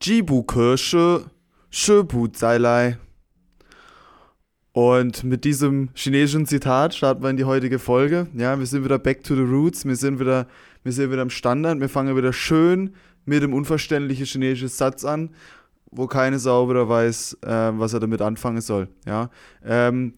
Jibu 0.00 0.44
Kirsche, 0.44 1.24
Schöbu 1.70 2.28
Zailai. 2.28 2.98
Und 4.72 5.24
mit 5.24 5.44
diesem 5.44 5.88
chinesischen 5.94 6.46
Zitat 6.46 6.94
starten 6.94 7.22
wir 7.22 7.30
in 7.30 7.36
die 7.36 7.44
heutige 7.44 7.80
Folge. 7.80 8.28
Ja, 8.34 8.56
wir 8.56 8.66
sind 8.66 8.84
wieder 8.84 9.00
back 9.00 9.24
to 9.24 9.34
the 9.34 9.42
roots. 9.42 9.84
Wir 9.84 9.96
sind 9.96 10.20
wieder, 10.20 10.46
wir 10.84 10.92
sind 10.92 11.10
wieder 11.10 11.22
im 11.22 11.30
Standard. 11.30 11.80
Wir 11.80 11.88
fangen 11.88 12.16
wieder 12.16 12.32
schön 12.32 12.94
mit 13.24 13.42
dem 13.42 13.52
unverständlichen 13.52 14.24
chinesischen 14.24 14.68
Satz 14.68 15.04
an, 15.04 15.30
wo 15.90 16.06
keine 16.06 16.38
Sau 16.38 16.70
wieder 16.70 16.88
weiß, 16.88 17.38
äh, 17.42 17.48
was 17.48 17.92
er 17.92 17.98
damit 17.98 18.22
anfangen 18.22 18.60
soll. 18.60 18.88
Ja, 19.04 19.30
ähm, 19.64 20.14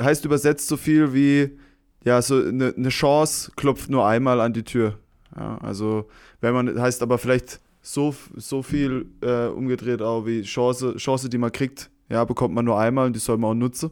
heißt 0.00 0.24
übersetzt 0.24 0.68
so 0.68 0.76
viel 0.76 1.12
wie, 1.12 1.58
ja, 2.04 2.22
so 2.22 2.36
eine 2.36 2.72
ne 2.76 2.88
Chance 2.88 3.50
klopft 3.56 3.90
nur 3.90 4.06
einmal 4.06 4.40
an 4.40 4.52
die 4.52 4.62
Tür. 4.62 4.96
Ja, 5.36 5.58
also, 5.58 6.08
wenn 6.40 6.54
man, 6.54 6.80
heißt 6.80 7.02
aber 7.02 7.18
vielleicht 7.18 7.60
so, 7.82 8.14
so 8.36 8.62
viel 8.62 9.06
äh, 9.20 9.46
umgedreht 9.48 10.00
auch 10.00 10.24
wie 10.24 10.42
Chance, 10.42 10.96
Chance, 10.96 11.28
die 11.28 11.38
man 11.38 11.52
kriegt, 11.52 11.90
ja, 12.08 12.24
bekommt 12.24 12.54
man 12.54 12.64
nur 12.64 12.78
einmal 12.78 13.06
und 13.06 13.14
die 13.14 13.20
soll 13.20 13.36
man 13.38 13.50
auch 13.50 13.54
nutzen. 13.54 13.90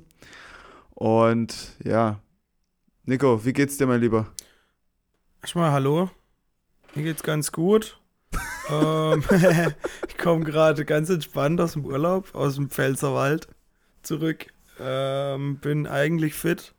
Und 0.91 1.77
ja, 1.85 2.21
Nico, 3.05 3.45
wie 3.45 3.53
geht's 3.53 3.77
dir, 3.77 3.87
mein 3.87 4.01
Lieber? 4.01 4.27
Erstmal 5.43 5.73
hallo. 5.73 6.11
Mir 6.95 7.03
geht's 7.03 7.23
ganz 7.23 7.51
gut. 7.51 7.99
ähm, 8.71 9.25
ich 10.09 10.19
komme 10.19 10.45
gerade 10.45 10.85
ganz 10.85 11.11
entspannt 11.11 11.61
aus 11.61 11.73
dem 11.73 11.85
Urlaub, 11.85 12.35
aus 12.35 12.55
dem 12.55 12.71
Pfälzerwald 12.71 13.49
zurück. 14.02 14.47
Ähm, 14.79 15.57
bin 15.57 15.87
eigentlich 15.87 16.35
fit. 16.35 16.75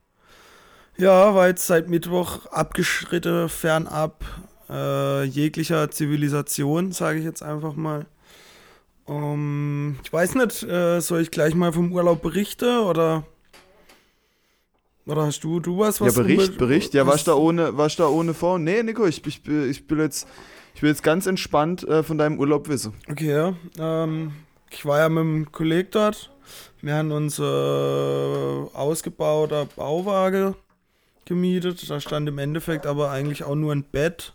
Ja, 0.97 1.33
war 1.35 1.47
jetzt 1.47 1.67
seit 1.67 1.89
Mittwoch 1.89 2.45
abgeschritten, 2.47 3.49
fernab 3.49 4.23
äh, 4.71 5.23
jeglicher 5.23 5.91
Zivilisation, 5.91 6.91
sage 6.91 7.19
ich 7.19 7.25
jetzt 7.25 7.43
einfach 7.43 7.75
mal. 7.75 8.05
Um, 9.05 9.99
ich 10.03 10.13
weiß 10.13 10.35
nicht, 10.35 10.63
äh, 10.63 11.01
soll 11.01 11.21
ich 11.21 11.31
gleich 11.31 11.53
mal 11.53 11.73
vom 11.73 11.91
Urlaub 11.91 12.21
berichten 12.21 12.79
oder 12.79 13.25
oder 15.05 15.25
hast 15.25 15.43
du, 15.43 15.59
du 15.59 15.79
was, 15.79 15.99
was 15.99 16.15
Ja, 16.15 16.21
Bericht, 16.21 16.57
Bericht. 16.57 16.93
Ja, 16.93 17.07
warst 17.07 17.27
du 17.27 17.31
da 17.31 17.37
ohne, 17.37 17.75
warst 17.75 17.99
da 17.99 18.07
ohne 18.07 18.33
vor? 18.33 18.59
Nee, 18.59 18.83
Nico, 18.83 19.05
ich, 19.05 19.25
ich, 19.25 19.45
ich 19.47 19.87
bin 19.87 19.99
jetzt, 19.99 20.27
ich 20.75 20.81
will 20.81 20.89
jetzt 20.89 21.03
ganz 21.03 21.25
entspannt 21.25 21.87
äh, 21.87 22.03
von 22.03 22.17
deinem 22.17 22.39
Urlaub 22.39 22.69
wissen. 22.69 22.93
Okay, 23.09 23.31
ja. 23.31 23.53
Ähm, 23.79 24.33
ich 24.69 24.85
war 24.85 24.99
ja 24.99 25.09
mit 25.09 25.21
einem 25.21 25.51
Kollegen 25.51 25.89
dort. 25.91 26.31
Wir 26.81 26.95
haben 26.95 27.11
uns 27.11 27.39
äh, 27.39 27.41
ausgebauter 27.41 29.65
Bauwagen 29.75 30.55
gemietet. 31.25 31.89
Da 31.89 31.99
stand 31.99 32.29
im 32.29 32.37
Endeffekt 32.37 32.85
aber 32.85 33.11
eigentlich 33.11 33.43
auch 33.43 33.55
nur 33.55 33.73
ein 33.73 33.83
Bett, 33.83 34.33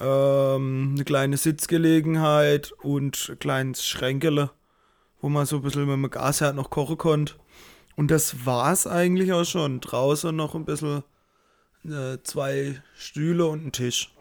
ähm, 0.00 0.92
eine 0.94 1.04
kleine 1.04 1.36
Sitzgelegenheit 1.36 2.72
und 2.82 3.30
ein 3.30 3.38
kleines 3.38 3.86
Schränkele, 3.86 4.50
wo 5.20 5.28
man 5.28 5.46
so 5.46 5.56
ein 5.56 5.62
bisschen 5.62 5.86
mit 5.86 5.92
dem 5.92 6.10
Gasherd 6.10 6.56
noch 6.56 6.70
kochen 6.70 6.98
konnte. 6.98 7.34
Und 7.96 8.10
das 8.10 8.46
war 8.46 8.72
es 8.72 8.86
eigentlich 8.86 9.32
auch 9.32 9.44
schon. 9.44 9.80
Draußen 9.80 10.34
noch 10.34 10.54
ein 10.54 10.64
bisschen 10.64 11.04
äh, 11.84 12.18
zwei 12.22 12.82
Stühle 12.96 13.46
und 13.46 13.66
ein 13.66 13.72
Tisch. 13.72 14.12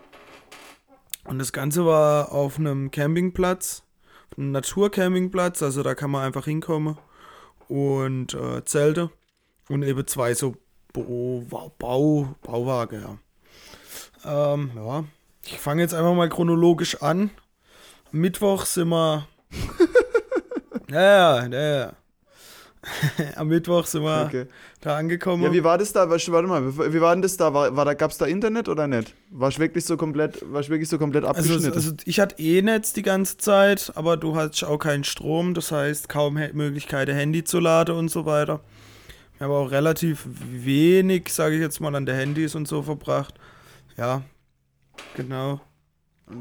Und 1.26 1.40
das 1.40 1.54
Ganze 1.54 1.86
war 1.86 2.32
auf 2.32 2.58
einem 2.58 2.92
Campingplatz, 2.92 3.84
einem 4.38 4.52
Naturcampingplatz, 4.52 5.62
also 5.62 5.84
da 5.84 5.96
kann 5.96 6.12
man 6.12 6.26
einfach 6.26 6.46
hinkommen 6.46 6.98
und 7.68 8.34
äh, 8.34 8.66
Zelte 8.66 9.12
und 9.70 9.84
eben 9.84 10.08
zwei 10.08 10.34
so 10.34 10.56
Bau, 10.92 11.72
Bau, 11.78 12.36
Bauwagen, 12.42 13.02
ja. 13.02 14.54
Ähm, 14.54 14.72
ja. 14.76 15.04
Ich 15.46 15.60
fange 15.60 15.82
jetzt 15.82 15.94
einfach 15.94 16.14
mal 16.14 16.30
chronologisch 16.30 17.02
an. 17.02 17.30
Mittwoch 18.12 18.66
sind 18.66 18.90
wir. 18.90 19.28
ja, 20.90 21.46
ja, 21.48 21.78
ja. 21.78 21.94
Am 23.36 23.50
Mittwoch 23.50 23.86
sind 23.86 24.04
wir 24.04 24.26
okay. 24.26 24.46
da 24.82 24.98
angekommen. 24.98 25.44
Ja, 25.44 25.52
wie 25.52 25.64
war 25.64 25.78
das 25.78 25.92
da? 25.92 26.10
Warte 26.10 26.32
mal, 26.32 26.94
wie 26.94 27.02
war 27.02 27.14
denn 27.14 27.22
das 27.22 27.36
da? 27.36 27.54
War, 27.54 27.76
war 27.76 27.84
da 27.84 27.94
gab 27.94 28.12
es 28.12 28.18
da 28.18 28.26
Internet 28.26 28.70
oder 28.70 28.88
nicht? 28.88 29.14
War 29.32 29.50
ich 29.50 29.60
wirklich 29.60 29.84
so 29.86 29.98
komplett, 29.98 30.42
war 30.52 30.62
ich 30.62 30.70
wirklich 30.70 30.88
so 30.88 30.98
komplett 30.98 31.26
also, 31.26 31.40
abgeschnitten? 31.42 31.76
Also, 31.76 31.92
also 31.92 32.04
ich 32.06 32.20
hatte 32.20 32.40
eh 32.40 32.62
Netz 32.62 32.94
die 32.94 33.02
ganze 33.02 33.38
Zeit, 33.38 33.92
aber 33.96 34.16
du 34.18 34.36
hattest 34.36 34.64
auch 34.64 34.78
keinen 34.78 35.04
Strom, 35.04 35.54
das 35.54 35.72
heißt 35.72 36.08
kaum 36.08 36.36
Möglichkeit, 36.54 37.10
Handy 37.10 37.44
zu 37.44 37.60
laden 37.60 37.96
und 37.96 38.10
so 38.10 38.26
weiter. 38.26 38.62
Wir 39.38 39.48
haben 39.48 39.54
auch 39.54 39.72
relativ 39.72 40.26
wenig, 40.26 41.34
sage 41.34 41.56
ich 41.56 41.62
jetzt 41.62 41.80
mal, 41.82 41.96
an 41.96 42.06
der 42.06 42.16
Handys 42.16 42.56
und 42.56 42.68
so 42.68 42.82
verbracht. 42.82 43.34
Ja, 43.98 44.22
genau. 45.16 45.62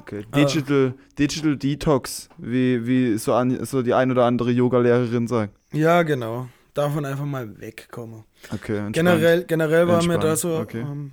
Okay. 0.00 0.24
Digital, 0.34 0.94
äh, 0.94 1.14
Digital 1.18 1.56
Detox, 1.56 2.28
wie, 2.36 2.86
wie 2.86 3.16
so, 3.16 3.32
an, 3.32 3.64
so 3.64 3.82
die 3.82 3.94
ein 3.94 4.10
oder 4.10 4.24
andere 4.26 4.50
Yoga-Lehrerin 4.50 5.26
sagt. 5.26 5.54
Ja, 5.72 6.02
genau. 6.02 6.48
Davon 6.74 7.04
einfach 7.04 7.24
mal 7.24 7.58
wegkommen. 7.58 8.24
Okay, 8.52 8.76
entspannt. 8.76 8.94
Generell, 8.94 9.44
generell 9.44 9.88
war 9.88 10.04
mir 10.04 10.18
da 10.18 10.36
so, 10.36 10.58
okay. 10.58 10.80
ähm, 10.80 11.12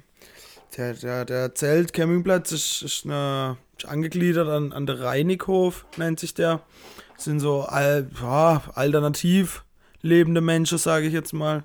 der, 0.77 0.93
der, 0.93 1.25
der 1.25 1.55
Zelt-Campingplatz 1.55 2.51
ist, 2.51 2.81
ist, 2.81 3.05
eine, 3.05 3.57
ist 3.77 3.87
angegliedert 3.87 4.49
an, 4.49 4.73
an 4.73 4.85
der 4.85 4.99
Reinighof, 4.99 5.85
nennt 5.97 6.19
sich 6.19 6.33
der. 6.33 6.61
Das 7.15 7.23
sind 7.23 7.39
so 7.39 7.61
al, 7.61 8.09
ja, 8.21 8.61
alternativ 8.73 9.63
lebende 10.01 10.41
Menschen, 10.41 10.77
sage 10.77 11.07
ich 11.07 11.13
jetzt 11.13 11.33
mal. 11.33 11.63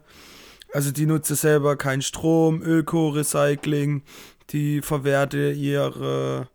Also 0.72 0.92
die 0.92 1.06
nutzen 1.06 1.34
selber 1.34 1.76
keinen 1.76 2.02
Strom, 2.02 2.62
Öko, 2.62 3.08
Recycling, 3.08 4.02
die 4.50 4.82
verwerte 4.82 5.50
ihre 5.52 6.48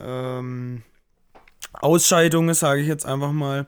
ähm, 0.00 0.82
Ausscheidungen, 1.72 2.54
sage 2.54 2.80
ich 2.80 2.88
jetzt 2.88 3.06
einfach 3.06 3.32
mal. 3.32 3.66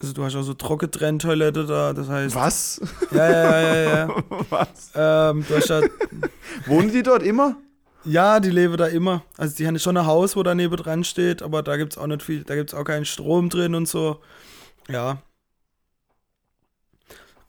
Also 0.00 0.12
du 0.12 0.24
hast 0.24 0.36
auch 0.36 0.42
so 0.42 0.54
Trockentrenntoilette 0.54 1.64
da, 1.64 1.92
das 1.92 2.08
heißt. 2.08 2.34
Was? 2.34 2.80
Ja, 3.12 3.30
ja, 3.30 3.60
ja, 3.60 3.74
ja. 3.74 3.96
ja. 4.06 4.24
Was? 4.50 4.90
Ähm, 4.94 5.44
du 5.48 5.56
hast 5.56 5.70
da, 5.70 5.80
Wohnen 6.66 6.92
die 6.92 7.02
dort 7.02 7.22
immer? 7.22 7.56
Ja, 8.04 8.38
die 8.38 8.50
leben 8.50 8.76
da 8.76 8.86
immer. 8.86 9.22
Also 9.36 9.56
die 9.56 9.66
haben 9.66 9.78
schon 9.78 9.96
ein 9.96 10.06
Haus, 10.06 10.36
wo 10.36 10.42
daneben 10.42 10.76
dran 10.76 11.02
steht, 11.02 11.42
aber 11.42 11.62
da 11.62 11.76
gibt 11.76 11.94
es 11.94 11.98
auch 11.98 12.06
nicht 12.06 12.22
viel, 12.22 12.44
da 12.44 12.54
gibt 12.54 12.72
es 12.72 12.78
auch 12.78 12.84
keinen 12.84 13.04
Strom 13.04 13.48
drin 13.48 13.74
und 13.74 13.88
so. 13.88 14.20
Ja. 14.88 15.18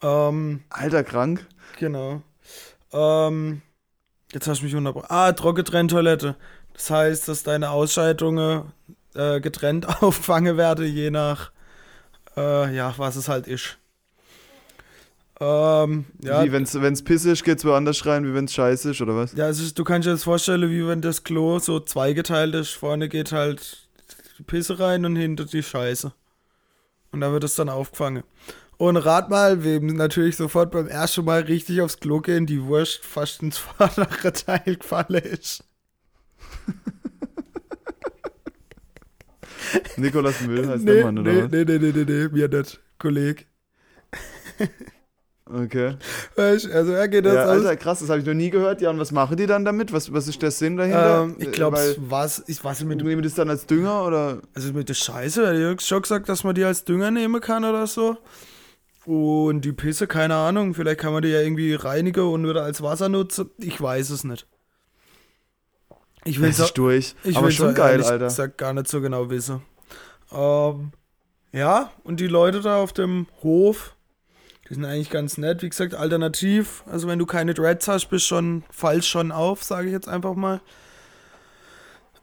Ähm, 0.02 0.64
Alter, 0.70 1.04
krank. 1.04 1.46
Genau. 1.78 2.22
Ähm, 2.92 3.62
jetzt 4.34 4.48
hast 4.48 4.62
du 4.62 4.66
mich 4.66 4.76
unterbrochen. 4.76 5.08
Ah, 5.10 5.32
Trockentrenntoilette. 5.32 6.36
Das 6.74 6.90
heißt, 6.90 7.28
dass 7.28 7.44
deine 7.44 7.72
Ausscheidungen 7.72 8.72
äh, 9.16 9.40
getrennt 9.42 9.88
auffangen 10.02 10.58
werden, 10.58 10.86
je 10.86 11.10
nach, 11.10 11.52
äh, 12.36 12.76
ja, 12.76 12.94
was 12.98 13.16
es 13.16 13.30
halt 13.30 13.48
ist. 13.48 13.78
Ähm, 15.40 16.06
ja. 16.24 16.44
Wie, 16.44 16.52
wenn 16.52 16.64
es 16.64 17.04
piss 17.04 17.26
ist, 17.26 17.44
geht's 17.44 17.64
woanders 17.64 18.06
rein, 18.06 18.26
wie 18.26 18.34
wenn 18.34 18.46
es 18.46 18.54
scheiße 18.54 18.92
ist, 18.92 19.02
oder 19.02 19.16
was? 19.16 19.34
Ja, 19.34 19.46
also 19.46 19.72
du 19.72 19.84
kannst 19.84 20.08
dir 20.08 20.12
das 20.12 20.24
vorstellen, 20.24 20.70
wie 20.72 20.88
wenn 20.88 21.02
das 21.02 21.24
Klo 21.24 21.60
so 21.60 21.80
zweigeteilt 21.80 22.56
ist. 22.56 22.72
Vorne 22.72 23.08
geht 23.08 23.32
halt 23.32 23.88
die 24.40 24.44
Pisse 24.44 24.80
rein 24.80 25.06
und 25.06 25.16
hinter 25.16 25.46
die 25.46 25.62
Scheiße. 25.62 26.12
Und 27.12 27.22
da 27.22 27.32
wird 27.32 27.44
es 27.44 27.56
dann 27.56 27.70
aufgefangen. 27.70 28.24
Und 28.78 28.98
rat 28.98 29.30
mal, 29.30 29.64
wem 29.64 29.88
natürlich 29.88 30.36
sofort 30.36 30.72
beim 30.72 30.88
ersten 30.88 31.26
Mal 31.26 31.42
richtig 31.42 31.82
aufs 31.82 32.00
Klo 32.00 32.22
gehen 32.22 32.46
die 32.46 32.64
Wurst 32.64 33.04
fast 33.04 33.42
ins 33.42 33.58
vordere 33.78 34.34
Teil 34.34 34.76
gefallen 34.76 35.24
ist. 35.24 35.64
Nikolas 39.98 40.42
Müll 40.42 40.68
heißt 40.68 40.84
nee, 40.84 40.94
der 40.94 41.06
Mann, 41.06 41.18
oder 41.18 41.34
nee, 41.34 41.44
was? 41.44 41.52
Nee, 41.52 41.66
nee, 41.66 41.80
nee, 41.80 41.92
nee, 41.92 42.06
nee, 42.06 42.28
mir 42.32 42.48
nicht. 42.48 42.80
Kolleg. 43.00 43.48
Okay. 45.50 45.96
Also 46.36 46.92
er 46.92 47.08
geht 47.08 47.26
das 47.26 47.36
ja, 47.36 47.46
Alter, 47.46 47.76
krass, 47.78 48.00
das 48.00 48.10
habe 48.10 48.20
ich 48.20 48.26
noch 48.26 48.34
nie 48.34 48.50
gehört. 48.50 48.82
Ja, 48.82 48.90
und 48.90 49.00
was 49.00 49.12
machen 49.12 49.38
die 49.38 49.46
dann 49.46 49.64
damit? 49.64 49.94
Was, 49.94 50.12
was 50.12 50.28
ist 50.28 50.42
der 50.42 50.52
Sinn 50.52 50.78
dahinter? 50.78 51.24
Ähm, 51.24 51.36
ich 51.40 51.52
glaube, 51.52 51.78
was 51.98 52.44
ich 52.48 52.64
weiß 52.64 52.80
nicht 52.80 52.90
mit 52.90 53.04
Nehmen 53.04 53.24
das 53.24 53.36
dann 53.36 53.50
als 53.50 53.66
Dünger 53.66 54.06
oder? 54.06 54.42
Also 54.54 54.74
mit 54.74 54.90
der 54.90 54.94
Scheiße, 54.94 55.48
hat 55.48 55.56
Jörg 55.56 55.82
schon 55.82 56.02
gesagt, 56.02 56.28
dass 56.28 56.44
man 56.44 56.54
die 56.54 56.64
als 56.64 56.84
Dünger 56.84 57.12
nehmen 57.12 57.40
kann 57.40 57.64
oder 57.64 57.88
so. 57.88 58.18
Und 59.08 59.62
die 59.62 59.72
Pisse, 59.72 60.06
keine 60.06 60.36
Ahnung, 60.36 60.74
vielleicht 60.74 61.00
kann 61.00 61.14
man 61.14 61.22
die 61.22 61.30
ja 61.30 61.40
irgendwie 61.40 61.74
reinigen 61.74 62.28
und 62.28 62.46
wieder 62.46 62.64
als 62.64 62.82
Wasser 62.82 63.08
nutzen. 63.08 63.50
Ich 63.58 63.80
weiß 63.80 64.10
es 64.10 64.26
nicht. 64.26 64.46
Ich 66.26 66.42
will 66.42 66.50
es 66.50 66.74
durch. 66.74 67.16
Ich 67.24 67.38
aber 67.38 67.50
schon 67.52 67.74
geil, 67.74 68.04
Alter. 68.04 68.28
Ich 68.28 68.34
sag 68.34 68.58
gar 68.58 68.74
nicht 68.74 68.90
so 68.90 69.00
genau 69.00 69.30
wissen. 69.30 69.62
Ähm, 70.34 70.92
ja, 71.54 71.90
und 72.04 72.20
die 72.20 72.28
Leute 72.28 72.60
da 72.60 72.82
auf 72.82 72.92
dem 72.92 73.28
Hof, 73.44 73.96
die 74.68 74.74
sind 74.74 74.84
eigentlich 74.84 75.10
ganz 75.10 75.38
nett. 75.38 75.62
Wie 75.62 75.70
gesagt, 75.70 75.96
alternativ. 75.96 76.84
Also 76.86 77.08
wenn 77.08 77.18
du 77.18 77.26
keine 77.26 77.54
Dreads 77.54 77.88
hast, 77.88 78.08
bist 78.08 78.26
schon, 78.26 78.66
fallst 78.72 79.08
schon 79.08 79.32
auf, 79.32 79.64
sage 79.64 79.88
ich 79.88 79.94
jetzt 79.94 80.10
einfach 80.10 80.36
mal. 80.36 80.60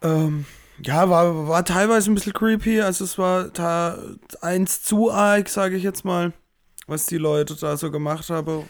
Ähm, 0.02 0.44
ja, 0.82 1.08
war, 1.08 1.48
war 1.48 1.64
teilweise 1.64 2.10
ein 2.10 2.14
bisschen 2.14 2.34
creepy. 2.34 2.82
Also 2.82 3.04
es 3.04 3.16
war 3.16 3.44
da 3.48 3.96
eins 4.42 4.82
zu 4.82 5.10
arg, 5.10 5.48
sage 5.48 5.76
ich 5.76 5.82
jetzt 5.82 6.04
mal 6.04 6.34
was 6.86 7.06
die 7.06 7.18
Leute 7.18 7.54
da 7.54 7.76
so 7.76 7.90
gemacht 7.90 8.30
haben. 8.30 8.64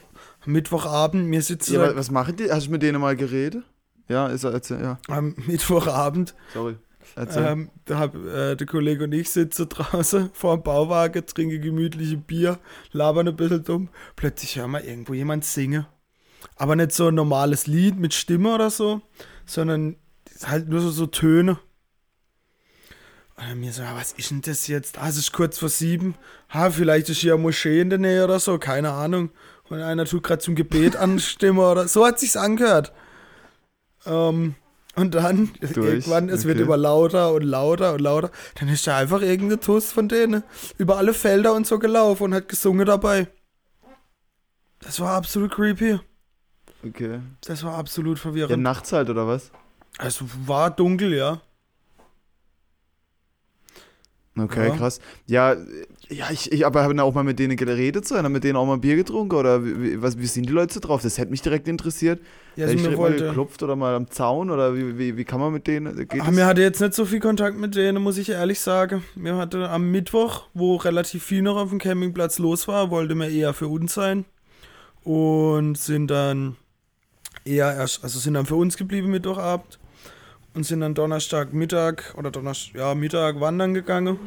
Mittwochabend, 0.46 1.26
mir 1.26 1.42
sitzen. 1.42 1.74
Ja, 1.74 1.96
was 1.96 2.10
machen 2.10 2.36
die? 2.36 2.50
Hast 2.50 2.66
du 2.66 2.70
mit 2.70 2.82
denen 2.82 3.00
mal 3.00 3.16
geredet? 3.16 3.64
Ja, 4.08 4.28
ist 4.28 4.44
er 4.44 4.52
erzählt, 4.52 4.82
ja. 4.82 4.98
Am 5.08 5.34
Mittwochabend. 5.46 6.34
Sorry. 6.52 6.76
Erzähl. 7.16 7.46
Ähm, 7.46 7.70
da 7.84 7.98
hab, 7.98 8.14
äh, 8.14 8.56
der 8.56 8.66
Kollege 8.66 9.04
und 9.04 9.12
ich 9.12 9.30
sitzen 9.30 9.68
draußen 9.70 10.30
vor 10.32 10.56
dem 10.56 10.62
Bauwagen, 10.62 11.24
trinken 11.26 11.60
gemütliche 11.60 12.16
Bier, 12.16 12.58
labern 12.92 13.28
ein 13.28 13.36
bisschen 13.36 13.64
dumm. 13.64 13.88
Plötzlich 14.16 14.56
hören 14.56 14.72
wir 14.72 14.84
irgendwo 14.84 15.14
jemand 15.14 15.44
singen. 15.44 15.86
Aber 16.56 16.76
nicht 16.76 16.92
so 16.92 17.08
ein 17.08 17.14
normales 17.14 17.66
Lied 17.66 17.98
mit 17.98 18.14
Stimme 18.14 18.54
oder 18.54 18.70
so, 18.70 19.00
sondern 19.46 19.96
halt 20.44 20.68
nur 20.68 20.80
so, 20.80 20.90
so 20.90 21.06
Töne. 21.06 21.58
Und 23.36 23.60
mir 23.60 23.72
so, 23.72 23.82
ja, 23.82 23.96
was 23.96 24.12
ist 24.12 24.30
denn 24.30 24.42
das 24.42 24.68
jetzt? 24.68 24.98
Ah, 24.98 25.08
es 25.08 25.16
ist 25.16 25.32
kurz 25.32 25.58
vor 25.58 25.68
sieben. 25.68 26.14
Ha, 26.52 26.70
vielleicht 26.70 27.08
ist 27.08 27.18
hier 27.18 27.34
eine 27.34 27.42
Moschee 27.42 27.80
in 27.80 27.90
der 27.90 27.98
Nähe 27.98 28.24
oder 28.24 28.38
so, 28.38 28.58
keine 28.58 28.92
Ahnung. 28.92 29.30
Und 29.68 29.80
einer 29.80 30.04
tut 30.04 30.22
gerade 30.22 30.40
zum 30.42 30.54
Gebet 30.54 30.94
anstimmen 30.96 31.58
oder 31.58 31.88
so 31.88 32.06
hat 32.06 32.20
sich's 32.20 32.36
angehört. 32.36 32.92
Ähm, 34.06 34.54
und 34.94 35.14
dann, 35.16 35.50
irgendwann, 35.60 36.28
es 36.28 36.44
wird 36.44 36.58
okay. 36.58 36.64
immer 36.66 36.76
lauter 36.76 37.32
und 37.32 37.42
lauter 37.42 37.94
und 37.94 38.00
lauter. 38.00 38.30
Dann 38.54 38.68
ist 38.68 38.86
da 38.86 38.98
einfach 38.98 39.22
irgendein 39.22 39.60
Tuss 39.60 39.90
von 39.90 40.08
denen 40.08 40.44
über 40.78 40.98
alle 40.98 41.12
Felder 41.12 41.54
und 41.54 41.66
so 41.66 41.80
gelaufen 41.80 42.24
und 42.24 42.34
hat 42.34 42.48
gesungen 42.48 42.86
dabei. 42.86 43.26
Das 44.80 45.00
war 45.00 45.16
absolut 45.16 45.50
creepy. 45.50 45.98
Okay. 46.86 47.20
Das 47.40 47.64
war 47.64 47.76
absolut 47.76 48.18
Ja, 48.18 48.22
verwirrend. 48.22 48.62
nachts 48.62 48.92
halt, 48.92 49.10
oder 49.10 49.26
was? 49.26 49.50
es 49.98 50.22
war 50.46 50.70
dunkel, 50.70 51.14
ja. 51.14 51.40
Okay, 54.36 54.68
Ja. 54.68 54.76
krass. 54.76 54.98
Ja, 55.26 55.56
ja, 56.08 56.26
ich, 56.30 56.50
ich 56.50 56.66
aber 56.66 56.82
habe 56.82 57.00
auch 57.02 57.14
mal 57.14 57.22
mit 57.22 57.38
denen 57.38 57.56
geredet, 57.56 58.06
so, 58.06 58.16
einer 58.16 58.28
mit 58.28 58.42
denen 58.42 58.56
auch 58.56 58.66
mal 58.66 58.78
Bier 58.78 58.96
getrunken 58.96 59.36
oder 59.36 59.64
wie, 59.64 60.02
was, 60.02 60.18
wie 60.18 60.26
sind 60.26 60.48
die 60.48 60.52
Leute 60.52 60.74
so 60.74 60.80
drauf? 60.80 61.02
Das 61.02 61.18
hätte 61.18 61.30
mich 61.30 61.40
direkt 61.42 61.68
interessiert. 61.68 62.20
Ja, 62.56 62.66
Hätte 62.66 62.90
ich 62.90 62.96
mal 62.96 63.12
geklopft 63.12 63.62
oder 63.62 63.76
mal 63.76 63.94
am 63.94 64.10
Zaun 64.10 64.50
oder 64.50 64.74
wie, 64.74 64.98
wie, 64.98 65.16
wie 65.16 65.24
kann 65.24 65.40
man 65.40 65.52
mit 65.52 65.66
denen? 65.66 65.96
Geht 65.96 66.20
das? 66.20 66.30
mir 66.32 66.46
hatte 66.46 66.62
jetzt 66.62 66.80
nicht 66.80 66.94
so 66.94 67.04
viel 67.04 67.20
Kontakt 67.20 67.56
mit 67.56 67.76
denen, 67.76 68.02
muss 68.02 68.18
ich 68.18 68.28
ehrlich 68.30 68.58
sagen. 68.58 69.04
Mir 69.14 69.36
hatte 69.36 69.70
am 69.70 69.90
Mittwoch, 69.92 70.48
wo 70.52 70.76
relativ 70.76 71.24
viel 71.24 71.42
noch 71.42 71.56
auf 71.56 71.70
dem 71.70 71.78
Campingplatz 71.78 72.38
los 72.38 72.66
war, 72.66 72.90
wollte 72.90 73.14
mir 73.14 73.30
eher 73.30 73.54
für 73.54 73.68
uns 73.68 73.94
sein. 73.94 74.24
Und 75.04 75.76
sind 75.78 76.08
dann 76.10 76.56
eher 77.44 77.72
erst, 77.74 78.02
also 78.02 78.18
sind 78.18 78.34
dann 78.34 78.46
für 78.46 78.56
uns 78.56 78.76
geblieben 78.76 79.10
Mittwochabend. 79.10 79.78
Und 80.54 80.64
sind 80.64 80.80
dann 80.80 80.94
Donnerstag 80.94 81.52
Mittag 81.52 82.14
oder 82.16 82.30
Donnerstag, 82.30 82.76
ja, 82.76 82.94
Mittag 82.94 83.40
wandern 83.40 83.74
gegangen. 83.74 84.18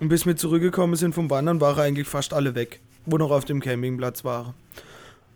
Und 0.00 0.08
bis 0.08 0.26
wir 0.26 0.36
zurückgekommen 0.36 0.96
sind 0.96 1.14
vom 1.14 1.30
Wandern, 1.30 1.60
waren 1.60 1.78
eigentlich 1.78 2.08
fast 2.08 2.32
alle 2.32 2.54
weg, 2.54 2.80
wo 3.06 3.18
noch 3.18 3.30
auf 3.30 3.44
dem 3.44 3.60
Campingplatz 3.60 4.24
waren. 4.24 4.54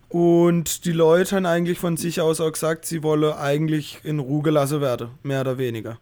Und 0.08 0.84
die 0.84 0.92
Leute 0.92 1.36
haben 1.36 1.46
eigentlich 1.46 1.78
von 1.78 1.96
sich 1.96 2.20
aus 2.20 2.40
auch 2.40 2.52
gesagt, 2.52 2.84
sie 2.84 3.02
wolle 3.02 3.38
eigentlich 3.38 3.98
in 4.04 4.18
Ruhe 4.18 4.42
gelassen 4.42 4.80
werden, 4.80 5.10
mehr 5.22 5.40
oder 5.40 5.58
weniger. 5.58 5.98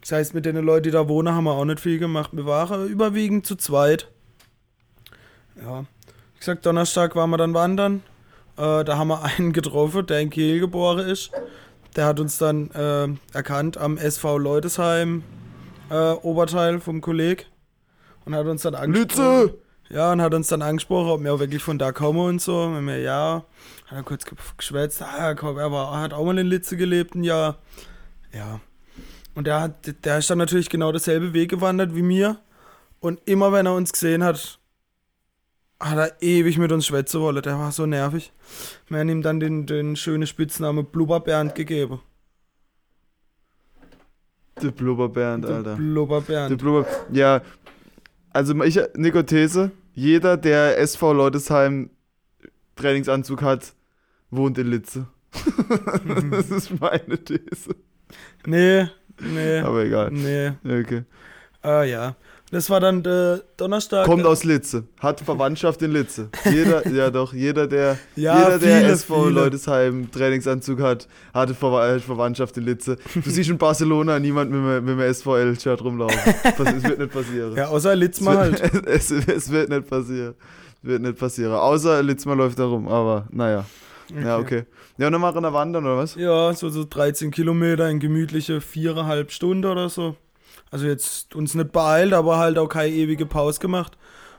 Das 0.00 0.12
heißt, 0.12 0.34
mit 0.34 0.44
den 0.44 0.56
Leuten, 0.56 0.84
die 0.84 0.90
da 0.90 1.08
wohnen, 1.08 1.34
haben 1.34 1.44
wir 1.44 1.52
auch 1.52 1.64
nicht 1.64 1.80
viel 1.80 1.98
gemacht. 1.98 2.30
Wir 2.32 2.44
waren 2.44 2.88
überwiegend 2.88 3.46
zu 3.46 3.56
zweit. 3.56 4.08
Ja. 5.62 5.80
Wie 5.80 6.38
gesagt, 6.38 6.66
Donnerstag 6.66 7.16
waren 7.16 7.30
wir 7.30 7.38
dann 7.38 7.54
wandern. 7.54 8.02
Äh, 8.58 8.84
da 8.84 8.98
haben 8.98 9.08
wir 9.08 9.22
einen 9.38 9.52
getroffen, 9.52 10.06
der 10.06 10.20
in 10.20 10.30
Kiel 10.30 10.60
geboren 10.60 11.06
ist. 11.06 11.30
Der 11.96 12.06
hat 12.06 12.18
uns 12.20 12.38
dann 12.38 12.70
äh, 12.72 13.08
erkannt 13.36 13.76
am 13.78 13.96
SV 13.98 14.38
Leutesheim 14.38 15.22
äh, 15.90 16.10
Oberteil 16.12 16.80
vom 16.80 17.00
Kolleg 17.00 17.46
und 18.24 18.34
hat 18.34 18.46
uns 18.46 18.62
dann 18.62 18.74
angesprochen. 18.74 19.42
Lütze! 19.42 19.58
Ja, 19.90 20.10
und 20.12 20.22
hat 20.22 20.32
uns 20.34 20.48
dann 20.48 20.62
angesprochen, 20.62 21.10
ob 21.10 21.22
wir 21.22 21.34
auch 21.34 21.38
wirklich 21.40 21.62
von 21.62 21.78
da 21.78 21.92
kommen 21.92 22.18
und 22.20 22.40
so. 22.40 22.62
Und 22.62 22.86
wir, 22.86 22.98
ja, 23.00 23.44
hat 23.86 23.98
er 23.98 24.02
kurz 24.02 24.24
ge- 24.24 24.36
geschwätzt, 24.56 25.02
ah, 25.02 25.34
komm, 25.34 25.58
er, 25.58 25.70
war, 25.70 25.92
er 25.94 26.00
hat 26.00 26.14
auch 26.14 26.24
mal 26.24 26.38
in 26.38 26.46
Litze 26.46 26.76
gelebt, 26.76 27.14
ein 27.14 27.22
Jahr. 27.22 27.58
Ja. 28.32 28.60
Und 29.34 29.46
der, 29.46 29.60
hat, 29.60 30.04
der 30.04 30.18
ist 30.18 30.30
dann 30.30 30.38
natürlich 30.38 30.70
genau 30.70 30.90
dasselbe 30.90 31.32
Weg 31.34 31.50
gewandert 31.50 31.94
wie 31.94 32.02
mir. 32.02 32.38
Und 33.00 33.20
immer 33.26 33.52
wenn 33.52 33.66
er 33.66 33.74
uns 33.74 33.92
gesehen 33.92 34.24
hat, 34.24 34.58
hat 35.84 35.98
er 35.98 36.22
ewig 36.22 36.56
mit 36.58 36.72
uns 36.72 36.86
schwätzen 36.86 37.20
wollen. 37.20 37.42
Der 37.42 37.58
war 37.58 37.70
so 37.72 37.84
nervig. 37.86 38.32
Wir 38.88 39.00
haben 39.00 39.08
ihm 39.08 39.22
dann 39.22 39.38
den, 39.38 39.66
den 39.66 39.96
schönen 39.96 40.26
Spitznamen 40.26 40.86
Blubberbernd 40.86 41.54
gegeben. 41.54 42.00
Der 44.62 44.70
Blubberbernd, 44.70 45.44
Der 45.44 45.56
Alter. 45.56 45.70
Der 45.70 45.76
Blubberbernd. 45.76 46.58
Blubber. 46.58 46.86
Ja, 47.12 47.42
also 48.32 48.54
ich, 48.64 48.80
Nico 48.96 49.22
These, 49.22 49.72
jeder, 49.92 50.36
der 50.36 50.78
SV 50.78 51.12
Leutesheim 51.12 51.90
Trainingsanzug 52.76 53.42
hat, 53.42 53.74
wohnt 54.30 54.58
in 54.58 54.68
Litze. 54.68 55.06
das 56.30 56.50
ist 56.50 56.80
meine 56.80 57.18
These. 57.22 57.74
Nee, 58.46 58.88
nee, 59.20 59.58
Aber 59.58 59.84
egal. 59.84 60.10
nee. 60.12 60.52
Okay. 60.64 61.04
Ah 61.62 61.82
ja. 61.82 62.16
Das 62.50 62.70
war 62.70 62.78
dann 62.78 63.02
der 63.02 63.42
Donnerstag. 63.56 64.06
Kommt 64.06 64.24
aus 64.26 64.44
Litze, 64.44 64.84
hat 65.00 65.20
Verwandtschaft 65.20 65.82
in 65.82 65.92
Litze. 65.92 66.28
Jeder, 66.44 66.86
ja 66.92 67.10
doch, 67.10 67.32
jeder, 67.32 67.66
der, 67.66 67.98
Ja, 68.16 68.38
jeder, 68.38 68.58
der 68.58 68.80
viele, 68.80 68.92
SV 68.92 69.22
viele. 69.24 69.34
Leutesheim 69.34 70.10
Trainingsanzug 70.10 70.80
hat, 70.80 71.08
hatte 71.32 71.54
Ver 71.54 71.98
Verwandtschaft 72.00 72.56
in 72.58 72.64
Litze. 72.64 72.96
Du 73.14 73.28
siehst 73.28 73.50
in 73.50 73.58
Barcelona 73.58 74.18
niemand 74.18 74.50
mit 74.50 74.60
einem, 74.60 74.84
mit 74.84 74.98
einem 74.98 75.14
SVL-Shirt 75.14 75.82
rumlaufen. 75.82 76.18
Das 76.56 76.84
wird 76.84 76.98
nicht 76.98 77.12
passieren. 77.12 77.56
Ja, 77.56 77.68
außer 77.68 77.92
es, 77.92 77.98
Litzmer 77.98 78.36
halt. 78.36 78.72
wird, 78.72 78.86
es, 78.86 79.10
es 79.10 79.50
wird 79.50 79.70
nicht 79.70 79.88
passieren. 79.88 80.34
Es 80.82 80.88
wird 80.88 81.02
nicht 81.02 81.18
passieren. 81.18 81.52
Außer 81.52 82.02
Litzmer 82.02 82.36
läuft 82.36 82.58
da 82.58 82.66
rum, 82.66 82.86
aber 82.86 83.26
naja. 83.30 83.64
Ja, 84.22 84.38
okay. 84.38 84.64
Ja, 84.98 85.06
und 85.06 85.12
dann 85.12 85.20
machen 85.20 85.42
wir 85.42 85.52
wandern, 85.52 85.84
oder 85.86 85.96
was? 85.96 86.14
Ja, 86.14 86.52
so, 86.52 86.68
so 86.68 86.84
13 86.88 87.30
Kilometer 87.30 87.88
in 87.88 87.98
gemütliche 87.98 88.60
viereinhalb 88.60 89.32
Stunden 89.32 89.64
oder 89.64 89.88
so. 89.88 90.14
Also 90.74 90.86
jetzt 90.88 91.36
uns 91.36 91.54
nicht 91.54 91.70
beeilt, 91.70 92.12
aber 92.12 92.38
halt 92.38 92.58
auch 92.58 92.66
keine 92.66 92.92
ewige 92.92 93.26
Pause 93.26 93.60
gemacht. 93.60 93.96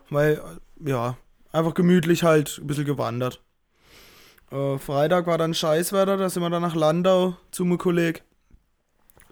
Weil, 0.10 0.42
ja, 0.86 1.16
einfach 1.54 1.74
gemütlich 1.74 2.24
halt 2.24 2.58
ein 2.58 2.68
bisschen 2.68 2.84
gewandert. 2.84 3.42
Äh, 4.52 4.78
Freitag 4.78 5.28
war 5.28 5.38
dann 5.38 5.54
Scheißwetter, 5.54 6.18
da 6.18 6.30
sind 6.30 6.44
wir 6.44 6.50
dann 6.50 6.62
nach 6.62 6.76
Landau 6.76 7.38
zu 7.52 7.64
meinem 7.64 7.78
Kollegen. 7.78 8.20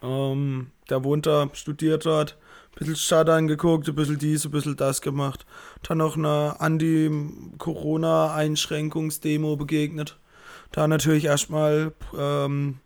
Ähm, 0.01 0.71
der 0.89 1.03
wohnt 1.03 1.25
da, 1.25 1.50
studiert 1.51 2.05
dort. 2.05 2.38
Ein 2.71 2.79
bisschen 2.79 2.95
Stadt 2.95 3.27
angeguckt, 3.27 3.89
ein 3.89 3.95
bisschen 3.95 4.19
dies, 4.19 4.45
ein 4.45 4.51
bisschen 4.51 4.77
das 4.77 5.01
gemacht. 5.01 5.45
Dann 5.85 5.97
noch 5.97 6.15
eine 6.15 6.56
Anti-Corona-Einschränkungsdemo 6.61 9.57
begegnet. 9.57 10.17
Da 10.71 10.88
natürlich 10.88 11.25
erstmal, 11.25 11.91
ähm, 12.17 12.79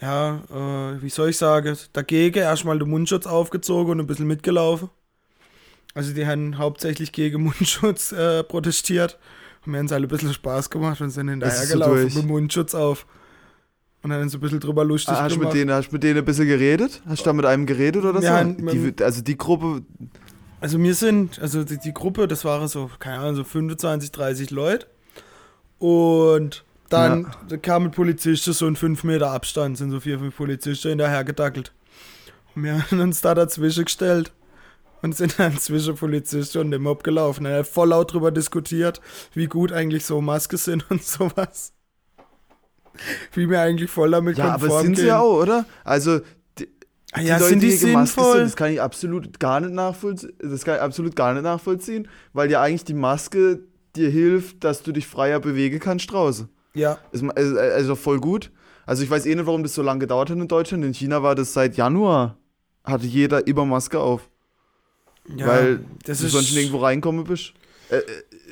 ja, 0.00 0.42
äh, 0.50 1.02
wie 1.02 1.08
soll 1.10 1.30
ich 1.30 1.36
sagen, 1.38 1.76
dagegen 1.92 2.38
erstmal 2.40 2.78
den 2.78 2.90
Mundschutz 2.90 3.26
aufgezogen 3.26 3.92
und 3.92 4.00
ein 4.00 4.06
bisschen 4.06 4.26
mitgelaufen. 4.26 4.90
Also 5.94 6.12
die 6.12 6.26
haben 6.26 6.58
hauptsächlich 6.58 7.12
gegen 7.12 7.42
Mundschutz 7.44 8.12
äh, 8.12 8.42
protestiert. 8.42 9.18
Und 9.64 9.72
mir 9.72 9.78
haben 9.78 9.88
sie 9.88 9.94
alle 9.94 10.06
ein 10.06 10.10
bisschen 10.10 10.34
Spaß 10.34 10.68
gemacht 10.70 11.00
und 11.00 11.10
sind 11.10 11.28
hinterher 11.28 11.62
ist 11.62 11.68
so 11.70 12.18
mit 12.20 12.26
Mundschutz 12.26 12.74
auf. 12.74 13.06
Und 14.02 14.10
dann 14.10 14.28
so 14.28 14.36
ein 14.36 14.40
bisschen 14.42 14.60
drüber 14.60 14.84
lustig 14.84 15.14
Ah, 15.14 15.22
hast, 15.22 15.30
du 15.36 15.38
mit 15.38 15.40
gemacht. 15.52 15.54
denen, 15.56 15.70
hast 15.70 15.88
du 15.88 15.92
mit 15.94 16.02
denen 16.02 16.18
ein 16.18 16.24
bisschen 16.26 16.46
geredet? 16.46 17.00
Hast 17.06 17.20
du 17.22 17.24
da 17.24 17.32
mit 17.32 17.46
einem 17.46 17.64
geredet 17.64 18.04
oder 18.04 18.20
Ja, 18.20 18.44
so? 18.44 18.50
Die, 18.52 19.02
also 19.02 19.22
die 19.22 19.38
Gruppe, 19.38 19.80
Also 20.60 20.78
wir 20.78 20.94
sind, 20.94 21.38
also 21.40 21.64
die, 21.64 21.78
die 21.78 21.94
Gruppe, 21.94 22.28
das 22.28 22.44
waren 22.44 22.68
so, 22.68 22.90
keine 22.98 23.20
Ahnung, 23.20 23.36
so 23.36 23.44
25, 23.44 24.12
30 24.12 24.50
Leute. 24.50 24.86
Und 25.78 26.64
dann 26.88 27.32
kamen 27.62 27.90
Polizisten 27.90 28.52
so 28.52 28.66
in 28.66 28.76
5 28.76 29.04
Meter 29.04 29.30
Abstand, 29.30 29.78
sind 29.78 29.90
so 29.90 30.00
vier, 30.00 30.18
fünf 30.18 30.36
Polizisten 30.36 30.90
hinterher 30.90 31.24
gedackelt. 31.24 31.72
Und 32.54 32.64
wir 32.64 32.78
haben 32.78 33.00
uns 33.00 33.20
da 33.20 33.34
dazwischen 33.34 33.84
gestellt 33.84 34.32
und 35.02 35.16
sind 35.16 35.38
dann 35.38 35.58
zwischen 35.58 35.94
Polizisten 35.96 36.58
und 36.58 36.70
dem 36.70 36.82
Mob 36.82 37.04
gelaufen. 37.04 37.46
Er 37.46 37.60
hat 37.60 37.66
voll 37.66 37.88
laut 37.88 38.12
drüber 38.12 38.30
diskutiert, 38.30 39.00
wie 39.34 39.46
gut 39.46 39.72
eigentlich 39.72 40.04
so 40.04 40.20
Masken 40.20 40.56
sind 40.56 40.84
und 40.90 41.02
sowas. 41.02 41.72
Wie 43.32 43.50
wir 43.50 43.60
eigentlich 43.60 43.90
voll 43.90 44.12
damit 44.12 44.38
ja, 44.38 44.52
konform 44.52 44.70
aber 44.70 44.80
sind 44.82 44.94
gehen. 44.94 45.02
sie 45.02 45.08
ja 45.08 45.18
auch, 45.18 45.42
oder? 45.42 45.64
Also 45.82 46.20
die, 46.58 46.68
Ah 47.12 47.20
ja, 47.20 47.38
Leute, 47.38 47.48
sind 47.48 47.62
die 47.62 47.66
Maske 47.66 47.86
sinnvoll? 47.86 48.32
Sind, 48.34 48.44
das 48.44 48.56
kann 48.56 48.72
ich 48.72 48.80
absolut 48.80 49.40
gar 49.40 49.60
nicht 49.60 49.72
nachvollziehen. 49.72 50.32
Das 50.38 50.64
kann 50.64 50.76
ich 50.76 50.80
absolut 50.80 51.16
gar 51.16 51.32
nicht 51.32 51.42
nachvollziehen, 51.42 52.08
weil 52.32 52.50
ja 52.50 52.62
eigentlich 52.62 52.84
die 52.84 52.94
Maske 52.94 53.60
dir 53.96 54.10
hilft, 54.10 54.62
dass 54.62 54.82
du 54.82 54.92
dich 54.92 55.06
freier 55.06 55.40
bewegen 55.40 55.80
kannst 55.80 56.10
draußen. 56.12 56.48
Ja, 56.74 56.98
Ist 57.12 57.22
ma- 57.22 57.32
Also, 57.34 57.58
also 57.58 57.94
voll 57.96 58.20
gut. 58.20 58.50
Also 58.86 59.02
ich 59.02 59.10
weiß 59.10 59.26
eh 59.26 59.34
nicht, 59.34 59.46
warum 59.46 59.62
das 59.62 59.74
so 59.74 59.82
lange 59.82 60.00
gedauert 60.00 60.30
hat 60.30 60.36
in 60.36 60.48
Deutschland. 60.48 60.84
In 60.84 60.92
China 60.92 61.22
war 61.22 61.34
das 61.34 61.52
seit 61.52 61.76
Januar. 61.76 62.36
Hatte 62.84 63.06
jeder 63.06 63.46
immer 63.46 63.64
Maske 63.64 63.98
auf. 64.00 64.28
ja 65.34 65.46
weil 65.46 65.80
das 66.04 66.18
du 66.20 66.28
sonst 66.28 66.52
nirgendwo 66.54 66.78
reinkommen 66.78 67.24
bist. 67.24 67.54
Äh, 67.90 67.96
äh, 67.98 68.02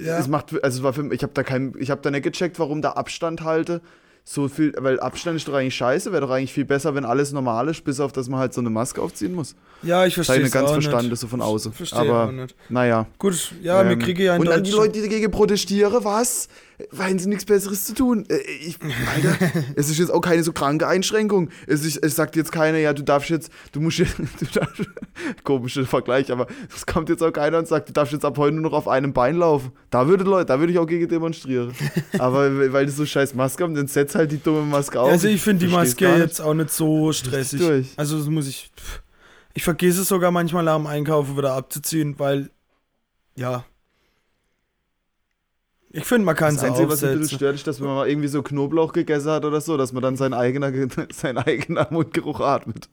Ja. 0.07 0.19
Es 0.19 0.27
macht, 0.29 0.53
also 0.65 0.79
es 0.79 0.83
war 0.83 0.95
für, 0.95 1.13
ich 1.13 1.23
habe 1.23 1.33
da 1.35 1.43
kein, 1.43 1.75
ich 1.79 1.91
habe 1.91 2.01
da 2.01 2.11
nicht 2.11 2.23
gecheckt, 2.23 2.59
warum 2.59 2.81
da 2.81 2.93
Abstand 2.93 3.43
halte 3.43 3.83
so 4.25 4.49
viel, 4.49 4.73
weil 4.79 5.01
Abstand 5.01 5.37
ist 5.37 5.49
doch 5.49 5.55
eigentlich 5.55 5.75
scheiße, 5.75 6.13
wäre 6.13 6.23
doch 6.23 6.31
eigentlich 6.31 6.53
viel 6.53 6.65
besser, 6.65 6.95
wenn 6.95 7.05
alles 7.05 7.33
normal 7.33 7.69
ist, 7.69 7.83
bis 7.85 7.99
auf, 8.01 8.13
dass 8.13 8.29
man 8.29 8.39
halt 8.41 8.55
so 8.55 8.61
eine 8.61 8.71
Maske 8.71 9.03
aufziehen 9.03 9.35
muss. 9.35 9.55
Ja, 9.83 10.07
ich 10.07 10.15
Das 10.15 10.27
verstehe 10.27 10.35
habe 10.37 10.39
ich 10.39 10.45
nicht 10.45 10.53
ganz 10.55 10.71
verstanden, 10.71 10.99
nicht. 11.07 11.13
das 11.13 11.21
so 11.21 11.27
von 11.27 11.43
außen. 11.43 11.73
Verstehe 11.73 11.99
Aber 11.99 12.27
auch 12.29 12.33
nicht. 12.33 12.55
naja. 12.69 13.07
Gut, 13.19 13.53
ja, 13.63 13.85
wir 13.85 13.91
Ähm, 13.93 13.99
kriegen 13.99 14.23
ja 14.23 14.37
in 14.37 14.41
Und 14.41 14.47
dann 14.49 14.63
die 14.63 14.71
Leute, 14.71 14.93
die 14.93 15.03
dagegen 15.03 15.31
protestieren, 15.33 16.05
was? 16.05 16.49
Weil 16.91 17.19
sie 17.19 17.29
nichts 17.29 17.45
Besseres 17.45 17.85
zu 17.85 17.95
tun. 17.95 18.25
Äh, 18.29 18.39
Ich, 18.61 18.79
Alter, 18.83 19.53
es 19.77 19.89
ist 19.89 19.99
jetzt 19.99 20.11
auch 20.11 20.21
keine 20.21 20.43
so 20.43 20.53
kranke 20.53 20.87
Einschränkung. 20.87 21.51
Es, 21.67 21.85
ist, 21.85 21.99
es 21.99 22.17
sagt 22.17 22.37
jetzt 22.37 22.53
keiner, 22.53 22.79
ja, 22.79 22.93
du 22.93 23.03
darfst 23.03 23.31
jetzt, 23.31 23.51
du 23.73 23.81
musst 23.81 23.99
jetzt, 23.99 24.19
du 24.41 24.47
darfst, 24.53 24.83
komischer 25.45 25.85
Vergleich, 25.85 26.33
aber 26.33 26.47
es 26.75 26.87
kommt 26.87 27.09
jetzt 27.09 27.23
auch 27.23 27.33
keiner 27.33 27.59
und 27.59 27.69
sagt, 27.69 27.89
du 27.89 27.93
darfst 27.93 28.13
jetzt 28.13 28.25
ab 28.25 28.39
heute 28.39 28.55
nur 28.55 28.63
noch 28.63 28.73
auf 28.73 28.89
einem 28.89 29.13
Bein 29.13 29.37
laufen. 29.37 29.73
Da 29.91 30.09
würde 30.09 30.25
Leute, 30.25 30.47
da 30.47 30.59
würde 30.59 30.73
ich 30.73 30.79
auch 30.79 30.87
gegen 30.87 31.09
demonstrieren. 31.09 31.73
aber 32.19 32.73
weil 32.73 32.87
die 32.87 32.93
so 32.93 33.07
scheiß 33.07 33.35
Maske 33.35 33.65
haben, 33.65 33.75
dann 33.75 33.87
setz 33.87 34.15
halt 34.15 34.33
die 34.33 34.43
dumme 34.43 34.63
Maske 34.63 35.01
auf. 35.01 35.11
Also 35.11 35.29
ich 35.29 35.41
finde 35.41 35.67
die 35.67 35.73
Maske 35.73 36.09
jetzt 36.17 36.41
auch 36.41 36.55
nicht 36.55 36.71
so 36.71 37.13
stressig. 37.13 37.61
durch. 37.61 37.93
Also 37.97 38.19
das 38.19 38.29
muss 38.29 38.49
ich. 38.49 38.71
Ich 39.55 39.65
vergesse 39.65 40.01
es 40.01 40.09
sogar 40.09 40.31
manchmal 40.31 40.65
nach 40.65 40.77
dem 40.77 40.87
Einkaufen 40.87 41.37
wieder 41.37 41.53
abzuziehen, 41.53 42.19
weil 42.19 42.51
ja. 43.37 43.65
Ich 45.95 46.05
finde, 46.07 46.25
man 46.25 46.35
kann 46.37 46.55
Das 46.55 46.63
sie 46.63 46.67
Einzige, 46.69 46.89
was 46.89 47.03
mich 47.03 47.11
ein 47.11 47.19
bisschen 47.21 47.37
stört, 47.37 47.55
ist, 47.57 47.67
dass 47.67 47.79
man 47.79 47.95
mal 47.95 48.09
irgendwie 48.09 48.29
so 48.29 48.43
Knoblauch 48.43 48.93
gegessen 48.95 49.31
hat 49.31 49.45
oder 49.45 49.61
so, 49.61 49.77
dass 49.77 49.93
man 49.93 50.03
dann 50.03 50.17
sein 50.17 50.33
eigener, 50.33 50.73
sein 51.13 51.37
eigener 51.39 51.87
Mundgeruch 51.91 52.41
atmet. 52.41 52.89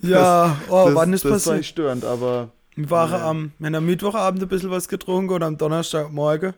Ja, 0.00 0.56
oh, 0.68 0.86
das, 0.86 0.94
wann 0.94 1.12
ist 1.12 1.24
das 1.24 1.30
war 1.30 1.36
passiert? 1.36 1.56
nicht 1.58 1.68
störend, 1.68 2.04
aber 2.04 2.50
Wir 2.76 2.90
waren 2.90 3.10
Ja. 3.12 3.28
am, 3.28 3.52
wir 3.58 3.66
haben 3.66 3.74
am 3.74 3.86
Mittwochabend 3.86 4.42
ein 4.42 4.48
bisschen 4.48 4.70
was 4.70 4.88
getrunken 4.88 5.34
und 5.34 5.42
am 5.42 5.58
Donnerstagmorgen 5.58 6.54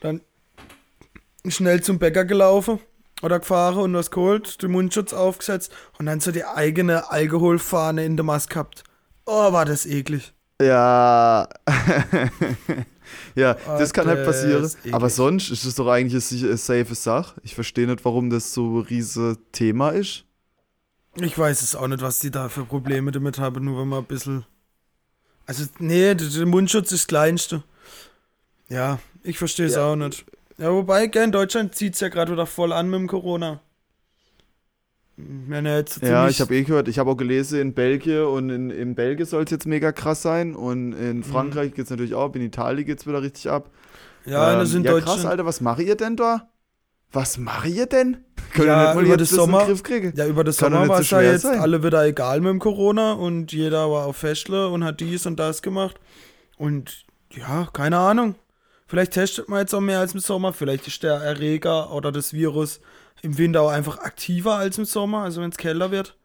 dann 0.00 0.20
schnell 1.46 1.82
zum 1.82 1.98
Bäcker 1.98 2.24
gelaufen 2.24 2.78
oder 3.22 3.38
gefahren 3.40 3.78
und 3.78 3.94
was 3.94 4.10
geholt, 4.10 4.62
den 4.62 4.70
Mundschutz 4.70 5.12
aufgesetzt 5.12 5.72
und 5.98 6.06
dann 6.06 6.20
so 6.20 6.30
die 6.30 6.44
eigene 6.44 7.10
Alkoholfahne 7.10 8.04
in 8.04 8.16
der 8.16 8.24
Maske 8.24 8.54
gehabt. 8.54 8.84
Oh, 9.26 9.52
war 9.52 9.64
das 9.64 9.84
eklig. 9.86 10.32
Ja. 10.60 11.48
ja, 13.34 13.54
das 13.54 13.92
kann 13.92 14.06
halt 14.06 14.24
passieren. 14.24 14.70
Aber 14.92 15.10
sonst 15.10 15.50
ist 15.50 15.64
es 15.64 15.74
doch 15.74 15.88
eigentlich 15.88 16.44
eine, 16.44 16.56
safe 16.56 16.94
Sache. 16.94 17.40
Ich 17.42 17.54
verstehe 17.54 17.86
nicht, 17.86 18.04
warum 18.04 18.30
das 18.30 18.52
so 18.54 18.78
ein 18.78 18.82
riese 18.82 19.38
Thema 19.52 19.90
ist. 19.90 20.24
Ich 21.16 21.38
weiß 21.38 21.62
es 21.62 21.76
auch 21.76 21.86
nicht, 21.86 22.02
was 22.02 22.18
die 22.18 22.30
da 22.30 22.48
für 22.48 22.64
Probleme 22.64 23.12
damit 23.12 23.38
haben, 23.38 23.64
nur 23.64 23.80
wenn 23.80 23.88
man 23.88 24.00
ein 24.00 24.06
bisschen. 24.06 24.44
Also, 25.46 25.64
nee, 25.78 26.14
der, 26.14 26.28
der 26.28 26.46
Mundschutz 26.46 26.90
ist 26.90 27.02
das 27.02 27.06
Kleinste. 27.06 27.62
Ja, 28.68 28.98
ich 29.22 29.38
verstehe 29.38 29.66
es 29.66 29.74
Ja. 29.74 29.86
auch 29.86 29.96
nicht. 29.96 30.24
Ja, 30.56 30.72
wobei, 30.72 31.06
gell, 31.08 31.24
in 31.24 31.32
Deutschland 31.32 31.74
zieht 31.74 31.94
es 31.94 32.00
ja 32.00 32.08
gerade 32.08 32.32
wieder 32.32 32.46
voll 32.46 32.72
an 32.72 32.88
mit 32.88 33.00
dem 33.00 33.08
Corona. 33.08 33.60
Wenn 35.16 35.64
er 35.64 35.78
jetzt 35.78 36.02
Ja, 36.02 36.28
ich 36.28 36.40
habe 36.40 36.54
eh 36.56 36.62
gehört, 36.64 36.88
ich 36.88 36.98
habe 36.98 37.10
auch 37.10 37.16
gelesen, 37.16 37.60
in 37.60 37.72
Belgien 37.74 38.24
und 38.24 38.50
in, 38.50 38.70
in 38.70 38.94
Belgien 38.96 39.26
soll 39.26 39.44
es 39.44 39.50
jetzt 39.52 39.66
mega 39.66 39.92
krass 39.92 40.22
sein 40.22 40.56
und 40.56 40.92
in 40.92 41.22
Frankreich 41.22 41.72
geht 41.74 41.84
es 41.84 41.90
natürlich 41.90 42.14
auch, 42.14 42.34
in 42.34 42.42
Italien 42.42 42.84
geht 42.84 43.00
es 43.00 43.06
wieder 43.06 43.22
richtig 43.22 43.48
ab. 43.48 43.70
Ja, 44.26 44.56
das 44.56 44.72
Ähm, 44.72 44.78
in 44.78 44.84
ja 44.84 44.90
Deutschland. 44.92 45.18
krass, 45.20 45.26
Alter, 45.30 45.46
was 45.46 45.60
macht 45.60 45.80
ihr 45.80 45.94
denn 45.96 46.16
da? 46.16 46.48
Was 47.12 47.38
macht 47.38 47.68
ihr 47.68 47.86
denn? 47.86 48.24
Können 48.54 48.68
Ja, 48.68 48.76
wir 48.76 48.86
nicht 48.86 48.94
mal 48.96 49.04
über 49.06 49.16
das 49.16 49.28
das 49.28 49.36
Sommer- 49.36 49.64
Griff 49.66 49.82
kriegen? 49.84 50.12
Ja, 50.16 50.26
über 50.26 50.42
das 50.42 50.56
Kann 50.56 50.72
Sommer 50.72 50.88
war 50.88 50.98
es 51.00 51.10
ja 51.10 51.20
jetzt 51.22 51.42
sein. 51.42 51.60
alle 51.60 51.82
wieder 51.84 52.04
egal 52.04 52.40
mit 52.40 52.50
dem 52.50 52.58
Corona 52.58 53.12
und 53.12 53.52
jeder 53.52 53.88
war 53.90 54.06
auf 54.06 54.16
Festle 54.16 54.68
und 54.68 54.82
hat 54.82 54.98
dies 55.00 55.26
und 55.26 55.38
das 55.38 55.62
gemacht. 55.62 55.94
Und 56.56 57.04
ja, 57.30 57.68
keine 57.72 57.98
Ahnung. 57.98 58.34
Vielleicht 58.86 59.12
testet 59.12 59.48
man 59.48 59.60
jetzt 59.60 59.74
auch 59.74 59.80
mehr 59.80 60.00
als 60.00 60.14
im 60.14 60.20
Sommer. 60.20 60.52
Vielleicht 60.52 60.86
ist 60.88 61.02
der 61.04 61.14
Erreger 61.14 61.92
oder 61.92 62.10
das 62.12 62.32
Virus 62.32 62.80
im 63.24 63.38
Winter 63.38 63.62
auch 63.62 63.70
einfach 63.70 63.98
aktiver 63.98 64.54
als 64.56 64.78
im 64.78 64.84
Sommer, 64.84 65.22
also 65.22 65.40
wenn 65.40 65.50
es 65.50 65.56
kälter 65.56 65.90
wird. 65.90 66.16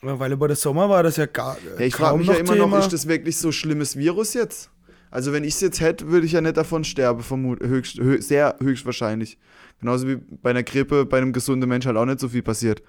Weil 0.00 0.32
über 0.32 0.46
den 0.46 0.56
Sommer 0.56 0.88
war 0.88 1.02
das 1.02 1.16
ja 1.16 1.26
gar 1.26 1.56
Ja, 1.78 1.84
ich 1.84 1.94
frage 1.94 2.18
mich 2.18 2.28
ja 2.28 2.34
immer 2.34 2.52
Thema. 2.52 2.66
noch, 2.68 2.78
ist 2.78 2.92
das 2.92 3.08
wirklich 3.08 3.36
so 3.36 3.50
schlimmes 3.50 3.96
Virus 3.96 4.34
jetzt? 4.34 4.70
Also 5.10 5.32
wenn 5.32 5.42
ich 5.42 5.54
es 5.54 5.60
jetzt 5.60 5.80
hätte, 5.80 6.08
würde 6.08 6.26
ich 6.26 6.32
ja 6.32 6.40
nicht 6.40 6.56
davon 6.56 6.84
sterben, 6.84 7.22
vermut, 7.22 7.60
höchst, 7.60 7.98
hö, 7.98 8.20
sehr 8.20 8.56
höchstwahrscheinlich. 8.60 9.38
Genauso 9.80 10.06
wie 10.06 10.16
bei 10.16 10.50
einer 10.50 10.62
Grippe, 10.62 11.06
bei 11.06 11.18
einem 11.18 11.32
gesunden 11.32 11.68
Mensch 11.68 11.86
halt 11.86 11.96
auch 11.96 12.04
nicht 12.04 12.20
so 12.20 12.28
viel 12.28 12.42
passiert. 12.42 12.82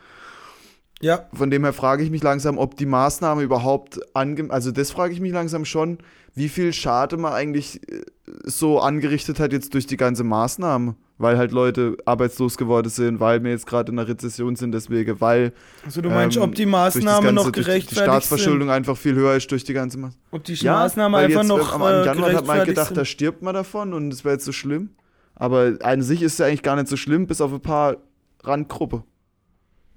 Ja, 1.02 1.28
Von 1.34 1.50
dem 1.50 1.64
her 1.64 1.72
frage 1.72 2.04
ich 2.04 2.12
mich 2.12 2.22
langsam, 2.22 2.58
ob 2.58 2.76
die 2.76 2.86
Maßnahme 2.86 3.42
überhaupt 3.42 4.00
ange... 4.14 4.52
Also 4.52 4.72
das 4.72 4.92
frage 4.92 5.14
ich 5.14 5.22
mich 5.22 5.32
langsam 5.32 5.64
schon, 5.64 6.00
wie 6.36 6.50
viel 6.50 6.74
Schade 6.74 7.16
man 7.16 7.32
eigentlich 7.32 7.90
äh, 7.90 8.04
so 8.44 8.82
angerichtet 8.82 9.40
hat 9.40 9.54
jetzt 9.54 9.74
durch 9.74 9.88
die 9.88 9.98
ganze 9.98 10.26
Maßnahme. 10.26 10.96
Weil 11.22 11.38
halt 11.38 11.52
Leute 11.52 11.98
arbeitslos 12.06 12.56
geworden 12.56 12.90
sind, 12.90 13.20
weil 13.20 13.44
wir 13.44 13.52
jetzt 13.52 13.68
gerade 13.68 13.92
in 13.92 14.00
einer 14.00 14.08
Rezession 14.08 14.56
sind, 14.56 14.72
deswegen, 14.72 15.20
weil 15.20 15.52
also 15.86 16.02
du 16.02 16.10
meinst, 16.10 16.38
ähm, 16.38 16.44
ob 16.44 16.56
die 16.56 16.64
das 16.64 16.72
Maßnahmen 16.72 17.36
noch 17.36 17.52
die- 17.52 17.60
gerechtfertigt 17.60 17.92
Die 17.92 17.96
sind? 17.96 18.04
Staatsverschuldung 18.06 18.70
einfach 18.72 18.96
viel 18.96 19.16
höher 19.16 19.36
ist 19.36 19.52
durch 19.52 19.66
die 19.66 19.74
ganze 19.74 19.98
Maßnahme. 19.98 20.24
Ob 20.32 20.44
die 20.46 20.54
Maßnahmen 20.66 21.18
weil 21.18 21.26
einfach 21.26 21.42
jetzt, 21.42 21.50
noch 21.50 21.72
äh, 21.72 21.76
am 21.76 21.82
äh, 21.82 22.06
Januar 22.06 22.34
hat 22.34 22.48
man 22.48 22.66
gedacht, 22.66 22.88
sind? 22.88 22.98
da 22.98 23.04
stirbt 23.04 23.42
man 23.42 23.54
davon 23.54 23.94
und 23.94 24.14
es 24.14 24.24
wäre 24.24 24.36
jetzt 24.36 24.46
so 24.46 24.54
schlimm. 24.54 24.92
Aber 25.36 25.74
an 25.82 26.02
sich 26.02 26.22
ist 26.22 26.34
es 26.34 26.38
ja 26.40 26.46
eigentlich 26.46 26.64
gar 26.64 26.78
nicht 26.78 26.88
so 26.88 26.96
schlimm, 26.96 27.28
bis 27.28 27.42
auf 27.42 27.52
ein 27.52 27.60
paar 27.62 27.98
Randgruppe. 28.44 29.04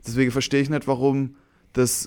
Deswegen 0.05 0.33
verstehe 0.33 0.61
ich 0.62 0.71
nicht, 0.71 0.88
warum 0.88 1.37
das 1.73 2.07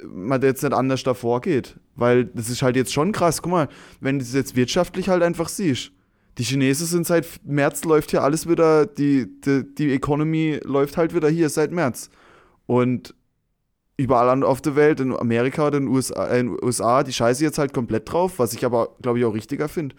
äh, 0.00 0.04
man 0.06 0.40
jetzt 0.40 0.62
nicht 0.62 0.72
anders 0.72 1.02
davor 1.02 1.42
geht. 1.42 1.76
Weil 1.94 2.24
das 2.24 2.48
ist 2.48 2.62
halt 2.62 2.76
jetzt 2.76 2.92
schon 2.92 3.12
krass. 3.12 3.42
Guck 3.42 3.52
mal, 3.52 3.68
wenn 4.00 4.18
du 4.18 4.24
es 4.24 4.32
jetzt 4.32 4.56
wirtschaftlich 4.56 5.08
halt 5.10 5.22
einfach 5.22 5.48
siehst. 5.48 5.92
Die 6.38 6.44
Chinesen 6.44 6.86
sind 6.86 7.06
seit 7.06 7.26
März 7.44 7.84
läuft 7.84 8.10
hier 8.10 8.22
alles 8.22 8.48
wieder, 8.48 8.86
die, 8.86 9.26
die, 9.40 9.74
die 9.74 9.92
Economy 9.92 10.60
läuft 10.64 10.96
halt 10.96 11.14
wieder 11.14 11.28
hier 11.28 11.48
seit 11.48 11.72
März. 11.72 12.10
Und 12.66 13.14
überall 13.96 14.44
auf 14.44 14.60
der 14.60 14.76
Welt, 14.76 15.00
in 15.00 15.16
Amerika 15.16 15.68
oder 15.68 15.78
in 15.78 15.86
den 15.86 15.94
USA, 15.94 16.26
äh, 16.26 16.40
in 16.40 16.62
USA, 16.62 17.02
die 17.02 17.12
scheiße 17.12 17.42
jetzt 17.42 17.58
halt 17.58 17.72
komplett 17.72 18.10
drauf, 18.10 18.38
was 18.38 18.52
ich 18.52 18.64
aber, 18.64 18.96
glaube 19.00 19.18
ich, 19.18 19.24
auch 19.24 19.34
richtiger 19.34 19.68
finde. 19.68 19.96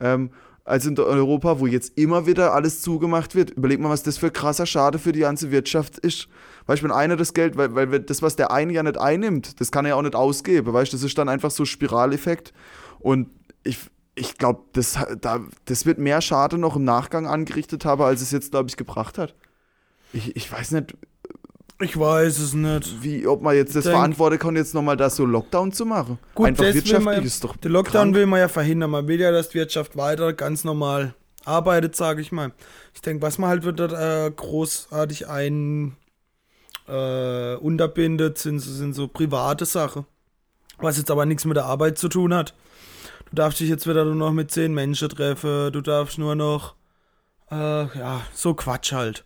Ähm, 0.00 0.30
als 0.64 0.86
in 0.86 0.98
Europa, 0.98 1.58
wo 1.58 1.66
jetzt 1.66 1.98
immer 1.98 2.26
wieder 2.26 2.54
alles 2.54 2.82
zugemacht 2.82 3.34
wird. 3.34 3.50
Überleg 3.50 3.80
mal, 3.80 3.88
was 3.88 4.04
das 4.04 4.18
für 4.18 4.30
krasser 4.30 4.66
Schade 4.66 4.98
für 4.98 5.10
die 5.10 5.20
ganze 5.20 5.50
Wirtschaft 5.50 5.98
ist. 5.98 6.28
Weißt 6.66 6.82
du, 6.82 6.84
wenn 6.84 6.92
einer 6.92 7.16
das 7.16 7.34
Geld, 7.34 7.56
weil, 7.56 7.74
weil 7.74 8.00
das, 8.00 8.22
was 8.22 8.36
der 8.36 8.52
eine 8.52 8.72
ja 8.72 8.82
nicht 8.82 8.98
einnimmt, 8.98 9.60
das 9.60 9.72
kann 9.72 9.84
er 9.84 9.90
ja 9.90 9.94
auch 9.96 10.02
nicht 10.02 10.14
ausgeben. 10.14 10.72
Weißt 10.72 10.92
du, 10.92 10.96
das 10.96 11.04
ist 11.04 11.18
dann 11.18 11.28
einfach 11.28 11.50
so 11.50 11.64
Spiraleffekt. 11.64 12.52
Und 13.00 13.30
ich, 13.64 13.78
ich 14.14 14.36
glaube, 14.38 14.60
das, 14.72 14.98
da, 15.20 15.40
das 15.64 15.86
wird 15.86 15.98
mehr 15.98 16.20
Schade 16.20 16.58
noch 16.58 16.76
im 16.76 16.84
Nachgang 16.84 17.26
angerichtet 17.26 17.84
haben, 17.84 18.02
als 18.02 18.20
es 18.22 18.30
jetzt, 18.30 18.50
glaube 18.50 18.68
ich, 18.68 18.76
gebracht 18.76 19.18
hat. 19.18 19.34
Ich, 20.12 20.34
ich 20.36 20.50
weiß 20.50 20.72
nicht, 20.72 20.96
Ich 21.80 21.98
weiß 21.98 22.38
es 22.40 22.52
nicht. 22.52 23.02
wie, 23.02 23.26
ob 23.26 23.40
man 23.42 23.54
jetzt 23.54 23.74
das 23.76 23.84
Denk- 23.84 23.94
verantworten 23.96 24.38
kann, 24.38 24.56
jetzt 24.56 24.74
nochmal 24.74 24.96
da 24.96 25.08
so 25.08 25.24
Lockdown 25.24 25.72
zu 25.72 25.86
machen. 25.86 26.18
Gut, 26.34 26.48
Einfach 26.48 26.64
das 26.64 26.74
will 26.74 26.84
wirtschaftlich 26.84 27.16
ja- 27.18 27.22
ist 27.22 27.44
doch. 27.44 27.56
Den 27.56 27.72
Lockdown 27.72 28.02
krank. 28.02 28.14
will 28.16 28.26
man 28.26 28.40
ja 28.40 28.48
verhindern. 28.48 28.90
Man 28.90 29.06
will 29.08 29.20
ja, 29.20 29.30
dass 29.30 29.48
die 29.50 29.58
Wirtschaft 29.58 29.96
weiter 29.96 30.32
ganz 30.32 30.64
normal 30.64 31.14
arbeitet, 31.44 31.96
sage 31.96 32.20
ich 32.20 32.32
mal. 32.32 32.52
Ich 32.94 33.00
denke, 33.00 33.22
was 33.22 33.38
man 33.38 33.48
halt 33.50 33.64
wieder 33.64 34.26
äh, 34.26 34.30
großartig 34.30 35.28
ein 35.28 35.96
äh, 36.88 37.54
unterbindet, 37.54 38.38
sind, 38.38 38.58
sind 38.58 38.94
so 38.94 39.08
private 39.08 39.64
Sachen. 39.64 40.04
Was 40.78 40.98
jetzt 40.98 41.10
aber 41.10 41.24
nichts 41.26 41.44
mit 41.44 41.56
der 41.56 41.66
Arbeit 41.66 41.98
zu 41.98 42.08
tun 42.08 42.34
hat. 42.34 42.54
Du 43.30 43.36
darfst 43.36 43.60
dich 43.60 43.68
jetzt 43.68 43.86
wieder 43.86 44.04
nur 44.04 44.14
noch 44.14 44.32
mit 44.32 44.50
zehn 44.50 44.74
Menschen 44.74 45.08
treffen. 45.08 45.72
Du 45.72 45.80
darfst 45.80 46.18
nur 46.18 46.34
noch, 46.34 46.74
äh, 47.50 47.54
ja, 47.54 48.22
so 48.34 48.54
Quatsch 48.54 48.92
halt. 48.92 49.24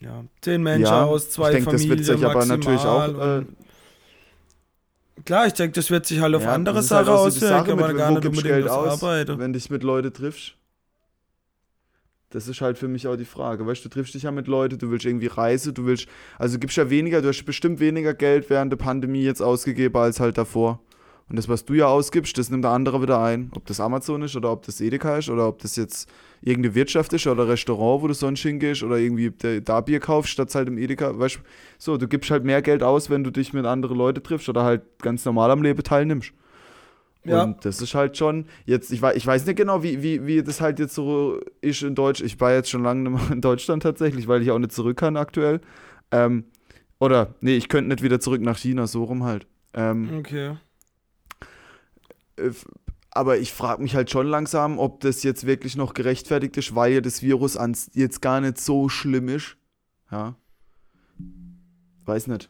Ja, 0.00 0.24
zehn 0.42 0.62
Menschen 0.62 0.84
Ja, 0.84 1.04
aus 1.04 1.30
zwei 1.30 1.48
ich 1.48 1.56
denke, 1.56 1.72
das 1.72 1.82
Familien 1.82 2.06
wird 2.06 2.18
sich 2.18 2.24
aber 2.26 2.46
natürlich 2.46 2.80
auch. 2.82 3.38
Äh, 3.38 3.46
Klar, 5.24 5.46
ich 5.48 5.54
denke, 5.54 5.74
das 5.74 5.90
wird 5.90 6.06
sich 6.06 6.20
halt 6.20 6.34
auf 6.36 6.42
ja, 6.42 6.54
andere 6.54 6.76
das 6.76 6.90
halt 6.92 7.06
Sachen 7.06 7.16
die 7.16 7.20
auswirken, 7.26 7.48
Sache 7.48 7.72
aber 7.72 7.88
mit, 7.88 7.96
gar 7.96 8.10
nicht 8.10 8.22
gibst 8.22 8.38
unbedingt 8.38 8.54
Geld 8.54 8.66
das 8.66 8.72
aus, 8.72 9.02
Arbeiten. 9.02 9.38
wenn 9.40 9.52
dich 9.52 9.68
mit 9.70 9.82
Leuten 9.82 10.12
triffst. 10.12 10.54
Das 12.30 12.46
ist 12.46 12.60
halt 12.60 12.78
für 12.78 12.88
mich 12.88 13.08
auch 13.08 13.16
die 13.16 13.24
Frage. 13.24 13.66
Weißt 13.66 13.84
du, 13.84 13.88
du 13.88 13.94
triffst 13.94 14.14
dich 14.14 14.22
ja 14.22 14.30
mit 14.30 14.46
Leuten, 14.46 14.78
du 14.78 14.90
willst 14.90 15.04
irgendwie 15.06 15.26
reisen, 15.26 15.74
du 15.74 15.86
willst, 15.86 16.06
also 16.38 16.58
gibst 16.58 16.76
ja 16.76 16.88
weniger, 16.90 17.20
du 17.22 17.28
hast 17.28 17.42
bestimmt 17.44 17.80
weniger 17.80 18.14
Geld 18.14 18.48
während 18.50 18.70
der 18.70 18.76
Pandemie 18.76 19.22
jetzt 19.22 19.40
ausgegeben 19.42 19.96
als 19.96 20.20
halt 20.20 20.38
davor. 20.38 20.80
Und 21.28 21.36
das, 21.36 21.48
was 21.48 21.64
du 21.64 21.74
ja 21.74 21.86
ausgibst, 21.86 22.38
das 22.38 22.48
nimmt 22.48 22.64
der 22.64 22.70
andere 22.70 23.02
wieder 23.02 23.20
ein. 23.20 23.50
Ob 23.54 23.66
das 23.66 23.80
Amazon 23.80 24.22
ist 24.22 24.34
oder 24.34 24.50
ob 24.50 24.64
das 24.64 24.80
Edeka 24.80 25.18
ist 25.18 25.28
oder 25.28 25.46
ob 25.46 25.58
das 25.58 25.76
jetzt 25.76 26.08
irgendeine 26.40 26.74
Wirtschaft 26.74 27.12
ist 27.12 27.26
oder 27.26 27.46
Restaurant, 27.48 28.02
wo 28.02 28.08
du 28.08 28.14
sonst 28.14 28.40
hingehst 28.40 28.82
oder 28.82 28.96
irgendwie 28.96 29.32
da 29.60 29.80
Bier 29.82 30.00
kaufst, 30.00 30.30
statt 30.30 30.54
halt 30.54 30.68
im 30.68 30.78
Edeka. 30.78 31.18
Weißt 31.18 31.36
du, 31.36 31.40
so, 31.76 31.96
du 31.98 32.08
gibst 32.08 32.30
halt 32.30 32.44
mehr 32.44 32.62
Geld 32.62 32.82
aus, 32.82 33.10
wenn 33.10 33.24
du 33.24 33.30
dich 33.30 33.52
mit 33.52 33.66
anderen 33.66 33.98
Leuten 33.98 34.22
triffst 34.22 34.48
oder 34.48 34.64
halt 34.64 34.82
ganz 35.02 35.24
normal 35.24 35.50
am 35.50 35.62
Leben 35.62 35.82
teilnimmst. 35.82 36.32
Ja. 37.24 37.42
Und 37.42 37.62
das 37.64 37.82
ist 37.82 37.94
halt 37.94 38.16
schon, 38.16 38.46
jetzt, 38.64 38.90
ich 38.90 39.02
weiß, 39.02 39.16
ich 39.16 39.26
weiß 39.26 39.44
nicht 39.44 39.56
genau, 39.56 39.82
wie, 39.82 40.02
wie, 40.02 40.26
wie 40.26 40.42
das 40.42 40.62
halt 40.62 40.78
jetzt 40.78 40.94
so 40.94 41.40
ist 41.60 41.82
in 41.82 41.94
Deutsch. 41.94 42.22
Ich 42.22 42.40
war 42.40 42.52
jetzt 42.54 42.70
schon 42.70 42.82
lange 42.82 43.02
nicht 43.02 43.20
mehr 43.20 43.32
in 43.32 43.42
Deutschland 43.42 43.82
tatsächlich, 43.82 44.28
weil 44.28 44.40
ich 44.40 44.50
auch 44.50 44.58
nicht 44.58 44.72
zurück 44.72 44.96
kann 44.96 45.18
aktuell. 45.18 45.60
Ähm, 46.10 46.44
oder, 47.00 47.34
nee, 47.42 47.56
ich 47.56 47.68
könnte 47.68 47.90
nicht 47.90 48.02
wieder 48.02 48.18
zurück 48.18 48.40
nach 48.40 48.56
China, 48.56 48.86
so 48.86 49.04
rum 49.04 49.24
halt. 49.24 49.46
Ähm, 49.74 50.08
Okay. 50.20 50.56
Äh, 52.38 52.52
aber 53.10 53.38
ich 53.38 53.52
frage 53.52 53.82
mich 53.82 53.94
halt 53.94 54.10
schon 54.10 54.26
langsam, 54.26 54.78
ob 54.78 55.00
das 55.00 55.22
jetzt 55.22 55.46
wirklich 55.46 55.76
noch 55.76 55.94
gerechtfertigt 55.94 56.56
ist, 56.56 56.74
weil 56.74 56.92
ja 56.92 57.00
das 57.00 57.22
Virus 57.22 57.56
an 57.56 57.76
jetzt 57.92 58.22
gar 58.22 58.40
nicht 58.40 58.58
so 58.58 58.88
schlimm 58.88 59.28
ist. 59.28 59.56
Ja. 60.10 60.36
Weiß 62.04 62.26
nicht. 62.26 62.48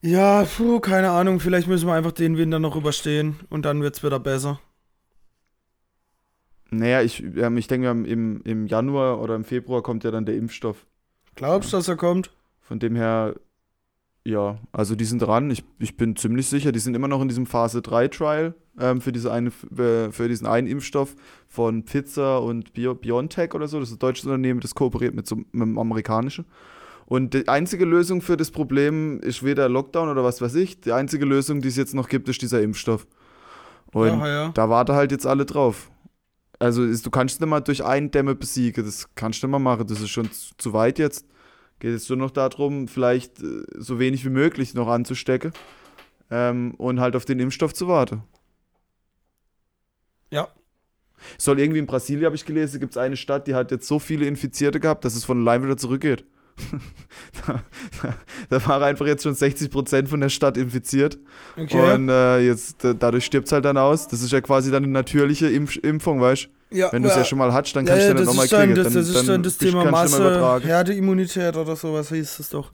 Ja, 0.00 0.44
puh, 0.44 0.80
keine 0.80 1.10
Ahnung. 1.10 1.40
Vielleicht 1.40 1.66
müssen 1.66 1.88
wir 1.88 1.94
einfach 1.94 2.12
den 2.12 2.36
Winter 2.36 2.58
noch 2.58 2.76
überstehen 2.76 3.36
und 3.48 3.64
dann 3.64 3.82
wird 3.82 3.96
es 3.96 4.04
wieder 4.04 4.20
besser. 4.20 4.60
Naja, 6.70 7.02
ich, 7.02 7.22
ähm, 7.22 7.56
ich 7.56 7.68
denke, 7.68 7.88
im, 7.88 8.42
im 8.42 8.66
Januar 8.66 9.20
oder 9.20 9.34
im 9.34 9.44
Februar 9.44 9.82
kommt 9.82 10.04
ja 10.04 10.10
dann 10.10 10.26
der 10.26 10.36
Impfstoff. 10.36 10.86
Glaubst 11.34 11.72
du, 11.72 11.76
dass 11.76 11.88
er 11.88 11.96
kommt? 11.96 12.30
Von 12.60 12.78
dem 12.78 12.96
her, 12.96 13.34
ja, 14.26 14.58
also 14.72 14.96
die 14.96 15.04
sind 15.04 15.20
dran. 15.20 15.50
Ich, 15.50 15.64
ich 15.78 15.96
bin 15.96 16.16
ziemlich 16.16 16.48
sicher, 16.48 16.72
die 16.72 16.80
sind 16.80 16.96
immer 16.96 17.06
noch 17.06 17.22
in 17.22 17.28
diesem 17.28 17.46
Phase 17.46 17.80
3 17.80 18.08
Trial 18.08 18.54
ähm, 18.78 19.00
für, 19.00 19.12
diese 19.12 19.32
eine, 19.32 19.50
äh, 19.78 20.10
für 20.10 20.28
diesen 20.28 20.48
einen 20.48 20.66
Impfstoff 20.66 21.14
von 21.46 21.84
Pfizer 21.84 22.42
und 22.42 22.72
Bio, 22.72 22.96
BioNTech 22.96 23.54
oder 23.54 23.68
so. 23.68 23.78
Das 23.78 23.90
ist 23.90 23.94
ein 23.94 23.98
deutsches 24.00 24.24
Unternehmen, 24.24 24.58
das 24.58 24.74
kooperiert 24.74 25.14
mit, 25.14 25.28
so, 25.28 25.36
mit 25.36 25.46
dem 25.52 25.78
amerikanischen. 25.78 26.44
Und 27.06 27.34
die 27.34 27.46
einzige 27.46 27.84
Lösung 27.84 28.20
für 28.20 28.36
das 28.36 28.50
Problem 28.50 29.20
ist 29.20 29.44
weder 29.44 29.68
Lockdown 29.68 30.08
oder 30.08 30.24
was 30.24 30.40
weiß 30.40 30.56
ich. 30.56 30.80
Die 30.80 30.90
einzige 30.90 31.24
Lösung, 31.24 31.60
die 31.60 31.68
es 31.68 31.76
jetzt 31.76 31.94
noch 31.94 32.08
gibt, 32.08 32.28
ist 32.28 32.42
dieser 32.42 32.60
Impfstoff. 32.60 33.06
Und 33.92 34.08
Ja, 34.08 34.26
ja. 34.26 34.48
da 34.48 34.68
warten 34.68 34.96
halt 34.96 35.12
jetzt 35.12 35.24
alle 35.24 35.46
drauf. 35.46 35.88
Also 36.58 36.82
ist, 36.82 37.06
du 37.06 37.10
kannst 37.10 37.40
nicht 37.40 37.48
mal 37.48 37.60
durch 37.60 37.84
Eindämme 37.84 38.34
besiegen, 38.34 38.84
das 38.84 39.08
kannst 39.14 39.40
du 39.42 39.46
nicht 39.46 39.52
mal 39.52 39.58
machen, 39.60 39.86
das 39.86 40.00
ist 40.00 40.10
schon 40.10 40.28
zu 40.32 40.72
weit 40.72 40.98
jetzt. 40.98 41.26
Geht 41.78 41.94
es 41.94 42.08
nur 42.08 42.18
noch 42.18 42.30
darum, 42.30 42.88
vielleicht 42.88 43.42
äh, 43.42 43.64
so 43.74 43.98
wenig 43.98 44.24
wie 44.24 44.30
möglich 44.30 44.74
noch 44.74 44.88
anzustecken 44.88 45.52
ähm, 46.30 46.74
und 46.78 47.00
halt 47.00 47.16
auf 47.16 47.24
den 47.24 47.38
Impfstoff 47.38 47.74
zu 47.74 47.88
warten. 47.88 48.22
Ja. 50.30 50.48
Soll 51.38 51.60
irgendwie 51.60 51.78
in 51.78 51.86
Brasilien, 51.86 52.26
habe 52.26 52.36
ich 52.36 52.44
gelesen, 52.44 52.80
gibt 52.80 52.92
es 52.92 52.96
eine 52.96 53.16
Stadt, 53.16 53.46
die 53.46 53.54
hat 53.54 53.70
jetzt 53.70 53.86
so 53.86 53.98
viele 53.98 54.26
Infizierte 54.26 54.80
gehabt, 54.80 55.04
dass 55.04 55.14
es 55.14 55.24
von 55.24 55.40
allein 55.40 55.62
wieder 55.62 55.76
zurückgeht. 55.76 56.24
Da, 57.46 57.62
da, 58.02 58.14
da 58.48 58.66
war 58.66 58.82
einfach 58.82 59.06
jetzt 59.06 59.22
schon 59.22 59.34
60% 59.34 60.06
von 60.06 60.20
der 60.20 60.28
Stadt 60.28 60.56
infiziert. 60.56 61.18
Okay. 61.56 61.94
Und 61.94 62.08
äh, 62.08 62.40
jetzt, 62.40 62.84
äh, 62.84 62.94
dadurch 62.94 63.24
stirbt 63.24 63.46
es 63.46 63.52
halt 63.52 63.64
dann 63.64 63.76
aus. 63.76 64.08
Das 64.08 64.22
ist 64.22 64.32
ja 64.32 64.40
quasi 64.40 64.70
dann 64.70 64.84
eine 64.84 64.92
natürliche 64.92 65.48
Impf 65.48 65.76
Impfung, 65.76 66.20
weißt 66.20 66.48
du? 66.70 66.76
ja, 66.76 66.92
Wenn 66.92 67.02
du 67.02 67.08
es 67.08 67.16
ja 67.16 67.24
schon 67.24 67.38
mal 67.38 67.52
hast, 67.52 67.74
dann 67.76 67.84
kannst 67.84 68.02
ja, 68.02 68.08
du 68.08 68.14
ja, 68.14 68.20
nicht 68.20 68.26
nochmal 68.28 68.48
dann, 68.48 68.60
kriegen. 68.74 68.74
das, 68.74 68.92
das 68.92 69.08
ist 69.08 69.28
dann 69.28 69.42
das 69.42 69.58
Thema 69.58 69.90
Masse. 69.90 70.60
Herdeimmunität 70.64 71.56
oder 71.56 71.76
sowas 71.76 72.08
hieß 72.08 72.40
es 72.40 72.48
doch. 72.50 72.72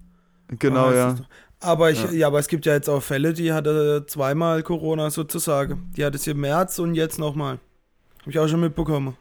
Genau, 0.59 0.87
heißt 0.87 0.97
ja. 0.97 1.13
doch. 1.13 1.27
Aber 1.61 1.91
ich, 1.91 2.03
Ja. 2.03 2.11
ja. 2.11 2.27
aber 2.27 2.39
es 2.39 2.49
gibt 2.49 2.67
ja 2.67 2.73
jetzt 2.75 2.89
auch 2.89 3.03
Fälle, 3.03 3.33
die 3.33 3.53
hatte 3.53 4.05
zweimal 4.07 4.63
Corona 4.63 5.11
sozusagen. 5.11 5.93
Die 5.97 6.05
hat 6.05 6.15
es 6.15 6.27
im 6.27 6.41
März 6.41 6.79
und 6.79 6.95
jetzt 6.95 7.19
nochmal. 7.19 7.59
Habe 8.21 8.31
ich 8.31 8.39
auch 8.39 8.49
schon 8.49 8.61
mitbekommen. 8.61 9.17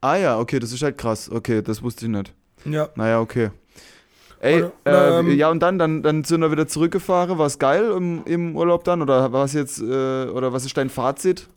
Ah 0.00 0.16
ja, 0.16 0.38
okay, 0.38 0.58
das 0.58 0.72
ist 0.72 0.82
halt 0.82 0.96
krass. 0.98 1.30
Okay, 1.30 1.62
das 1.62 1.82
wusste 1.82 2.06
ich 2.06 2.10
nicht. 2.10 2.34
Ja. 2.64 2.88
Naja, 2.94 3.20
okay. 3.20 3.50
Ey, 4.40 4.62
Oder- 4.62 4.72
äh, 4.86 5.18
ähm, 5.20 5.38
ja 5.38 5.50
und 5.50 5.60
dann, 5.60 5.78
dann, 5.78 6.02
dann 6.02 6.24
sind 6.24 6.40
wir 6.40 6.50
wieder 6.50 6.66
zurückgefahren. 6.66 7.36
War 7.38 7.46
es 7.46 7.58
geil 7.58 7.90
im, 7.94 8.24
im 8.24 8.56
Urlaub 8.56 8.84
dann? 8.84 9.02
Oder 9.02 9.32
war 9.32 9.44
es 9.44 9.52
jetzt, 9.52 9.80
äh, 9.80 9.84
oder 9.84 10.52
was 10.52 10.64
ist 10.64 10.76
dein 10.76 10.88
Fazit? 10.88 11.48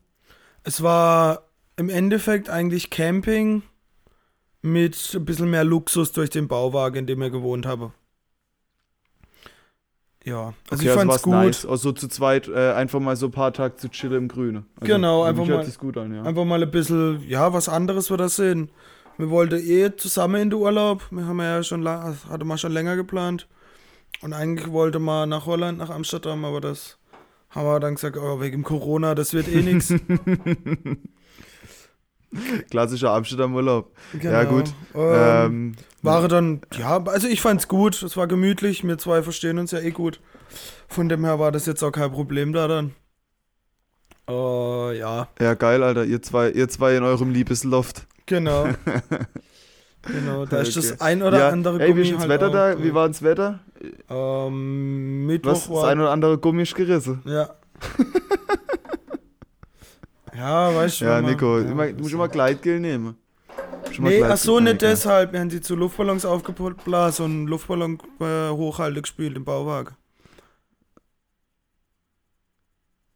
Es 0.63 0.83
war 0.83 1.43
im 1.77 1.89
Endeffekt 1.89 2.49
eigentlich 2.49 2.89
Camping 2.89 3.63
mit 4.61 5.13
ein 5.15 5.25
bisschen 5.25 5.49
mehr 5.49 5.63
Luxus 5.63 6.11
durch 6.11 6.29
den 6.29 6.47
Bauwagen, 6.47 6.99
in 6.99 7.07
dem 7.07 7.21
ich 7.21 7.31
gewohnt 7.31 7.65
habe. 7.65 7.91
Ja, 10.25 10.53
also 10.69 10.81
okay, 10.81 10.85
ich 10.87 10.91
fand's 10.91 11.11
war's 11.13 11.21
gut. 11.23 11.33
nice. 11.33 11.65
Also 11.65 11.91
zu 11.91 12.07
zweit 12.07 12.47
äh, 12.47 12.71
einfach 12.73 12.99
mal 13.01 13.15
so 13.15 13.25
ein 13.27 13.31
paar 13.31 13.51
Tage 13.51 13.75
zu 13.75 13.89
chillen 13.89 14.17
im 14.17 14.27
Grüne. 14.29 14.63
Also, 14.79 14.93
Genau, 14.93 15.23
einfach 15.23 15.45
mal- 15.45 15.97
an, 15.97 16.15
ja. 16.15 16.23
Einfach 16.23 16.45
mal 16.45 16.63
ein 16.63 16.71
bisschen, 16.71 17.21
ja, 17.27 17.51
was 17.51 17.67
anderes 17.67 18.09
wird 18.09 18.21
das 18.21 18.37
sehen. 18.37 18.69
Wir 19.17 19.29
wollten 19.29 19.55
eh 19.59 19.95
zusammen 19.95 20.41
in 20.43 20.49
den 20.49 20.59
Urlaub. 20.59 21.03
Wir 21.11 21.25
haben 21.25 21.39
ja 21.39 21.61
schon, 21.61 21.87
hatte 21.87 22.45
mal 22.45 22.57
schon 22.57 22.71
länger 22.71 22.95
geplant. 22.95 23.47
Und 24.21 24.31
eigentlich 24.33 24.71
wollte 24.71 24.99
mal 24.99 25.25
nach 25.27 25.45
Holland, 25.45 25.77
nach 25.77 25.89
Amsterdam, 25.89 26.45
aber 26.45 26.61
das 26.61 26.97
haben 27.49 27.65
wir 27.67 27.79
dann 27.81 27.95
gesagt, 27.95 28.15
oh, 28.17 28.39
wegen 28.39 28.63
Corona, 28.63 29.13
das 29.15 29.33
wird 29.33 29.47
eh 29.49 29.61
nichts. 29.61 29.93
Klassischer 32.69 33.11
Amsterdam-Urlaub. 33.11 33.91
Genau. 34.13 34.33
Ja, 34.33 34.43
gut. 34.43 34.73
Ähm, 34.95 35.01
Ähm, 35.13 35.75
War 36.01 36.27
dann, 36.27 36.61
ja, 36.77 37.01
also 37.05 37.27
ich 37.27 37.41
fand's 37.41 37.67
gut. 37.67 38.01
Es 38.03 38.17
war 38.17 38.27
gemütlich. 38.27 38.83
Wir 38.85 38.97
zwei 38.97 39.23
verstehen 39.23 39.59
uns 39.59 39.71
ja 39.71 39.79
eh 39.79 39.91
gut. 39.91 40.19
Von 40.87 41.09
dem 41.09 41.23
her 41.25 41.39
war 41.39 41.51
das 41.51 41.65
jetzt 41.65 41.83
auch 41.83 41.91
kein 41.91 42.11
Problem 42.11 42.53
da 42.53 42.67
dann. 42.67 42.91
Äh, 44.29 44.97
ja, 44.99 45.27
ja, 45.39 45.53
geil, 45.55 45.83
Alter. 45.83 46.05
Ihr 46.05 46.21
zwei, 46.21 46.49
ihr 46.49 46.69
zwei 46.69 46.95
in 46.95 47.03
eurem 47.03 47.29
Liebesloft. 47.31 48.07
genau. 48.25 48.67
genau, 50.07 50.45
da 50.45 50.59
ist 50.59 50.77
Okay. 50.77 50.87
das 50.89 51.01
ein 51.01 51.21
oder 51.23 51.39
ja, 51.39 51.49
andere 51.49 51.79
ey, 51.81 51.87
wie 51.87 51.91
Gummi 51.91 52.01
ist 52.03 52.11
das 52.13 52.19
halt 52.21 52.29
Wetter 52.29 52.47
auch, 52.47 52.51
da? 52.53 52.71
äh, 52.71 52.83
Wie 52.83 52.93
war 52.93 53.07
das 53.07 53.21
Wetter? 53.21 53.59
Ähm, 54.09 55.25
Mittwoch 55.25 55.51
Was? 55.51 55.59
Das 55.61 55.69
war. 55.69 55.87
ein 55.89 55.99
oder 55.99 56.11
andere 56.11 56.37
Gummi 56.37 56.63
ist 56.63 56.75
gerissen. 56.75 57.21
Ja. 57.25 57.49
ja, 60.43 60.75
weißt 60.75 61.01
du. 61.01 61.05
Ja, 61.05 61.21
man- 61.21 61.31
Nico, 61.31 61.59
ja, 61.59 61.65
immer, 61.71 61.87
du 61.87 62.01
musst 62.01 62.13
immer 62.13 62.27
Gleitgel 62.27 62.79
nehmen. 62.79 63.15
Immer 63.97 64.09
Nee, 64.09 64.23
ach 64.23 64.37
so, 64.37 64.59
nicht 64.59 64.81
deshalb. 64.81 65.33
Wir 65.33 65.39
haben 65.39 65.49
die 65.49 65.61
zu 65.61 65.75
Luftballons 65.75 66.25
aufgeblasen 66.25 67.25
und 67.25 67.47
Luftballon 67.47 67.99
äh, 68.19 68.49
hochhalte 68.49 69.01
gespielt 69.01 69.35
im 69.37 69.45
Bauwagen. 69.45 69.95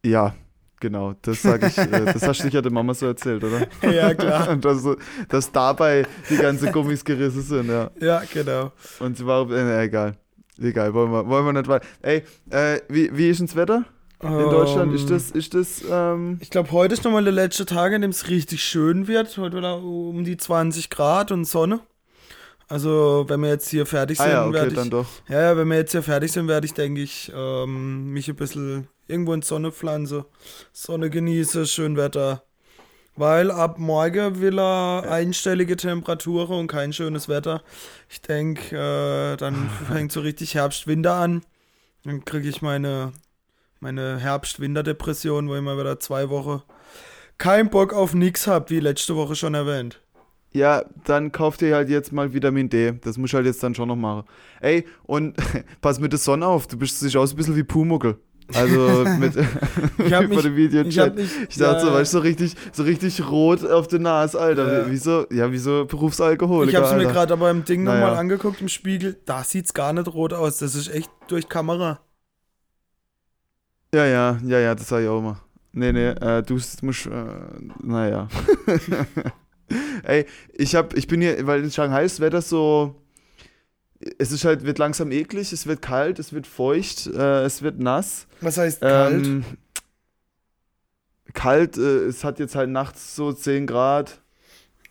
Ja, 0.05 0.35
genau. 0.79 1.15
Das 1.21 1.41
sag 1.41 1.63
ich. 1.63 1.77
äh, 1.77 2.05
das 2.05 2.21
hast 2.27 2.39
du 2.39 2.43
sicher 2.43 2.61
der 2.61 2.71
Mama 2.71 2.93
so 2.93 3.07
erzählt, 3.07 3.43
oder? 3.43 3.67
Ja, 3.91 4.13
klar. 4.13 4.49
Und 4.51 4.63
dass, 4.65 4.83
dass 5.27 5.51
dabei 5.51 6.05
die 6.29 6.37
ganzen 6.37 6.71
Gummis 6.71 7.03
gerissen 7.03 7.41
sind, 7.41 7.69
ja. 7.69 7.89
Ja, 7.99 8.21
genau. 8.31 8.71
Und 8.99 9.17
sie 9.17 9.25
war. 9.25 9.49
Äh, 9.51 9.85
egal. 9.85 10.17
Egal, 10.59 10.93
wollen 10.93 11.11
wir, 11.11 11.27
wollen 11.27 11.45
wir 11.45 11.53
nicht 11.53 11.67
weiter. 11.67 11.85
Ey, 12.01 12.23
äh, 12.49 12.79
wie, 12.89 13.15
wie 13.15 13.29
ist 13.29 13.39
denn 13.39 13.47
das 13.47 13.55
Wetter 13.55 13.85
in 14.21 14.49
Deutschland? 14.49 14.93
Ist 14.93 15.03
Ähm, 15.03 15.09
das, 15.09 15.31
ist 15.31 15.53
das, 15.53 15.83
ähm, 15.89 16.37
Ich 16.41 16.49
glaube, 16.49 16.71
heute 16.71 16.93
ist 16.93 17.03
nochmal 17.03 17.23
der 17.23 17.33
letzte 17.33 17.65
Tag, 17.65 17.93
an 17.93 18.01
dem 18.01 18.11
es 18.11 18.29
richtig 18.29 18.63
schön 18.63 19.07
wird. 19.07 19.37
Heute 19.37 19.57
wieder 19.57 19.77
um 19.77 20.23
die 20.23 20.37
20 20.37 20.89
Grad 20.89 21.31
und 21.31 21.45
Sonne. 21.45 21.81
Also, 22.69 23.25
wenn 23.27 23.39
wir 23.39 23.49
jetzt 23.49 23.69
hier 23.69 23.85
fertig 23.85 24.19
ah 24.19 24.23
sind, 24.23 24.31
ja, 24.33 24.45
okay, 24.45 24.53
werde 24.53 24.75
dann 24.75 24.85
ich. 24.85 24.91
doch. 24.91 25.07
Ja, 25.29 25.41
ja, 25.41 25.57
wenn 25.57 25.69
wir 25.69 25.77
jetzt 25.77 25.91
hier 25.93 26.03
fertig 26.03 26.31
sind, 26.31 26.47
werde 26.47 26.65
ich, 26.65 26.73
denke 26.73 27.01
ich, 27.01 27.31
ähm, 27.33 28.11
mich 28.11 28.27
ein 28.27 28.35
bisschen 28.35 28.87
irgendwo 29.07 29.33
in 29.33 29.41
Sonne 29.41 29.71
pflanze. 29.71 30.25
Sonne 30.73 31.09
genieße, 31.09 31.65
schön 31.65 31.95
Wetter. 31.95 32.43
Weil 33.15 33.49
ab 33.51 33.79
morgen 33.79 34.41
will 34.41 34.59
er 34.59 35.09
einstellige 35.09 35.75
Temperaturen 35.75 36.59
und 36.59 36.67
kein 36.67 36.93
schönes 36.93 37.27
Wetter. 37.29 37.63
Ich 38.09 38.21
denke, 38.21 38.75
äh, 38.75 39.37
dann 39.37 39.69
fängt 39.91 40.11
so 40.11 40.19
richtig 40.19 40.55
Herbst-Winter 40.55 41.13
an. 41.13 41.43
Dann 42.03 42.25
kriege 42.25 42.47
ich 42.47 42.61
meine, 42.61 43.13
meine 43.79 44.17
Herbst-Winter-Depression, 44.17 45.47
wo 45.49 45.55
ich 45.55 45.61
mal 45.61 45.77
wieder 45.77 45.99
zwei 45.99 46.29
Wochen 46.29 46.61
keinen 47.37 47.69
Bock 47.69 47.93
auf 47.93 48.13
nix 48.13 48.47
habe, 48.47 48.69
wie 48.71 48.79
letzte 48.79 49.15
Woche 49.15 49.35
schon 49.35 49.53
erwähnt. 49.53 50.01
Ja, 50.53 50.83
dann 51.05 51.31
kauft 51.31 51.61
ihr 51.61 51.75
halt 51.75 51.89
jetzt 51.89 52.11
mal 52.11 52.33
Vitamin 52.33 52.69
D. 52.69 52.93
Das 53.03 53.17
muss 53.17 53.29
ich 53.29 53.35
halt 53.35 53.45
jetzt 53.45 53.61
dann 53.61 53.75
schon 53.75 53.89
noch 53.89 53.95
machen. 53.95 54.23
Ey, 54.59 54.85
und 55.03 55.35
pass 55.81 55.99
mit 55.99 56.11
der 56.13 56.19
Sonne 56.19 56.47
auf. 56.47 56.65
Du 56.67 56.77
bist 56.77 56.99
sich 56.99 57.15
aus 57.15 57.33
ein 57.33 57.35
bisschen 57.35 57.55
wie 57.55 57.63
Pumuckel. 57.63 58.17
Also 58.55 59.05
mit 59.19 59.35
Ich 59.35 60.13
hab 60.13 60.23
über 60.23 60.35
mich- 60.35 60.43
dem 60.43 60.55
Video 60.55 60.81
Ich. 60.81 60.97
Ich 61.49 61.57
dachte 61.57 61.81
so, 61.85 61.91
weißt 61.93 62.13
du, 62.13 62.17
so 62.17 62.23
richtig, 62.23 62.55
so 62.71 62.83
richtig 62.83 63.29
rot 63.29 63.63
auf 63.69 63.87
der 63.87 63.99
Nase, 63.99 64.39
Alter. 64.39 64.79
Ja. 64.81 64.87
Wie, 64.87 64.91
wie 64.93 64.97
so, 64.97 65.27
ja, 65.31 65.51
wie 65.51 65.57
so 65.59 65.85
Berufsalkoholiker. 65.85 66.69
Ich 66.71 66.75
habe 66.75 66.87
es 66.99 67.05
mir 67.05 67.11
gerade 67.11 67.33
aber 67.33 67.51
im 67.51 67.63
Ding 67.65 67.83
Naja. 67.83 67.99
nochmal 67.99 68.17
angeguckt 68.17 68.61
im 68.61 68.69
Spiegel. 68.69 69.17
Da 69.25 69.43
sieht's 69.43 69.73
gar 69.75 69.93
nicht 69.93 70.07
rot 70.07 70.33
aus. 70.33 70.57
Das 70.59 70.73
ist 70.75 70.87
echt 70.87 71.11
durch 71.27 71.49
Kamera. 71.49 71.99
Ja, 73.93 74.05
ja, 74.05 74.39
ja, 74.43 74.59
ja, 74.59 74.75
das 74.75 74.87
sag 74.87 75.01
ich 75.01 75.07
auch 75.07 75.19
immer. 75.19 75.41
Nee, 75.71 75.91
nee, 75.91 76.07
äh, 76.07 76.41
du 76.43 76.55
musst, 76.81 77.05
äh, 77.05 77.11
naja. 77.83 78.27
Ey, 80.03 80.25
ich 80.53 80.75
hab, 80.75 80.95
ich 80.95 81.07
bin 81.07 81.21
hier, 81.21 81.45
weil 81.45 81.63
in 81.63 81.71
Shanghai 81.71 82.03
ist 82.05 82.15
das 82.15 82.19
Wetter 82.21 82.41
so, 82.41 82.95
es 84.17 84.31
ist 84.31 84.45
halt, 84.45 84.65
wird 84.65 84.77
langsam 84.77 85.11
eklig, 85.11 85.51
es 85.53 85.67
wird 85.67 85.81
kalt, 85.81 86.19
es 86.19 86.33
wird 86.33 86.47
feucht, 86.47 87.07
äh, 87.07 87.43
es 87.43 87.61
wird 87.61 87.79
nass. 87.79 88.27
Was 88.41 88.57
heißt 88.57 88.81
kalt? 88.81 89.25
Ähm, 89.25 89.45
kalt, 91.33 91.77
äh, 91.77 92.05
es 92.05 92.23
hat 92.23 92.39
jetzt 92.39 92.55
halt 92.55 92.69
nachts 92.69 93.15
so 93.15 93.31
10 93.33 93.67
Grad. 93.67 94.21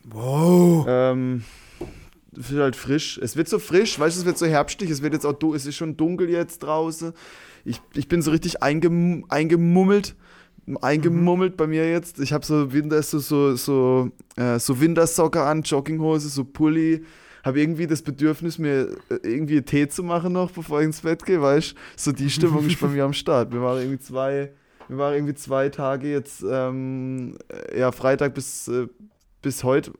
wow. 0.03 0.85
Ähm, 0.87 1.43
es 2.39 2.51
wird 2.51 2.61
halt 2.61 2.75
frisch. 2.75 3.17
Es 3.17 3.35
wird 3.35 3.49
so 3.49 3.59
frisch, 3.59 3.99
weißt 3.99 4.15
du, 4.15 4.21
es 4.21 4.25
wird 4.25 4.37
so 4.37 4.45
herbstlich, 4.45 4.89
es 4.89 5.01
wird 5.01 5.13
jetzt 5.13 5.25
auch, 5.25 5.41
es 5.53 5.65
ist 5.65 5.75
schon 5.75 5.97
dunkel 5.97 6.29
jetzt 6.29 6.59
draußen. 6.59 7.13
Ich, 7.67 7.81
ich 7.93 8.07
bin 8.07 8.21
so 8.21 8.31
richtig 8.31 8.63
eingem, 8.63 9.25
eingemummelt. 9.29 10.15
Eingemummelt 10.81 11.55
bei 11.57 11.67
mir 11.67 11.89
jetzt. 11.89 12.19
Ich 12.19 12.33
habe 12.33 12.45
so 12.45 12.73
Winter, 12.73 13.01
so, 13.01 13.19
so, 13.19 13.55
so, 13.55 14.11
äh, 14.35 14.59
so 14.59 14.79
Wintersocke 14.79 15.41
an, 15.41 15.61
Jogginghose, 15.61 16.29
so 16.29 16.43
Pulli. 16.43 17.03
Habe 17.43 17.61
irgendwie 17.61 17.87
das 17.87 18.01
Bedürfnis, 18.01 18.57
mir 18.57 18.89
äh, 19.09 19.15
irgendwie 19.23 19.61
Tee 19.61 19.87
zu 19.87 20.03
machen 20.03 20.33
noch, 20.33 20.51
bevor 20.51 20.79
ich 20.79 20.85
ins 20.87 21.01
Bett 21.01 21.25
gehe, 21.25 21.41
weißt? 21.41 21.75
So 21.95 22.11
die 22.11 22.29
Stimmung 22.29 22.65
ist 22.67 22.79
bei 22.79 22.87
mir 22.87 23.05
am 23.05 23.13
Start. 23.13 23.51
Wir 23.53 23.59
machen 23.59 23.79
irgendwie 23.79 23.99
zwei, 23.99 24.51
wir 24.87 24.97
waren 24.97 25.13
irgendwie 25.13 25.35
zwei 25.35 25.69
Tage 25.69 26.09
jetzt, 26.09 26.43
ähm, 26.49 27.37
ja, 27.77 27.91
Freitag 27.91 28.33
bis, 28.33 28.67
äh, 28.67 28.87
bis 29.41 29.63
heute 29.63 29.93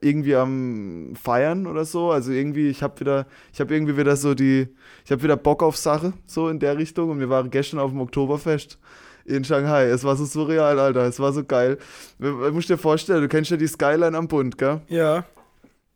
irgendwie 0.00 0.34
am 0.34 1.14
Feiern 1.20 1.66
oder 1.66 1.84
so. 1.84 2.10
Also 2.10 2.32
irgendwie, 2.32 2.68
ich 2.68 2.82
habe 2.82 3.00
wieder, 3.00 3.26
ich 3.52 3.60
habe 3.60 3.74
irgendwie 3.74 3.96
wieder 3.96 4.16
so 4.16 4.34
die, 4.34 4.68
ich 5.04 5.10
habe 5.10 5.22
wieder 5.22 5.36
Bock 5.36 5.62
auf 5.62 5.76
Sache, 5.76 6.12
so 6.26 6.48
in 6.48 6.58
der 6.58 6.78
Richtung. 6.78 7.10
Und 7.10 7.20
wir 7.20 7.28
waren 7.28 7.50
gestern 7.50 7.78
auf 7.80 7.90
dem 7.90 8.00
Oktoberfest 8.00 8.78
in 9.24 9.44
Shanghai. 9.44 9.84
Es 9.84 10.04
war 10.04 10.16
so 10.16 10.24
surreal, 10.24 10.78
Alter. 10.78 11.02
Es 11.06 11.20
war 11.20 11.32
so 11.32 11.44
geil. 11.44 11.78
Du 12.18 12.50
musst 12.52 12.68
dir 12.68 12.78
vorstellen, 12.78 13.22
du 13.22 13.28
kennst 13.28 13.50
ja 13.50 13.56
die 13.56 13.66
Skyline 13.66 14.16
am 14.16 14.28
Bund, 14.28 14.58
gell? 14.58 14.80
Ja. 14.88 15.24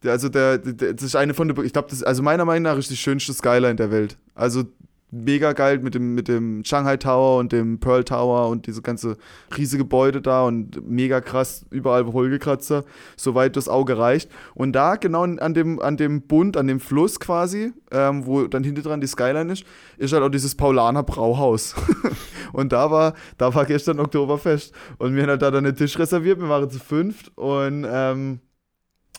Also 0.04 0.28
der, 0.28 0.58
der, 0.58 0.94
das 0.94 1.04
ist 1.04 1.16
eine 1.16 1.32
von 1.32 1.48
der, 1.48 1.58
ich 1.64 1.72
glaube, 1.72 1.88
das, 1.90 2.02
also 2.02 2.22
meiner 2.22 2.44
Meinung 2.44 2.64
nach 2.64 2.76
ist 2.76 2.90
die 2.90 2.96
schönste 2.96 3.32
Skyline 3.32 3.76
der 3.76 3.90
Welt. 3.90 4.18
Also 4.34 4.64
mega 5.12 5.52
geil 5.52 5.78
mit 5.78 5.94
dem, 5.94 6.14
mit 6.14 6.26
dem 6.26 6.64
Shanghai 6.64 6.96
Tower 6.96 7.38
und 7.38 7.52
dem 7.52 7.78
Pearl 7.78 8.02
Tower 8.02 8.48
und 8.48 8.66
diese 8.66 8.80
ganze 8.80 9.18
riesige 9.56 9.84
Gebäude 9.84 10.22
da 10.22 10.44
und 10.44 10.88
mega 10.88 11.20
krass, 11.20 11.66
überall 11.70 12.06
Holgekratzer, 12.06 12.84
soweit 13.16 13.56
das 13.56 13.68
Auge 13.68 13.98
reicht. 13.98 14.30
Und 14.54 14.72
da, 14.72 14.96
genau 14.96 15.22
an 15.22 15.54
dem, 15.54 15.80
an 15.80 15.98
dem 15.98 16.22
Bund, 16.22 16.56
an 16.56 16.66
dem 16.66 16.80
Fluss 16.80 17.20
quasi, 17.20 17.72
ähm, 17.90 18.26
wo 18.26 18.46
dann 18.46 18.64
hinter 18.64 18.82
dran 18.82 19.02
die 19.02 19.06
Skyline 19.06 19.52
ist, 19.52 19.64
ist 19.98 20.12
halt 20.14 20.22
auch 20.22 20.30
dieses 20.30 20.54
Paulaner 20.54 21.02
Brauhaus. 21.02 21.74
und 22.54 22.72
da 22.72 22.90
war, 22.90 23.12
da 23.36 23.54
war 23.54 23.66
gestern 23.66 24.00
Oktoberfest. 24.00 24.74
Und 24.96 25.14
wir 25.14 25.22
haben 25.22 25.30
halt 25.30 25.42
da 25.42 25.50
dann 25.50 25.66
einen 25.66 25.76
Tisch 25.76 25.98
reserviert, 25.98 26.40
wir 26.40 26.48
waren 26.48 26.70
zu 26.70 26.78
fünft 26.78 27.36
und 27.36 27.86
ähm, 27.86 28.40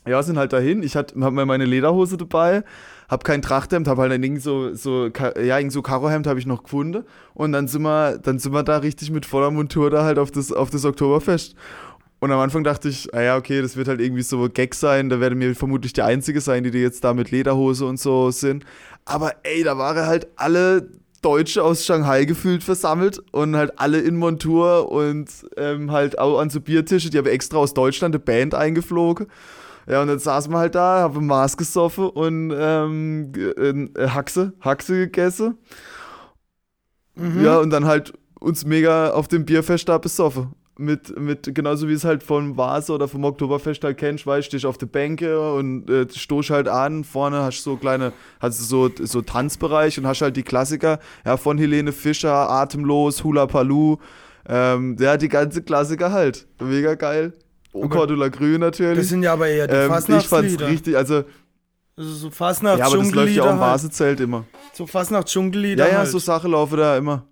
ja, 0.07 0.21
sind 0.21 0.37
halt 0.37 0.53
dahin. 0.53 0.83
Ich 0.83 0.95
habe 0.95 1.31
mir 1.31 1.45
meine 1.45 1.65
Lederhose 1.65 2.17
dabei, 2.17 2.63
habe 3.13 3.23
kein 3.23 3.41
Trachthemd, 3.41 3.87
habe 3.87 4.01
halt 4.01 4.11
dann 4.11 4.23
irgend 4.23 4.41
so, 4.41 4.73
so, 4.73 5.07
ja, 5.07 5.57
irgend 5.57 5.71
so 5.71 5.81
Karohemd 5.81 6.27
habe 6.27 6.39
ich 6.39 6.45
noch 6.45 6.63
gefunden. 6.63 7.05
Und 7.33 7.53
dann 7.53 7.67
sind 7.67 7.83
wir, 7.83 8.17
dann 8.17 8.39
sind 8.39 8.53
wir 8.53 8.63
da 8.63 8.77
richtig 8.77 9.11
mit 9.11 9.25
voller 9.25 9.51
Montur 9.51 9.89
da 9.89 10.03
halt 10.03 10.19
auf 10.19 10.31
das, 10.31 10.51
auf 10.51 10.69
das 10.69 10.83
Oktoberfest. 10.83 11.55
Und 12.19 12.31
am 12.31 12.39
Anfang 12.39 12.63
dachte 12.63 12.89
ich, 12.89 13.13
ah 13.13 13.21
ja, 13.21 13.37
okay, 13.37 13.61
das 13.61 13.75
wird 13.75 13.87
halt 13.87 14.01
irgendwie 14.01 14.23
so 14.23 14.49
Gag 14.49 14.75
sein. 14.75 15.09
Da 15.09 15.19
werde 15.19 15.35
mir 15.35 15.55
vermutlich 15.55 15.93
die 15.93 16.01
Einzige 16.01 16.41
sein, 16.41 16.63
die, 16.63 16.71
die 16.71 16.79
jetzt 16.79 17.03
da 17.03 17.13
mit 17.13 17.31
Lederhose 17.31 17.85
und 17.85 17.99
so 17.99 18.31
sind. 18.31 18.65
Aber 19.05 19.33
ey, 19.43 19.63
da 19.63 19.77
waren 19.77 20.05
halt 20.07 20.27
alle 20.37 20.89
Deutsche 21.21 21.63
aus 21.63 21.85
Shanghai 21.85 22.25
gefühlt 22.25 22.63
versammelt 22.63 23.21
und 23.31 23.55
halt 23.55 23.77
alle 23.77 23.99
in 23.99 24.15
Montur 24.15 24.91
und 24.91 25.29
ähm, 25.57 25.91
halt 25.91 26.17
auch 26.17 26.39
an 26.39 26.49
so 26.49 26.61
Biertische. 26.61 27.09
Die 27.09 27.17
haben 27.17 27.27
extra 27.27 27.57
aus 27.57 27.73
Deutschland 27.73 28.15
eine 28.15 28.23
Band 28.23 28.55
eingeflogen. 28.55 29.27
Ja, 29.87 30.01
und 30.01 30.07
dann 30.07 30.19
saßen 30.19 30.51
wir 30.51 30.59
halt 30.59 30.75
da, 30.75 31.01
haben 31.01 31.27
Maß 31.27 31.57
gesoffen 31.57 32.09
und 32.09 32.53
ähm, 32.57 33.31
äh, 33.35 34.07
Haxe, 34.07 34.53
Haxe 34.61 34.93
gegessen. 34.93 35.57
Mhm. 37.15 37.43
Ja, 37.43 37.59
und 37.59 37.69
dann 37.69 37.85
halt 37.85 38.13
uns 38.39 38.65
mega 38.65 39.11
auf 39.11 39.27
dem 39.27 39.45
Bierfest 39.45 39.87
da 39.89 39.97
besoffen. 39.97 40.53
Mit, 40.75 41.19
mit, 41.19 41.53
genauso 41.53 41.87
wie 41.87 41.93
es 41.93 42.03
halt 42.03 42.23
vom 42.23 42.57
Vase 42.57 42.93
oder 42.93 43.07
vom 43.07 43.23
Oktoberfest 43.23 43.83
halt 43.83 43.97
kennst, 43.99 44.25
weißt 44.25 44.47
du, 44.47 44.49
stehst 44.49 44.65
auf 44.65 44.79
der 44.79 44.87
Bänke 44.87 45.53
und 45.53 45.87
äh, 45.87 46.07
stoß 46.09 46.49
halt 46.49 46.67
an, 46.67 47.03
vorne 47.03 47.43
hast 47.43 47.59
du 47.59 47.71
so 47.71 47.77
kleine, 47.77 48.11
hast 48.39 48.59
du 48.59 48.63
so, 48.63 48.89
so 49.05 49.21
Tanzbereich 49.21 49.99
und 49.99 50.07
hast 50.07 50.23
halt 50.23 50.35
die 50.35 50.41
Klassiker, 50.41 50.97
ja, 51.25 51.37
von 51.37 51.59
Helene 51.59 51.91
Fischer, 51.91 52.49
Atemlos, 52.49 53.23
Hula 53.23 53.45
Paloo, 53.45 53.99
ähm, 54.49 54.97
ja, 54.99 55.15
die 55.15 55.29
ganze 55.29 55.61
Klassiker 55.61 56.11
halt. 56.11 56.47
Mega 56.59 56.95
geil. 56.95 57.33
Und 57.73 57.89
Cordula 57.89 58.29
Grün 58.29 58.61
natürlich. 58.61 58.99
Das 58.99 59.09
sind 59.09 59.23
ja 59.23 59.33
aber 59.33 59.47
eher 59.47 59.67
die 59.67 59.73
ähm, 59.73 60.17
Ich 60.19 60.27
fand's 60.27 60.59
richtig, 60.61 60.95
also. 60.95 61.23
Also 61.95 62.09
so 62.11 62.29
Fastnacht 62.29 62.79
Ja, 62.79 62.85
aber 62.87 62.97
das 62.97 63.11
läuft 63.11 63.33
ja 63.33 63.43
auch 63.43 63.51
im 63.51 63.59
Vasezelt 63.59 64.19
halt. 64.19 64.19
immer. 64.21 64.45
So 64.73 64.87
Fastnacht 64.87 65.27
Dschungellieder 65.27 65.85
Ja, 65.85 65.91
ja, 65.91 65.97
halt. 65.99 66.09
so 66.09 66.17
Sache 66.19 66.47
laufe 66.47 66.77
da 66.77 66.97
immer. 66.97 67.25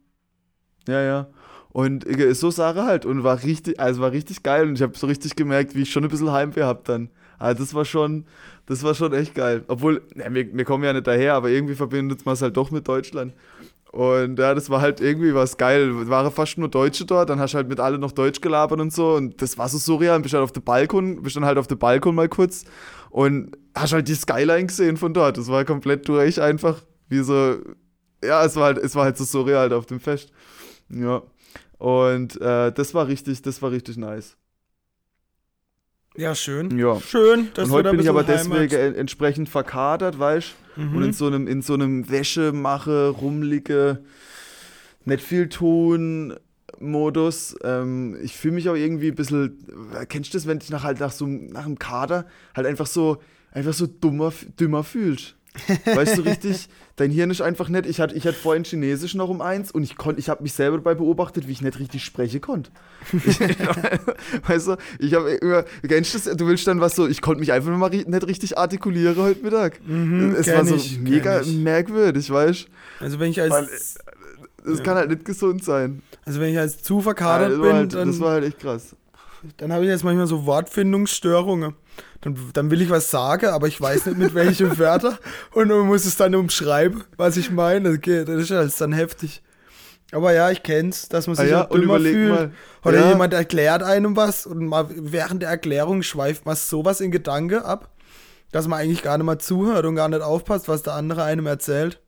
Ja, 0.88 1.02
ja. 1.02 1.28
Und 1.70 2.06
äh, 2.06 2.34
so 2.34 2.52
Sache 2.52 2.84
halt. 2.84 3.06
Und 3.06 3.24
war 3.24 3.42
richtig, 3.44 3.80
also 3.80 4.02
war 4.02 4.12
richtig 4.12 4.44
geil. 4.44 4.68
Und 4.68 4.76
ich 4.76 4.82
habe 4.82 4.98
so 4.98 5.08
richtig 5.08 5.36
gemerkt, 5.36 5.74
wie 5.76 5.84
ich 5.84 5.92
schon 5.92 6.04
ein 6.04 6.10
bisschen 6.10 6.32
Heimweh 6.32 6.64
hab 6.64 6.84
dann. 6.86 7.10
Also 7.40 7.64
das 7.64 7.74
war 7.74 7.86
schon, 7.86 8.26
das 8.68 8.84
war 8.84 8.94
schon 8.94 9.14
echt 9.14 9.34
geil. 9.34 9.64
Obwohl, 9.68 10.02
ja, 10.16 10.32
wir, 10.32 10.54
wir 10.54 10.66
kommen 10.66 10.84
ja 10.84 10.94
nicht 10.94 11.08
daher, 11.08 11.34
aber 11.34 11.50
irgendwie 11.50 11.76
verbindet 11.76 12.26
man 12.26 12.34
es 12.34 12.42
halt 12.42 12.56
doch 12.56 12.70
mit 12.70 12.88
Deutschland. 12.88 13.34
Und 13.92 14.40
ja, 14.40 14.56
das 14.56 14.70
war 14.70 14.80
halt 14.80 15.02
irgendwie 15.02 15.34
was 15.36 15.58
geil. 15.58 15.90
Es 16.02 16.08
waren 16.10 16.32
fast 16.32 16.58
nur 16.58 16.70
Deutsche 16.70 17.06
dort, 17.06 17.30
dann 17.30 17.40
hast 17.40 17.54
du 17.54 17.58
halt 17.58 17.68
mit 17.68 17.80
allen 17.82 18.00
noch 18.00 18.14
Deutsch 18.14 18.40
gelabert 18.40 18.80
und 18.80 18.94
so. 18.94 19.16
Und 19.16 19.42
das 19.42 19.58
war 19.58 19.68
so 19.68 19.78
surreal. 19.78 20.20
Bist 20.22 20.34
halt 20.34 20.44
auf 20.44 20.54
dem 20.54 20.64
Balkon, 20.64 21.22
bist 21.22 21.36
dann 21.36 21.46
halt 21.46 21.58
auf 21.58 21.68
dem 21.68 21.78
Balkon 21.78 22.16
mal 22.16 22.30
kurz 22.30 22.64
und 23.10 23.58
hast 23.76 23.92
halt 23.92 24.08
die 24.08 24.16
Skyline 24.16 24.68
gesehen 24.68 24.96
von 24.96 25.14
dort. 25.14 25.38
Das 25.38 25.50
war 25.50 25.66
komplett 25.66 26.08
durch 26.08 26.42
einfach. 26.42 26.82
Wie 27.10 27.20
so, 27.20 27.58
ja, 28.24 28.46
es 28.46 28.56
war 28.56 28.66
halt, 28.66 28.78
es 28.78 28.96
war 28.96 29.04
halt 29.04 29.18
so 29.18 29.26
surreal 29.26 29.60
halt 29.60 29.74
auf 29.74 29.86
dem 29.86 30.00
Fest. 30.00 30.32
Ja. 30.90 31.22
Und 31.78 32.40
äh, 32.40 32.72
das 32.72 32.94
war 32.94 33.08
richtig, 33.08 33.42
das 33.42 33.62
war 33.62 33.72
richtig 33.72 33.98
nice. 33.98 34.38
Ja, 36.18 36.36
schön. 36.36 36.78
Ja. 36.78 37.00
Schön. 37.00 37.50
Dass 37.54 37.70
und 37.70 37.72
heute 37.72 37.92
bin 37.92 38.02
ich 38.02 38.10
aber 38.10 38.24
deswegen 38.24 38.96
entsprechend 38.96 39.48
verkadert, 39.50 40.20
weißt 40.20 40.54
mhm. 40.76 40.96
Und 40.96 41.04
in 41.04 41.14
so 41.14 41.28
einem, 41.28 41.48
in 41.48 41.62
so 41.62 41.74
einem 41.74 42.10
Wäschemache, 42.10 43.10
rumliege, 43.10 44.04
nicht 45.06 45.24
viel 45.24 45.50
tun. 45.50 46.36
Modus. 46.80 47.56
Ähm, 47.64 48.18
ich 48.24 48.36
fühle 48.36 48.56
mich 48.56 48.68
auch 48.70 48.76
irgendwie 48.76 49.10
ein 49.10 49.16
bisschen. 49.16 49.58
Kennst 50.10 50.34
du 50.34 50.38
das, 50.38 50.48
wenn 50.48 50.60
dich 50.60 50.70
nach 50.70 50.84
halt 50.84 51.00
nach 51.00 51.12
so 51.12 51.28
nach 51.28 51.66
einem 51.66 51.78
Kader 51.78 52.26
halt 52.56 52.66
einfach 52.66 52.88
so 52.88 53.22
einfach 53.52 53.74
so 53.74 53.88
dummer, 53.88 54.34
dümmer 54.60 54.84
fühlst? 54.84 55.36
Weißt 55.86 56.18
du 56.18 56.22
richtig, 56.22 56.70
dein 56.96 57.12
Hirn 57.12 57.30
ist 57.30 57.42
einfach 57.42 57.68
nicht. 57.68 57.86
Ich 57.86 58.00
hatte, 58.00 58.16
ich 58.16 58.26
hatte 58.26 58.38
vorhin 58.38 58.64
Chinesisch 58.64 59.16
noch 59.16 59.30
um 59.30 59.42
eins 59.42 59.72
und 59.72 59.84
ich 59.84 59.98
konnte, 59.98 60.20
ich 60.20 60.30
habe 60.30 60.44
mich 60.44 60.54
selber 60.54 60.78
dabei 60.78 60.96
beobachtet, 60.96 61.48
wie 61.48 61.52
ich 61.52 61.62
nicht 61.62 61.78
richtig 61.80 62.06
sprechen 62.06 62.40
konnte. 62.40 62.72
weißt 64.48 64.68
du, 64.68 64.78
ich 65.00 65.14
habe 65.14 65.32
immer, 65.32 65.66
kennst 65.86 66.14
du 66.14 66.20
das, 66.20 66.38
du 66.38 66.48
willst 66.48 66.68
dann 66.68 66.80
was 66.80 66.96
so, 66.96 67.08
ich 67.08 67.22
konnte 67.22 67.42
mich 67.42 67.52
einfach 67.52 67.76
mal 67.76 67.90
nicht 67.90 68.28
richtig 68.28 68.58
artikulieren 68.58 69.18
heute 69.18 69.44
Mittag. 69.44 69.86
Mhm, 69.86 70.36
es 70.38 70.48
war 70.48 70.66
so 70.66 70.76
ich, 70.76 71.00
mega 71.00 71.42
merkwürdig, 71.46 72.32
weißt 72.32 72.68
du. 72.68 73.04
Also 73.04 73.20
wenn 73.20 73.32
ich 73.32 73.42
als. 73.42 73.52
Weil, 73.52 73.68
das 74.64 74.78
ja. 74.78 74.84
kann 74.84 74.96
halt 74.96 75.10
nicht 75.10 75.26
gesund 75.26 75.64
sein. 75.64 76.04
Also 76.24 76.40
wenn 76.40 76.52
ich 76.52 76.60
als 76.60 76.84
zu 76.84 77.02
verkadert 77.02 77.52
ja, 77.52 77.58
bin, 77.58 77.74
halt, 77.74 77.94
dann, 77.96 78.08
das 78.08 78.20
war 78.20 78.34
halt 78.34 78.46
echt 78.46 78.60
krass. 78.60 78.96
Dann 79.58 79.74
habe 79.74 79.84
ich 79.86 79.90
jetzt 79.90 80.04
manchmal 80.04 80.28
so 80.28 80.46
Wortfindungsstörungen. 80.46 81.74
Dann, 82.22 82.38
dann 82.54 82.70
will 82.72 82.82
ich 82.82 82.90
was 82.90 83.10
sagen, 83.10 83.48
aber 83.48 83.68
ich 83.68 83.82
weiß 83.82 84.06
nicht 84.08 84.18
mit 84.18 84.36
welchen 84.36 84.78
Wörtern 84.80 85.18
und 85.54 85.68
man 85.70 85.88
muss 85.88 86.06
es 86.06 86.16
dann 86.16 86.36
umschreiben, 86.36 87.04
was 87.18 87.38
ich 87.38 87.50
meine. 87.50 87.90
Okay, 87.90 88.24
das 88.26 88.44
ist 88.44 88.50
ja 88.50 88.66
dann 88.66 88.94
heftig. 88.94 89.42
Aber 90.12 90.34
ja, 90.34 90.52
ich 90.52 90.62
kenn's, 90.62 91.10
dass 91.10 91.28
man 91.28 91.36
sich 91.36 91.46
ah 91.46 91.50
ja, 91.50 91.60
halt 91.70 91.74
dümmer 91.74 92.00
fühlt. 92.00 92.30
Mal. 92.30 92.52
Oder 92.84 93.00
ja. 93.00 93.10
jemand 93.10 93.34
erklärt 93.34 93.82
einem 93.82 94.16
was 94.16 94.46
und 94.46 94.66
mal 94.66 94.88
während 94.90 95.42
der 95.42 95.50
Erklärung 95.50 96.04
schweift 96.04 96.46
man 96.46 96.56
sowas 96.56 97.02
in 97.02 97.12
Gedanke 97.12 97.66
ab, 97.66 97.90
dass 98.52 98.68
man 98.68 98.80
eigentlich 98.80 99.04
gar 99.04 99.18
nicht 99.18 99.26
mal 99.26 99.40
zuhört 99.40 99.86
und 99.86 99.96
gar 99.96 100.10
nicht 100.10 100.22
aufpasst, 100.22 100.68
was 100.68 100.84
der 100.84 100.94
andere 100.94 101.24
einem 101.24 101.48
erzählt. 101.48 102.02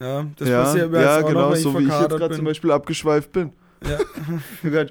Ja, 0.00 0.26
das 0.36 0.48
ja, 0.48 0.62
passiert 0.62 0.90
mir 0.90 1.02
ja, 1.02 1.20
genau, 1.22 1.50
noch, 1.50 1.56
so 1.56 1.78
wie 1.78 1.84
ich 1.84 2.00
jetzt 2.00 2.10
gerade 2.10 2.36
zum 2.36 2.44
Beispiel 2.44 2.70
abgeschweift 2.70 3.32
bin. 3.32 3.52
Ja. 3.88 3.98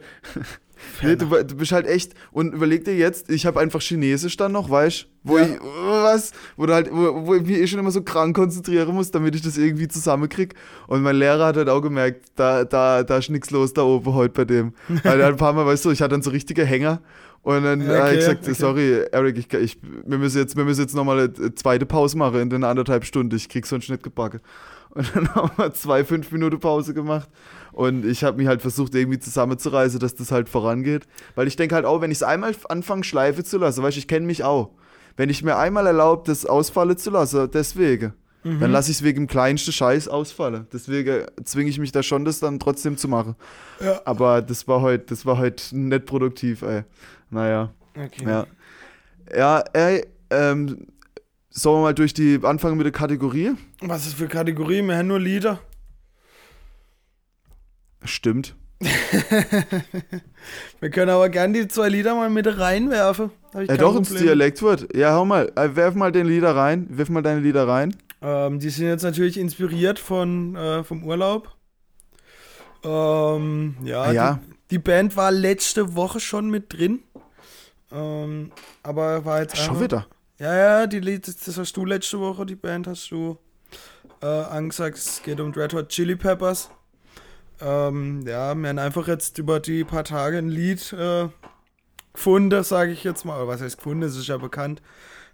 nee, 1.02 1.16
du, 1.16 1.26
du, 1.26 1.56
bist 1.56 1.72
halt 1.72 1.88
echt, 1.88 2.14
und 2.32 2.54
überleg 2.54 2.86
dir 2.86 2.96
jetzt, 2.96 3.30
ich 3.30 3.46
habe 3.46 3.60
einfach 3.60 3.82
Chinesisch 3.82 4.38
dann 4.38 4.52
noch, 4.52 4.70
weißt 4.70 5.08
wo 5.26 5.40
ja. 5.40 5.46
ich, 5.46 5.60
was, 5.60 6.32
wo 6.56 6.68
du 6.68 6.74
halt, 6.74 6.90
wo, 6.92 7.26
wo 7.26 7.34
ich 7.34 7.42
mich 7.42 7.58
eh 7.58 7.68
schon 7.68 7.80
immer 7.80 7.92
so 7.92 8.04
krank 8.04 8.36
konzentrieren 8.36 8.94
muss, 8.94 9.10
damit 9.10 9.34
ich 9.34 9.42
das 9.42 9.58
irgendwie 9.58 9.88
zusammenkrieg. 9.88 10.54
Und 10.88 11.02
mein 11.02 11.16
Lehrer 11.16 11.48
hat 11.48 11.58
halt 11.58 11.68
auch 11.68 11.82
gemerkt, 11.82 12.28
da, 12.36 12.64
da, 12.64 13.02
da 13.02 13.18
ist 13.18 13.32
nichts 13.32 13.50
los 13.50 13.74
da 13.74 13.82
oben 13.82 14.14
heute 14.14 14.34
bei 14.34 14.46
dem. 14.46 14.74
Weil 15.04 15.20
er 15.20 15.28
ein 15.28 15.38
paar 15.38 15.54
Mal, 15.54 15.66
weißt 15.66 15.84
du, 15.86 15.92
ich 15.92 16.02
hatte 16.02 16.12
dann 16.12 16.22
so 16.22 16.30
richtige 16.30 16.64
Hänger. 16.64 17.02
Und 17.46 17.64
dann 17.64 17.80
okay, 17.80 17.96
habe 17.96 18.14
ich 18.14 18.20
gesagt, 18.22 18.42
okay. 18.42 18.54
sorry, 18.56 19.06
Eric, 19.12 19.38
ich, 19.38 19.54
ich, 19.54 19.78
wir 20.04 20.18
müssen 20.18 20.40
jetzt, 20.40 20.58
wir 20.58 20.66
müssen 20.66 20.82
jetzt 20.82 20.96
nochmal 20.96 21.20
eine 21.20 21.54
zweite 21.54 21.86
Pause 21.86 22.18
machen 22.18 22.42
in 22.42 22.50
den 22.50 22.64
anderthalb 22.64 23.06
Stunden. 23.06 23.36
Ich 23.36 23.50
krieg 23.50 23.68
sonst 23.68 23.88
nicht 23.88 24.02
gebacken. 24.02 24.40
Und 24.90 25.16
dann 25.16 25.36
haben 25.36 25.52
wir 25.56 25.72
zwei, 25.72 26.04
fünf 26.04 26.32
Minuten 26.32 26.60
Pause 26.60 26.96
gemacht. 26.96 27.30
Und 27.72 28.04
ich 28.04 28.24
habe 28.24 28.38
mich 28.38 28.48
halt 28.48 28.64
versucht, 28.64 28.96
irgendwie 28.96 29.20
zusammenzureißen, 29.20 30.00
dass 30.00 30.16
das 30.16 30.32
halt 30.32 30.50
vorangeht. 30.50 31.06
Weil 31.36 31.48
ich 31.48 31.56
denke 31.56 31.76
halt 31.76 31.86
auch, 31.86 32.02
wenn 32.02 32.10
ich 32.10 32.18
es 32.18 32.24
einmal 32.24 32.56
anfange, 32.68 33.04
Schleife 33.04 33.44
zu 33.44 33.60
lassen, 33.60 33.84
weißt 33.84 33.96
du, 33.96 34.00
ich 34.00 34.08
kenne 34.08 34.26
mich 34.26 34.44
auch. 34.44 34.72
Wenn 35.16 35.30
ich 35.30 35.44
mir 35.44 35.56
einmal 35.56 35.86
erlaube, 35.86 36.24
das 36.26 36.48
ausfallen 36.48 36.98
zu 36.98 37.12
lassen, 37.12 37.48
deswegen, 37.54 38.14
mhm. 38.44 38.60
dann 38.60 38.72
lasse 38.72 38.90
ich 38.90 38.98
es 38.98 39.04
wegen 39.04 39.26
dem 39.26 39.28
kleinsten 39.28 39.72
Scheiß 39.72 40.08
ausfallen. 40.08 40.66
Deswegen 40.74 41.26
zwinge 41.44 41.70
ich 41.70 41.78
mich 41.78 41.92
da 41.92 42.02
schon, 42.02 42.26
das 42.26 42.40
dann 42.40 42.60
trotzdem 42.60 42.98
zu 42.98 43.08
machen. 43.08 43.36
Ja. 43.80 44.02
Aber 44.06 44.42
das 44.42 44.68
war 44.68 44.82
heute, 44.82 45.06
das 45.10 45.28
war 45.28 45.38
heute 45.38 45.78
nicht 45.78 46.08
produktiv, 46.08 46.64
ey. 46.64 46.86
Naja. 47.30 47.74
Okay. 47.96 48.26
Ja. 48.26 48.46
Ja, 49.36 49.64
ey, 49.74 50.06
ähm, 50.30 50.88
sollen 51.50 51.78
wir 51.80 51.84
mal 51.84 51.94
durch 51.94 52.14
die 52.14 52.40
anfangen 52.44 52.78
mit 52.78 52.86
der 52.86 52.92
Kategorie? 52.92 53.54
Was 53.82 54.06
ist 54.06 54.16
für 54.16 54.28
Kategorie? 54.28 54.82
Wir 54.84 54.98
haben 54.98 55.08
nur 55.08 55.20
Lieder. 55.20 55.60
Stimmt. 58.04 58.56
Wir 60.80 60.90
können 60.92 61.10
aber 61.10 61.30
gern 61.30 61.54
die 61.54 61.68
zwei 61.68 61.90
Lieder 61.90 62.14
mal 62.14 62.30
mit 62.30 62.46
reinwerfen. 62.60 63.32
Ja, 63.54 63.78
doch, 63.78 63.96
ins 63.96 64.14
Dialekt 64.14 64.62
wird. 64.62 64.96
Ja, 64.96 65.14
hau 65.14 65.26
mal, 65.26 65.52
äh, 65.56 65.76
werf 65.76 65.96
mal 65.96 66.12
den 66.12 66.28
Lieder 66.28 66.56
rein. 66.56 66.86
Wirf 66.90 67.10
mal 67.10 67.22
deine 67.24 67.40
Lieder 67.40 67.68
rein. 67.68 67.96
Ähm, 68.22 68.60
die 68.60 68.70
sind 68.70 68.88
jetzt 68.88 69.04
natürlich 69.04 69.38
inspiriert 69.40 69.98
von, 69.98 70.56
äh, 70.56 70.84
vom 70.84 71.04
Urlaub. 71.04 71.56
Ähm, 72.84 73.76
ja, 73.84 74.02
Ah, 74.04 74.12
ja. 74.12 74.40
Die, 74.44 74.56
die 74.72 74.80
Band 74.80 75.16
war 75.16 75.32
letzte 75.32 75.96
Woche 75.96 76.20
schon 76.20 76.50
mit 76.50 76.74
drin. 76.74 77.00
Ähm, 77.96 78.52
aber 78.84 79.24
war 79.24 79.42
jetzt 79.42 79.58
Schon 79.58 79.80
wieder. 79.80 80.06
Ja, 80.38 80.54
ja, 80.54 80.88
die 80.88 81.00
Lied, 81.00 81.28
das 81.28 81.58
hast 81.58 81.78
du 81.78 81.86
letzte 81.86 82.20
Woche, 82.20 82.46
die 82.46 82.56
Band 82.56 82.88
hast 82.88 83.10
du 83.10 83.38
äh, 84.22 84.26
angesagt. 84.26 84.98
Es 84.98 85.24
geht 85.24 85.40
um 85.40 85.54
Red 85.54 85.74
Hot 85.74 85.88
Chili 85.88 86.18
Peppers. 86.18 86.70
Ähm, 87.62 88.24
ja, 88.28 88.54
wir 88.54 88.70
haben 88.70 88.80
einfach 88.80 89.08
jetzt 89.08 89.38
über 89.38 89.62
die 89.62 89.86
paar 89.86 90.04
Tage 90.04 90.38
ein 90.38 90.50
Lied 90.50 90.92
äh, 90.92 91.30
gefunden, 92.12 92.64
sage 92.66 92.92
ich 92.92 93.06
jetzt 93.06 93.24
mal. 93.24 93.38
Oder 93.38 93.48
was 93.48 93.62
heißt 93.62 93.78
gefunden? 93.78 94.04
Es 94.04 94.18
ist 94.18 94.28
ja 94.28 94.38
bekannt. 94.38 94.82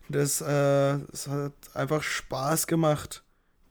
Das, 0.08 0.42
äh, 0.42 0.94
es 1.12 1.28
hat 1.28 1.54
einfach 1.74 2.04
Spaß 2.04 2.68
gemacht, 2.68 3.24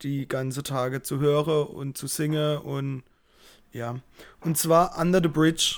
die 0.02 0.26
ganze 0.26 0.64
Tage 0.64 1.02
zu 1.02 1.20
hören 1.20 1.68
und 1.68 1.96
zu 1.96 2.08
singen 2.08 2.58
und 2.58 3.04
ja. 3.72 4.00
Und 4.40 4.58
zwar 4.58 4.98
Under 4.98 5.20
the 5.22 5.28
Bridge 5.28 5.76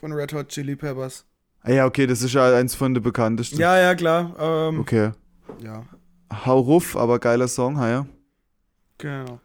von 0.00 0.12
Red 0.12 0.32
Hot 0.32 0.48
Chili 0.48 0.74
Peppers. 0.74 1.24
Ah, 1.66 1.72
ja, 1.72 1.84
okay, 1.84 2.06
das 2.06 2.22
ist 2.22 2.32
ja 2.32 2.54
eins 2.54 2.76
von 2.76 2.94
den 2.94 3.02
bekanntesten. 3.02 3.58
Ja, 3.58 3.76
ja, 3.76 3.96
klar. 3.96 4.36
Ähm, 4.38 4.78
Okay. 4.80 5.10
Ja, 5.60 5.84
Hau 6.44 6.60
ruff, 6.60 6.96
aber 6.96 7.18
geiler 7.18 7.48
Song, 7.48 7.76
ha, 7.78 7.88
ja. 7.88 8.06
genau. 8.98 9.40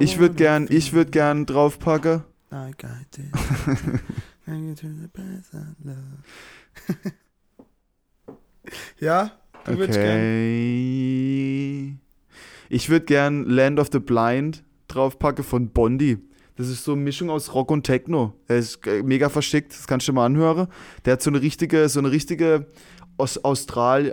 Ich 0.00 0.18
würde 0.18 0.36
gern, 0.36 0.66
ich 0.70 0.94
würde 0.94 1.10
gern 1.10 1.44
draufpacken. 1.44 2.22
I 2.50 2.72
ja, 8.98 9.30
du 9.64 9.78
würdest 9.78 9.98
gern. 9.98 10.16
Okay. 10.16 11.96
Ich 12.70 12.88
würde 12.88 13.04
gern 13.04 13.44
Land 13.44 13.78
of 13.78 13.90
the 13.92 13.98
Blind 13.98 14.64
draufpacken 14.88 15.44
von 15.44 15.68
Bondi. 15.70 16.18
Das 16.58 16.68
ist 16.68 16.84
so 16.84 16.92
eine 16.92 17.00
Mischung 17.00 17.30
aus 17.30 17.54
Rock 17.54 17.70
und 17.70 17.84
Techno. 17.84 18.34
Er 18.48 18.56
ist 18.58 18.84
äh, 18.86 19.02
mega 19.02 19.28
verschickt, 19.28 19.72
das 19.72 19.86
kannst 19.86 20.08
du 20.08 20.12
mal 20.12 20.26
anhören. 20.26 20.66
Der 21.04 21.14
hat 21.14 21.22
so 21.22 21.30
eine 21.30 21.40
richtige, 21.40 21.88
so 21.88 22.00
eine 22.00 22.10
richtige 22.10 22.66
aus 23.16 23.42
Australien, 23.44 24.12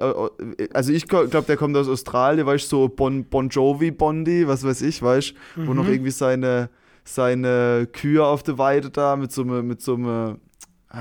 also 0.74 0.92
ich 0.92 1.08
glaube, 1.08 1.28
der 1.30 1.58
kommt 1.58 1.78
aus 1.78 1.88
Australien, 1.88 2.48
weißt 2.48 2.66
du, 2.72 2.78
so 2.78 2.90
bon, 2.90 3.24
bon 3.26 3.50
Jovi 3.50 3.92
Bondi, 3.92 4.48
was 4.48 4.64
weiß 4.64 4.82
ich, 4.82 5.02
weißt 5.02 5.34
du, 5.58 5.68
wo 5.68 5.74
noch 5.76 5.84
Mhm. 5.86 5.92
irgendwie 5.94 6.12
seine, 6.12 6.70
seine 7.04 7.88
Kühe 7.92 8.26
auf 8.26 8.42
der 8.42 8.58
Weide 8.58 8.90
da 8.90 9.16
mit 9.16 9.32
so 9.32 9.44
einem, 9.44 9.68
mit 9.68 9.82
so 9.82 9.94
einem, 9.94 10.40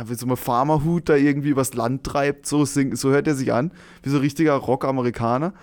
mit 0.07 0.19
so 0.19 0.27
einem 0.27 0.37
Farmerhut 0.37 1.09
da 1.09 1.17
irgendwie 1.17 1.49
übers 1.51 1.73
Land 1.73 2.05
treibt, 2.05 2.45
so, 2.47 2.65
sing, 2.67 2.95
so 2.95 3.11
hört 3.11 3.27
er 3.27 3.35
sich 3.35 3.53
an, 3.55 3.73
wie 4.03 4.11
so 4.11 4.17
ein 4.17 4.23
richtiger 4.23 4.55
Rock-Amerikaner 4.55 5.55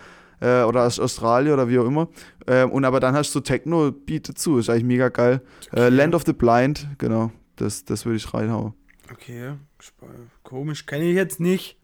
äh, 0.41 0.63
oder 0.63 0.85
aus 0.85 0.99
Australien 0.99 1.53
oder 1.53 1.69
wie 1.69 1.79
auch 1.79 1.85
immer. 1.85 2.09
Ähm, 2.47 2.71
und 2.71 2.83
aber 2.83 2.99
dann 2.99 3.15
hast 3.15 3.33
du 3.33 3.39
Techno-Beat 3.39 4.29
dazu, 4.29 4.57
ist 4.57 4.69
eigentlich 4.69 4.83
mega 4.83 5.09
geil. 5.09 5.41
Äh, 5.73 5.89
Land 5.89 6.13
of 6.15 6.23
the 6.25 6.33
Blind, 6.33 6.87
genau, 6.97 7.31
das, 7.55 7.85
das 7.85 8.05
würde 8.05 8.17
ich 8.17 8.33
reinhauen. 8.33 8.73
Okay, 9.11 9.53
komisch, 10.43 10.85
kenne 10.85 11.05
ich 11.05 11.15
jetzt 11.15 11.39
nicht. 11.39 11.77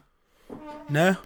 Ne? 0.89 1.17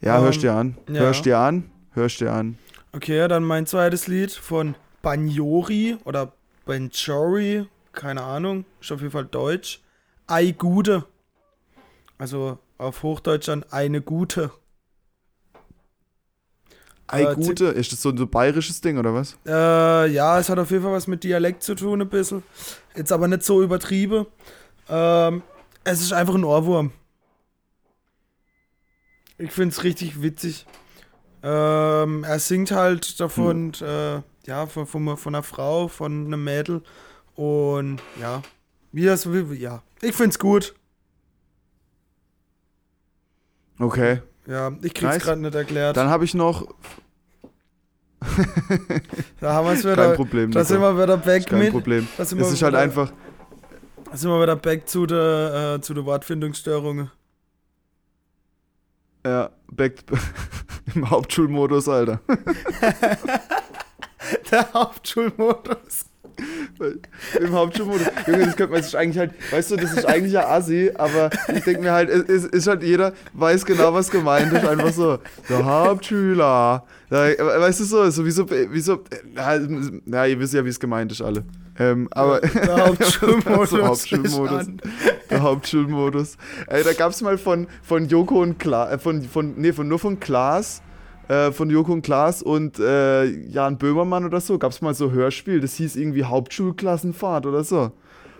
Ja, 0.00 0.18
Ähm, 0.18 0.24
hörst 0.24 0.42
dir 0.42 0.52
an, 0.52 0.76
ja. 0.88 1.00
hörst 1.00 1.24
dir 1.24 1.38
an, 1.38 1.70
hörst 1.92 2.20
dir 2.20 2.32
an. 2.32 2.58
Okay, 2.92 3.26
dann 3.28 3.44
mein 3.44 3.66
zweites 3.66 4.06
Lied 4.06 4.32
von 4.32 4.74
Banjori 5.02 5.96
oder 6.04 6.32
Banjori, 6.64 7.66
keine 7.92 8.22
Ahnung, 8.22 8.64
ist 8.80 8.90
auf 8.92 9.00
jeden 9.00 9.12
Fall 9.12 9.26
deutsch. 9.26 9.80
Ei 10.26 10.50
Gute. 10.50 11.04
Also 12.18 12.58
auf 12.78 13.02
Hochdeutsch 13.02 13.48
dann 13.48 13.64
eine 13.70 14.00
Gute. 14.00 14.50
Ei, 17.08 17.22
Äh, 17.22 17.34
gute, 17.34 17.66
ist 17.66 17.92
das 17.92 18.02
so 18.02 18.10
ein 18.10 18.16
so 18.16 18.26
bayerisches 18.26 18.80
Ding 18.80 18.98
oder 18.98 19.14
was? 19.14 19.36
Äh, 19.46 20.08
ja, 20.12 20.38
es 20.38 20.48
hat 20.48 20.58
auf 20.58 20.70
jeden 20.70 20.82
Fall 20.82 20.92
was 20.92 21.06
mit 21.06 21.22
Dialekt 21.22 21.62
zu 21.62 21.74
tun, 21.74 22.00
ein 22.02 22.08
bisschen. 22.08 22.42
Jetzt 22.96 23.12
aber 23.12 23.28
nicht 23.28 23.44
so 23.44 23.62
übertrieben. 23.62 24.26
Ähm, 24.88 25.42
es 25.84 26.00
ist 26.00 26.12
einfach 26.12 26.34
ein 26.34 26.44
Ohrwurm. 26.44 26.92
Ich 29.38 29.52
finde 29.52 29.72
es 29.74 29.84
richtig 29.84 30.22
witzig. 30.22 30.66
Ähm, 31.42 32.24
er 32.24 32.38
singt 32.38 32.70
halt 32.72 33.20
davon, 33.20 33.72
äh, 33.80 34.22
ja, 34.46 34.66
von, 34.66 34.86
von, 34.86 35.16
von 35.16 35.34
einer 35.34 35.42
Frau, 35.42 35.88
von 35.88 36.26
einem 36.26 36.42
Mädel. 36.42 36.82
Und 37.34 38.00
ja, 38.20 38.42
wie 38.92 39.04
das, 39.04 39.30
wie, 39.30 39.54
ja, 39.56 39.82
ich 40.02 40.14
finde 40.14 40.30
es 40.30 40.38
gut. 40.38 40.74
Okay. 43.80 44.20
Ja, 44.46 44.68
ich 44.82 44.94
krieg's 44.94 45.14
Nice. 45.14 45.22
gerade 45.24 45.40
nicht 45.40 45.54
erklärt. 45.54 45.96
Dann 45.96 46.08
habe 46.08 46.24
ich 46.24 46.34
noch, 46.34 46.66
da 49.40 49.52
haben 49.54 49.66
wir 49.66 49.72
es 49.74 49.82
kein 49.82 49.92
wieder. 49.92 50.14
Problem. 50.14 50.50
Da 50.52 50.64
sind 50.64 50.80
wir 50.80 50.96
wieder 51.02 51.16
back 51.16 51.46
kein 51.46 51.58
mit. 51.58 51.70
Problem. 51.72 52.06
Da 52.16 52.24
sind 52.24 52.40
Es 52.40 52.46
wir 52.48 52.52
ist 52.54 52.62
halt 52.62 52.72
wieder- 52.74 52.82
einfach, 52.82 53.12
Da 54.10 54.16
sind 54.16 54.30
wir 54.30 54.40
wieder 54.40 54.56
back 54.56 54.88
zu 54.88 55.06
der, 55.06 55.74
äh, 55.76 55.80
zu 55.80 55.94
der 55.94 56.04
Wortfindungsstörungen. 56.04 57.10
ja, 59.24 59.50
back 59.72 60.04
im 60.94 61.10
Hauptschulmodus, 61.10 61.88
Alter. 61.88 62.20
Der 64.50 64.72
Hauptschulmodus. 64.72 66.06
Im 67.40 67.52
Hauptschulmodus. 67.52 68.06
Junge, 68.26 68.46
das 68.46 68.56
könnte 68.56 68.72
man 68.72 68.82
sich 68.82 68.96
eigentlich 68.96 69.18
halt, 69.18 69.32
weißt 69.50 69.70
du, 69.70 69.76
das 69.76 69.92
ist 69.92 70.06
eigentlich 70.06 70.32
ja 70.32 70.48
assi, 70.48 70.90
aber 70.94 71.30
ich 71.54 71.64
denke 71.64 71.82
mir 71.82 71.92
halt, 71.92 72.10
es 72.10 72.44
ist 72.44 72.66
halt 72.66 72.82
jeder, 72.82 73.12
weiß 73.32 73.64
genau, 73.64 73.94
was 73.94 74.10
gemeint 74.10 74.52
ist. 74.52 74.66
Einfach 74.66 74.92
so, 74.92 75.18
der 75.48 75.64
Hauptschüler. 75.64 76.84
Weißt 77.08 77.80
du 77.80 77.84
so, 77.84 78.10
so 78.10 78.24
wie 78.24 78.30
so, 78.30 78.48
wie 78.50 78.80
so, 78.80 79.04
ja, 80.06 80.26
ihr 80.26 80.40
wisst 80.40 80.54
ja, 80.54 80.64
wie 80.64 80.70
es 80.70 80.80
gemeint 80.80 81.12
ist, 81.12 81.22
alle. 81.22 81.44
Ähm, 81.78 82.08
aber 82.10 82.40
Der 82.54 82.86
Hauptschulmodus. 82.86 83.72
Ist 83.72 84.80
der 85.30 85.42
Hauptschulmodus. 85.42 86.36
Ey, 86.68 86.82
da 86.82 86.92
gab 86.92 87.12
es 87.12 87.20
mal 87.22 87.38
von, 87.38 87.66
von 87.82 88.08
Joko 88.08 88.40
und 88.42 88.58
Klaas, 88.58 88.92
äh, 88.92 88.98
von, 88.98 89.22
von, 89.22 89.54
nee, 89.56 89.72
von, 89.72 89.86
nur 89.88 89.98
von 89.98 90.18
Klaas, 90.18 90.82
äh, 91.28 91.50
von 91.52 91.70
Joko 91.70 91.92
und 91.92 92.02
Klaas 92.02 92.42
und 92.42 92.78
äh, 92.78 93.24
Jan 93.24 93.78
Böhmermann 93.78 94.24
oder 94.24 94.40
so, 94.40 94.58
gab 94.58 94.72
es 94.72 94.80
mal 94.82 94.94
so 94.94 95.10
Hörspiel, 95.10 95.60
das 95.60 95.74
hieß 95.74 95.96
irgendwie 95.96 96.24
Hauptschulklassenfahrt 96.24 97.46
oder 97.46 97.64
so. 97.64 97.92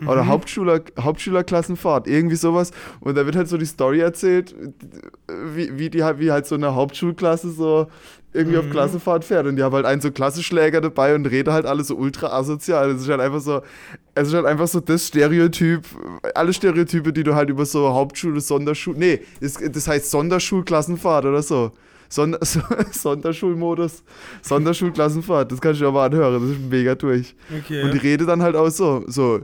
Oder 0.05 0.27
Hauptschüler, 0.27 0.81
Hauptschülerklassenfahrt, 0.99 2.07
irgendwie 2.07 2.35
sowas. 2.35 2.69
Und 2.99 3.17
da 3.17 3.25
wird 3.25 3.35
halt 3.35 3.47
so 3.47 3.57
die 3.57 3.65
Story 3.65 3.99
erzählt, 3.99 4.53
wie, 5.55 5.77
wie, 5.79 5.89
die, 5.89 6.03
halt- 6.03 6.19
wie 6.19 6.31
halt 6.31 6.45
so 6.45 6.53
eine 6.53 6.75
Hauptschulklasse 6.75 7.49
so 7.49 7.87
irgendwie 8.31 8.57
auf 8.59 8.69
Klassenfahrt 8.69 9.25
fährt. 9.25 9.47
Und 9.47 9.55
die 9.55 9.63
haben 9.63 9.73
halt 9.73 9.87
einen 9.87 9.99
so 9.99 10.11
Klassenschläger 10.11 10.81
dabei 10.81 11.15
und 11.15 11.25
reden 11.25 11.51
halt 11.51 11.65
alle 11.65 11.83
so 11.83 11.95
ultra 11.95 12.27
asozial. 12.27 12.91
Es 12.91 13.01
ist 13.01 13.09
halt 13.09 13.21
einfach 13.21 13.39
so, 13.39 13.61
es 14.13 14.27
ist 14.27 14.35
halt 14.35 14.45
einfach 14.45 14.67
so 14.67 14.79
das 14.81 15.07
Stereotyp, 15.07 15.83
alle 16.35 16.53
Stereotype, 16.53 17.11
die 17.11 17.23
du 17.23 17.33
halt 17.33 17.49
über 17.49 17.65
so 17.65 17.89
Hauptschule, 17.91 18.39
Sonderschule, 18.39 18.99
nee, 18.99 19.21
das, 19.41 19.55
das 19.55 19.87
heißt 19.87 20.11
Sonderschulklassenfahrt 20.11 21.25
oder 21.25 21.41
so. 21.41 21.71
Sonder, 22.09 22.39
so, 22.45 22.61
Sonderschulmodus, 22.91 24.03
Sonderschulklassenfahrt, 24.41 25.51
das 25.51 25.61
kannst 25.61 25.79
du 25.79 25.85
dir 25.85 25.89
aber 25.89 26.03
anhören, 26.03 26.41
das 26.41 26.51
ist 26.51 26.69
mega 26.69 26.95
durch. 26.95 27.35
Okay. 27.55 27.83
Und 27.83 27.93
die 27.93 27.97
Rede 27.97 28.25
dann 28.25 28.41
halt 28.41 28.55
auch 28.55 28.69
so, 28.69 29.03
so, 29.07 29.41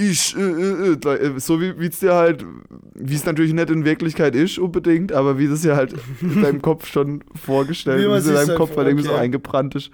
ich, 0.00 0.36
äh, 0.36 0.40
äh, 0.40 0.96
äh, 1.04 1.08
äh, 1.08 1.38
so 1.38 1.60
wie 1.60 1.86
es 1.86 2.00
dir 2.00 2.14
halt, 2.14 2.44
wie 2.94 3.14
es 3.14 3.24
natürlich 3.24 3.52
nicht 3.52 3.70
in 3.70 3.84
Wirklichkeit 3.84 4.34
ist 4.34 4.58
unbedingt, 4.58 5.12
aber 5.12 5.38
wie 5.38 5.46
das 5.46 5.62
ja 5.62 5.76
halt 5.76 5.94
in 6.20 6.42
deinem 6.42 6.62
Kopf 6.62 6.86
schon 6.86 7.22
vorgestellt, 7.34 8.00
Wie 8.00 8.12
es 8.12 8.26
in 8.26 8.34
deinem 8.34 8.56
Kopf 8.56 8.76
halt 8.76 8.88
irgendwie 8.88 9.04
so 9.04 9.12
okay. 9.12 9.20
eingebrannt 9.20 9.74
ist. 9.74 9.90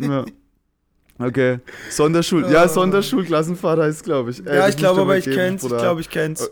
ja. 0.00 0.24
Okay. 1.18 1.58
Sonderschul, 1.90 2.50
ja, 2.50 2.64
Äh. 2.64 2.68
Sonderschulklassenfahrt 2.68 3.80
heißt 3.80 4.04
glaube 4.04 4.30
ich. 4.30 4.46
Ey, 4.46 4.56
ja, 4.56 4.68
ich 4.68 4.76
glaube 4.76 5.02
aber, 5.02 5.18
ich 5.18 5.26
kenn's. 5.26 5.62
Ich 5.62 5.68
glaube, 5.68 6.00
ich 6.00 6.08
kenn's. 6.08 6.50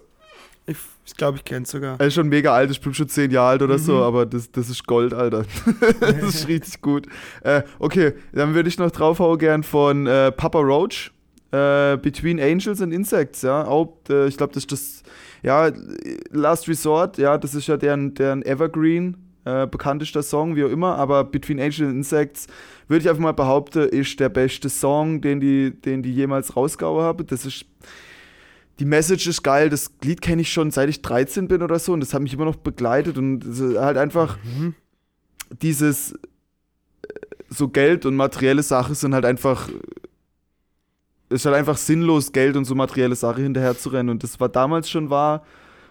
Ich, 1.08 1.14
glaube, 1.16 1.38
ich 1.38 1.44
kenn's 1.44 1.70
sogar. 1.70 1.96
Er 1.98 2.06
ist 2.08 2.14
schon 2.14 2.28
mega 2.28 2.52
alt, 2.52 2.70
ich 2.70 2.80
bin 2.80 2.92
schon 2.92 3.08
zehn 3.08 3.30
Jahre 3.30 3.48
alt 3.52 3.62
oder 3.62 3.78
so, 3.78 3.94
Mhm. 3.94 4.02
aber 4.02 4.26
das, 4.26 4.52
das 4.52 4.68
ist 4.68 4.86
Gold, 4.86 5.14
Alter. 5.14 5.44
das 6.00 6.22
ist 6.22 6.48
richtig 6.48 6.80
gut. 6.82 7.06
Äh, 7.42 7.62
okay, 7.78 8.12
dann 8.32 8.54
würde 8.54 8.68
ich 8.68 8.78
noch 8.78 8.90
draufhauen 8.90 9.38
gern 9.38 9.62
von 9.62 10.06
äh, 10.06 10.30
Papa 10.30 10.60
Roach. 10.60 11.10
Äh, 11.50 11.96
Between 11.96 12.38
Angels 12.38 12.82
and 12.82 12.92
Insects, 12.92 13.40
ja. 13.40 13.64
Auch, 13.66 13.94
äh, 14.10 14.28
ich 14.28 14.36
glaube, 14.36 14.52
das 14.52 14.64
ist 14.64 14.70
das, 14.72 15.02
ja, 15.42 15.70
Last 16.30 16.68
Resort, 16.68 17.16
ja, 17.16 17.38
das 17.38 17.54
ist 17.54 17.66
ja 17.68 17.78
deren, 17.78 18.12
deren 18.12 18.42
Evergreen, 18.44 19.16
äh, 19.46 19.66
bekanntester 19.66 20.22
Song, 20.22 20.56
wie 20.56 20.64
auch 20.64 20.68
immer, 20.70 20.96
aber 20.96 21.24
Between 21.24 21.58
Angels 21.58 21.80
and 21.80 21.94
Insects, 21.94 22.48
würde 22.86 23.02
ich 23.02 23.08
einfach 23.08 23.22
mal 23.22 23.32
behaupten, 23.32 23.88
ist 23.88 24.20
der 24.20 24.28
beste 24.28 24.68
Song, 24.68 25.22
den 25.22 25.40
die, 25.40 25.70
den 25.70 26.02
die 26.02 26.12
jemals 26.12 26.54
rausgehauen 26.54 27.02
haben. 27.02 27.26
Das 27.26 27.46
ist 27.46 27.64
die 28.78 28.84
Message 28.84 29.26
ist 29.26 29.42
geil, 29.42 29.70
das 29.70 29.90
Lied 30.02 30.20
kenne 30.20 30.42
ich 30.42 30.52
schon 30.52 30.70
seit 30.70 30.88
ich 30.88 31.02
13 31.02 31.48
bin 31.48 31.62
oder 31.62 31.78
so 31.78 31.92
und 31.92 32.00
das 32.00 32.14
hat 32.14 32.22
mich 32.22 32.34
immer 32.34 32.44
noch 32.44 32.56
begleitet 32.56 33.18
und 33.18 33.44
halt 33.76 33.96
einfach 33.96 34.38
Mhm. 34.44 34.74
dieses 35.62 36.12
äh, 36.12 36.16
so 37.48 37.68
Geld 37.68 38.06
und 38.06 38.16
materielle 38.16 38.62
Sachen 38.62 38.94
sind 38.94 39.14
halt 39.14 39.24
einfach 39.24 39.68
es 41.30 41.40
ist 41.42 41.46
halt 41.46 41.56
einfach 41.56 41.76
sinnlos 41.76 42.32
Geld 42.32 42.56
und 42.56 42.64
so 42.64 42.74
materielle 42.74 43.14
Sachen 43.14 43.42
hinterher 43.42 43.76
zu 43.76 43.90
rennen 43.90 44.08
und 44.08 44.22
das 44.22 44.40
war 44.40 44.48
damals 44.48 44.88
schon 44.88 45.10
wahr 45.10 45.44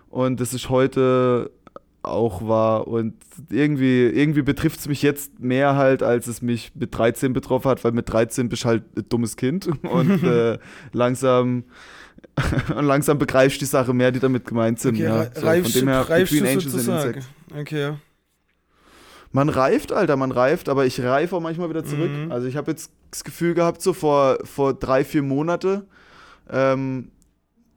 und 0.10 0.40
das 0.40 0.54
ist 0.54 0.70
heute 0.70 1.52
auch 2.04 2.48
war. 2.48 2.88
Und 2.88 3.16
irgendwie, 3.50 4.06
irgendwie 4.06 4.42
betrifft 4.42 4.80
es 4.80 4.88
mich 4.88 5.02
jetzt 5.02 5.40
mehr 5.40 5.76
halt, 5.76 6.04
als 6.04 6.28
es 6.28 6.42
mich 6.42 6.72
mit 6.74 6.98
13 6.98 7.34
betroffen 7.34 7.70
hat, 7.70 7.84
weil 7.84 7.92
mit 7.92 8.10
13 8.10 8.50
bist 8.50 8.64
du 8.64 8.68
halt 8.70 8.84
ein 8.98 9.06
dummes 9.10 9.36
Kind 9.36 9.68
und 9.84 10.24
äh, 10.24 10.58
langsam 10.94 11.66
und 12.76 12.86
langsam 12.86 13.18
begreifst 13.18 13.58
du 13.58 13.60
die 13.60 13.66
Sache 13.66 13.94
mehr, 13.94 14.12
die 14.12 14.20
damit 14.20 14.46
gemeint 14.46 14.80
sind. 14.80 14.96
Okay, 14.96 15.04
ja. 15.04 15.24
So, 15.34 15.46
reifst, 15.46 15.72
von 15.72 15.82
dem 15.82 15.88
her, 15.90 16.10
reifst 16.10 16.34
Between 16.34 16.44
du 16.44 16.50
Angels 16.50 16.66
and 16.66 16.74
sozusagen. 16.74 17.14
Insects. 17.14 17.30
Okay. 17.56 17.94
Man 19.32 19.50
reift, 19.50 19.92
Alter, 19.92 20.16
man 20.16 20.32
reift, 20.32 20.70
aber 20.70 20.86
ich 20.86 21.02
reife 21.02 21.36
auch 21.36 21.42
manchmal 21.42 21.70
wieder 21.70 21.84
zurück. 21.84 22.12
Mhm. 22.12 22.32
Also 22.32 22.48
ich 22.48 22.56
habe 22.56 22.72
jetzt 22.72 22.92
das 23.12 23.24
Gefühl 23.24 23.54
gehabt, 23.54 23.82
so 23.82 23.94
vor, 23.94 24.40
vor 24.44 24.74
drei, 24.74 25.04
vier 25.04 25.22
Monate 25.22 25.86
ähm, 26.50 27.12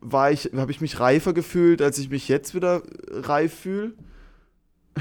war 0.00 0.30
ich, 0.30 0.50
habe 0.56 0.70
ich 0.70 0.80
mich 0.80 1.00
reifer 1.00 1.32
gefühlt, 1.32 1.82
als 1.82 1.98
ich 1.98 2.10
mich 2.10 2.28
jetzt 2.28 2.54
wieder 2.54 2.82
reif 3.10 3.54
fühle. 3.54 3.92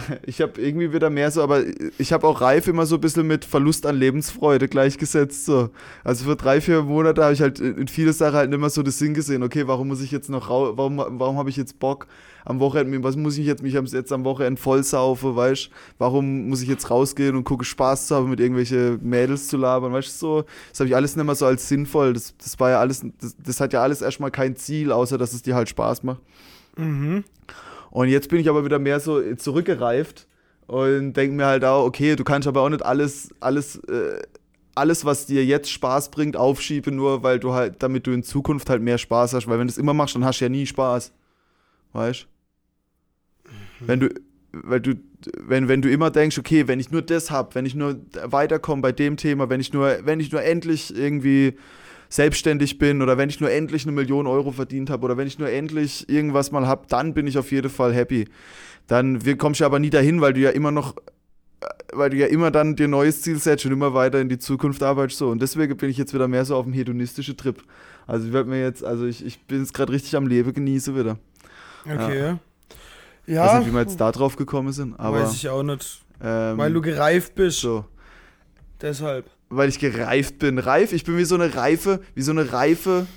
Ich 0.26 0.42
habe 0.42 0.62
irgendwie 0.62 0.94
wieder 0.94 1.10
mehr 1.10 1.32
so, 1.32 1.42
aber 1.42 1.64
ich 1.98 2.14
habe 2.14 2.28
auch 2.28 2.42
reif 2.42 2.68
immer 2.68 2.86
so 2.86 2.96
ein 2.96 3.02
bisschen 3.02 3.28
mit 3.28 3.46
Verlust 3.46 3.86
an 3.86 3.98
Lebensfreude 3.98 4.68
gleichgesetzt. 4.68 5.46
So. 5.46 5.70
Also 6.04 6.26
für 6.26 6.36
drei, 6.36 6.62
vier 6.62 6.84
Monate 6.84 7.24
habe 7.24 7.34
ich 7.34 7.42
halt 7.42 7.60
in 7.60 7.88
viele 7.88 8.14
Sachen 8.14 8.36
halt 8.36 8.50
mehr 8.50 8.70
so 8.70 8.84
das 8.84 9.00
Sinn 9.00 9.14
gesehen. 9.14 9.44
Okay, 9.44 9.68
warum 9.68 9.88
muss 9.88 10.02
ich 10.02 10.12
jetzt 10.12 10.30
noch 10.30 10.50
rau 10.50 10.78
warum, 10.78 10.98
warum 10.98 11.38
habe 11.38 11.50
ich 11.50 11.58
jetzt 11.58 11.80
Bock 11.80 12.08
am 12.46 12.60
Wochenende, 12.60 13.04
was 13.04 13.16
muss 13.16 13.38
ich 13.38 13.46
jetzt 13.46 13.62
mich 13.62 13.74
jetzt 13.74 14.12
am 14.12 14.24
Wochenende 14.24 14.60
voll 14.60 14.84
saufen, 14.84 15.36
weißt 15.36 15.68
du? 15.68 15.70
Warum 15.98 16.50
muss 16.50 16.62
ich 16.62 16.70
jetzt 16.70 16.90
rausgehen 16.90 17.36
und 17.36 17.44
gucke 17.44 17.66
Spaß 17.66 18.08
zu 18.08 18.16
haben, 18.16 18.30
mit 18.30 18.40
irgendwelche 18.40 18.98
Mädels 19.02 19.48
zu 19.48 19.58
labern, 19.58 19.94
weißt 19.94 20.10
du 20.10 20.14
so? 20.14 20.46
Das 20.72 20.80
habe 20.80 20.90
ich 20.90 20.96
alles 20.96 21.16
nicht 21.16 21.26
mehr 21.26 21.36
so 21.36 21.46
als 21.46 21.68
sinnvoll. 21.68 22.14
Das, 22.14 22.36
das 22.38 22.60
war 22.60 22.72
ja 22.72 22.80
alles, 22.80 23.06
das, 23.20 23.36
das 23.38 23.60
hat 23.60 23.74
ja 23.74 23.82
alles 23.82 24.02
erstmal 24.02 24.32
kein 24.32 24.56
Ziel, 24.56 24.92
außer 24.92 25.18
dass 25.18 25.34
es 25.34 25.42
dir 25.42 25.56
halt 25.56 25.70
Spaß 25.70 26.04
macht. 26.04 26.22
Mhm. 26.78 27.24
Und 27.92 28.10
jetzt 28.10 28.30
bin 28.30 28.40
ich 28.40 28.50
aber 28.50 28.66
wieder 28.66 28.80
mehr 28.80 29.00
so 29.00 29.36
zurückgereift 29.36 30.28
und 30.68 31.14
denke 31.14 31.36
mir 31.36 31.48
halt 31.48 31.66
auch, 31.66 31.86
okay, 31.86 32.16
du 32.16 32.24
kannst 32.24 32.48
aber 32.48 32.62
auch 32.62 32.70
nicht 32.70 32.86
alles, 32.86 33.30
alles, 33.40 33.78
äh, 33.86 34.22
alles, 34.76 35.04
was 35.06 35.26
dir 35.26 35.44
jetzt 35.44 35.72
Spaß 35.72 36.12
bringt, 36.12 36.38
aufschieben, 36.38 36.96
nur 36.96 37.24
weil 37.24 37.40
du 37.40 37.54
halt, 37.54 37.82
damit 37.82 38.06
du 38.08 38.12
in 38.12 38.24
Zukunft 38.24 38.70
halt 38.70 38.82
mehr 38.82 38.98
Spaß 38.98 39.34
hast. 39.34 39.48
Weil 39.48 39.60
wenn 39.60 39.68
du 39.68 39.72
es 39.72 39.78
immer 39.78 39.94
machst, 39.94 40.16
dann 40.16 40.24
hast 40.24 40.40
du 40.40 40.46
ja 40.46 40.50
nie 40.50 40.66
Spaß. 40.66 41.12
Weißt 41.94 42.28
Wenn 43.80 44.00
du, 44.00 44.10
weil 44.52 44.80
du, 44.80 44.94
wenn, 45.38 45.68
wenn 45.68 45.82
du 45.82 45.90
immer 45.90 46.12
denkst, 46.12 46.38
okay, 46.38 46.68
wenn 46.68 46.80
ich 46.80 46.92
nur 46.92 47.02
das 47.02 47.32
hab, 47.32 47.56
wenn 47.56 47.66
ich 47.66 47.76
nur 47.76 48.00
weiterkomme 48.24 48.82
bei 48.82 48.92
dem 48.92 49.18
Thema, 49.18 49.50
wenn 49.50 49.60
ich 49.60 49.74
nur, 49.74 50.00
wenn 50.04 50.20
ich 50.20 50.32
nur 50.32 50.44
endlich 50.44 50.96
irgendwie 50.96 51.56
selbstständig 52.10 52.78
bin 52.80 53.02
oder 53.02 53.18
wenn 53.18 53.30
ich 53.30 53.40
nur 53.40 53.52
endlich 53.52 53.84
eine 53.84 53.92
Million 53.92 54.26
Euro 54.28 54.52
verdient 54.52 54.90
habe 54.90 55.06
oder 55.06 55.16
wenn 55.18 55.28
ich 55.28 55.38
nur 55.40 55.50
endlich 55.50 56.10
irgendwas 56.10 56.52
mal 56.52 56.68
habe, 56.68 56.86
dann 56.90 57.14
bin 57.14 57.28
ich 57.28 57.38
auf 57.38 57.52
jeden 57.52 57.70
Fall 57.70 57.94
happy. 57.94 58.26
Dann 58.88 59.20
kommst 59.38 59.62
du 59.62 59.66
aber 59.66 59.78
nie 59.80 59.92
dahin, 59.92 60.20
weil 60.20 60.34
du 60.34 60.40
ja 60.40 60.50
immer 60.50 60.72
noch, 60.72 60.98
äh, 61.62 61.68
weil 61.94 62.10
du 62.10 62.18
ja 62.18 62.26
immer 62.28 62.50
dann 62.50 62.76
dir 62.76 62.88
neues 62.88 63.22
Ziel 63.22 63.38
setzt 63.38 63.66
und 63.66 63.72
immer 63.72 63.94
weiter 63.94 64.20
in 64.20 64.30
die 64.30 64.40
Zukunft 64.40 64.82
arbeitest 64.82 65.20
so. 65.20 65.30
Und 65.30 65.42
deswegen 65.42 65.78
bin 65.78 65.90
ich 65.92 65.98
jetzt 65.98 66.14
wieder 66.14 66.28
mehr 66.28 66.46
so 66.46 66.56
auf 66.56 66.66
dem 66.66 66.74
hedonistischen 66.74 67.38
Trip. 67.38 67.62
Also 68.08 68.26
ich 68.26 68.34
werde 68.34 68.50
mir 68.50 68.62
jetzt, 68.62 68.84
also 68.84 69.06
ich, 69.06 69.24
ich 69.24 69.40
bin 69.42 69.60
jetzt 69.60 69.76
gerade 69.76 69.94
richtig 69.94 70.16
am 70.16 70.26
Leben, 70.26 70.52
genieße 70.52 70.96
wieder. 70.98 71.20
Okay. 71.86 72.38
Ich 73.28 73.36
Ja, 73.36 73.46
weiß 73.46 73.60
nicht, 73.60 73.68
wie 73.70 73.74
wir 73.76 73.82
jetzt 73.82 74.02
da 74.02 74.12
drauf 74.12 74.36
gekommen 74.36 74.74
sind, 74.74 75.00
aber 75.00 75.22
weiß 75.22 75.36
ich 75.36 75.48
auch 75.50 75.62
nicht. 75.62 76.02
ähm, 76.24 76.58
Weil 76.58 76.74
du 76.74 76.82
gereift 76.82 77.36
bist. 77.36 77.60
so. 77.62 77.86
Deshalb. 78.82 79.30
Weil 79.50 79.70
ich 79.70 79.80
gereift 79.80 80.40
bin. 80.40 80.60
Reif, 80.60 80.94
ich 80.94 81.04
bin 81.04 81.18
wie 81.18 81.26
so 81.26 81.36
eine 81.36 81.56
reife, 81.56 82.02
wie 82.16 82.22
so 82.22 82.32
eine 82.32 82.52
reife, 82.52 83.08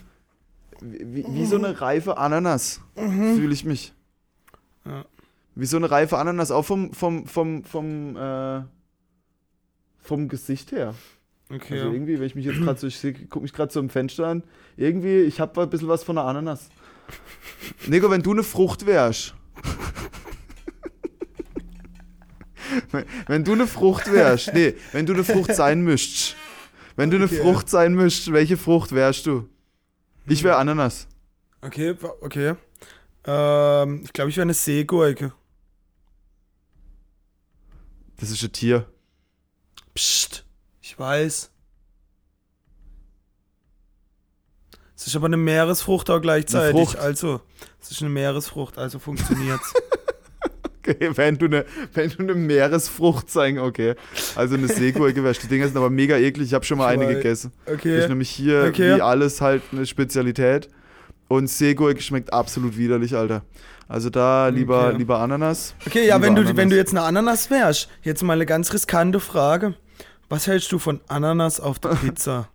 wie, 0.81 1.25
wie 1.29 1.47
so 1.47 1.57
eine 1.57 1.81
reife 1.81 2.16
Ananas, 2.16 2.81
fühle 2.95 3.53
ich 3.53 3.64
mich. 3.64 3.92
Ja. 4.85 5.05
Wie 5.55 5.66
so 5.66 5.77
eine 5.77 5.90
reife 5.90 6.18
Ananas, 6.18 6.51
auch 6.51 6.64
vom, 6.64 6.92
vom, 6.92 7.27
vom, 7.27 7.62
vom, 7.64 8.16
äh, 8.16 8.62
vom 9.99 10.29
Gesicht 10.29 10.73
her. 10.73 10.95
Okay. 11.51 11.75
Also 11.75 11.92
irgendwie, 11.92 12.18
wenn 12.18 12.27
ich 12.27 12.35
mich 12.35 12.47
jetzt 12.47 12.61
gerade 12.61 12.81
so, 12.81 12.87
ich 12.87 13.03
gucke 13.29 13.40
mich 13.40 13.53
gerade 13.53 13.71
so 13.71 13.79
im 13.79 13.90
Fenster 13.90 14.27
an, 14.27 14.42
irgendwie, 14.77 15.21
ich 15.21 15.38
habe 15.40 15.61
ein 15.61 15.68
bisschen 15.68 15.88
was 15.88 16.03
von 16.03 16.16
einer 16.16 16.27
Ananas. 16.27 16.71
Nico, 17.87 18.11
wenn 18.11 18.23
du 18.23 18.33
eine 18.33 18.42
Frucht 18.42 18.87
wärst. 18.87 19.35
Wenn, 22.90 23.04
wenn 23.26 23.44
du 23.44 23.52
eine 23.52 23.66
Frucht 23.66 24.12
wärst, 24.12 24.52
nee, 24.54 24.74
wenn 24.92 25.06
du 25.06 25.12
eine 25.14 25.24
Frucht 25.24 25.54
sein 25.54 25.82
müsstest. 25.82 26.37
Wenn 26.96 27.11
du 27.11 27.16
eine 27.16 27.26
Okay. 27.26 27.38
Frucht 27.38 27.68
sein 27.70 27.94
müsstest, 27.94 28.32
welche 28.32 28.56
Frucht 28.56 28.92
wärst 28.92 29.26
du? 29.26 29.48
Ich 30.26 30.42
wäre 30.42 30.56
Ananas. 30.56 31.08
Okay, 31.62 31.94
okay. 32.20 32.54
Ähm, 33.24 34.02
ich 34.04 34.12
glaube, 34.12 34.30
ich 34.30 34.37
wäre 34.37 34.42
eine 34.42 34.54
Seegurke. 34.54 35.32
Das 38.18 38.30
ist 38.30 38.42
ein 38.42 38.52
Tier. 38.52 38.87
Psst. 39.94 40.44
Ich 40.80 40.98
weiß. 40.98 41.50
Es 44.96 45.06
ist 45.08 45.16
aber 45.16 45.26
eine 45.26 45.37
Meeresfrucht 45.37 46.11
auch 46.11 46.20
gleichzeitig. 46.20 46.90
Frucht. 46.90 46.98
Also, 46.98 47.40
es 47.80 47.90
ist 47.90 48.00
eine 48.02 48.11
Meeresfrucht, 48.11 48.78
also 48.78 48.98
funktioniert's. 48.98 49.72
Okay, 50.87 51.11
wenn 51.14 51.38
du 51.38 51.47
eine, 51.47 51.64
wenn 51.95 52.11
du 52.11 52.18
eine 52.21 52.35
Meeresfrucht 52.35 53.31
sein, 53.31 53.59
okay. 53.59 53.95
Also 54.37 54.57
eine 54.57 54.68
Seegurke 54.68 55.23
wärst. 55.23 55.42
Die 55.42 55.47
Dinger 55.49 55.66
sind 55.66 55.77
aber 55.77 55.90
mega 55.90 56.16
eklig. 56.16 56.49
Ich 56.49 56.55
habe 56.55 56.64
schon 56.64 56.79
mal 56.79 56.87
eine 56.88 57.07
gegessen. 57.07 57.53
Das 57.66 57.75
Okay. 57.77 57.99
ist 58.01 58.09
nämlich 58.09 58.31
hier 58.31 58.66
Okay. 58.68 58.97
wie 58.97 59.01
alles 59.01 59.40
halt 59.40 59.62
eine 59.73 59.87
Spezialität. 59.87 60.68
Und 61.29 61.49
Seegurke 61.49 62.01
schmeckt 62.03 62.33
absolut 62.33 62.77
widerlich, 62.77 63.14
Alter. 63.16 63.42
Also 63.88 64.11
da 64.11 64.49
lieber, 64.49 64.88
Okay. 64.88 64.99
lieber 64.99 65.18
Ananas. 65.18 65.75
Okay, 65.87 66.07
ja, 66.07 66.21
wenn 66.21 66.35
du, 66.35 66.40
Ananas. 66.42 66.57
wenn 66.57 66.71
du 66.71 66.77
jetzt 66.77 66.90
eine 66.90 67.03
Ananas 67.03 67.51
wärst, 67.51 67.88
jetzt 68.03 68.23
mal 68.23 68.35
eine 68.35 68.47
ganz 68.47 68.73
riskante 68.73 69.21
Frage. 69.21 69.75
Was 70.29 70.47
hältst 70.47 70.73
du 70.73 70.79
von 70.79 71.01
Ananas 71.09 71.61
auf 71.61 71.79
der 71.79 71.90
Pizza? 72.03 72.49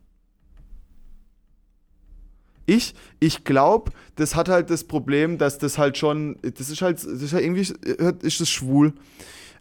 Ich, 2.67 2.93
ich 3.19 3.45
glaube, 3.45 3.91
das 4.17 4.35
hat 4.35 4.49
halt 4.49 4.69
das 4.69 4.83
Problem, 4.83 5.37
dass 5.37 5.57
das 5.57 5.77
halt 5.77 5.97
schon, 5.97 6.37
das 6.41 6.69
ist 6.69 6.81
halt, 6.81 6.97
das 6.97 7.05
ist 7.05 7.33
halt 7.33 7.43
irgendwie, 7.43 7.61
ist 7.61 8.41
das 8.41 8.49
schwul. 8.49 8.93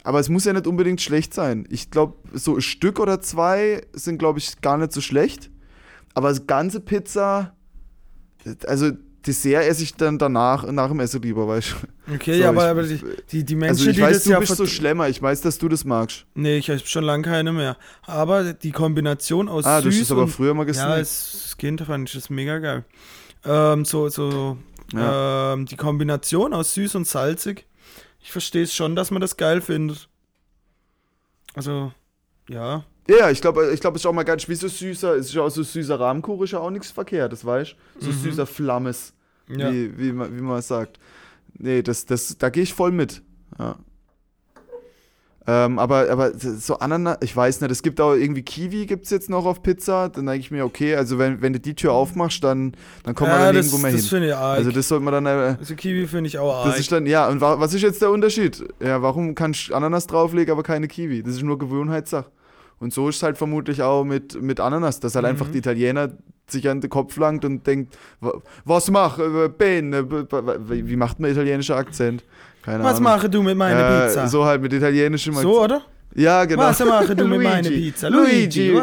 Aber 0.03 0.19
es 0.21 0.29
muss 0.29 0.45
ja 0.45 0.53
nicht 0.53 0.67
unbedingt 0.67 1.01
schlecht 1.01 1.33
sein. 1.33 1.67
Ich 1.71 1.91
glaube, 1.91 2.17
so 2.33 2.57
ein 2.57 2.61
Stück 2.61 2.99
oder 2.99 3.21
zwei 3.21 3.83
sind, 3.93 4.19
glaube 4.19 4.41
ich, 4.41 4.61
gar 4.61 4.77
nicht 4.77 4.93
so 4.93 5.01
schlecht. 5.01 5.51
Aber 6.15 6.31
das 6.31 6.47
ganze 6.49 6.81
Pizza, 6.81 7.55
also 8.67 8.91
Dessert 9.27 9.65
esse 9.65 9.83
ich 9.83 9.95
dann 9.95 10.19
danach, 10.19 10.71
nach 10.71 10.89
dem 10.89 11.01
Essen 11.01 11.21
lieber, 11.23 11.49
weißt 11.49 11.75
du. 12.07 12.15
Okay, 12.15 12.35
So, 12.35 12.41
ja, 12.43 12.49
aber, 12.51 12.65
ich- 12.65 12.71
aber 12.71 12.83
die, 12.85 13.01
die, 13.33 13.45
die 13.45 13.57
Menschen, 13.57 13.71
Also 13.79 13.91
ich 13.91 13.97
die 13.97 14.03
weiß, 14.03 14.17
das 14.19 14.25
du 14.25 14.31
ja 14.31 14.39
bist 14.39 14.57
so 14.57 14.67
schlemmer. 14.67 15.09
Ich 15.09 15.21
weiß, 15.21 15.41
dass 15.41 15.59
du 15.59 15.69
das 15.69 15.85
magst. 15.85 16.27
Nee, 16.35 16.59
ich 16.59 16.71
habe 16.71 16.79
schon 16.81 17.05
lange 17.05 17.25
keine 17.25 17.53
mehr. 17.53 17.77
Aber 18.03 18.53
die 18.53 18.71
Kombination 18.73 19.49
aus 19.49 19.65
Ah, 19.65 19.81
du 19.81 19.89
hast 19.89 19.95
süß 19.95 20.03
es 20.05 20.11
aber 20.13 20.29
früher 20.29 20.55
mal 20.55 20.63
ja, 20.63 20.67
gesnackt. 20.67 20.91
als 20.93 21.57
Kind 21.59 21.81
fand 21.81 22.09
ich 22.09 22.15
das 22.15 22.31
mega 22.31 22.59
geil. 22.59 22.85
Ähm, 23.45 23.85
so, 23.85 24.09
so, 24.09 24.57
Ja. 24.93 25.55
ähm, 25.55 25.67
die 25.67 25.77
Kombination 25.77 26.55
aus 26.55 26.75
süß 26.75 26.95
und 26.95 27.07
salzig. 27.09 27.67
Ich 28.21 28.31
verstehe 28.33 28.63
es 28.65 28.75
schon, 28.75 28.95
dass 28.97 29.11
man 29.11 29.21
das 29.21 29.37
geil 29.37 29.61
findet. 29.61 30.09
Also, 31.55 31.93
ja. 32.49 32.85
Ja, 33.09 33.17
ja, 33.19 33.31
ich 33.31 33.41
glaube, 33.41 33.71
ich 33.73 33.81
glaub, 33.81 33.95
es 33.95 34.03
ist 34.03 34.07
auch 34.07 34.13
mal 34.13 34.25
ganz, 34.25 34.49
wie 34.49 34.55
so 34.57 34.67
süßer, 34.67 35.15
es 35.15 35.27
ist 35.27 35.35
ja 35.35 35.43
auch 35.43 35.49
so 35.49 35.63
süßer 35.63 35.99
Rahmkuchen, 36.01 36.45
ist 36.45 36.51
ja 36.51 36.59
auch 36.59 36.71
nichts 36.71 36.91
verkehrt, 36.91 37.33
das 37.33 37.45
weißt 37.45 37.77
du? 38.01 38.05
So 38.05 38.11
Mhm. 38.11 38.23
süßer 38.23 38.47
Flammes, 38.47 39.13
ja. 39.49 39.73
wie, 39.73 39.99
wie, 39.99 40.13
man, 40.13 40.37
wie 40.37 40.43
man 40.43 40.63
sagt. 40.63 40.99
Nee, 41.59 41.83
das, 41.83 42.07
das, 42.07 42.37
da 42.39 42.51
gehe 42.51 42.63
ich 42.63 42.75
voll 42.75 42.93
mit. 42.93 43.23
Ja. 43.59 43.77
Ähm, 45.49 45.79
aber, 45.79 46.11
aber 46.11 46.33
so 46.37 46.79
Ananas, 46.81 47.19
ich 47.21 47.35
weiß 47.37 47.61
nicht, 47.61 47.71
es 47.71 47.83
gibt 47.83 48.01
auch 48.01 48.15
irgendwie 48.15 48.43
Kiwi 48.43 48.85
gibt 48.87 49.05
es 49.05 49.11
jetzt 49.11 49.31
noch 49.31 49.47
auf 49.47 49.63
Pizza, 49.63 50.09
dann 50.09 50.27
denke 50.27 50.41
ich 50.41 50.51
mir, 50.51 50.65
okay, 50.65 50.97
also 50.97 51.19
wenn, 51.19 51.41
wenn 51.41 51.53
du 51.53 51.61
die 51.61 51.77
Tür 51.77 51.93
aufmachst, 51.93 52.43
dann, 52.43 52.73
dann 53.05 53.15
kommen 53.15 53.31
wir 53.31 53.39
ja, 53.39 53.47
da 53.47 53.53
das, 53.53 53.67
nirgendwo 53.67 53.79
mehr 53.79 53.93
das 53.93 54.01
hin. 54.01 54.09
finde 54.11 54.29
ich 54.29 54.35
arg. 54.35 54.59
Also 54.59 54.73
das 54.73 54.89
sollte 54.89 55.05
man 55.05 55.25
dann, 55.25 55.27
äh, 55.27 55.57
Also 55.57 55.77
Kiwi 55.77 56.09
finde 56.09 56.27
ich 56.27 56.39
auch 56.39 56.53
arg. 56.53 56.67
das 56.67 56.81
ist 56.81 56.91
dann, 56.91 57.07
ja, 57.07 57.29
und 57.29 57.41
wa 57.41 57.61
was 57.61 57.73
ist 57.75 57.83
jetzt 57.83 58.03
der 58.03 58.11
Unterschied? 58.11 58.65
Ja, 58.81 59.03
warum 59.03 59.37
kannst 59.37 59.69
du 59.69 59.75
Ananas 59.75 60.09
drauflegen, 60.09 60.51
aber 60.51 60.65
keine 60.65 60.89
Kiwi? 60.89 61.23
Das 61.23 61.35
ist 61.35 61.43
nur 61.43 61.59
Gewohnheitssache. 61.59 62.29
Und 62.79 62.93
so 62.93 63.09
ist 63.09 63.17
es 63.17 63.23
halt 63.23 63.39
vermutlich 63.39 63.83
auch 63.83 64.05
mit, 64.05 64.41
mit 64.43 64.61
Ananas, 64.61 65.01
dass 65.01 65.15
halt 65.15 65.25
Mhm. 65.25 65.31
einfach 65.31 65.49
die 65.51 65.59
Italiener 65.59 66.11
sich 66.49 66.69
an 66.69 66.81
den 66.81 66.91
Kopf 66.91 67.17
langt 67.17 67.45
und 67.45 67.67
denkt, 67.67 67.97
"Wa- 68.21 68.41
was 68.65 68.91
mach, 68.91 69.19
äh, 69.19 69.49
Ben, 69.49 69.93
äh, 69.93 70.05
wie 70.69 70.97
macht 70.97 71.19
man 71.19 71.31
italienischer 71.31 71.77
Akzent? 71.77 72.23
Keine 72.63 72.85
Was 72.85 72.93
Ahnung. 72.99 73.03
mache 73.05 73.29
du 73.31 73.43
mit 73.43 73.57
meiner 73.57 74.05
Äh, 74.05 74.07
Pizza? 74.09 74.29
So 74.29 74.45
halt 74.45 74.61
mit 74.63 74.73
italienischem 74.73 75.35
So, 75.35 75.63
Akzent. 75.63 75.65
oder? 75.65 75.83
Ja, 76.15 76.45
genau. 76.45 76.63
Was 76.63 76.79
mache 76.85 77.17
du 77.17 77.25
mit 77.29 77.43
meiner. 77.43 77.69
Pizza? 77.69 78.09
Luigi. 78.11 78.71
Luigi. 78.71 78.83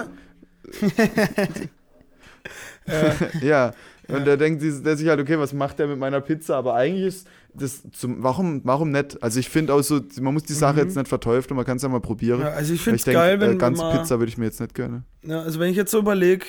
Ja. 3.41 3.71
Und 4.09 4.25
der 4.25 4.35
denkt 4.37 4.61
sich- 4.61 4.83
der 4.83 4.97
sich 4.97 5.07
halt, 5.07 5.19
okay, 5.21 5.39
was 5.39 5.53
macht 5.53 5.79
der 5.79 5.87
mit 5.87 5.97
meiner 5.97 6.19
Pizza? 6.19 6.57
Aber 6.57 6.75
eigentlich 6.75 7.05
ist 7.07 7.27
das 7.55 7.83
zum, 7.91 8.23
warum, 8.23 8.61
warum 8.63 8.91
nicht? 8.91 9.21
Also 9.23 9.39
ich 9.39 9.49
finde 9.49 9.73
auch 9.73 9.81
so, 9.81 10.01
man 10.21 10.33
muss 10.33 10.43
die 10.43 10.53
Sache 10.53 10.73
Mhm. 10.73 10.79
jetzt 10.87 10.95
nicht 10.97 11.07
verteufeln, 11.07 11.55
man 11.55 11.65
kann 11.65 11.77
es 11.77 11.83
ja 11.83 11.89
mal 11.89 11.99
probieren. 12.01 12.41
ja, 12.41 12.47
also 12.49 12.73
ich 12.73 12.81
finde 12.81 12.97
es 12.97 13.05
geil, 13.05 13.39
wenn 13.39 13.53
äh, 13.53 13.55
ganze 13.57 13.81
mal, 13.81 13.97
Pizza 13.99 14.19
würde 14.19 14.29
ich 14.29 14.37
mir 14.37 14.45
jetzt 14.45 14.59
nicht 14.59 14.73
gönnen. 14.73 15.05
Ja, 15.23 15.41
also 15.41 15.59
wenn 15.59 15.69
ich 15.69 15.77
jetzt 15.77 15.91
so 15.91 15.99
überlege, 15.99 16.45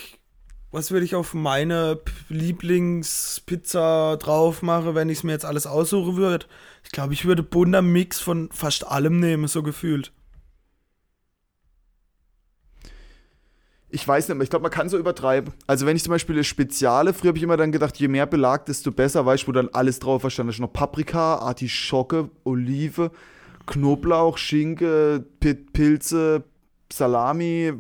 was 0.71 0.91
würde 0.91 1.05
ich 1.05 1.15
auf 1.15 1.35
meine 1.35 2.01
Lieblingspizza 2.29 4.17
drauf 4.17 4.63
machen, 4.63 4.95
wenn 4.95 5.09
ich 5.09 5.19
es 5.19 5.25
mir 5.25 5.33
jetzt 5.33 5.45
alles 5.45 5.67
aussuchen 5.67 6.17
würde, 6.17 6.47
Ich 6.85 6.91
glaube, 6.91 7.15
ich 7.15 7.25
würde 7.25 7.43
bunter 7.43 7.81
Mix 7.83 8.21
von 8.21 8.51
fast 8.53 8.87
allem 8.87 9.19
nehmen, 9.21 9.47
so 9.49 9.63
gefühlt. 9.63 10.13
Ich 13.95 14.09
weiß 14.09 14.27
nicht 14.29 14.37
ich 14.43 14.51
glaube, 14.51 14.65
man 14.65 14.73
kann 14.73 14.89
so 14.89 14.99
übertreiben. 14.99 15.55
Also 15.69 15.87
wenn 15.87 15.95
ich 15.95 16.03
zum 16.03 16.11
Beispiel 16.11 16.35
eine 16.35 16.43
Speziale, 16.43 17.15
früher 17.15 17.29
habe 17.29 17.39
ich 17.39 17.45
immer 17.45 17.57
dann 17.57 17.71
gedacht, 17.71 17.97
je 17.97 18.09
mehr 18.09 18.27
Belag, 18.27 18.67
desto 18.67 18.91
besser, 18.91 19.25
weißt 19.25 19.45
du, 19.45 19.49
wo 19.49 19.53
dann 19.53 19.69
alles 19.69 20.01
drauf 20.01 20.25
da 20.25 20.53
schon 20.53 20.65
noch 20.67 20.73
Paprika, 20.73 21.37
Artischocke, 21.37 22.29
Olive, 22.43 23.13
Knoblauch, 23.67 24.37
Schinke, 24.37 25.25
Pi- 25.39 25.55
Pilze, 25.55 26.43
Salami, 26.93 27.75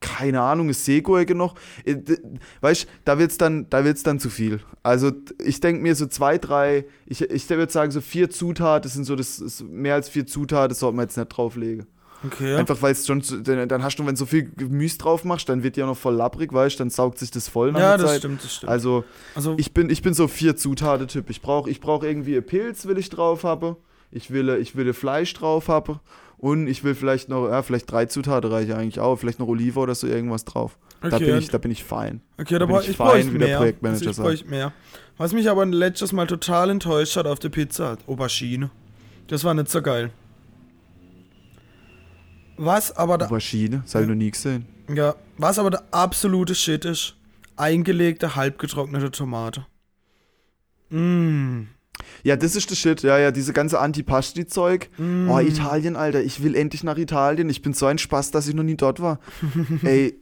keine 0.00 0.40
Ahnung, 0.40 0.68
ist 0.70 0.84
Seegurke 0.84 1.36
noch. 1.36 1.54
Äh, 1.84 1.98
Weißt 2.60 2.82
du, 2.84 2.88
da 3.04 3.18
wird's 3.20 3.38
dann, 3.38 3.70
da 3.70 3.84
dann 4.02 4.18
zu 4.18 4.28
viel. 4.28 4.58
Also 4.82 5.12
ich 5.38 5.60
denke 5.60 5.82
mir 5.82 5.94
so 5.94 6.06
zwei, 6.06 6.38
drei, 6.38 6.84
ich, 7.06 7.20
ich 7.22 7.48
würde 7.48 7.70
sagen 7.72 7.92
so 7.92 8.00
vier 8.00 8.28
Zutaten, 8.28 8.82
das 8.82 8.94
sind 8.94 9.04
so, 9.04 9.14
das 9.14 9.38
ist 9.38 9.62
mehr 9.62 9.94
als 9.94 10.08
vier 10.08 10.26
Zutaten, 10.26 10.70
das 10.70 10.80
sollte 10.80 10.96
man 10.96 11.04
jetzt 11.06 11.16
nicht 11.16 11.28
drauflegen. 11.28 11.86
Okay. 12.24 12.54
Einfach 12.56 12.80
weil 12.82 12.92
es 12.92 13.06
schon, 13.06 13.22
dann 13.44 13.68
dann 13.68 13.82
hast 13.82 13.96
du, 13.96 14.06
wenn 14.06 14.14
du 14.14 14.18
so 14.18 14.26
viel 14.26 14.50
Gemüse 14.56 14.98
drauf 14.98 15.24
machst, 15.24 15.48
dann 15.48 15.62
wird 15.62 15.76
die 15.76 15.82
auch 15.82 15.88
noch 15.88 15.96
voll 15.96 16.14
labbrig, 16.14 16.52
weißt 16.52 16.76
du, 16.76 16.78
dann 16.84 16.90
saugt 16.90 17.18
sich 17.18 17.30
das 17.30 17.48
voll 17.48 17.72
nach 17.72 17.80
ja, 17.80 17.88
der 17.96 17.98
das 17.98 18.10
Zeit. 18.12 18.18
stimmt, 18.20 18.44
das 18.44 18.54
stimmt. 18.54 18.70
Also 18.70 19.04
also, 19.34 19.54
ich 19.58 19.72
bin, 19.74 19.90
ich 19.90 20.02
bin 20.02 20.14
so 20.14 20.28
vier 20.28 20.56
Zutaten-Typ. 20.56 21.30
Ich 21.30 21.42
brauche 21.42 21.68
ich 21.70 21.80
brauch 21.80 22.02
irgendwie 22.02 22.34
einen 22.36 22.46
Pilz, 22.46 22.86
will 22.86 22.98
ich 22.98 23.10
drauf 23.10 23.44
haben. 23.44 23.76
Ich 24.10 24.30
will, 24.30 24.50
ich 24.60 24.76
will 24.76 24.92
Fleisch 24.92 25.32
drauf 25.34 25.68
haben. 25.68 26.00
Und 26.38 26.66
ich 26.66 26.82
will 26.82 26.94
vielleicht 26.96 27.28
noch, 27.28 27.48
ja, 27.48 27.62
vielleicht 27.62 27.90
drei 27.90 28.06
Zutaten 28.06 28.50
reichen 28.50 28.72
eigentlich 28.72 28.98
auch. 28.98 29.16
Vielleicht 29.16 29.38
noch 29.38 29.46
Olive 29.46 29.78
oder 29.78 29.94
so 29.94 30.08
irgendwas 30.08 30.44
drauf. 30.44 30.76
da, 31.00 31.06
Okay, 31.08 31.26
bin 31.26 31.38
ich, 31.38 31.48
da 31.50 31.58
bin 31.58 31.70
ich 31.70 31.84
fein. 31.84 32.20
okay, 32.38 32.58
da 32.58 32.66
da 32.66 32.80
ich 32.80 32.88
ich, 32.90 32.96
fein, 32.96 33.32
wie 33.32 33.38
der 33.38 33.48
mehr. 33.48 33.56
Projektmanager 33.58 34.08
also 34.08 34.28
ich 34.28 34.40
sagt. 34.40 34.50
mehr. 34.50 34.72
Was 35.18 35.32
mich 35.32 35.48
aber 35.48 35.64
letztes 35.66 36.12
Mal 36.12 36.26
total 36.26 36.70
enttäuscht 36.70 37.16
hat 37.16 37.26
auf 37.26 37.38
der 37.38 37.48
Pizza, 37.50 37.96
Aubergine. 38.08 38.70
Das 39.28 39.44
war 39.44 39.54
nicht 39.54 39.70
so 39.70 39.80
geil. 39.82 40.10
Was 42.64 42.96
aber 42.96 43.18
der 43.18 43.26
Aubergine, 43.26 43.80
das 43.82 43.96
habe 43.96 44.04
ich 44.04 44.08
noch 44.08 44.16
nie 44.16 44.30
gesehen. 44.30 44.66
Ja, 44.88 45.16
was 45.36 45.58
aber 45.58 45.70
der 45.70 45.82
absolute 45.90 46.54
Shit 46.54 46.84
ist, 46.84 47.16
eingelegte, 47.56 48.36
halbgetrocknete 48.36 49.10
Tomate. 49.10 49.66
Mmh. 50.90 51.66
Ja, 52.22 52.36
das 52.36 52.56
ist 52.56 52.70
der 52.70 52.76
Shit. 52.76 53.02
Ja, 53.02 53.18
ja, 53.18 53.30
diese 53.30 53.52
ganze 53.52 53.78
Antipasti-Zeug. 53.80 54.88
Mm. 54.98 55.30
Oh, 55.30 55.38
Italien, 55.38 55.96
Alter. 55.96 56.22
Ich 56.22 56.42
will 56.42 56.54
endlich 56.54 56.84
nach 56.84 56.98
Italien. 56.98 57.48
Ich 57.50 57.62
bin 57.62 57.72
so 57.72 57.86
ein 57.86 57.98
Spaß, 57.98 58.30
dass 58.30 58.48
ich 58.48 58.54
noch 58.54 58.62
nie 58.62 58.76
dort 58.76 59.00
war. 59.00 59.18
Ey, 59.82 60.14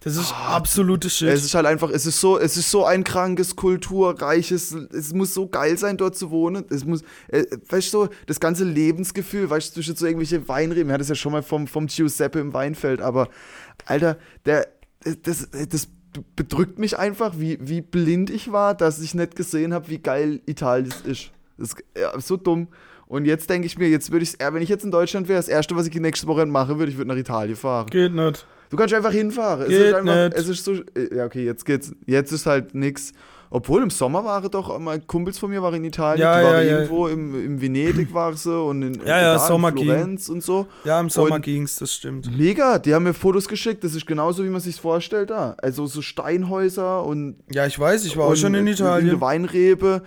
Das 0.00 0.16
ist 0.16 0.34
absolute 0.34 1.08
Shit. 1.08 1.28
Es 1.28 1.44
ist 1.44 1.54
halt 1.54 1.66
einfach, 1.66 1.90
es 1.90 2.06
ist 2.06 2.20
so, 2.20 2.38
es 2.38 2.56
ist 2.56 2.70
so 2.70 2.84
ein 2.84 3.04
krankes, 3.04 3.54
kulturreiches, 3.54 4.72
es 4.72 5.14
muss 5.14 5.32
so 5.32 5.48
geil 5.48 5.78
sein, 5.78 5.96
dort 5.96 6.16
zu 6.16 6.30
wohnen. 6.30 6.64
Es 6.70 6.84
muss, 6.84 7.02
äh, 7.28 7.44
weißt 7.68 7.94
du, 7.94 8.04
so, 8.04 8.08
das 8.26 8.40
ganze 8.40 8.64
Lebensgefühl, 8.64 9.48
weißt 9.48 9.70
du, 9.70 9.74
zwischen 9.74 9.94
so 9.94 10.06
irgendwelche 10.06 10.48
Weinreben, 10.48 10.90
er 10.90 10.94
hat 10.94 11.00
es 11.00 11.08
ja 11.08 11.14
schon 11.14 11.32
mal 11.32 11.42
vom, 11.42 11.68
vom 11.68 11.86
Giuseppe 11.86 12.40
im 12.40 12.52
Weinfeld, 12.52 13.00
aber, 13.00 13.28
Alter, 13.86 14.18
der, 14.44 14.66
das, 15.22 15.48
das 15.68 15.88
bedrückt 16.36 16.78
mich 16.78 16.98
einfach, 16.98 17.34
wie, 17.38 17.58
wie 17.60 17.80
blind 17.80 18.30
ich 18.30 18.52
war, 18.52 18.74
dass 18.74 19.00
ich 19.00 19.14
nicht 19.14 19.36
gesehen 19.36 19.72
habe, 19.72 19.88
wie 19.88 19.98
geil 19.98 20.40
Italien 20.46 20.92
ist. 21.04 21.32
Das 21.58 21.70
ist 21.70 21.76
ja, 21.96 22.18
so 22.20 22.36
dumm. 22.36 22.68
Und 23.06 23.26
jetzt 23.26 23.50
denke 23.50 23.66
ich 23.66 23.76
mir, 23.76 23.88
jetzt 23.88 24.10
würde 24.10 24.22
ich, 24.22 24.38
wenn 24.38 24.62
ich 24.62 24.68
jetzt 24.68 24.84
in 24.84 24.90
Deutschland 24.90 25.28
wäre, 25.28 25.38
das 25.38 25.48
erste, 25.48 25.76
was 25.76 25.86
ich 25.86 25.94
nächste 25.94 26.26
Woche 26.26 26.46
machen 26.46 26.78
würde, 26.78 26.90
ich 26.90 26.96
würde 26.96 27.08
nach 27.08 27.16
Italien 27.16 27.56
fahren. 27.56 27.86
Geht 27.90 28.14
nicht. 28.14 28.46
Du 28.70 28.76
kannst 28.76 28.94
einfach 28.94 29.12
hinfahren. 29.12 29.68
Geht 29.68 29.78
es 29.78 29.88
ist 29.88 29.94
einfach, 29.94 30.14
nicht. 30.14 30.34
es 30.34 30.48
ist 30.48 30.64
so, 30.64 30.72
ja 31.14 31.26
okay, 31.26 31.44
jetzt 31.44 31.66
geht's, 31.66 31.92
jetzt 32.06 32.32
ist 32.32 32.46
halt 32.46 32.74
nix. 32.74 33.12
Obwohl 33.54 33.82
im 33.82 33.90
Sommer 33.90 34.24
waren 34.24 34.50
doch 34.50 34.78
mal 34.78 34.98
Kumpels 35.00 35.38
von 35.38 35.50
mir 35.50 35.60
waren 35.62 35.74
in 35.74 35.84
Italien, 35.84 36.22
Ja, 36.22 36.38
die 36.38 36.44
waren 36.46 36.54
ja, 36.54 36.62
ja. 36.62 36.70
irgendwo 36.78 37.06
im, 37.06 37.34
im 37.44 37.60
Venedig 37.60 38.14
war 38.14 38.32
sie 38.34 38.58
und 38.58 38.80
in, 38.80 38.94
Ja, 39.04 39.20
ja, 39.20 39.46
in 39.46 39.74
ging. 39.74 39.84
Florenz 39.84 40.30
und 40.30 40.42
so. 40.42 40.66
Ja, 40.84 40.98
im 40.98 41.10
Sommer 41.10 41.34
Und- 41.34 41.42
ging's, 41.42 41.76
das 41.76 41.92
stimmt. 41.92 42.34
Mega, 42.34 42.78
die 42.78 42.94
haben 42.94 43.02
mir 43.02 43.12
Fotos 43.12 43.48
geschickt, 43.48 43.84
das 43.84 43.94
ist 43.94 44.06
genauso 44.06 44.42
wie 44.42 44.48
man 44.48 44.62
sich 44.62 44.80
vorstellt 44.80 45.28
da. 45.28 45.54
Also 45.60 45.86
so 45.86 46.00
Steinhäuser 46.00 47.04
und 47.04 47.36
Ja, 47.50 47.66
ich 47.66 47.78
weiß, 47.78 48.06
ich 48.06 48.16
war 48.16 48.26
auch 48.28 48.36
schon 48.36 48.54
in 48.54 48.60
Eine 48.60 48.70
Italien. 48.70 49.20
Weinrebe, 49.20 50.02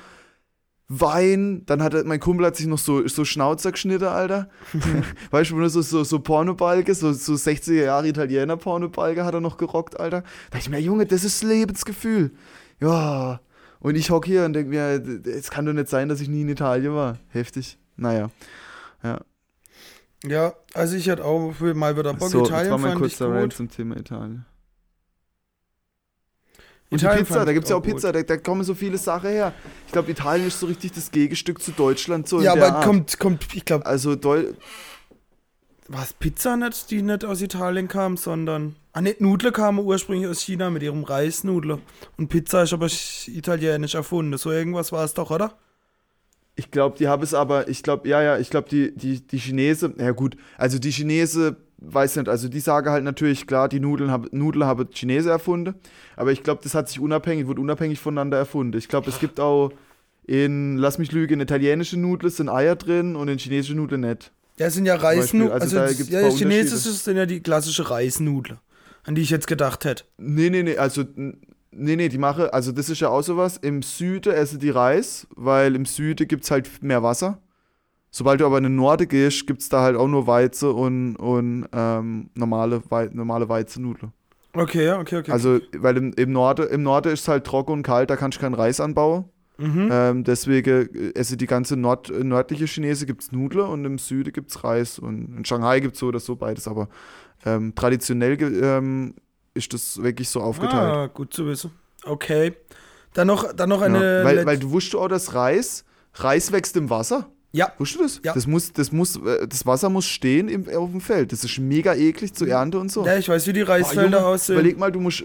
Wein, 0.88 1.64
dann 1.66 1.82
hat 1.82 1.96
er, 1.96 2.04
mein 2.04 2.20
Kumpel 2.20 2.46
hat 2.46 2.56
sich 2.56 2.68
noch 2.68 2.78
so, 2.78 3.08
so 3.08 3.26
Schnauzer 3.26 3.72
geschnitten, 3.72 4.06
Alter. 4.06 4.50
weißt 5.32 5.52
du, 5.52 5.60
er 5.60 5.70
so, 5.70 5.82
so, 5.82 6.04
so 6.04 6.20
Pornobalge, 6.20 6.94
so, 6.94 7.12
so 7.14 7.34
60er 7.34 7.74
Jahre 7.86 8.08
Italiener 8.08 8.58
Pornobalge 8.58 9.24
hat 9.26 9.34
er 9.34 9.42
noch 9.42 9.58
gerockt, 9.58 10.00
Alter. 10.00 10.22
Da 10.22 10.28
dachte 10.52 10.64
ich 10.64 10.70
mir, 10.70 10.80
Junge, 10.80 11.06
das 11.06 11.24
ist 11.24 11.44
Lebensgefühl. 11.44 12.32
Ja. 12.86 13.40
Und 13.80 13.96
ich 13.96 14.10
hock 14.10 14.26
hier 14.26 14.46
und 14.46 14.54
denke 14.54 14.70
mir, 14.70 15.30
es 15.30 15.52
kann 15.52 15.66
doch 15.66 15.74
nicht 15.74 15.90
sein, 15.90 16.10
dass 16.10 16.22
ich 16.22 16.28
nie 16.28 16.42
in 16.42 16.50
Italien 16.50 16.94
war. 16.96 17.18
Heftig. 17.30 17.78
Naja. 17.98 18.30
Ja, 20.24 20.54
also 20.74 20.96
ich 20.96 21.10
hatte 21.10 21.24
auch 21.24 21.54
mal 21.60 21.98
wieder 21.98 22.14
Bock. 22.14 22.30
so, 22.30 22.46
Italien 22.46 22.72
war 22.72 22.78
mein 22.80 22.94
ich 22.94 22.98
kurzer 22.98 23.30
Rant 23.30 23.54
zum 23.54 23.70
Thema 23.70 23.98
Italien. 23.98 24.46
Und 26.90 27.02
Italien 27.02 27.20
die 27.20 27.28
Pizza, 27.28 27.46
da 27.46 27.54
gibt 27.54 27.66
es 27.66 27.70
ja 27.70 27.76
auch 27.76 27.84
gut. 27.84 27.94
Pizza, 27.94 28.12
da, 28.12 28.24
da 28.24 28.38
kommen 28.38 28.64
so 28.64 28.74
viele 28.74 28.98
Sachen 28.98 29.30
her. 29.30 29.54
Ich 29.86 29.92
glaube, 29.92 30.12
Italien 30.12 30.48
ist 30.48 30.60
so 30.60 30.68
richtig 30.68 30.94
das 30.94 31.12
Gegenstück 31.12 31.62
zu 31.62 31.72
Deutschland. 31.72 32.28
So 32.28 32.42
Ja, 32.42 32.54
aber 32.54 32.76
Art. 32.76 32.86
kommt, 32.86 33.20
kommt, 33.20 33.54
ich 33.54 33.66
glaube, 33.66 33.86
Also 33.86 34.16
Deu 34.16 34.54
was 35.88 36.14
Pizza 36.14 36.58
nicht, 36.58 36.90
die 36.90 37.04
nicht 37.04 37.24
aus 37.24 37.42
Italien 37.42 37.88
kam, 37.88 38.18
sondern. 38.18 38.76
Ah, 38.98 39.02
nicht 39.02 39.20
Nudeln 39.20 39.52
kamen 39.52 39.80
ursprünglich 39.80 40.28
aus 40.30 40.40
China 40.40 40.70
mit 40.70 40.82
ihrem 40.82 41.04
Reisnudeln. 41.04 41.82
Und 42.18 42.30
Pizza 42.30 42.64
ist 42.64 42.72
aber 42.72 42.86
sch- 42.86 43.28
italienisch 43.30 43.94
erfunden. 43.94 44.38
So 44.38 44.52
irgendwas 44.52 44.92
war 44.94 45.04
es 45.04 45.14
doch, 45.14 45.32
oder? 45.32 45.58
ich 46.58 46.72
glaube, 46.72 46.98
die 46.98 47.10
haben 47.10 47.22
es 47.22 47.34
aber, 47.34 47.68
ich 47.68 47.84
glaube, 47.84 48.08
ja, 48.08 48.22
ja, 48.22 48.38
ich 48.38 48.50
glaube, 48.50 48.70
die, 48.70 48.96
die, 48.96 49.20
die 49.28 49.38
Chinesen, 49.40 49.96
ja 50.00 50.12
gut, 50.12 50.38
also 50.58 50.80
die 50.80 50.90
Chinesen, 50.92 51.58
weiß 51.80 52.16
nicht, 52.16 52.30
also 52.30 52.48
die 52.48 52.62
sagen 52.62 52.90
halt 52.92 53.04
natürlich, 53.04 53.46
klar, 53.46 53.68
die 53.68 53.82
Nudeln 53.82 54.10
haben 54.10 54.30
Nudeln 54.32 54.64
haben 54.66 54.88
Chinesen 54.94 55.32
erfunden, 55.32 55.76
aber 56.16 56.32
ich 56.32 56.44
glaube, 56.44 56.62
das 56.64 56.74
hat 56.74 56.88
sich 56.88 57.02
unabhängig, 57.02 57.48
wurde 57.48 57.60
unabhängig 57.60 58.00
voneinander 58.00 58.38
erfunden. 58.38 58.78
Ich 58.78 58.88
glaube, 58.88 59.10
es 59.10 59.20
gibt 59.20 59.42
auch 59.42 59.74
in, 60.28 60.78
lass 60.78 60.98
mich 60.98 61.12
lügen, 61.12 61.34
in 61.34 61.40
italienische 61.42 62.00
Nudeln 62.00 62.32
sind 62.32 62.48
Eier 62.48 62.78
drin 62.78 63.18
und 63.18 63.28
in 63.28 63.38
chinesische 63.38 63.76
Nudeln 63.76 64.00
nicht. 64.02 64.32
Ja, 64.58 64.68
es 64.68 64.76
sind 64.76 64.86
ja 64.86 64.96
Reisnudeln. 64.96 65.52
also 65.52 65.64
Also, 65.66 65.76
da 65.76 65.88
gibt's 65.92 66.10
ja, 66.10 66.20
ein 66.20 66.30
paar 66.30 66.38
Chinesisch 66.38 66.72
Unterschiede. 66.72 66.96
sind 66.96 67.18
ja 67.18 67.26
die 67.26 67.42
klassische 67.42 67.90
Reisnudeln, 67.90 68.60
an 69.06 69.16
die 69.16 69.22
ich 69.22 69.30
jetzt 69.30 69.48
gedacht 69.48 69.86
hätte. 69.86 70.04
Nee, 70.18 70.50
nee, 70.50 70.64
nee, 70.64 70.78
also, 70.78 71.04
nee, 71.16 71.96
nee, 71.96 72.10
die 72.10 72.18
mache, 72.18 72.54
also 72.54 72.72
das 72.72 72.90
ist 72.90 73.02
ja 73.02 73.10
auch 73.10 73.22
sowas, 73.22 73.58
im 73.58 73.82
Süden 73.82 74.34
essen 74.34 74.60
die 74.60 74.70
Reis, 74.70 75.28
weil 75.36 75.76
im 75.76 75.86
Süden 75.86 76.28
gibt 76.28 76.44
es 76.44 76.52
halt 76.52 76.84
mehr 76.84 77.04
Wasser. 77.04 77.40
Sobald 78.12 78.40
du 78.40 78.46
aber 78.46 78.60
in 78.60 78.64
den 78.64 78.76
Norden 78.78 79.08
gehst, 79.10 79.46
gibt 79.46 79.62
es 79.62 79.70
da 79.70 79.82
halt 79.82 79.98
auch 79.98 80.08
nur 80.08 80.26
Weizen 80.26 80.72
und, 80.72 81.16
und 81.18 81.68
ähm, 81.74 82.30
normale, 82.34 82.82
Wei 82.90 83.10
normale 83.12 83.50
Weizennudeln. 83.50 84.14
Okay, 84.54 84.86
ja, 84.86 85.00
okay, 85.00 85.18
okay. 85.18 85.32
Also, 85.32 85.60
weil 85.78 85.98
im, 85.98 86.14
im 86.14 86.32
Norden 86.32 86.70
im 86.70 86.82
Norden 86.82 87.12
ist 87.12 87.22
es 87.24 87.28
halt 87.28 87.44
trocken 87.44 87.74
und 87.74 87.84
kalt, 87.84 88.10
da 88.10 88.16
kannst 88.16 88.38
du 88.38 88.42
keinen 88.42 88.54
Reis 88.54 88.80
anbauen. 88.80 89.26
mhm. 89.58 89.90
Ähm, 89.92 90.24
deswegen 90.24 90.88
äh, 90.96 91.12
essen 91.14 91.38
die 91.38 91.46
ganze 91.46 91.76
Nord 91.76 92.10
nördliche 92.10 92.66
Chinesen 92.66 93.06
gibt 93.06 93.24
es 93.24 93.34
Nudeln 93.34 93.68
und 93.68 93.84
im 93.84 93.98
Süden 93.98 94.32
gibt 94.32 94.50
es 94.50 94.64
Reis. 94.64 94.98
Und 94.98 95.36
in 95.38 95.44
Shanghai 95.44 95.82
gibt 95.82 95.96
es 95.96 96.00
so 96.00 96.08
oder 96.08 96.20
so 96.22 96.38
beides, 96.38 96.70
aber 96.70 96.88
ähm, 97.46 97.74
traditionell 97.76 98.42
ähm, 98.42 99.16
ist 99.54 99.74
das 99.74 100.02
wirklich 100.02 100.30
so 100.30 100.42
aufgeteilt. 100.42 100.96
Ah, 100.96 101.08
gut 101.08 101.34
zu 101.34 101.46
wissen. 101.48 101.72
Okay. 102.04 102.54
Dann 103.14 103.28
noch, 103.28 103.54
dann 103.54 103.70
noch 103.70 103.82
eine. 103.82 104.20
Ja, 104.20 104.26
weil, 104.26 104.46
weil 104.46 104.58
du 104.60 104.72
wusstest 104.72 104.96
auch, 104.96 105.08
dass 105.08 105.34
Reis, 105.34 105.86
Reis 106.16 106.52
wächst 106.52 106.76
im 106.76 106.90
Wasser. 106.90 107.30
ja, 107.54 107.72
Wusstest 107.78 108.00
du 108.00 108.04
das? 108.04 108.22
Ja. 108.24 108.34
Das, 108.34 108.46
muss, 108.48 108.74
das, 108.74 108.92
muss, 108.92 109.16
äh, 109.16 109.48
das 109.48 109.66
Wasser 109.66 109.90
muss 109.90 110.06
stehen 110.06 110.50
im, 110.50 110.68
auf 110.76 110.92
dem 110.92 111.00
Feld. 111.02 111.32
Das 111.32 111.44
ist 111.44 111.58
mega 111.58 111.94
eklig 111.96 112.34
zu 112.34 112.46
ernten 112.46 112.78
und 112.82 112.92
so. 112.92 113.06
ja, 113.06 113.18
ich 113.18 113.30
weiß, 113.30 113.48
wie 113.48 113.54
die 113.54 113.62
Boah, 113.64 113.70
Reisfelder 113.70 114.18
Junge, 114.18 114.26
aussehen. 114.26 114.56
Überleg 114.56 114.78
mal, 114.78 114.92
du 114.92 115.00
musst, 115.00 115.24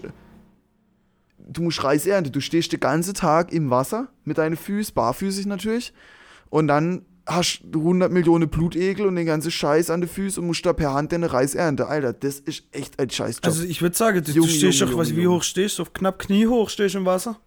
du 1.37 1.61
musst 1.61 1.83
Reis 1.83 2.05
ernten. 2.07 2.31
Du 2.31 2.39
stehst 2.39 2.71
den 2.71 2.79
ganzen 2.79 3.13
Tag 3.13 3.51
im 3.51 3.69
Wasser 3.69 4.07
mit 4.23 4.37
deinen 4.37 4.55
Füßen, 4.55 4.93
barfüßig 4.93 5.45
natürlich. 5.45 5.93
Und 6.49 6.67
dann 6.67 7.05
hast 7.25 7.61
du 7.63 7.79
100 7.79 8.11
Millionen 8.11 8.49
Blutegel 8.49 9.05
und 9.05 9.15
den 9.15 9.25
ganzen 9.25 9.51
Scheiß 9.51 9.89
an 9.89 10.01
den 10.01 10.09
Füßen 10.09 10.41
und 10.41 10.47
musst 10.47 10.65
da 10.65 10.73
per 10.73 10.93
Hand 10.93 11.11
deinen 11.11 11.23
Reis 11.23 11.55
ernten. 11.55 11.83
Alter, 11.83 12.13
das 12.13 12.39
ist 12.39 12.63
echt 12.71 12.99
ein 12.99 13.09
Scheißjob. 13.09 13.45
Also 13.45 13.63
ich 13.63 13.81
würde 13.81 13.95
sagen, 13.95 14.23
du, 14.23 14.31
Junge, 14.31 14.49
stehst 14.49 14.79
Junge, 14.79 14.91
doch, 14.91 14.99
was, 14.99 15.09
Junge, 15.09 15.19
wie 15.19 15.23
Junge. 15.23 15.37
hoch 15.37 15.43
stehst 15.43 15.77
du? 15.77 15.83
Auf 15.83 15.93
knapp 15.93 16.19
Knie 16.19 16.47
hoch 16.47 16.69
stehst 16.69 16.95
du 16.95 16.99
im 16.99 17.05
Wasser? 17.05 17.39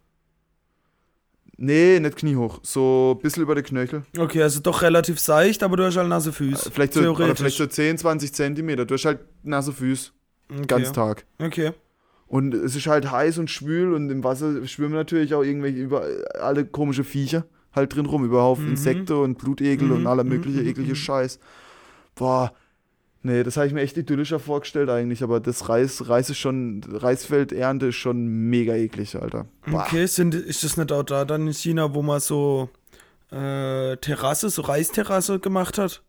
nee, 1.57 2.01
nicht 2.01 2.17
kniehoch. 2.17 2.61
So 2.63 3.15
ein 3.17 3.23
bisschen 3.23 3.43
über 3.43 3.55
den 3.55 3.65
Knöchel. 3.65 4.03
Okay, 4.17 4.43
also 4.43 4.61
doch 4.61 4.83
relativ 4.83 5.21
seicht, 5.21 5.63
aber 5.63 5.77
du 5.77 5.85
hast 5.85 5.97
halt 5.97 6.09
nasse 6.09 6.33
Füße. 6.33 6.71
Vielleicht 6.71 6.95
so, 6.95 7.15
vielleicht 7.15 7.57
so 7.57 7.67
10, 7.67 7.99
20 7.99 8.33
Zentimeter. 8.33 8.85
Du 8.85 8.95
hast 8.95 9.05
halt 9.05 9.21
nasse 9.43 9.73
Füße. 9.73 10.11
okay. 10.51 10.63
Ganz 10.67 10.93
Tag. 10.93 11.25
Okay. 11.39 11.73
Und 12.27 12.55
es 12.55 12.75
ist 12.75 12.87
halt 12.87 13.11
heiß 13.11 13.39
und 13.39 13.51
schwül 13.51 13.95
und 13.95 14.11
im 14.11 14.25
Wasser 14.25 14.67
schwimmen 14.67 14.95
natürlich 14.95 15.35
auch 15.35 15.43
irgendwelche 15.43 15.79
über 15.79 16.07
alle 16.41 16.65
komische 16.65 17.05
Viecher 17.05 17.45
halt 17.75 17.95
drin 17.95 18.07
rum, 18.07 18.25
überhaupt 18.25 18.61
Mhm. 18.61 18.71
Insekten 18.71 19.13
und 19.15 19.39
Blutegel 19.39 19.93
und 19.93 20.01
Mhm, 20.01 20.07
aller 20.07 20.25
mhm, 20.25 20.31
mögliche 20.31 20.61
mhm, 20.61 20.69
eklige 20.69 20.91
mhm. 20.91 20.97
Scheiß. 20.97 21.39
Boah. 22.15 22.53
Nee, 23.27 23.43
das 23.43 23.57
habe 23.57 23.67
ich 23.67 23.73
mir 23.73 23.81
echt 23.81 23.97
idyllischer 23.97 24.39
vorgestellt 24.39 24.91
eigentlich, 24.91 25.23
aber 25.23 25.41
das 25.41 25.71
Reis, 25.71 26.09
Reis 26.11 26.29
ist 26.29 26.37
schon, 26.37 26.83
Reisfeldernte 26.87 27.87
ist 27.87 27.97
schon 27.97 28.27
mega 28.27 28.75
eklig, 28.75 29.17
Alter. 29.17 29.47
Boah. 29.67 29.87
Okay, 29.87 30.05
sind, 30.05 30.35
ist 30.35 30.63
das 30.63 30.77
nicht 30.77 30.93
auch 30.93 31.05
da 31.05 31.25
dann 31.25 31.47
in 31.47 31.55
China, 31.55 31.95
wo 31.95 32.03
man 32.03 32.21
so 32.21 32.69
äh, 33.31 33.97
Terrasse, 33.97 34.51
so 34.51 34.61
Reisterrasse 34.63 35.41
gemacht 35.41 35.79
hat. 35.79 36.03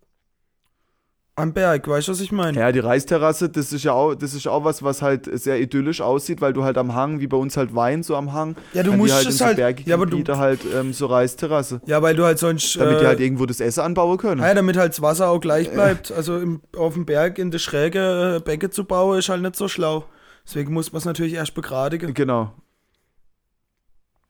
Am 1.37 1.51
Berg, 1.51 1.85
weißt 1.85 2.07
du, 2.07 2.13
was 2.13 2.21
ich 2.21 2.31
meine? 2.31 2.57
Ja, 2.57 2.71
die 2.71 2.79
Reisterrasse, 2.79 3.49
das 3.49 3.73
ist 3.73 3.83
ja 3.83 3.91
auch, 3.91 4.15
das 4.15 4.33
ist 4.33 4.47
auch 4.47 4.63
was, 4.63 4.83
was 4.83 5.01
halt 5.01 5.27
sehr 5.37 5.59
idyllisch 5.59 5.99
aussieht, 5.99 6.39
weil 6.39 6.53
du 6.53 6.63
halt 6.63 6.77
am 6.77 6.95
Hang, 6.95 7.19
wie 7.19 7.27
bei 7.27 7.35
uns 7.35 7.57
halt 7.57 7.75
Wein 7.75 8.03
so 8.03 8.15
am 8.15 8.31
Hang, 8.31 8.55
Ja, 8.71 8.83
du 8.83 8.91
die 8.91 8.97
musst 8.97 9.13
halt 9.13 9.25
in 9.25 9.31
es 9.31 9.37
so 9.39 9.45
halt. 9.45 9.57
bergigen 9.57 9.89
Ja, 9.89 9.95
aber 9.97 10.05
du, 10.05 10.23
halt 10.37 10.61
ähm, 10.73 10.93
so 10.93 11.07
Reisterrasse. 11.07 11.81
ja, 11.87 12.01
weil 12.01 12.15
du 12.15 12.23
halt 12.23 12.39
sonst. 12.39 12.77
Damit 12.79 13.01
die 13.01 13.03
äh, 13.03 13.07
halt 13.07 13.19
irgendwo 13.19 13.45
das 13.45 13.59
Essen 13.59 13.81
anbauen 13.81 14.17
können. 14.17 14.39
ja, 14.41 14.53
damit 14.53 14.77
halt 14.77 14.93
das 14.93 15.01
Wasser 15.01 15.27
auch 15.27 15.41
gleich 15.41 15.69
bleibt. 15.73 16.09
Also 16.09 16.37
im, 16.39 16.61
auf 16.77 16.93
dem 16.93 17.05
Berg 17.05 17.37
in 17.37 17.51
der 17.51 17.59
Schräge 17.59 18.37
äh, 18.37 18.39
Becke 18.39 18.69
zu 18.69 18.85
bauen, 18.85 19.19
ist 19.19 19.27
halt 19.27 19.41
nicht 19.41 19.57
so 19.57 19.67
schlau. 19.67 20.05
Deswegen 20.47 20.71
muss 20.73 20.93
man 20.93 20.99
es 20.99 21.05
natürlich 21.05 21.33
erst 21.33 21.53
begradigen. 21.53 22.13
Genau. 22.13 22.53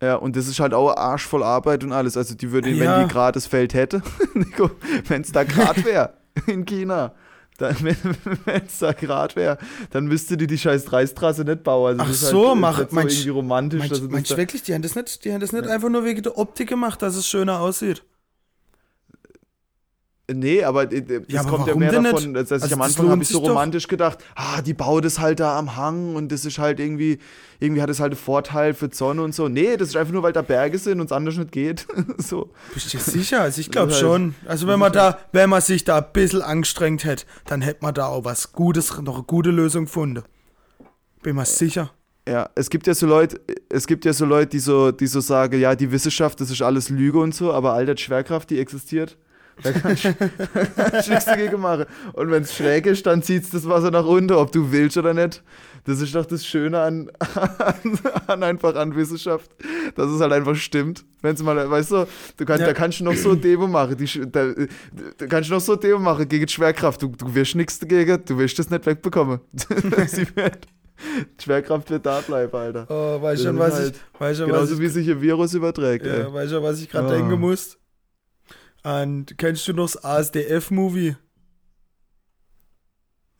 Ja, 0.02 0.16
und 0.16 0.36
das 0.36 0.48
ist 0.48 0.60
halt 0.60 0.74
auch 0.74 0.96
arschvoll 0.98 1.44
Arbeit 1.44 1.84
und 1.84 1.92
alles. 1.94 2.18
Also 2.18 2.34
die 2.34 2.52
würde, 2.52 2.70
Ja. 2.72 2.98
wenn 3.00 3.08
die 3.08 3.14
gerade 3.14 3.34
das 3.36 3.46
Feld 3.46 3.76
hätte, 3.76 4.02
Nico, 4.34 4.72
wenn 5.08 5.22
es 5.22 5.32
da 5.32 5.44
gerade 5.44 5.86
wäre 5.86 6.14
in 6.48 6.66
China, 6.66 7.14
dann, 7.58 7.76
wenn 8.46 8.66
es 8.66 8.80
da 8.80 8.92
gerade 8.92 9.36
wäre, 9.36 9.58
dann 9.92 10.06
müsste 10.06 10.36
die 10.38 10.48
die 10.48 10.58
scheiß 10.58 10.92
Reistrasse 10.92 11.44
nicht 11.44 11.64
bauen. 11.64 12.00
Also 12.00 12.12
Ach 12.28 12.30
so, 12.32 12.50
halt, 12.50 12.60
mach- 12.60 12.80
nicht 12.80 12.90
so 12.90 12.96
meinst- 12.96 13.14
irgendwie 13.16 13.30
romantisch. 13.30 13.80
Meinst, 13.80 14.12
meinst 14.12 14.38
wirklich, 14.38 14.64
die 14.64 14.74
haben 14.74 14.82
das 14.82 14.96
nicht, 14.96 15.24
die 15.26 15.32
haben 15.34 15.40
das 15.42 15.52
nicht 15.54 15.68
einfach 15.68 15.90
nur 15.90 16.04
wegen 16.04 16.22
der 16.24 16.38
Optik 16.38 16.70
gemacht, 16.70 17.02
dass 17.02 17.16
es 17.16 17.28
schöner 17.28 17.60
aussieht? 17.60 18.04
Nee, 20.32 20.64
aber 20.64 20.92
äh, 20.92 21.02
das 21.04 21.22
Ja, 21.28 21.42
aber 21.42 21.50
kommt 21.52 21.68
ja 21.68 21.76
mehr 21.76 21.92
davon, 21.92 22.34
dass 22.34 22.50
dass 22.50 22.60
ich 22.60 22.64
Also 22.64 22.76
am 22.76 22.82
Anfang 22.82 23.10
habe 23.10 23.22
ich 23.22 23.28
so 23.28 23.36
sich 23.36 23.44
doch. 23.44 23.50
romantisch 23.52 23.88
gedacht, 23.88 24.24
ah, 24.36 24.62
die 24.62 24.74
bauen 24.74 25.02
das 25.04 25.20
halt 25.20 25.40
da 25.40 25.58
am 25.58 25.76
Hang 25.76 26.16
und 26.16 26.32
das 26.32 26.46
ist 26.46 26.58
halt 26.58 26.80
irgendwie, 26.80 27.20
irgendwie 27.60 27.82
hat 27.84 27.92
es 27.92 28.00
halt 28.00 28.14
einen 28.14 28.20
Vorteil 28.20 28.74
für 28.74 28.88
die 28.90 28.96
Sonne 28.96 29.22
und 29.22 29.36
so. 29.36 29.50
Nee, 29.50 29.78
das 29.78 29.90
ist 29.90 29.96
einfach 29.96 30.14
nur, 30.14 30.24
weil 30.24 30.34
da 30.34 30.42
Berge 30.42 30.80
sind 30.80 31.00
und 31.00 31.06
es 31.08 31.12
anders 31.12 31.38
nicht 31.38 31.52
geht. 31.52 31.86
so. 32.18 32.52
Bist 32.74 32.92
du 32.94 32.98
dir 32.98 33.04
sicher? 33.04 33.42
Also 33.42 33.62
ich 33.62 33.70
glaube 33.70 33.92
halt- 33.92 34.02
schon. 34.02 34.34
Also 34.48 34.66
wenn 34.68 34.80
man 34.80 34.92
da, 34.92 35.20
wenn 35.32 35.50
man 35.50 35.62
sich 35.62 35.84
da 35.84 36.00
ein 36.00 36.06
bisschen 36.12 36.42
angestrengt 36.42 37.04
hätte, 37.06 37.26
dann 37.46 37.62
hätte 37.62 37.80
man 37.84 37.94
da 37.94 38.08
auch 38.08 38.26
was 38.26 38.52
Gutes, 38.52 39.00
noch 39.02 39.16
eine 39.16 39.24
gute 39.26 39.52
Lösung 39.52 39.86
gefunden. 39.86 40.24
Bin 41.22 41.36
mir 41.36 41.46
sicher. 41.46 41.92
Ja, 42.28 42.50
es 42.56 42.72
gibt 42.72 42.88
ja 42.88 42.96
so 42.96 43.06
Leute, 43.06 43.40
es 43.70 43.86
gibt 43.86 44.04
ja 44.06 44.12
so 44.14 44.26
Leute, 44.26 44.48
die 44.48 44.60
so, 44.60 44.92
die 44.92 45.06
so 45.06 45.20
sagen, 45.20 45.60
ja, 45.60 45.76
die 45.76 45.92
Wissenschaft, 45.92 46.42
das 46.42 46.50
ist 46.50 46.64
alles 46.64 46.90
Lüge 46.90 47.20
und 47.20 47.36
so, 47.36 47.54
aber 47.54 47.74
all 47.74 47.86
die 47.86 47.96
Schwerkraft, 48.02 48.50
die 48.50 48.60
existiert, 48.60 49.16
da 49.64 49.72
kannst 49.72 50.04
du 50.06 50.14
kannst 50.76 51.08
du 51.08 51.12
nichts 51.12 51.26
dagegen 51.26 51.60
machen. 51.62 51.86
Und 52.14 52.32
wenn 52.32 52.44
es 52.44 52.54
schräg 52.56 52.86
ist, 52.86 53.06
dann 53.06 53.22
zieht 53.24 53.52
das 53.54 53.68
Wasser 53.68 53.92
nach 53.92 54.06
unten, 54.06 54.34
ob 54.34 54.52
du 54.52 54.72
willst 54.72 54.98
oder 54.98 55.14
nicht. 55.14 55.44
Das 55.86 56.02
ist 56.02 56.16
doch 56.16 56.26
das 56.26 56.44
Schöne 56.46 56.80
an, 56.82 57.12
an, 57.36 58.00
an 58.28 58.44
einfach 58.44 58.76
an 58.76 58.96
Wissenschaft, 58.96 59.52
dass 59.96 60.10
es 60.10 60.20
halt 60.20 60.34
einfach 60.34 60.56
stimmt. 60.56 61.06
Wenn 61.22 61.36
es 61.36 61.44
mal, 61.44 61.70
weißt 61.70 61.92
du, 61.92 62.08
du 62.38 62.46
kannst, 62.46 62.62
Ja. 62.62 62.68
da 62.68 62.74
kannst 62.74 63.00
du 63.00 63.04
noch 63.04 63.14
so 63.16 63.36
Demo 63.36 63.68
machen, 63.68 63.96
die, 63.96 64.06
da, 64.32 64.52
da 65.18 65.28
kannst 65.28 65.50
du 65.50 65.54
noch 65.54 65.62
so 65.62 65.76
Demo 65.76 66.00
machen 66.00 66.28
gegen 66.28 66.48
Schwerkraft. 66.48 67.02
Du, 67.04 67.10
du 67.10 67.34
wirst 67.36 67.54
nichts 67.56 67.78
dagegen, 67.78 68.20
du 68.26 68.38
wirst 68.40 68.58
das 68.58 68.70
nicht 68.72 68.84
wegbekommen. 68.86 69.40
Sie 70.08 70.26
wird, 70.36 70.66
Schwerkraft 71.40 71.90
wird 71.92 72.06
da 72.06 72.22
bleiben, 72.22 72.56
Alter. 72.56 72.88
Oh, 72.90 73.22
weißt 73.22 73.44
schon, 73.44 73.56
ist 73.56 73.60
was 73.60 73.74
halt 73.76 73.96
ich, 73.96 74.20
weißt 74.22 74.40
schon, 74.40 74.50
was 74.50 74.56
Genauso 74.56 74.74
ich, 74.76 74.80
wie 74.80 74.88
sich 74.88 75.10
ein 75.12 75.22
Virus 75.22 75.54
überträgt. 75.54 76.06
ja, 76.06 76.14
ey. 76.14 76.34
weißt 76.34 76.52
schon, 76.52 76.64
was 76.64 76.82
ich 76.82 76.90
gerade 76.90 77.08
Ah. 77.10 77.12
denken 77.12 77.40
muss? 77.40 77.78
An, 78.86 79.26
kennst 79.38 79.68
du 79.68 79.74
noch 79.74 79.86
das 79.92 80.04
ASDF-Movie? 80.04 81.16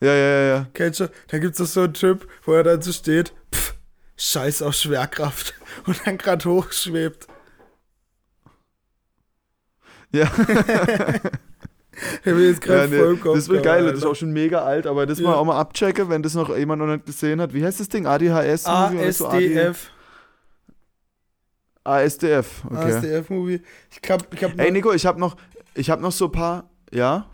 Ja, 0.00 0.12
ja, 0.12 0.14
ja, 0.14 0.42
ja. 0.56 0.66
Kennst 0.74 0.98
du? 1.00 1.08
Da 1.28 1.38
gibt's 1.38 1.58
doch 1.58 1.66
so 1.66 1.82
einen 1.82 1.94
Typ, 1.94 2.28
wo 2.44 2.52
er 2.52 2.64
dann 2.64 2.82
so 2.82 2.90
steht, 2.92 3.32
pff, 3.54 3.74
scheiß 4.16 4.62
auf 4.62 4.74
Schwerkraft. 4.74 5.54
Und 5.86 6.04
dann 6.04 6.18
gerade 6.18 6.44
hochschwebt. 6.48 7.28
Ja, 10.12 10.24
Der 12.24 12.36
will 12.36 12.50
jetzt 12.50 12.64
ja 12.66 12.86
nee, 12.86 13.16
das 13.24 13.48
wird 13.48 13.64
geil, 13.64 13.84
das 13.84 13.92
ist 13.94 13.98
Alter. 14.02 14.10
auch 14.10 14.14
schon 14.14 14.32
mega 14.32 14.62
alt, 14.64 14.86
aber 14.86 15.06
das 15.06 15.18
Ja. 15.18 15.28
mal 15.30 15.34
auch 15.36 15.44
mal 15.44 15.58
abchecken, 15.58 16.08
wenn 16.10 16.22
das 16.22 16.34
noch 16.34 16.54
jemand 16.54 16.80
noch 16.82 16.88
nicht 16.92 17.06
gesehen 17.06 17.40
hat. 17.40 17.54
Wie 17.54 17.64
heißt 17.64 17.80
das 17.80 17.88
Ding? 17.88 18.06
ADHS? 18.06 18.66
ASDF. 18.66 19.90
ASDF, 21.86 22.64
okay. 22.64 22.92
ASDF-Movie. 22.92 23.62
Ich 23.90 24.10
hab, 24.10 24.34
ich 24.34 24.44
hab 24.44 24.58
Ey, 24.58 24.70
Nico, 24.70 24.92
ich 24.92 25.06
habe 25.06 25.20
noch, 25.20 25.36
ich 25.74 25.90
habe 25.90 26.02
noch 26.02 26.12
so 26.12 26.26
ein 26.26 26.32
paar, 26.32 26.68
ja? 26.92 27.26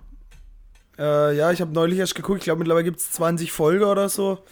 Äh, 0.98 1.36
ja, 1.36 1.50
ich 1.50 1.60
habe 1.60 1.72
neulich 1.72 1.98
erst 1.98 2.14
geguckt. 2.14 2.38
Ich 2.38 2.44
glaube, 2.44 2.58
mittlerweile 2.58 2.84
gibt 2.84 3.00
es 3.00 3.10
20 3.12 3.50
Folgen 3.50 3.84
oder 3.84 4.08
so. 4.08 4.44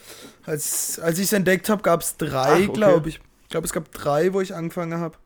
Als, 0.46 0.98
als 0.98 1.18
ich 1.18 1.24
es 1.24 1.32
entdeckt 1.32 1.68
habe, 1.68 1.82
gab 1.82 2.01
es 2.01 2.16
drei, 2.16 2.64
okay. 2.64 2.72
glaube 2.72 3.09
ich. 3.11 3.20
Ich 3.42 3.48
glaube, 3.51 3.66
es 3.66 3.72
gab 3.72 3.90
drei, 3.92 4.32
wo 4.32 4.40
ich 4.40 4.55
angefangen 4.55 4.98
habe. 4.98 5.16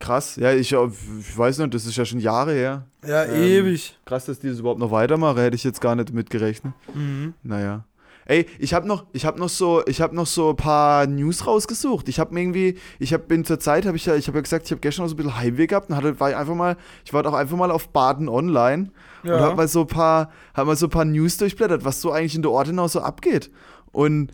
Krass, 0.00 0.36
ja, 0.36 0.52
ich, 0.52 0.72
ich 0.72 1.38
weiß 1.38 1.58
nicht, 1.58 1.74
das 1.74 1.84
ist 1.84 1.96
ja 1.96 2.04
schon 2.04 2.20
Jahre 2.20 2.52
her. 2.52 2.86
Ja, 3.04 3.24
Ähm, 3.24 3.42
ewig. 3.42 3.98
Krass, 4.04 4.26
dass 4.26 4.38
die 4.38 4.48
das 4.48 4.60
überhaupt 4.60 4.80
noch 4.80 4.90
weitermachen, 4.90 5.38
hätte 5.38 5.56
ich 5.56 5.64
jetzt 5.64 5.80
gar 5.80 5.96
nicht 5.96 6.12
mitgerechnet. 6.12 6.72
Mhm. 6.94 7.34
Naja. 7.42 7.84
Ey, 8.28 8.46
ich 8.58 8.74
habe 8.74 8.86
noch, 8.86 9.06
ich 9.14 9.24
habe 9.24 9.40
noch 9.40 9.48
so, 9.48 9.82
ich 9.86 10.00
habe 10.02 10.14
noch 10.14 10.26
so 10.26 10.50
ein 10.50 10.56
paar 10.56 11.06
News 11.06 11.46
rausgesucht. 11.46 12.08
Ich 12.10 12.20
habe 12.20 12.34
mir 12.34 12.42
irgendwie, 12.42 12.78
ich 12.98 13.14
habe 13.14 13.24
bin 13.24 13.42
zur 13.44 13.58
Zeit, 13.58 13.86
habe 13.86 13.96
ich 13.96 14.04
ja, 14.04 14.14
ich 14.16 14.28
habe 14.28 14.36
ja 14.38 14.42
gesagt, 14.42 14.66
ich 14.66 14.70
habe 14.70 14.80
gestern 14.82 15.04
noch 15.04 15.08
so 15.08 15.14
ein 15.14 15.16
bisschen 15.16 15.36
Heimweh 15.38 15.66
gehabt 15.66 15.88
und 15.88 15.96
hatte, 15.96 16.20
war 16.20 16.28
ich 16.30 16.36
einfach 16.36 16.54
mal, 16.54 16.76
ich 17.06 17.12
war 17.14 17.22
doch 17.22 17.32
einfach 17.32 17.56
mal 17.56 17.70
auf 17.70 17.88
Baden 17.88 18.28
Online 18.28 18.90
und 19.22 19.30
Ja. 19.30 19.40
habe 19.40 19.56
mal 19.56 19.66
so 19.66 19.80
ein 19.80 19.86
paar, 19.86 20.30
hab 20.54 20.66
mal 20.66 20.76
so 20.76 20.86
ein 20.86 20.90
paar 20.90 21.06
News 21.06 21.38
durchblättert, 21.38 21.86
was 21.86 22.02
so 22.02 22.12
eigentlich 22.12 22.34
in 22.36 22.42
der 22.42 22.50
Ortenau 22.50 22.86
so 22.86 23.00
abgeht. 23.00 23.50
Und 23.92 24.30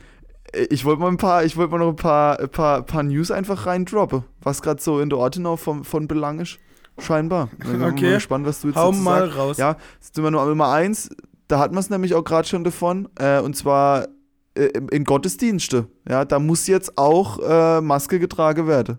äh, 0.52 0.64
ich 0.70 0.84
wollte 0.84 1.00
mal 1.00 1.08
ein 1.08 1.16
paar, 1.16 1.44
ich 1.44 1.56
wollte 1.56 1.70
mal 1.70 1.78
noch 1.78 1.90
ein 1.90 1.96
paar, 1.96 2.40
ein 2.40 2.48
paar, 2.48 2.82
paar 2.82 3.04
News 3.04 3.30
einfach 3.30 3.64
reindroppen, 3.66 4.24
was 4.42 4.60
gerade 4.60 4.82
so 4.82 4.98
in 4.98 5.08
der 5.08 5.18
Ortenau 5.20 5.54
von, 5.56 5.84
von 5.84 6.08
Belang 6.08 6.40
ist. 6.40 6.58
Scheinbar. 6.98 7.48
Ich 7.62 7.70
bin 7.70 7.80
Okay. 7.84 8.14
gespannt, 8.14 8.44
was 8.44 8.60
du 8.60 8.68
jetzt 8.68 8.76
Hau 8.76 8.90
mal 8.90 9.26
sagst. 9.26 9.38
raus. 9.38 9.56
Ja, 9.56 9.76
sind 10.00 10.24
wir 10.24 10.32
nur 10.32 10.44
Nummer 10.46 10.70
eins. 10.72 11.10
Da 11.48 11.58
hat 11.58 11.72
man 11.72 11.80
es 11.80 11.90
nämlich 11.90 12.14
auch 12.14 12.24
gerade 12.24 12.48
schon 12.48 12.64
davon. 12.64 13.08
Äh, 13.18 13.40
und 13.40 13.56
zwar 13.56 14.08
äh, 14.54 14.70
in 14.90 15.04
Gottesdienste. 15.04 15.88
Ja, 16.08 16.24
da 16.24 16.38
muss 16.38 16.66
jetzt 16.66 16.96
auch 16.98 17.38
äh, 17.38 17.80
Maske 17.80 18.18
getragen 18.18 18.66
werden. 18.66 18.98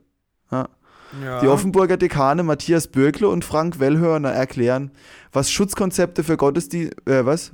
Ja. 1.22 1.39
Die 1.41 1.48
Offenburger 1.48 1.98
Dekane 1.98 2.43
Matthias 2.43 2.88
Bürgle 2.88 3.30
und 3.30 3.46
Frank 3.46 3.80
Wellhörner 3.80 4.32
erklären, 4.32 4.91
was 5.32 5.50
Schutzkonzepte 5.50 6.24
für 6.24 6.36
Gottesdienste, 6.36 6.96
äh, 7.06 7.26
was? 7.26 7.54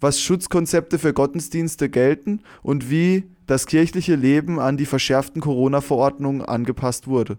Was 0.00 0.20
Schutzkonzepte 0.20 0.98
für 0.98 1.12
Gottesdienste 1.12 1.88
gelten 1.88 2.42
und 2.62 2.90
wie 2.90 3.24
das 3.46 3.66
kirchliche 3.66 4.16
Leben 4.16 4.58
an 4.58 4.76
die 4.76 4.86
verschärften 4.86 5.40
Corona-Verordnungen 5.40 6.42
angepasst 6.42 7.06
wurde. 7.06 7.38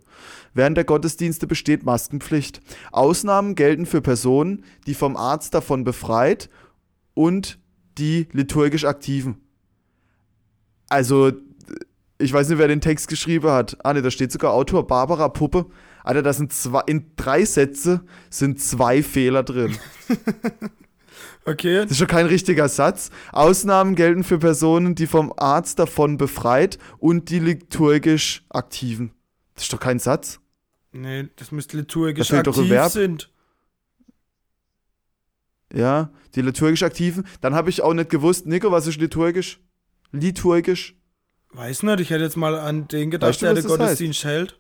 Während 0.54 0.78
der 0.78 0.86
Gottesdienste 0.86 1.48
besteht 1.48 1.84
Maskenpflicht. 1.84 2.62
Ausnahmen 2.92 3.56
gelten 3.56 3.86
für 3.86 4.02
Personen, 4.02 4.64
die 4.86 4.94
vom 4.94 5.18
Arzt 5.18 5.54
davon 5.54 5.84
befreit 5.84 6.50
und 7.18 7.58
die 7.98 8.28
liturgisch 8.32 8.86
Aktiven. 8.86 9.38
Also, 10.88 11.32
ich 12.20 12.32
weiß 12.32 12.48
nicht, 12.50 12.60
wer 12.60 12.68
den 12.68 12.80
Text 12.80 13.08
geschrieben 13.08 13.50
hat. 13.50 13.76
Ah, 13.84 13.94
ne, 13.94 14.02
da 14.04 14.12
steht 14.12 14.32
sogar 14.32 14.54
Autor 14.54 14.86
Barbara 14.86 15.28
Puppe. 15.30 15.66
Alter, 16.04 16.22
da 16.22 16.32
sind 16.32 16.54
zwei, 16.54 16.82
in 16.86 17.12
drei 17.16 17.44
Sätze 17.44 18.02
sind 18.30 18.62
zwei 18.62 19.04
Fehler 19.04 19.44
drin. 19.44 19.76
Okay. 21.46 21.84
Das 21.84 21.92
ist 21.92 21.98
schon 22.00 22.08
kein 22.08 22.26
richtiger 22.26 22.68
Satz. 22.68 23.10
Ausnahmen 23.32 23.96
gelten 23.96 24.26
für 24.26 24.38
Personen, 24.38 24.96
die 24.96 25.08
vom 25.08 25.32
Arzt 25.38 25.80
davon 25.80 26.18
befreit 26.18 26.78
und 26.98 27.30
die 27.30 27.40
liturgisch 27.40 28.44
Aktiven. 28.50 29.14
Das 29.54 29.64
ist 29.64 29.72
doch 29.72 29.80
kein 29.80 29.98
Satz. 29.98 30.42
Nee, 30.92 31.30
das 31.38 31.54
müsste 31.54 31.78
liturgisch 31.78 32.28
Da 32.28 32.36
fehlt 32.36 32.48
doch 32.48 32.58
ein 32.58 32.64
aktiv 32.64 32.70
Verb. 32.72 32.92
sind. 32.92 33.32
Ja, 35.74 36.10
die 36.36 36.42
liturgisch 36.42 36.84
Aktiven. 36.84 37.26
Dann 37.42 37.54
habe 37.56 37.70
ich 37.70 37.82
auch 37.82 37.94
nicht 37.94 38.10
gewusst, 38.10 38.46
Nico, 38.46 38.72
was 38.72 38.88
ist 38.88 39.00
liturgisch? 39.00 39.60
Liturgisch? 40.12 40.96
Weiß 41.52 41.84
nicht, 41.84 42.00
ich 42.00 42.10
hätte 42.10 42.24
jetzt 42.24 42.38
mal 42.38 42.58
an 42.58 42.88
den 42.88 43.12
gedacht, 43.12 43.30
Weißt 43.30 43.42
du, 43.42 43.46
der 43.48 43.56
den 43.56 43.66
Gottesdienst 43.66 44.24
hält. 44.24 44.60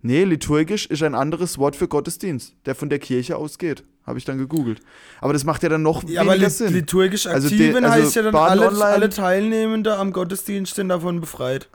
Nee, 0.00 0.24
liturgisch 0.24 0.86
ist 0.86 1.02
ein 1.02 1.14
anderes 1.14 1.56
Wort 1.58 1.76
für 1.76 1.88
Gottesdienst, 1.88 2.54
der 2.66 2.74
von 2.74 2.90
der 2.90 2.98
Kirche 2.98 3.36
ausgeht. 3.36 3.84
Habe 4.04 4.18
ich 4.18 4.26
dann 4.26 4.36
gegoogelt. 4.36 4.80
Aber 5.22 5.32
das 5.32 5.44
macht 5.44 5.62
ja 5.62 5.70
dann 5.70 5.80
noch 5.82 6.04
Ja, 6.06 6.20
aber 6.20 6.32
weniger 6.32 6.48
lit 6.48 6.56
Sinn. 6.56 6.72
liturgisch 6.74 7.26
Also 7.26 7.46
aktiven 7.48 7.82
die- 7.84 7.88
also 7.88 8.04
heißt 8.04 8.16
ja 8.16 8.22
dann, 8.22 8.34
alle, 8.34 8.68
alle 8.84 9.08
Teilnehmende 9.08 9.96
am 9.96 10.12
Gottesdienst 10.12 10.74
sind 10.74 10.90
davon 10.90 11.20
befreit. 11.20 11.70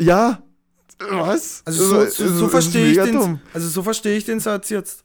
ja. 0.00 0.42
Was? 1.10 1.60
Also 1.66 1.84
so, 1.84 1.94
Das 2.00 2.16
so, 2.16 2.24
ist- 2.24 2.36
so 2.38 2.48
verstehe 2.48 2.90
ich 2.90 2.96
den, 2.98 3.38
also 3.52 3.68
so 3.68 3.82
verstehe 3.82 4.16
ich 4.16 4.24
den 4.24 4.40
Satz 4.40 4.70
jetzt. 4.70 5.04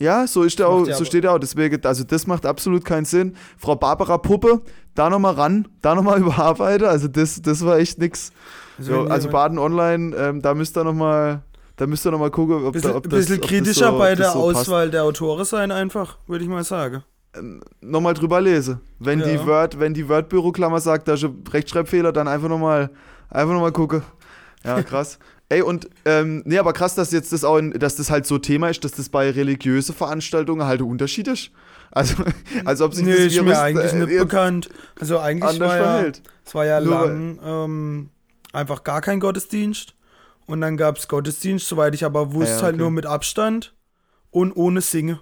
Ja, 0.00 0.26
so 0.26 0.42
ist 0.42 0.58
der 0.58 0.68
auch, 0.68 0.86
so 0.86 1.04
steht 1.04 1.24
er 1.24 1.32
auch. 1.32 1.38
Deswegen, 1.38 1.84
also 1.84 2.04
das 2.04 2.26
macht 2.26 2.46
absolut 2.46 2.84
keinen 2.84 3.04
Sinn. 3.04 3.36
Frau 3.58 3.76
Barbara 3.76 4.16
Puppe, 4.18 4.62
da 4.94 5.10
nochmal 5.10 5.34
ran, 5.34 5.68
da 5.82 5.94
nochmal 5.94 6.18
überarbeiten. 6.20 6.86
Also 6.86 7.06
das, 7.08 7.42
das 7.42 7.64
war 7.64 7.78
echt 7.78 7.98
nix. 7.98 8.32
So, 8.78 9.04
wenn 9.04 9.12
also 9.12 9.28
Baden 9.28 9.58
Online, 9.58 10.16
ähm, 10.16 10.40
da 10.42 10.54
müsst 10.54 10.76
ihr 10.78 10.84
nochmal, 10.84 11.42
da 11.76 11.86
müsst 11.86 12.06
ihr 12.06 12.10
noch 12.12 12.18
mal 12.18 12.30
gucken, 12.30 12.64
ob, 12.64 12.72
bisschen, 12.72 12.92
da, 12.92 12.96
ob 12.96 13.10
das, 13.10 13.20
bisschen 13.20 13.36
ob 13.36 13.40
das 13.42 13.50
kritischer 13.50 13.90
so, 13.92 13.98
bei 13.98 14.14
der 14.14 14.30
so 14.30 14.46
passt. 14.46 14.60
Auswahl 14.68 14.90
der 14.90 15.04
Autoren 15.04 15.44
sein, 15.44 15.70
einfach, 15.70 16.16
würde 16.26 16.44
ich 16.44 16.50
mal 16.50 16.64
sagen. 16.64 17.04
Nochmal 17.82 18.14
drüber 18.14 18.40
lese. 18.40 18.80
Wenn 18.98 19.20
Ja. 19.20 19.26
die 19.26 19.46
Word, 19.46 19.78
wenn 19.78 19.94
die 19.94 20.08
Word-Büroklammer 20.08 20.80
sagt, 20.80 21.06
da 21.08 21.14
ist 21.14 21.24
ein 21.24 21.44
Rechtschreibfehler, 21.52 22.12
dann 22.12 22.26
einfach 22.26 22.48
nochmal 22.48 22.90
Einfach 23.30 23.54
nochmal 23.54 23.72
gucken. 23.72 24.02
Ja, 24.64 24.82
krass. 24.82 25.18
Ey, 25.50 25.62
und, 25.62 25.90
ähm, 26.04 26.42
nee, 26.46 26.58
aber 26.58 26.72
krass, 26.72 26.94
dass 26.94 27.10
jetzt 27.10 27.32
das 27.32 27.42
auch, 27.42 27.58
in, 27.58 27.72
dass 27.72 27.96
das 27.96 28.08
halt 28.08 28.24
so 28.24 28.38
Thema 28.38 28.68
ist, 28.70 28.84
dass 28.84 28.92
das 28.92 29.08
bei 29.08 29.28
religiösen 29.30 29.96
Veranstaltungen 29.96 30.64
halt 30.64 30.80
Unterschied 30.80 31.26
ist. 31.26 31.50
Also, 31.90 32.22
als 32.64 32.80
ob 32.80 32.94
sich 32.94 33.04
Nee, 33.04 33.16
das 33.16 33.20
ist 33.20 33.34
Virus, 33.34 33.48
mir 33.48 33.60
eigentlich 33.60 33.92
äh, 33.92 33.96
nicht 33.96 34.18
bekannt. 34.18 34.68
Also 35.00 35.18
eigentlich 35.18 35.58
war 35.58 35.76
ja, 35.76 35.82
verhält. 35.82 36.22
es 36.44 36.54
war 36.54 36.64
ja 36.64 36.78
lang 36.78 37.40
ähm, 37.44 38.10
einfach 38.52 38.84
gar 38.84 39.00
kein 39.00 39.18
Gottesdienst. 39.18 39.94
Und 40.46 40.60
dann 40.60 40.76
gab 40.76 40.98
es 40.98 41.08
Gottesdienst, 41.08 41.66
soweit 41.66 41.96
ich 41.96 42.04
aber 42.04 42.32
wusste, 42.32 42.50
Ja, 42.50 42.56
ja, 42.56 42.62
halt 42.62 42.74
okay. 42.74 42.82
nur 42.82 42.90
mit 42.92 43.06
Abstand 43.06 43.74
und 44.30 44.52
ohne 44.52 44.80
Singen. 44.80 45.18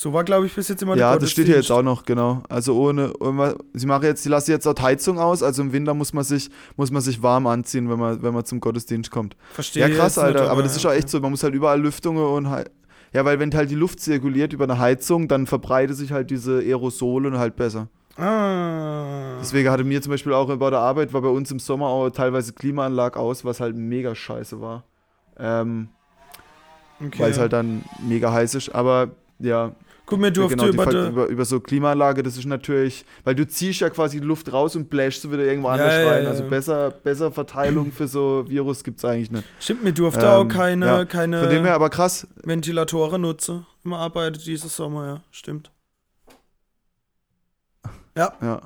So 0.00 0.12
war, 0.12 0.22
glaube 0.22 0.46
ich, 0.46 0.54
bis 0.54 0.68
jetzt 0.68 0.80
immer 0.80 0.94
der 0.94 1.06
Ja, 1.06 1.18
das 1.18 1.32
steht 1.32 1.46
hier 1.46 1.56
jetzt 1.56 1.72
auch 1.72 1.82
noch, 1.82 2.04
genau. 2.04 2.40
Also 2.48 2.80
ohne, 2.80 3.12
ohne 3.18 3.56
sie 3.72 3.84
machen 3.84 4.04
jetzt, 4.04 4.22
sie 4.22 4.28
lassen 4.28 4.52
jetzt 4.52 4.64
auch 4.64 4.80
Heizung 4.80 5.18
aus, 5.18 5.42
also 5.42 5.60
im 5.60 5.72
Winter 5.72 5.92
muss 5.92 6.12
man 6.12 6.22
sich, 6.22 6.50
muss 6.76 6.92
man 6.92 7.02
sich 7.02 7.20
warm 7.20 7.48
anziehen, 7.48 7.90
wenn 7.90 7.98
man, 7.98 8.22
wenn 8.22 8.32
man 8.32 8.44
zum 8.44 8.60
Gottesdienst 8.60 9.10
kommt. 9.10 9.36
Verstehe 9.50 9.88
Ja, 9.88 9.92
krass, 9.92 10.16
Alter, 10.16 10.52
aber 10.52 10.62
das 10.62 10.76
ist 10.76 10.86
auch 10.86 10.92
echt 10.92 11.08
so, 11.08 11.18
man 11.18 11.32
muss 11.32 11.42
halt 11.42 11.52
überall 11.52 11.80
Lüftungen 11.80 12.24
und 12.24 12.48
halt, 12.48 12.70
ja, 13.12 13.24
weil 13.24 13.40
wenn 13.40 13.52
halt 13.52 13.70
die 13.70 13.74
Luft 13.74 13.98
zirkuliert 13.98 14.52
über 14.52 14.64
eine 14.64 14.78
Heizung, 14.78 15.26
dann 15.26 15.48
verbreitet 15.48 15.96
sich 15.96 16.12
halt 16.12 16.30
diese 16.30 16.58
Aerosole 16.58 17.36
halt 17.36 17.56
besser. 17.56 17.88
Ah. 18.16 19.38
Deswegen 19.40 19.68
hatte 19.68 19.82
mir 19.82 20.00
zum 20.00 20.12
Beispiel 20.12 20.32
auch 20.32 20.46
bei 20.46 20.70
der 20.70 20.78
Arbeit, 20.78 21.12
war 21.12 21.22
bei 21.22 21.28
uns 21.28 21.50
im 21.50 21.58
Sommer 21.58 21.88
auch 21.88 22.08
teilweise 22.10 22.52
Klimaanlage 22.52 23.18
aus, 23.18 23.44
was 23.44 23.58
halt 23.58 23.74
mega 23.74 24.14
scheiße 24.14 24.60
war. 24.60 24.84
Ähm, 25.40 25.88
Okay. 27.00 27.20
Weil 27.20 27.30
es 27.30 27.38
halt 27.38 27.52
dann 27.52 27.84
mega 28.04 28.32
heiß 28.32 28.56
ist, 28.56 28.74
aber 28.74 29.10
ja, 29.38 29.70
Guck 30.08 30.20
mir, 30.20 30.32
durfte 30.32 30.56
genau, 30.56 30.70
die 30.70 30.74
über, 30.74 31.08
über, 31.08 31.26
über 31.26 31.44
so 31.44 31.60
Klimaanlage, 31.60 32.22
das 32.22 32.38
ist 32.38 32.46
natürlich, 32.46 33.04
weil 33.24 33.34
du 33.34 33.46
ziehst 33.46 33.80
ja 33.80 33.90
quasi 33.90 34.20
die 34.20 34.26
Luft 34.26 34.50
raus 34.50 34.74
und 34.74 34.88
bläschst 34.88 35.20
sie 35.22 35.30
wieder 35.30 35.44
irgendwo 35.44 35.68
Ja, 35.68 35.74
anders 35.74 35.94
ja, 35.94 36.08
rein. 36.10 36.22
ja, 36.24 36.30
Also 36.30 36.44
ja. 36.44 36.48
besser, 36.48 36.90
besser 36.90 37.30
Verteilung 37.30 37.92
für 37.92 38.08
so 38.08 38.44
Virus 38.48 38.82
gibt 38.82 38.98
es 38.98 39.04
eigentlich 39.04 39.30
nicht. 39.30 39.44
Stimmt, 39.60 39.84
mir 39.84 39.92
durfte 39.92 40.24
Ähm, 40.24 40.32
auch 40.32 40.48
keine, 40.48 40.86
ja. 40.86 41.04
keine 41.04 41.40
Von 41.40 41.50
dem 41.50 41.64
her 41.64 41.74
aber 41.74 41.90
krass, 41.90 42.26
Ventilatoren 42.42 43.20
nutzen 43.20 43.66
im 43.84 43.92
Arbeit 43.92 44.44
dieses 44.46 44.74
Sommer, 44.74 45.06
ja. 45.06 45.20
Stimmt. 45.30 45.70
Ja. 48.16 48.32
ja. 48.40 48.60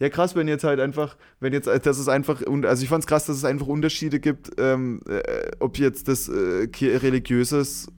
Ja, 0.00 0.08
krass, 0.08 0.34
wenn 0.34 0.48
jetzt 0.48 0.64
halt 0.64 0.80
einfach, 0.80 1.16
wenn 1.40 1.52
jetzt, 1.52 1.66
dass 1.66 1.98
es 1.98 2.08
einfach, 2.08 2.40
und 2.40 2.64
also 2.64 2.82
ich 2.82 2.88
fand's 2.88 3.06
krass, 3.06 3.26
dass 3.26 3.36
es 3.36 3.44
einfach 3.44 3.66
Unterschiede 3.66 4.18
gibt, 4.18 4.50
ähm, 4.56 5.02
äh, 5.06 5.50
ob 5.60 5.78
jetzt 5.78 6.08
das 6.08 6.28
äh, 6.28 6.68
religiöses 6.82 7.88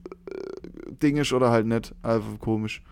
Ding 1.01 1.17
ist 1.17 1.33
oder 1.33 1.51
halt 1.51 1.65
nicht. 1.65 1.93
Einfach 2.03 2.39
komisch. 2.39 2.83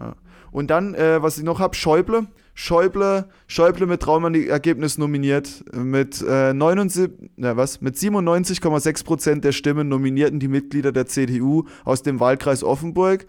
Ja. 0.00 0.14
Und 0.50 0.70
dann, 0.70 0.94
äh, 0.94 1.22
was 1.22 1.38
ich 1.38 1.44
noch 1.44 1.60
hab, 1.60 1.76
Schäuble. 1.76 2.26
Schäuble, 2.54 3.28
Schäuble 3.46 3.86
mit 3.86 4.00
Traumergebnis 4.00 4.96
nominiert. 4.96 5.64
Mit, 5.74 6.22
äh, 6.22 6.54
79, 6.54 7.30
na 7.36 7.56
was, 7.56 7.82
mit 7.82 7.96
97,6 7.96 9.04
Prozent 9.04 9.44
der 9.44 9.52
Stimmen 9.52 9.88
nominierten 9.88 10.40
die 10.40 10.48
Mitglieder 10.48 10.92
der 10.92 11.06
CDU 11.06 11.64
aus 11.84 12.02
dem 12.02 12.18
Wahlkreis 12.18 12.64
Offenburg 12.64 13.26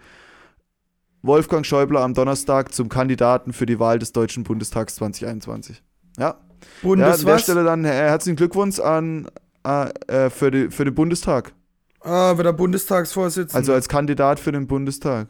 Wolfgang 1.22 1.66
Schäuble 1.66 1.98
am 1.98 2.14
Donnerstag 2.14 2.72
zum 2.72 2.88
Kandidaten 2.88 3.52
für 3.52 3.66
die 3.66 3.80
Wahl 3.80 3.98
des 3.98 4.12
Deutschen 4.12 4.44
Bundestags 4.44 4.94
2021. 4.96 5.82
Ja, 6.16 6.24
ja 6.24 6.38
Bundes 6.82 7.20
an 7.20 7.26
der 7.26 7.34
was? 7.34 7.42
Stelle 7.42 7.64
dann 7.64 7.84
äh, 7.84 7.88
herzlichen 7.88 8.36
Glückwunsch 8.36 8.78
an, 8.78 9.28
äh, 9.66 9.90
äh, 10.06 10.30
für, 10.30 10.50
die, 10.50 10.70
für 10.70 10.84
den 10.84 10.94
Bundestag. 10.94 11.52
Ah, 12.00 12.36
wird 12.36 12.46
der 12.46 12.52
Bundestagsvorsitzende. 12.52 13.56
Also 13.56 13.72
als 13.72 13.88
Kandidat 13.88 14.40
für 14.40 14.52
den 14.52 14.66
Bundestag. 14.66 15.28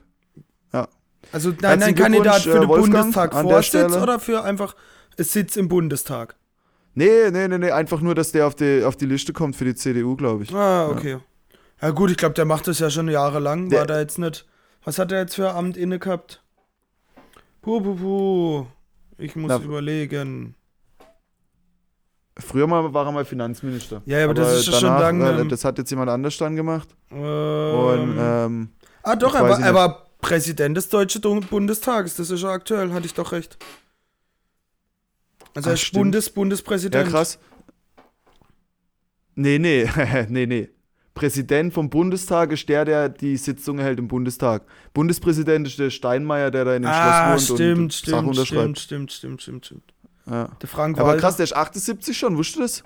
Also 1.32 1.52
nein, 1.60 1.78
nein, 1.80 1.94
Kandidat 1.94 2.42
für 2.42 2.56
äh, 2.56 2.60
den 2.60 2.68
Wolfgang, 2.68 2.92
Bundestag 3.12 3.32
Vorsitz 3.34 3.96
oder 3.96 4.20
für 4.20 4.44
einfach 4.44 4.74
Sitz 5.18 5.56
im 5.56 5.68
Bundestag? 5.68 6.36
Nee, 6.94 7.30
nee, 7.30 7.48
nee, 7.48 7.58
nee, 7.58 7.70
einfach 7.70 8.00
nur, 8.00 8.14
dass 8.14 8.32
der 8.32 8.46
auf 8.46 8.54
die, 8.54 8.82
auf 8.84 8.96
die 8.96 9.06
Liste 9.06 9.32
kommt 9.32 9.56
für 9.56 9.64
die 9.64 9.74
CDU, 9.74 10.16
glaube 10.16 10.44
ich. 10.44 10.54
Ah, 10.54 10.88
okay. 10.88 11.18
Ja, 11.80 11.90
gut, 11.90 12.10
ich 12.10 12.16
glaube, 12.16 12.34
der 12.34 12.44
macht 12.44 12.66
das 12.66 12.78
ja 12.78 12.90
schon 12.90 13.08
jahrelang. 13.08 13.68
Der- 13.68 13.80
War 13.80 13.86
da 13.86 14.00
jetzt 14.00 14.18
nicht. 14.18 14.46
Was 14.84 14.98
hat 14.98 15.12
er 15.12 15.20
jetzt 15.20 15.34
für 15.34 15.52
Amt 15.54 15.76
inne 15.76 15.98
gehabt? 15.98 16.42
Puh, 17.62 17.80
puh, 17.80 17.94
puh. 17.94 18.66
Ich 19.18 19.36
muss 19.36 19.48
Na, 19.50 19.56
überlegen. 19.58 20.54
Früher 22.40 22.66
mal 22.66 22.92
war 22.94 23.06
er 23.06 23.12
mal 23.12 23.24
Finanzminister. 23.24 24.02
Ja, 24.06 24.24
aber 24.24 24.34
das 24.34 24.60
ist 24.60 24.66
ja 24.66 24.72
schon 24.74 24.82
danach, 24.84 25.00
lange, 25.00 25.24
Äh, 25.30 25.40
ähm, 25.40 25.48
das 25.48 25.64
hat 25.64 25.76
jetzt 25.78 25.90
jemand 25.90 26.10
anders 26.10 26.36
dann 26.38 26.54
gemacht. 26.54 26.88
Ähm, 27.10 27.18
Und 27.20 28.16
ähm, 28.18 28.68
ah, 29.02 29.16
doch, 29.16 29.34
er 29.34 29.42
war, 29.48 29.60
er 29.60 29.74
war 29.74 30.06
Präsident 30.20 30.76
des 30.76 30.88
Deutschen 30.88 31.20
Bundestages. 31.50 32.16
Das 32.16 32.30
ist 32.30 32.42
ja 32.42 32.50
aktuell, 32.50 32.92
hatte 32.92 33.06
ich 33.06 33.14
doch 33.14 33.32
recht. 33.32 33.58
Also 35.54 35.68
Ah, 35.68 35.72
er 35.72 35.74
ist 35.74 35.80
stimmt. 35.80 36.02
Bundes, 36.04 36.26
ja, 36.26 36.32
Bundespräsident. 36.34 37.08
krass. 37.10 37.38
Nee, 39.34 39.58
nee, 39.58 39.88
nee, 40.28 40.46
nee. 40.46 40.68
Präsident 41.14 41.74
vom 41.74 41.90
Bundestag 41.90 42.52
ist 42.52 42.68
der, 42.68 42.84
der 42.84 43.08
die 43.08 43.36
Sitzung 43.36 43.78
hält 43.80 43.98
im 43.98 44.06
Bundestag. 44.06 44.62
Bundespräsident 44.94 45.66
ist 45.66 45.76
der 45.78 45.90
Steinmeier, 45.90 46.52
der 46.52 46.64
da 46.64 46.76
in 46.76 46.82
dem 46.82 46.90
Ah, 46.90 47.36
Schloss 47.36 47.50
wohnt 47.50 47.58
stimmt, 47.58 47.78
und 47.80 47.92
Sachen 47.92 48.04
stimmt, 48.06 48.26
unterschreibt. 48.28 48.78
stimmt, 48.78 49.12
stimmt, 49.12 49.42
stimmt, 49.42 49.66
stimmt. 49.66 49.82
Ja. 50.30 50.48
Der 50.60 50.68
Frank 50.68 50.98
Aber 50.98 51.08
Walter. 51.08 51.20
krass, 51.20 51.36
der 51.36 51.44
ist 51.44 51.56
78 51.56 52.16
schon, 52.16 52.36
wusstest 52.36 52.56
du 52.58 52.60
das? 52.62 52.82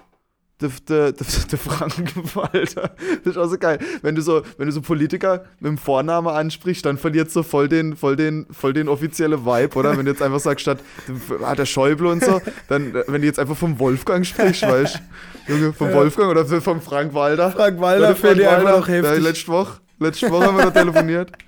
Der, 0.60 0.70
der, 0.88 1.12
der, 1.12 1.26
der 1.50 1.58
Frankenwalder. 1.58 2.90
Das 3.24 3.32
ist 3.34 3.36
auch 3.36 3.48
so 3.48 3.58
geil. 3.58 3.80
Wenn 4.02 4.14
du 4.14 4.22
so, 4.22 4.42
wenn 4.58 4.66
du 4.66 4.72
so 4.72 4.80
Politiker 4.80 5.44
mit 5.58 5.70
dem 5.70 5.78
Vornamen 5.78 6.28
ansprichst, 6.28 6.86
dann 6.86 6.98
verliert 6.98 7.32
so 7.32 7.42
voll 7.42 7.68
den, 7.68 7.96
voll 7.96 8.14
den, 8.14 8.46
voll 8.52 8.72
den 8.72 8.88
offizielle 8.88 9.44
Vibe, 9.44 9.76
oder? 9.76 9.96
Wenn 9.96 10.04
du 10.04 10.12
jetzt 10.12 10.22
einfach 10.22 10.38
sagst, 10.38 10.60
statt 10.62 10.78
hat 11.42 11.58
der 11.58 11.66
Schäuble 11.66 12.08
und 12.08 12.22
so, 12.24 12.40
dann, 12.68 12.94
wenn 13.08 13.22
du 13.22 13.26
jetzt 13.26 13.40
einfach 13.40 13.56
vom 13.56 13.78
Wolfgang 13.80 14.24
sprichst, 14.24 14.62
weißt 14.62 15.00
du? 15.48 15.52
Junge, 15.52 15.72
vom 15.72 15.88
Ja. 15.90 15.94
Wolfgang 15.96 16.30
oder 16.30 16.44
vom 16.60 16.80
Frank 16.80 17.12
Walder. 17.12 17.50
Frank 17.50 17.74
ich 17.74 17.80
Frank 17.80 18.40
einfach 18.40 18.78
noch 18.78 18.88
Walder. 18.88 18.88
Ja, 18.88 19.08
heftig. 19.10 19.24
letzte 19.24 19.48
Woche, 19.48 19.80
letzte 19.98 20.30
Woche 20.30 20.46
haben 20.46 20.56
wir 20.58 20.64
da 20.66 20.70
telefoniert. 20.70 21.32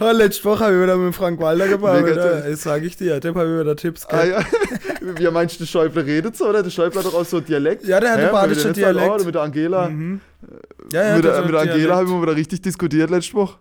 Ja, 0.00 0.10
letzte 0.12 0.44
Woche 0.46 0.64
habe 0.64 0.74
ich 0.76 0.82
wieder 0.82 0.96
mit 0.96 1.14
Frank 1.14 1.38
Walder 1.40 1.68
gebaut. 1.68 2.06
Ja, 2.08 2.40
das 2.40 2.62
sage 2.62 2.86
ich 2.86 2.96
dir. 2.96 3.20
Dem 3.20 3.34
habe 3.34 3.52
ich 3.54 3.60
wieder 3.60 3.76
Tipps 3.76 4.06
Ah, 4.06 4.22
gegeben. 4.22 4.44
ja. 5.02 5.18
Wie 5.18 5.30
meinst 5.30 5.56
du, 5.56 5.58
der 5.60 5.66
Schäuble 5.66 6.04
redet 6.06 6.36
so, 6.36 6.48
oder? 6.48 6.62
Der 6.62 6.70
Schäuble 6.70 6.98
hat 6.98 7.06
doch 7.06 7.14
auch 7.14 7.24
so 7.24 7.40
Dialekt. 7.40 7.84
Ja, 7.84 8.00
der 8.00 8.12
hat 8.12 8.18
Hä? 8.18 8.22
einen 8.24 8.32
badischen 8.32 8.72
Dialekt. 8.72 9.10
Oh, 9.20 9.24
mit 9.24 9.34
der 9.34 9.42
Angela. 9.42 9.88
Mhm. 9.90 10.20
Ja, 10.92 11.08
ja, 11.10 11.16
mit, 11.16 11.24
der 11.24 11.42
mit 11.42 11.52
der 11.52 11.60
einen 11.60 11.70
Angela 11.70 11.96
haben 11.96 12.08
wir 12.10 12.22
wieder 12.22 12.36
richtig 12.36 12.62
diskutiert 12.62 13.10
letzte 13.10 13.34
Woche. 13.34 13.58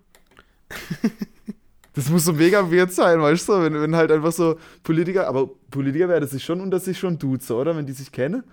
das 1.94 2.10
muss 2.10 2.26
so 2.26 2.34
mega 2.34 2.72
weird 2.72 2.92
sein, 2.94 3.22
weißt 3.22 3.50
du? 3.50 3.54
Wenn, 3.64 3.82
wenn 3.82 3.96
halt 3.96 4.12
einfach 4.12 4.32
so 4.32 4.58
Politiker, 4.84 5.28
aber 5.28 5.50
Politiker 5.70 6.08
werden 6.10 6.28
sich 6.30 6.44
schon 6.44 6.62
unter 6.62 6.80
sich 6.80 6.98
schon 6.98 7.18
duzen, 7.20 7.54
oder? 7.56 7.76
Wenn 7.76 7.86
die 7.86 7.94
sich 7.94 8.12
kennen. 8.12 8.44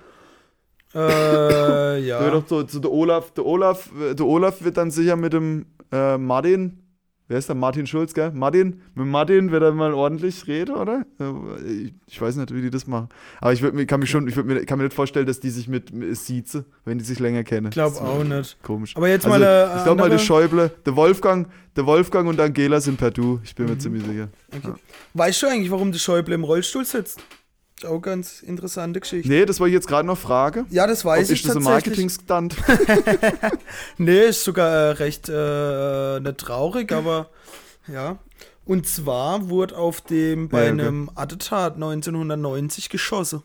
Äh, 0.95 0.99
Ja. 0.99 1.97
ja. 2.20 2.30
doch 2.30 2.45
so, 2.49 2.66
so 2.66 2.78
der 2.80 2.91
Olaf, 2.91 3.32
der 3.32 3.47
Olaf, 3.47 3.91
äh, 4.01 4.14
der 4.14 4.26
Olaf 4.26 4.62
wird 4.64 4.76
dann 4.76 4.91
sicher 4.91 5.16
mit 5.16 5.32
dem 5.32 5.66
äh, 5.93 6.16
Martin, 6.18 6.80
wer 7.28 7.38
ist 7.38 7.48
der? 7.48 7.56
Martin 7.56 7.86
Schulz, 7.86 8.14
gell? 8.14 8.30
Martin, 8.32 8.80
mit 8.94 9.06
Martin 9.06 9.50
wird 9.50 9.62
er 9.62 9.72
mal 9.72 9.92
ordentlich 9.94 10.46
reden, 10.46 10.74
oder? 10.76 11.04
Äh, 11.20 11.90
Ich, 12.06 12.20
weiß 12.20 12.36
nicht, 12.36 12.54
wie 12.54 12.62
die 12.62 12.70
das 12.70 12.86
machen. 12.86 13.08
Aber 13.40 13.52
ich 13.52 13.62
mir- 13.62 13.86
kann 13.86 14.00
mich 14.00 14.10
schon, 14.10 14.26
ich 14.28 14.36
mir, 14.36 14.64
kann 14.64 14.78
mir 14.78 14.84
nicht 14.84 14.94
vorstellen, 14.94 15.26
dass 15.26 15.40
die 15.40 15.50
sich 15.50 15.68
mit, 15.68 15.92
mit 15.92 16.16
siezen, 16.16 16.64
wenn 16.84 16.98
die 16.98 17.04
sich 17.04 17.18
länger 17.18 17.44
kennen. 17.44 17.66
Ich 17.66 17.72
glaube 17.72 18.00
auch 18.00 18.22
nicht. 18.24 18.56
Komisch. 18.62 18.96
Aber 18.96 19.08
jetzt 19.08 19.26
Also, 19.26 19.38
mal 19.38 19.44
eine 19.44 19.76
ich 19.78 19.84
glaube 19.84 20.00
mal, 20.00 20.10
der 20.10 20.18
Schäuble, 20.18 20.70
der 20.84 20.96
Wolfgang, 20.96 21.48
der 21.76 21.86
Wolfgang 21.86 22.28
und 22.28 22.40
Angela 22.40 22.80
sind 22.80 22.96
per 22.98 23.10
Du. 23.10 23.40
Ich 23.44 23.54
bin 23.54 23.66
mir 23.66 23.72
Mhm. 23.74 23.80
ziemlich 23.80 24.04
sicher. 24.04 24.28
Weißt 25.14 25.42
du 25.42 25.46
eigentlich, 25.48 25.70
warum 25.70 25.92
der 25.92 25.98
Schäuble 25.98 26.34
im 26.34 26.44
Rollstuhl 26.44 26.84
sitzt? 26.84 27.20
Auch 27.84 28.00
ganz 28.00 28.40
interessante 28.40 29.00
Geschichte. 29.00 29.28
Nee, 29.28 29.44
das 29.44 29.60
war 29.60 29.66
ich 29.66 29.74
jetzt 29.74 29.86
gerade 29.86 30.06
noch 30.06 30.16
Frage. 30.16 30.64
Ja, 30.70 30.86
das 30.86 31.04
Ob 31.04 31.10
weiß 31.12 31.28
ich 31.30 31.40
ist 31.40 31.48
das 31.48 31.56
ein. 31.56 31.62
Marketing-Stunt? 31.62 32.56
Nee, 33.98 34.26
ist 34.26 34.44
sogar 34.44 34.70
äh, 34.70 34.90
recht 34.92 35.28
äh, 35.28 36.20
nicht 36.20 36.38
traurig, 36.38 36.92
aber 36.92 37.28
ja. 37.86 38.18
Und 38.64 38.86
zwar 38.88 39.48
wurde 39.48 39.76
auf 39.76 40.00
dem 40.00 40.48
bei 40.48 40.66
Ja, 40.66 40.72
okay. 40.72 40.80
einem 40.82 41.10
Attentat 41.14 41.74
1990 41.74 42.88
geschossen. 42.88 43.42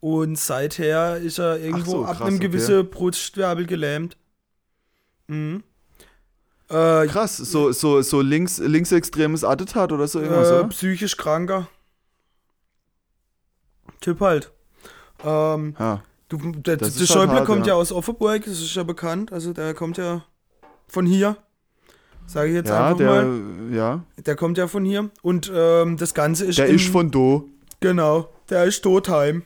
Und 0.00 0.38
seither 0.38 1.16
ist 1.16 1.38
er 1.38 1.58
irgendwo 1.58 1.90
so, 1.90 2.04
ab 2.04 2.16
krass, 2.18 2.26
einem 2.26 2.36
okay. 2.36 2.48
gewissen 2.48 2.90
Brustwirbel 2.90 3.66
gelähmt. 3.66 4.16
Mhm. 5.28 5.62
Äh, 6.68 7.06
Krass, 7.06 7.36
so, 7.36 7.72
so, 7.72 8.02
so 8.02 8.20
links, 8.20 8.58
linksextremes 8.58 9.44
Attentat 9.44 9.92
oder 9.92 10.08
so 10.08 10.20
irgendwas, 10.20 10.50
äh, 10.50 10.64
psychisch 10.68 11.16
kranker. 11.16 11.68
Typ 14.02 14.20
halt. 14.20 14.52
Ähm, 15.24 15.74
Ja. 15.78 16.02
du, 16.28 16.36
der, 16.36 16.76
der 16.76 16.88
ist 16.88 16.98
schon 16.98 17.06
Schäuble 17.06 17.36
hart, 17.36 17.46
kommt 17.46 17.66
ja. 17.66 17.72
ja. 17.72 17.78
aus 17.80 17.90
Offenburg, 17.92 18.44
das 18.44 18.60
ist 18.60 18.74
ja 18.74 18.82
bekannt. 18.82 19.32
Also 19.32 19.52
der 19.54 19.72
kommt 19.72 19.96
ja 19.96 20.24
von 20.88 21.06
hier. 21.06 21.36
Sage 22.26 22.50
ich 22.50 22.54
jetzt 22.56 22.68
Ja, 22.68 22.86
einfach 22.88 22.98
der, 22.98 23.24
mal. 23.24 23.74
ja. 23.74 24.04
Der 24.18 24.36
kommt 24.36 24.58
ja 24.58 24.68
von 24.68 24.84
hier. 24.84 25.10
Und 25.22 25.50
ähm, 25.54 25.96
das 25.96 26.12
Ganze 26.14 26.44
ist. 26.44 26.58
Der 26.58 26.66
im- 26.66 26.76
ist 26.76 26.88
von 26.88 27.10
Do. 27.10 27.48
Genau, 27.80 28.28
der 28.50 28.64
ist 28.64 28.82
Totheim. 28.82 29.44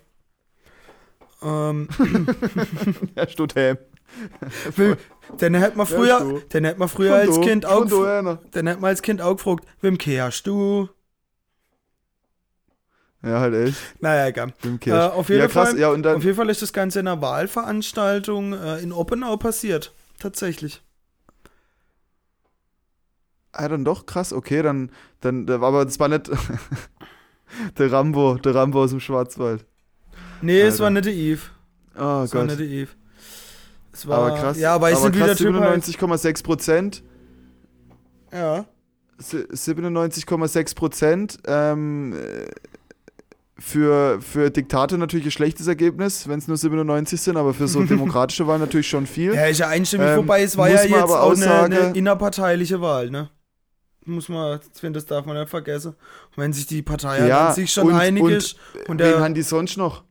Ähm, 1.42 1.88
Der 3.16 3.28
steht 3.28 3.54
heim. 3.56 3.76
den 5.40 5.54
hätte 5.54 5.76
man 5.76 5.86
früher, 5.86 6.36
ist 6.38 6.54
den 6.54 6.64
hätte 6.64 6.78
man 6.78 6.88
früher 6.88 7.14
als. 7.14 7.40
Kind 7.40 7.66
auch, 7.66 7.82
einer. 8.04 8.36
den 8.54 8.66
hätte 8.66 8.80
man 8.80 8.88
als 8.88 9.02
Kind 9.02 9.20
auch 9.20 9.36
gefragt, 9.36 9.64
wem 9.80 9.98
kehrst 9.98 10.46
du? 10.46 10.88
Ja, 13.26 13.40
halt 13.40 13.54
echt. 13.54 13.76
Naja, 14.00 14.26
egal. 14.28 14.52
Äh, 14.62 14.92
auf, 14.92 15.28
jeden 15.28 15.40
ja, 15.40 15.48
krass. 15.48 15.70
Fall, 15.70 15.78
Ja, 15.78 15.88
und 15.90 16.02
dann, 16.04 16.16
auf 16.16 16.24
jeden 16.24 16.36
Fall 16.36 16.48
ist 16.48 16.62
das 16.62 16.72
Ganze 16.72 17.00
in 17.00 17.08
einer 17.08 17.20
Wahlveranstaltung 17.20 18.52
äh, 18.52 18.78
in 18.78 18.92
Oppenau 18.92 19.36
passiert. 19.36 19.92
Tatsächlich. 20.20 20.82
ah, 23.52 23.68
dann 23.68 23.84
doch 23.84 24.06
krass. 24.06 24.32
Okay, 24.32 24.62
dann, 24.62 24.90
dann, 25.20 25.48
aber 25.50 25.84
das 25.84 25.98
war 25.98 26.08
nicht 26.08 26.30
der 27.78 27.92
Rambo, 27.92 28.36
der 28.36 28.54
Rambo 28.54 28.82
aus 28.82 28.90
dem 28.90 29.00
Schwarzwald. 29.00 29.64
Nee, 30.42 30.60
es 30.60 30.74
Alter. 30.74 30.84
war 30.84 30.90
nicht 30.90 31.06
der 31.06 31.14
Eve. 31.14 31.42
Oh 31.98 32.22
Es 32.24 32.34
war 32.34 32.42
Gott. 32.42 32.46
nicht 32.46 32.60
der 32.60 32.66
Eve. 32.66 32.90
Es 33.92 34.06
war, 34.06 34.18
Aber 34.18 34.36
krass. 34.38 34.58
Ja, 34.58 34.74
aber 34.74 34.88
wie 34.90 35.18
der 35.18 35.26
krass, 35.28 35.38
Typ 35.38 35.54
heißt. 35.54 35.88
97,6 35.88 36.44
Prozent. 36.44 37.02
Ja. 38.32 38.66
Si- 39.18 39.46
97,6 39.50 40.74
Prozent. 40.76 41.38
Ähm, 41.46 42.12
äh, 42.12 42.50
für, 43.58 44.20
für 44.20 44.50
Diktate 44.50 44.98
natürlich 44.98 45.26
ein 45.26 45.30
schlechtes 45.30 45.66
Ergebnis, 45.66 46.28
wenn 46.28 46.38
es 46.38 46.46
nur 46.48 46.56
97 46.58 47.20
sind, 47.20 47.36
aber 47.36 47.54
für 47.54 47.68
so 47.68 47.82
demokratische 47.84 48.46
Wahlen 48.46 48.60
natürlich 48.60 48.88
schon 48.88 49.06
viel. 49.06 49.34
Ja, 49.34 49.46
ist 49.46 49.58
ja 49.58 49.68
einstimmig 49.68 50.08
Ähm, 50.08 50.14
vorbei. 50.16 50.42
Es 50.42 50.56
war 50.58 50.68
ja 50.68 50.82
jetzt 50.82 50.92
aber 50.94 51.22
auch 51.22 51.32
eine, 51.34 51.52
eine 51.62 51.92
innerparteiliche 51.96 52.80
Wahl, 52.82 53.10
ne? 53.10 53.30
Muss 54.04 54.28
man, 54.28 54.60
ich 54.72 54.80
finde, 54.80 54.98
das 54.98 55.06
darf 55.06 55.24
man 55.26 55.36
nicht 55.36 55.48
vergessen. 55.48 55.90
Und 55.92 56.36
wenn 56.36 56.52
sich 56.52 56.66
die 56.66 56.82
Partei 56.82 57.26
Ja, 57.26 57.48
an 57.48 57.54
sich 57.54 57.72
schon 57.72 57.88
und- 57.88 57.94
einig 57.94 58.22
und 58.22 58.30
ist 58.32 58.56
und 58.88 58.98
Wen 59.00 59.08
der, 59.10 59.20
haben 59.20 59.34
die 59.34 59.42
sonst 59.42 59.76
noch? 59.76 60.04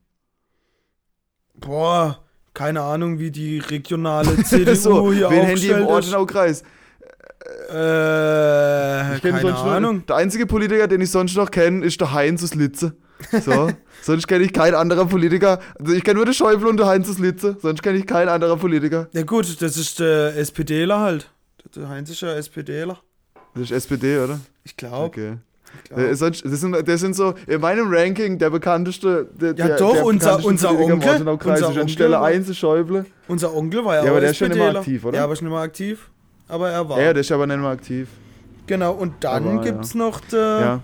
boah, 1.54 2.20
keine 2.54 2.82
Ahnung, 2.82 3.20
wie 3.20 3.32
die 3.32 3.60
regionale 3.60 4.44
CDU 4.44 4.76
so, 4.76 5.14
hier 5.14 5.30
wen 5.30 5.48
haben 5.48 5.56
die 5.56 5.68
im. 5.70 5.86
Ortenaukreis? 5.86 6.64
Äh, 7.72 9.16
Ich 9.16 9.22
keine 9.22 9.56
Ahnung. 9.56 10.06
Der 10.08 10.16
einzige 10.18 10.46
Politiker, 10.46 10.88
den 10.88 11.02
ich 11.02 11.12
sonst 11.12 11.36
noch 11.38 11.52
kenne, 11.52 11.86
ist 11.86 12.00
der 12.02 12.12
Heinz 12.14 12.44
aus 12.44 12.56
Litze. 12.56 12.96
So. 13.42 13.70
sonst 14.02 14.28
kenne 14.28 14.44
ich 14.44 14.54
keinen 14.54 14.76
anderen 14.76 15.08
Politiker. 15.08 15.60
Also 15.80 15.94
ich 15.94 16.04
kenne 16.04 16.18
nur 16.18 16.26
den 16.26 16.34
Schäuble 16.34 16.68
und 16.68 16.78
den 16.78 16.86
Heinz 16.86 17.18
Litze. 17.18 17.56
Sonst 17.62 17.82
kenne 17.82 17.98
ich 17.98 18.06
keinen 18.06 18.30
anderen 18.30 18.60
Politiker. 18.60 19.08
Ja 19.14 19.24
gut, 19.24 19.62
das 19.62 19.78
ist 19.78 20.00
der 20.00 20.36
SPDler 20.38 21.00
halt. 21.00 21.32
Der 21.76 21.90
Heinz 21.90 22.10
ist 22.10 22.22
ja 22.22 22.34
SPDler. 22.36 22.98
Das 23.54 23.64
ist 23.64 23.72
SPD, 23.72 24.20
oder? 24.20 24.40
Ich 24.64 24.76
glaube. 24.76 25.06
Okay. 25.06 25.34
glaub. 25.88 26.00
Äh, 26.00 26.14
sonst, 26.16 26.44
das, 26.46 26.60
sind, 26.60 26.88
das 26.88 27.00
sind 27.00 27.16
so 27.16 27.34
in 27.48 27.62
meinem 27.62 27.88
Ranking 27.92 28.38
der 28.38 28.50
bekannteste. 28.50 29.28
Der, 29.34 29.56
Ja, 29.56 29.68
der, 29.68 29.78
doch, 29.78 29.94
der 29.94 30.06
unser- 30.06 30.46
unser 30.46 30.70
im 30.72 30.78
Onkel- 30.94 31.10
Ortenaukreis 31.10 31.62
unser 31.62 31.82
Onkel 31.82 31.90
Stelle 31.90 32.12
war- 32.18 32.26
1 32.26 32.50
ist 32.50 32.58
Schäuble. 32.58 33.06
Unser 33.28 33.54
Onkel 33.56 33.84
war 33.86 33.96
ja, 33.96 34.04
Ja, 34.06 34.12
aber 34.12 34.20
der 34.22 34.32
ist 34.32 34.38
schon 34.38 34.52
SPDler. 34.52 34.80
aktiv, 34.80 35.06
oder? 35.06 35.18
Ja, 35.18 35.24
aber 35.24 35.34
ist 35.34 35.42
nicht 35.42 35.52
mehr 35.52 35.60
aktiv. 35.62 36.10
Aber 36.48 36.70
er 36.70 36.88
war. 36.88 37.02
Ja, 37.02 37.14
der 37.14 37.22
ist 37.22 37.32
aber 37.32 37.48
nicht 37.48 37.58
mehr 37.60 37.70
aktiv. 37.70 38.08
genau, 38.68 38.94
und 38.94 39.14
dann 39.22 39.48
Aber, 39.48 39.64
gibt's 39.64 39.94
ja. 39.94 40.00
noch 40.00 40.20
den 40.20 40.40
Ja. 40.40 40.82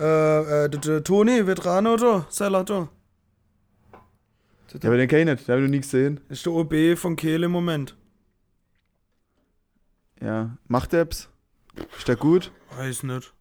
Äh, 0.00 0.64
äh, 0.64 1.02
Toni, 1.02 1.46
Veterano 1.46 1.96
da, 1.96 2.26
Seller 2.30 2.64
da. 2.64 2.88
ja, 4.72 4.88
aber 4.88 4.96
den 4.96 5.08
kenne 5.08 5.32
ich 5.32 5.38
nicht. 5.38 5.48
Den 5.48 5.52
habe 5.52 5.62
ich 5.62 5.68
noch 5.68 5.70
nie 5.70 5.80
gesehen. 5.80 6.20
Das 6.28 6.38
ist 6.38 6.46
der 6.46 6.52
OB 6.54 6.96
von 6.96 7.16
Kehl 7.16 7.42
im 7.42 7.50
Moment. 7.50 7.96
Ja. 10.20 10.56
Macht 10.68 10.92
der 10.92 11.02
Apps? 11.02 11.28
Ist 11.98 12.08
der 12.08 12.16
gut? 12.16 12.52
Weiß 12.76 13.02
nicht. 13.02 13.32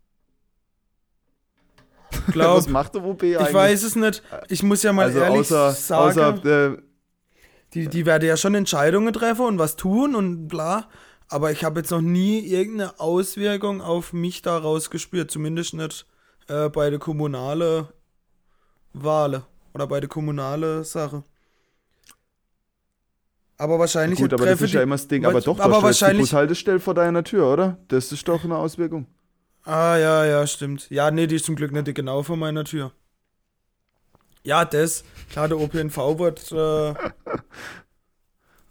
Was 2.11 2.33
Glaub, 2.33 2.67
macht 2.69 2.95
der 2.95 3.03
OB 3.03 3.23
eigentlich? 3.23 3.47
ich 3.47 3.53
weiß 3.53 3.83
es 3.83 3.95
nicht. 3.95 4.23
Ich 4.49 4.63
muss 4.63 4.83
ja 4.83 4.91
mal 4.91 5.05
also 5.05 5.19
ehrlich 5.19 5.39
außer, 5.39 5.71
sagen, 5.71 6.19
außer 6.19 6.71
äh, 6.73 6.77
die, 7.73 7.87
die 7.87 8.05
werden 8.05 8.27
ja 8.27 8.35
schon 8.35 8.55
Entscheidungen 8.55 9.13
treffen 9.13 9.45
und 9.45 9.59
was 9.59 9.75
tun 9.75 10.15
und 10.15 10.47
bla. 10.47 10.89
Aber 11.27 11.51
ich 11.51 11.63
habe 11.63 11.79
jetzt 11.79 11.91
noch 11.91 12.01
nie 12.01 12.39
irgendeine 12.39 12.99
Auswirkung 12.99 13.81
auf 13.81 14.13
mich 14.13 14.41
daraus 14.41 14.89
gespürt. 14.89 15.29
Zumindest 15.29 15.75
nicht 15.75 16.07
äh, 16.49 16.69
bei 16.69 16.89
der 16.89 16.99
kommunalen 16.99 17.87
Wahl 18.93 19.43
oder 19.73 19.87
bei 19.87 19.99
der 19.99 20.09
kommunalen 20.09 20.83
Sache. 20.83 21.23
Aber 23.57 23.77
wahrscheinlich 23.77 24.19
gut, 24.19 24.33
aber 24.33 24.45
das 24.45 24.61
ist 24.61 24.73
ja 24.73 24.81
immer 24.81 24.95
das 24.95 25.07
Ding. 25.07 25.25
Aber 25.25 25.41
doch, 25.41 25.59
aber 25.59 25.73
steht 25.75 25.81
die 25.81 25.85
wahrscheinlich- 25.85 26.21
Bushaltestelle 26.21 26.79
vor 26.79 26.93
deiner 26.93 27.23
Tür, 27.23 27.51
oder? 27.51 27.77
Das 27.89 28.11
ist 28.11 28.27
doch 28.27 28.43
eine 28.43 28.55
Auswirkung. 28.55 29.05
Ah, 29.63 29.97
ja, 29.97 30.25
ja, 30.25 30.47
stimmt. 30.47 30.89
Ja, 30.89 31.11
nee, 31.11 31.27
die 31.27 31.35
ist 31.35 31.45
zum 31.45 31.55
Glück 31.55 31.71
nicht 31.73 31.93
genau 31.93 32.23
vor 32.23 32.37
meiner 32.37 32.63
Tür. 32.63 32.91
Ja, 34.43 34.63
das. 34.63 35.03
Klar, 35.29 35.49
der 35.49 35.57
ÖPNV 35.59 35.97
wird 36.17 36.51
äh, 36.53 36.91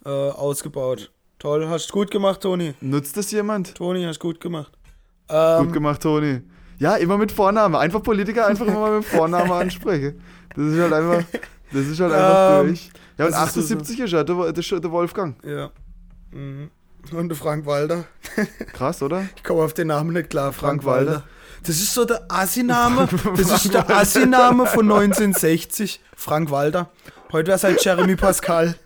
äh, 0.08 0.30
ausgebaut. 0.30 1.12
Toll, 1.38 1.68
hast 1.68 1.92
gut 1.92 2.10
gemacht, 2.10 2.40
Toni. 2.40 2.74
Nutzt 2.80 3.16
das 3.18 3.30
jemand? 3.30 3.74
Toni, 3.76 4.02
hast 4.04 4.18
gut 4.18 4.40
gemacht. 4.40 4.72
Ähm, 5.28 5.64
Gut 5.66 5.74
gemacht, 5.74 6.02
Toni. 6.02 6.40
Ja, 6.78 6.94
immer 6.96 7.18
mit 7.18 7.32
Vorname. 7.32 7.78
Einfach 7.78 8.02
Politiker 8.02 8.46
einfach 8.46 8.66
immer 8.66 8.90
mit 8.96 9.04
Vorname 9.04 9.54
ansprechen. 9.62 10.20
Das 10.54 10.64
ist 10.66 10.80
halt 10.80 10.92
einfach, 10.92 11.22
das 11.72 11.86
ist 11.86 12.00
halt 12.00 12.12
einfach 12.12 12.60
Ähm, 12.60 12.66
durch. 12.68 12.90
Ja, 13.18 13.26
und 13.26 13.32
das 13.32 13.46
ist 13.48 13.54
so- 13.54 13.60
78 13.74 14.00
ist 14.00 14.12
ja 14.12 14.24
der, 14.24 14.52
der, 14.52 14.90
Wolfgang. 14.92 15.36
Ja. 15.44 15.70
Mhm. 16.30 16.70
Und 17.12 17.28
der 17.28 17.36
Frank 17.36 17.66
Walder. 17.66 18.04
Krass, 18.72 19.02
oder? 19.02 19.24
Ich 19.36 19.42
komme 19.44 19.62
auf 19.62 19.74
den 19.74 19.88
Namen 19.88 20.12
nicht 20.12 20.30
klar, 20.30 20.52
Frank, 20.52 20.82
Frank 20.82 20.84
Walder. 20.84 21.10
Walder. 21.12 21.24
Das 21.64 21.76
ist 21.76 21.92
so 21.94 22.04
der 22.04 22.24
Assi-Name. 22.28 23.08
Das 23.36 23.64
ist 23.64 23.74
der 23.74 23.88
Assi-Name 23.90 24.66
von 24.66 24.84
1960. 24.90 26.00
Frank 26.16 26.50
Walder. 26.50 26.90
Heute 27.32 27.48
wäre 27.48 27.56
es 27.56 27.64
halt 27.64 27.84
Jeremy 27.84 28.14
Pascal. 28.16 28.76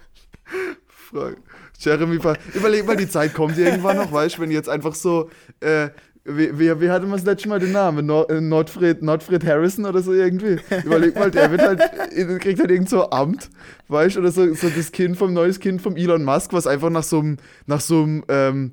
Frank. 1.10 1.36
Jeremy, 1.78 2.18
Pa- 2.18 2.36
überleg 2.54 2.86
mal, 2.86 2.96
die 2.96 3.08
Zeit 3.08 3.34
kommt 3.34 3.58
irgendwann 3.58 3.96
noch, 3.96 4.12
weißt 4.12 4.36
du, 4.36 4.42
wenn 4.42 4.50
jetzt 4.52 4.68
einfach 4.68 4.94
so, 4.94 5.30
äh, 5.60 5.88
wie, 6.24 6.58
wie, 6.58 6.80
wie 6.80 6.90
hatte 6.90 7.06
man 7.06 7.16
das 7.16 7.24
letzte 7.24 7.48
Mal 7.48 7.58
den 7.58 7.72
Namen? 7.72 8.08
Äh, 8.08 8.40
Nordfried, 8.40 9.02
Nordfried 9.02 9.44
Harrison 9.44 9.84
oder 9.86 10.02
so 10.02 10.12
irgendwie? 10.12 10.58
Überleg 10.84 11.16
mal, 11.16 11.30
der 11.30 11.50
wird 11.50 11.62
halt, 11.62 11.80
äh, 12.12 12.38
kriegt 12.38 12.60
halt 12.60 12.70
irgend 12.70 12.88
so 12.88 13.10
Amt, 13.10 13.50
weißt 13.88 14.16
du, 14.16 14.20
oder 14.20 14.30
so, 14.30 14.54
so 14.54 14.68
das 14.68 14.92
Kind 14.92 15.16
vom, 15.16 15.32
neues 15.32 15.58
Kind 15.58 15.82
vom 15.82 15.96
Elon 15.96 16.24
Musk, 16.24 16.52
was 16.52 16.66
einfach 16.66 16.90
nach 16.90 17.02
so 17.02 17.18
einem, 17.20 17.36
nach 17.66 17.80
so 17.80 18.02
einem, 18.02 18.24
ähm, 18.28 18.72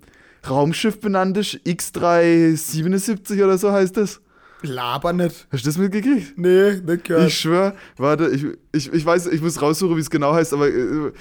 Raumschiff 0.49 0.99
benannt 1.01 1.35
ist, 1.37 1.55
X377 1.65 3.43
oder 3.43 3.57
so 3.57 3.71
heißt 3.71 3.97
das. 3.97 4.21
Laber 4.61 5.13
nicht. 5.13 5.47
Hast 5.51 5.63
du 5.65 5.69
das 5.69 5.77
mitgekriegt? 5.77 6.37
Nee, 6.37 6.73
nicht 6.85 7.05
gehört. 7.05 7.27
Ich 7.27 7.37
schwör, 7.37 7.73
warte, 7.97 8.29
ich, 8.29 8.45
ich, 8.73 8.91
ich 8.93 9.05
weiß, 9.05 9.27
ich 9.27 9.41
muss 9.41 9.61
raussuchen, 9.61 9.95
wie 9.95 10.01
es 10.01 10.09
genau 10.09 10.33
heißt, 10.33 10.53
aber 10.53 10.67
äh, 10.69 11.11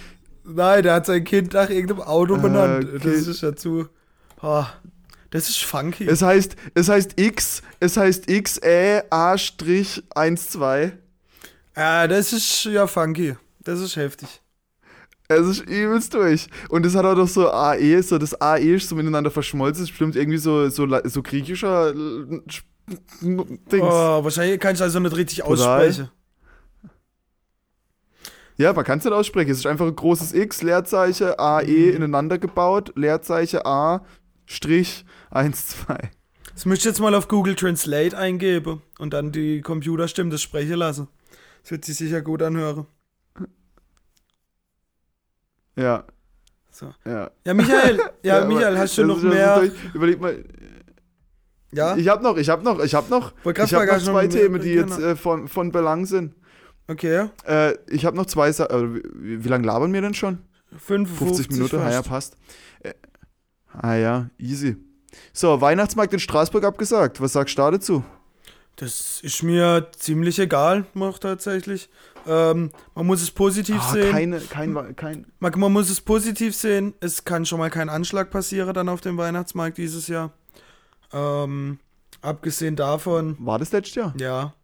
Nein, 0.45 0.83
der 0.83 0.95
hat 0.95 1.07
sein 1.07 1.25
Kind 1.25 1.53
nach 1.53 1.69
irgendeinem 1.69 2.03
Auto 2.03 2.35
Ah, 2.35 2.39
benannt. 2.39 2.89
okay. 2.95 3.01
Das 3.17 3.27
ist 3.27 3.43
ja 3.43 3.55
zu. 3.55 3.89
Das 5.31 5.49
ist 5.51 5.63
funky. 5.63 6.07
Es 6.07 6.23
heißt, 6.23 6.57
es 6.75 6.89
heißt 6.89 7.21
X, 7.21 7.63
es 7.81 7.97
heißt 7.97 8.29
XA-12. 8.29 10.93
ja, 11.77 12.07
das 12.07 12.33
ist 12.33 12.65
ja 12.65 12.87
funky. 12.87 13.37
Das 13.61 13.81
ist 13.81 13.97
heftig. 13.97 14.29
Es 15.31 15.47
ist 15.47 15.61
übelst 15.61 16.15
durch. 16.15 16.49
Und 16.71 16.87
es 16.87 16.95
hat 16.95 17.05
auch 17.05 17.15
noch 17.15 17.29
so 17.29 17.51
AE, 17.53 18.01
so 18.03 18.17
das 18.17 18.41
AE 18.41 18.77
ist 18.77 18.89
so 18.89 18.95
miteinander 18.97 19.31
verschmolzen. 19.31 19.83
Das 19.83 19.91
ist 19.91 19.91
bestimmt 19.91 20.17
irgendwie 20.17 20.39
so, 20.39 20.71
so, 20.71 20.89
so 21.05 21.23
griechischer 21.23 21.91
äh, 21.91 22.41
Dings. 23.21 23.83
Oh, 23.83 24.25
wahrscheinlich 24.25 24.59
kann 24.59 24.75
ich 24.75 24.81
also 24.81 24.99
nicht 25.01 25.15
richtig 25.15 25.43
aussprechen. 25.43 26.11
Ja, 28.57 28.73
man 28.73 28.85
kann 28.85 28.99
es 28.99 29.05
nicht 29.05 29.13
aussprechen. 29.13 29.51
Es 29.51 29.59
ist 29.59 29.67
einfach 29.67 29.87
ein 29.87 29.95
großes 29.95 30.33
X, 30.33 30.63
Leerzeichen, 30.63 31.33
AE 31.39 31.65
Mhm. 31.91 31.97
ineinander 31.97 32.39
gebaut, 32.39 32.93
Leerzeichen 32.97 33.61
A, 33.65 34.05
Strich, 34.47 35.05
1, 35.31 35.67
2. 35.87 36.11
Das 36.55 36.65
müsste 36.67 36.89
ich 36.89 36.93
jetzt 36.93 37.01
mal 37.01 37.15
auf 37.15 37.29
Google 37.29 37.55
Translate 37.55 38.17
eingeben 38.17 38.83
und 38.99 39.13
dann 39.13 39.31
die 39.33 39.61
Computerstimme 39.61 40.31
das 40.31 40.43
sprechen 40.43 40.75
lassen. 40.75 41.09
Das 41.63 41.71
wird 41.71 41.85
sich 41.85 41.97
sicher 41.97 42.21
gut 42.23 42.43
anhören. 42.43 42.87
Ja. 45.77 46.05
So. 46.71 46.93
Ja. 47.05 47.31
Ja, 47.45 47.55
Michael, 47.55 48.01
ja, 48.23 48.39
aber 48.39 48.47
Michael, 48.47 48.79
hast 48.79 48.99
du 48.99 49.05
noch 49.07 49.23
ja 49.23 49.29
mehr? 49.29 49.59
durch. 49.61 49.73
Überleg 49.95 50.21
mal, 50.21 50.45
Ja? 51.73 51.97
ich 51.97 52.09
hab 52.09 52.23
noch, 52.23 52.37
ich 52.37 52.49
hab 52.49 52.63
noch, 52.63 52.81
ich 52.81 52.95
hab 52.95 53.09
noch, 53.11 53.33
ich 53.45 53.75
hab 53.75 53.87
noch 53.87 53.99
zwei 54.03 54.27
Themen, 54.27 54.61
die 54.61 54.71
jetzt 54.71 54.99
äh, 54.99 55.15
von, 55.17 55.49
von 55.49 55.71
Belang 55.71 56.07
sind. 56.07 56.35
Okay. 56.89 57.29
Äh, 57.45 57.75
ich 57.89 58.05
habe 58.07 58.17
noch 58.17 58.27
zwei 58.27 58.51
Sa 58.51 58.67
äh, 58.67 58.95
wie, 59.15 59.45
wie 59.45 59.49
lange 59.49 59.67
labern 59.67 59.93
wir 59.93 60.01
denn 60.01 60.15
schon? 60.15 60.39
55 60.77 61.47
50 61.47 61.51
Minuten, 61.51 61.77
ah 61.77 61.93
ja, 61.93 62.03
passt. 62.03 62.37
Äh, 62.81 62.95
ah 63.73 63.95
ja, 63.95 64.31
easy. 64.39 64.77
So, 65.33 65.61
Weihnachtsmarkt 65.61 66.13
in 66.13 66.21
Straßburg 66.21 66.65
abgesagt. 66.65 67.21
Was 67.21 67.33
sagst 67.33 67.57
du 67.59 67.63
da 67.63 67.71
dazu? 67.71 68.05
Das 68.77 69.21
ist 69.23 69.43
mir 69.43 69.89
ziemlich 69.97 70.39
egal, 70.39 70.87
noch 70.95 71.19
tatsächlich. 71.19 71.89
Ähm, 72.27 72.71
man 72.95 73.07
muss 73.07 73.23
es 73.23 73.31
positiv 73.31 73.81
Ah, 73.81 73.93
sehen. 73.93 74.13
keine, 74.13 74.41
kein, 74.41 74.95
kein. 74.97 75.27
Man, 75.41 75.59
man 75.59 75.73
muss 75.73 75.91
es 75.91 76.01
positiv 76.01 76.55
sehen. 76.55 76.95
Es 77.01 77.25
kann 77.25 77.45
schon 77.47 77.59
mal 77.59 77.71
kein 77.71 77.89
Anschlag 77.89 78.31
passieren 78.31 78.75
dann 78.75 78.89
auf 78.89 79.01
dem 79.01 79.17
Weihnachtsmarkt 79.17 79.79
dieses 79.79 80.07
Jahr. 80.09 80.33
Ähm, 81.13 81.79
abgesehen 82.21 82.77
davon, 82.77 83.37
War 83.41 83.59
das 83.59 83.73
letztes 83.73 83.95
Jahr? 83.97 84.15
ja. 84.19 84.55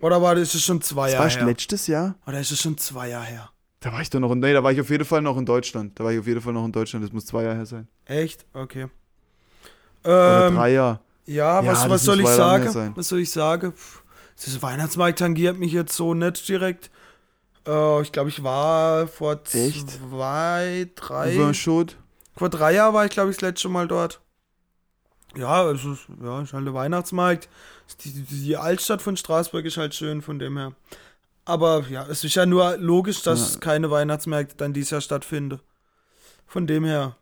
Oder 0.00 0.22
war 0.22 0.36
das 0.36 0.52
schon 0.62 0.80
zwei 0.80 1.06
Das 1.06 1.14
Jahre 1.14 1.24
war 1.24 1.36
her? 1.38 1.44
letztes 1.46 1.86
Jahr? 1.88 2.14
Oder 2.26 2.38
ist 2.40 2.52
es 2.52 2.60
schon 2.60 2.78
zwei 2.78 3.08
Jahre 3.08 3.26
her? 3.26 3.50
Da 3.80 3.92
war 3.92 4.00
ich 4.00 4.10
doch 4.10 4.18
noch 4.18 4.32
in, 4.32 4.40
nee, 4.40 4.52
da 4.52 4.62
war 4.62 4.72
ich 4.72 4.80
auf 4.80 4.90
jeden 4.90 5.04
Fall 5.04 5.22
noch 5.22 5.36
in 5.36 5.46
Deutschland. 5.46 5.98
Da 5.98 6.04
war 6.04 6.12
ich 6.12 6.18
auf 6.18 6.26
jeden 6.26 6.40
Fall 6.40 6.52
noch 6.52 6.64
in 6.64 6.72
Deutschland. 6.72 7.04
Das 7.04 7.12
muss 7.12 7.26
zwei 7.26 7.44
Jahre 7.44 7.56
her 7.56 7.66
sein. 7.66 7.86
Echt? 8.06 8.44
Okay. 8.52 8.88
Oder 10.04 10.48
Ähm, 10.48 10.54
drei 10.56 10.72
Jahre. 10.72 11.00
Ja, 11.26 11.62
Ja, 11.62 11.88
was, 11.90 12.02
soll 12.02 12.20
ich 12.20 12.26
sagen? 12.28 12.92
Was 12.96 13.08
soll 13.08 13.20
ich 13.20 13.30
sagen? 13.30 13.72
Das 14.44 14.62
Weihnachtsmarkt 14.62 15.18
tangiert 15.18 15.58
mich 15.58 15.72
jetzt 15.72 15.94
so 15.94 16.14
nicht 16.14 16.48
direkt. 16.48 16.90
Äh, 17.66 18.02
ich 18.02 18.12
glaube, 18.12 18.30
ich 18.30 18.42
war 18.42 19.06
vor 19.06 19.40
Echt? 19.52 19.90
zwei, 19.90 20.88
drei, 20.94 21.34
Über 21.34 21.52
Schot. 21.54 21.96
vor 22.36 22.48
drei 22.48 22.74
Jahren 22.74 22.94
war 22.94 23.04
ich, 23.04 23.10
glaube 23.10 23.30
ich, 23.30 23.36
das 23.36 23.42
letzte 23.42 23.68
Mal 23.68 23.86
dort. 23.86 24.20
Ja, 25.36 25.70
es 25.70 25.84
ist, 25.84 26.06
ja, 26.22 26.40
ist 26.40 26.52
halt 26.52 26.66
der 26.66 26.74
Weihnachtsmarkt. 26.74 27.48
Die, 28.04 28.22
die 28.22 28.56
Altstadt 28.56 29.02
von 29.02 29.16
Straßburg 29.16 29.64
ist 29.66 29.76
halt 29.76 29.94
schön 29.94 30.22
von 30.22 30.38
dem 30.38 30.56
her. 30.56 30.72
Aber 31.48 31.84
ja, 31.88 32.04
es 32.10 32.24
ist 32.24 32.34
ja 32.34 32.44
nur 32.44 32.76
logisch, 32.76 33.22
dass 33.22 33.54
Ja. 33.54 33.60
keine 33.60 33.90
Weihnachtsmärkte 33.90 34.54
dann 34.58 34.74
dieses 34.74 34.90
Jahr 34.90 35.00
stattfinden. 35.00 35.60
Von 36.46 36.66
dem 36.66 36.84
her. 36.84 37.16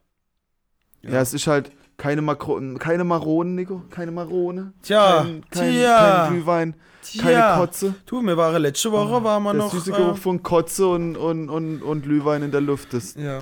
Ja. 1.03 1.21
es 1.21 1.33
ist 1.33 1.47
halt 1.47 1.71
keine, 1.97 2.23
Makro 2.23 2.61
keine 2.79 3.05
Maronen, 3.05 3.55
Nico. 3.55 3.83
Keine 3.91 4.11
Marone. 4.11 4.73
Tja, 4.83 5.19
kein, 5.23 5.45
kein, 5.51 5.73
tja, 5.73 6.25
kein 6.27 6.33
Glühwein. 6.35 6.75
tja. 7.03 7.23
Keine 7.23 7.61
Kotze. 7.61 7.95
Du, 8.05 8.21
mir 8.21 8.37
war 8.37 8.59
letzte 8.59 8.91
Woche, 8.91 9.23
war 9.23 9.39
man 9.39 9.57
Der 9.57 9.67
noch. 9.67 9.73
süße 9.73 9.93
äh, 9.93 9.97
Geruch 9.97 10.19
von 10.19 10.43
Kotze 10.43 10.89
und, 10.89 11.17
und, 11.17 11.49
und, 11.49 11.83
und 11.83 12.03
Glühwein 12.03 12.43
in 12.43 12.51
der 12.51 12.61
Luft 12.61 12.93
ist. 12.95 13.17
Ja. 13.17 13.39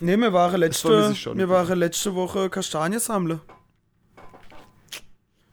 Ne, 0.00 0.16
mir 0.16 0.32
war 0.32 0.56
letzte, 0.56 1.12
mir 1.34 1.48
war 1.48 1.64
letzte 1.74 2.14
Woche 2.14 2.48
Kastanien 2.48 3.00
sammeln. 3.00 3.40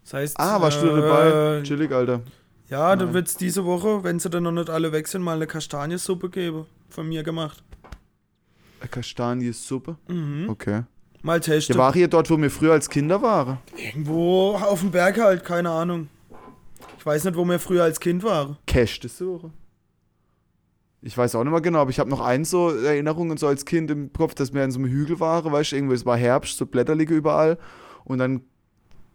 Das 0.03 0.13
heißt, 0.13 0.39
Ah, 0.39 0.61
warst 0.61 0.83
du 0.83 0.87
dabei? 0.95 1.57
äh, 1.57 1.63
Chillig, 1.63 1.91
Alter. 1.91 2.21
Ja, 2.69 2.95
dann 2.95 3.07
Nein. 3.09 3.13
wird's 3.15 3.37
diese 3.37 3.63
Woche, 3.65 4.03
wenn 4.03 4.19
sie 4.19 4.29
dann 4.29 4.43
noch 4.43 4.51
nicht 4.51 4.69
alle 4.69 4.91
weg 4.91 5.07
sind, 5.07 5.21
mal 5.21 5.35
eine 5.35 5.47
Kastaniensuppe 5.47 6.29
geben. 6.29 6.65
Von 6.89 7.07
mir 7.07 7.23
gemacht. 7.23 7.63
Eine 8.79 8.89
Kastaniensuppe. 8.89 9.97
Mhm. 10.07 10.49
Okay. 10.49 10.83
Mal 11.21 11.35
Ja, 11.37 11.39
testen. 11.39 11.77
war 11.77 11.93
hier 11.93 12.07
dort, 12.07 12.29
wo 12.29 12.37
wir 12.37 12.51
früher 12.51 12.73
als 12.73 12.89
Kinder 12.89 13.21
waren. 13.21 13.57
Irgendwo 13.77 14.55
auf 14.55 14.79
dem 14.81 14.91
Berg 14.91 15.19
halt, 15.19 15.43
keine 15.43 15.69
Ahnung. 15.71 16.07
Ich 16.99 17.05
weiß 17.05 17.23
nicht, 17.25 17.35
wo 17.35 17.45
wir 17.45 17.59
früher 17.59 17.83
als 17.83 17.99
Kind 17.99 18.23
waren. 18.23 18.57
Cash 18.65 18.99
suche. 19.07 19.51
Ich 21.01 21.15
weiß 21.15 21.35
auch 21.35 21.43
nicht 21.43 21.51
mehr 21.51 21.61
genau, 21.61 21.79
aber 21.79 21.91
ich 21.91 21.99
habe 21.99 22.09
noch 22.09 22.19
ein 22.21 22.45
so 22.45 22.69
Erinnerungen 22.71 23.37
so 23.37 23.45
als 23.47 23.65
Kind 23.65 23.91
im 23.91 24.11
Kopf, 24.11 24.33
dass 24.33 24.53
wir 24.55 24.63
an 24.63 24.71
so 24.71 24.79
einem 24.79 24.89
Hügel 24.89 25.19
waren, 25.19 25.51
weißt 25.51 25.71
du, 25.71 25.75
irgendwo, 25.75 25.93
es 25.93 26.03
war 26.05 26.17
Herbst, 26.17 26.57
so 26.57 26.65
Blätter 26.65 26.95
liegen 26.95 27.13
überall 27.13 27.59
und 28.05 28.17
dann 28.17 28.41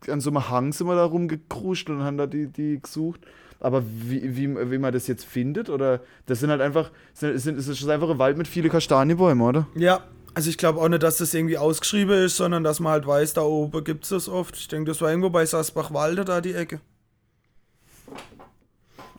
an 0.08 0.20
so 0.20 0.30
einem 0.30 0.48
Hang 0.48 0.72
sind 0.72 0.86
wir 0.86 0.94
da 0.96 1.04
rumgekruscht 1.04 1.90
und 1.90 2.02
haben 2.02 2.16
da 2.16 2.26
die, 2.26 2.46
die 2.46 2.80
gesucht. 2.80 3.20
Aber 3.60 3.82
wie, 3.84 4.36
wie, 4.36 4.70
wie 4.70 4.78
man 4.78 4.92
das 4.92 5.06
jetzt 5.06 5.26
findet, 5.26 5.68
oder 5.68 6.00
das 6.26 6.40
sind 6.40 6.50
halt 6.50 6.62
einfach, 6.62 6.90
sind, 7.12 7.38
sind, 7.38 7.58
es 7.58 7.68
ist 7.68 7.86
einfach 7.88 8.08
ein 8.08 8.18
Wald 8.18 8.38
mit 8.38 8.48
vielen 8.48 8.70
Kastanienbäumen, 8.70 9.46
oder? 9.46 9.66
Ja, 9.74 10.00
also 10.32 10.48
ich 10.48 10.56
glaube 10.56 10.80
auch 10.80 10.88
nicht, 10.88 11.02
dass 11.02 11.18
das 11.18 11.34
irgendwie 11.34 11.58
ausgeschrieben 11.58 12.24
ist, 12.24 12.36
sondern 12.36 12.64
dass 12.64 12.80
man 12.80 12.92
halt 12.92 13.06
weiß, 13.06 13.34
da 13.34 13.42
oben 13.42 13.84
gibt's 13.84 14.08
das 14.08 14.28
oft. 14.28 14.56
Ich 14.56 14.68
denke, 14.68 14.90
das 14.90 15.00
war 15.02 15.10
irgendwo 15.10 15.28
bei 15.28 15.44
Sasbach-Walde 15.44 16.24
da 16.24 16.40
die 16.40 16.54
Ecke. 16.54 16.80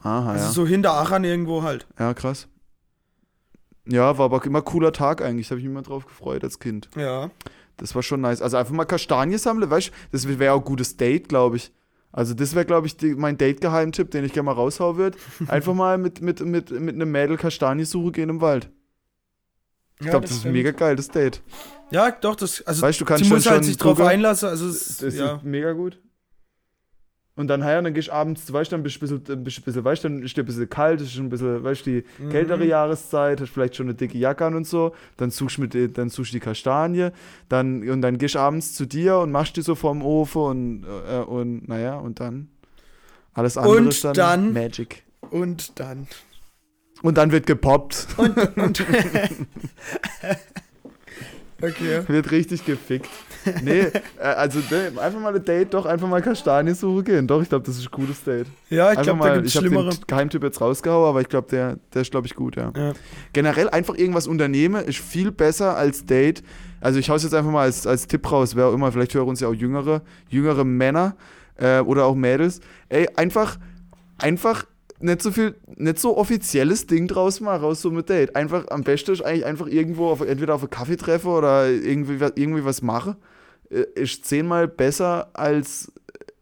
Aha, 0.02 0.32
Also 0.32 0.46
ja. 0.46 0.52
so 0.52 0.66
hinter 0.66 0.94
Aachen 0.94 1.24
irgendwo 1.24 1.62
halt. 1.62 1.86
Ja, 2.00 2.14
krass. 2.16 2.48
Ja, 3.88 4.18
war 4.18 4.26
aber 4.26 4.44
immer 4.46 4.62
cooler 4.62 4.94
Tag 4.94 5.22
eigentlich, 5.22 5.48
da 5.48 5.52
habe 5.52 5.60
ich 5.60 5.66
mich 5.66 5.72
immer 5.72 5.82
drauf 5.82 6.06
gefreut 6.06 6.44
als 6.44 6.60
Kind. 6.60 6.90
Ja. 6.96 7.30
Das 7.78 7.96
war 7.96 8.04
schon 8.04 8.22
nice. 8.22 8.42
Also 8.42 8.58
einfach 8.58 8.74
mal 8.74 8.86
Kastanien 8.86 9.40
sammeln, 9.40 9.70
weißt 9.70 9.88
du, 9.88 9.92
das 10.12 10.28
wäre 10.28 10.54
auch 10.54 10.60
ein 10.60 10.66
gutes 10.66 10.98
Date, 10.98 11.30
glaube 11.30 11.58
ich. 11.58 11.72
Also 12.12 12.34
das 12.34 12.56
wäre, 12.56 12.66
glaube 12.66 12.88
ich, 12.88 12.98
die, 12.98 13.16
mein 13.16 13.38
Date-Geheimtipp, 13.38 14.12
den 14.12 14.26
ich 14.26 14.34
gerne 14.34 14.48
mal 14.48 14.54
raushauen 14.54 14.98
würde. 14.98 15.18
Einfach 15.48 15.74
mal 15.74 15.98
mit, 15.98 16.22
mit, 16.22 16.42
mit, 16.42 16.72
mit 16.72 16.96
einem 16.96 17.12
Mädel 17.12 17.38
Kastaniensuche 17.38 18.12
gehen 18.12 18.30
im 18.30 18.42
Wald. 18.42 18.70
Ich 20.00 20.08
glaube, 20.08 20.26
das, 20.26 20.38
ist 20.38 20.46
ein 20.46 20.52
mega 20.52 20.72
geiles 20.72 21.10
Date. 21.10 21.42
Ja, 21.92 22.10
doch, 22.10 22.36
das, 22.36 22.62
also 22.64 22.82
Weißt 22.82 23.00
du, 23.00 23.06
kannst 23.06 23.24
sie 23.24 23.30
schon, 23.30 23.38
muss 23.38 23.50
halt 23.50 23.64
sich 23.64 23.78
drauf 23.78 24.00
einlassen, 24.02 24.50
also 24.50 24.68
es, 24.68 24.98
Das 24.98 25.16
ja. 25.16 25.36
ist 25.36 25.44
mega 25.44 25.74
gut. 25.74 26.00
Und 27.42 27.48
dann, 27.48 27.60
ja, 27.62 27.82
dann 27.82 27.94
gehst 27.94 28.08
du 28.08 28.14
abends, 28.14 28.46
du, 28.46 28.54
dann 28.54 28.84
bist 28.84 29.02
du 29.02 29.06
ein 29.08 29.10
bisschen, 29.24 29.44
bist 29.44 29.58
ein 29.60 29.64
bisschen, 29.64 29.84
weißt 29.84 30.04
du, 30.04 30.10
dann 30.10 30.24
ist 30.24 30.38
dir 30.38 30.44
ein 30.44 30.46
bisschen 30.46 30.70
kalt, 30.70 31.02
ist 31.02 31.12
schon 31.14 31.26
ein 31.26 31.30
bisschen, 31.30 31.64
weißt 31.64 31.86
du, 31.86 31.90
die 31.92 32.04
Mhm. 32.24 32.30
kältere 32.30 32.66
Jahreszeit, 32.66 33.42
hast 33.42 33.50
vielleicht 33.50 33.76
schon 33.76 33.88
eine 33.88 33.96
dicke 33.96 34.18
Jacke 34.18 34.46
an 34.46 34.56
und 34.56 34.66
so, 34.68 34.94
dann 35.18 35.32
suchst 35.32 35.58
du 35.58 35.62
mit, 35.62 35.98
dann 35.98 36.10
suchst 36.10 36.32
du 36.32 36.36
die 36.38 36.40
Kastanie, 36.40 37.10
dann, 37.50 37.88
und 37.90 38.02
dann 38.02 38.18
gehst 38.18 38.36
du 38.36 38.40
abends 38.40 38.74
zu 38.74 38.86
dir 38.86 39.18
und 39.18 39.32
machst 39.32 39.58
die 39.58 39.62
so 39.62 39.76
vorm 39.76 40.02
Ofen 40.02 40.42
und, 40.42 40.86
äh, 41.10 41.18
und, 41.20 41.68
naja, 41.68 41.98
und 41.98 42.20
dann 42.22 42.48
alles 43.34 43.58
andere 43.58 43.78
Und 43.78 43.88
ist 43.88 44.04
dann, 44.04 44.14
dann- 44.14 44.54
Magic. 44.54 45.04
Und 45.30 45.80
dann. 45.80 46.08
Und 47.02 47.18
dann 47.18 47.32
wird 47.32 47.48
gepoppt, 47.48 48.08
Und, 48.18 48.38
und 48.58 48.86
okay. 51.62 52.02
wird 52.08 52.32
richtig 52.32 52.66
gefickt. 52.66 53.10
Nee, 53.64 53.80
äh, 53.82 53.92
also 54.20 54.60
ne, 54.70 54.92
einfach 55.02 55.20
mal 55.20 55.36
ein 55.36 55.44
Date, 55.44 55.74
doch 55.74 55.86
einfach 55.86 56.08
mal 56.08 56.22
Kastaniensuche 56.22 57.04
gehen. 57.04 57.28
Doch, 57.28 57.42
ich 57.42 57.50
glaube, 57.50 57.66
das 57.66 57.78
ist 57.78 57.86
ein 57.88 57.92
gutes 57.92 58.24
Date. 58.24 58.48
Ja, 58.70 58.92
ich 58.92 59.02
glaube, 59.02 59.20
da 59.20 59.26
mal- 59.26 59.34
gibt's 59.36 59.50
ich 59.52 59.58
habe 59.58 59.68
schlimmere. 59.68 59.90
den 59.90 60.00
Geheimtipp 60.08 60.44
jetzt 60.44 60.62
rausgehauen, 60.62 61.10
aber 61.10 61.22
ich 61.22 61.30
glaube, 61.30 61.48
der, 61.50 61.78
der 61.94 62.02
ist, 62.04 62.12
glaube 62.12 62.28
ich, 62.28 62.36
gut, 62.36 62.56
ja. 62.56 62.72
Ja. 62.76 62.94
Generell 63.34 63.70
einfach 63.70 63.96
irgendwas 63.96 64.28
unternehmen 64.28 64.84
ist 64.86 65.00
viel 65.00 65.32
besser 65.32 65.76
als 65.76 66.06
Date. 66.06 66.44
Also 66.82 67.00
ich 67.00 67.10
hau's 67.10 67.24
jetzt 67.24 67.34
einfach 67.34 67.52
mal 67.52 67.64
als, 67.64 67.86
als 67.88 68.08
Tipp 68.08 68.32
raus, 68.32 68.56
wer 68.56 68.68
auch 68.68 68.74
immer, 68.74 68.92
vielleicht 68.92 69.14
hören 69.14 69.28
uns 69.28 69.40
ja 69.40 69.48
auch 69.48 69.54
jüngere, 69.54 70.02
jüngere 70.30 70.64
Männer 70.64 71.16
äh, 71.58 71.80
oder 71.80 72.06
auch 72.06 72.16
Mädels. 72.16 72.60
Ey, 72.90 73.08
einfach, 73.16 73.58
einfach 74.18 74.66
nicht 75.02 75.22
so 75.22 75.32
viel, 75.32 75.56
nicht 75.78 76.00
so 76.00 76.18
offizielles 76.18 76.88
Ding 76.88 77.08
draus 77.08 77.40
machen, 77.40 77.62
raus 77.62 77.82
so 77.82 77.92
mit 77.92 78.10
Date. 78.10 78.36
Einfach, 78.36 78.68
am 78.70 78.84
besten 78.84 79.12
ist 79.12 79.22
eigentlich 79.22 79.46
einfach 79.46 79.68
irgendwo, 79.68 80.10
auf, 80.10 80.22
entweder 80.22 80.56
auf 80.56 80.62
einen 80.62 80.70
Kaffee 80.70 80.98
treffen 80.98 81.28
oder 81.28 81.70
irgendwie, 81.70 82.24
irgendwie 82.36 82.66
was 82.66 82.82
machen. 82.82 83.16
Äh, 83.70 83.86
Ist 83.96 84.26
zehnmal 84.26 84.68
besser 84.68 85.30
als 85.34 85.92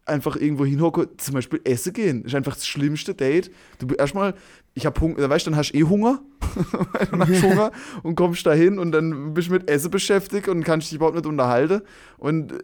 einfach 0.06 0.36
irgendwo 0.36 0.64
hinhocken, 0.64 1.08
zum 1.18 1.34
Beispiel 1.34 1.60
essen 1.64 1.92
gehen. 1.92 2.24
Ist 2.24 2.34
einfach 2.34 2.54
das 2.54 2.66
schlimmste 2.66 3.14
Date. 3.14 3.50
Du 3.78 3.94
erstmal, 3.94 4.34
ich 4.74 4.84
hab 4.84 5.00
Hunger, 5.00 5.30
weißt 5.30 5.46
du, 5.46 5.50
dann 5.50 5.58
hast 5.58 5.72
du 5.72 5.78
eh 5.78 5.84
Hunger. 5.84 6.20
dann 7.10 7.20
hast 7.20 7.42
du 7.42 7.50
Hunger 7.50 7.70
und 8.02 8.16
kommst 8.16 8.44
da 8.44 8.52
hin 8.52 8.78
und 8.78 8.92
dann 8.92 9.34
bist 9.34 9.48
du 9.48 9.52
mit 9.52 9.70
Essen 9.70 9.90
beschäftigt 9.90 10.48
und 10.48 10.64
kannst 10.64 10.88
dich 10.88 10.96
überhaupt 10.96 11.16
nicht 11.16 11.26
unterhalten. 11.26 11.82
Und 12.18 12.54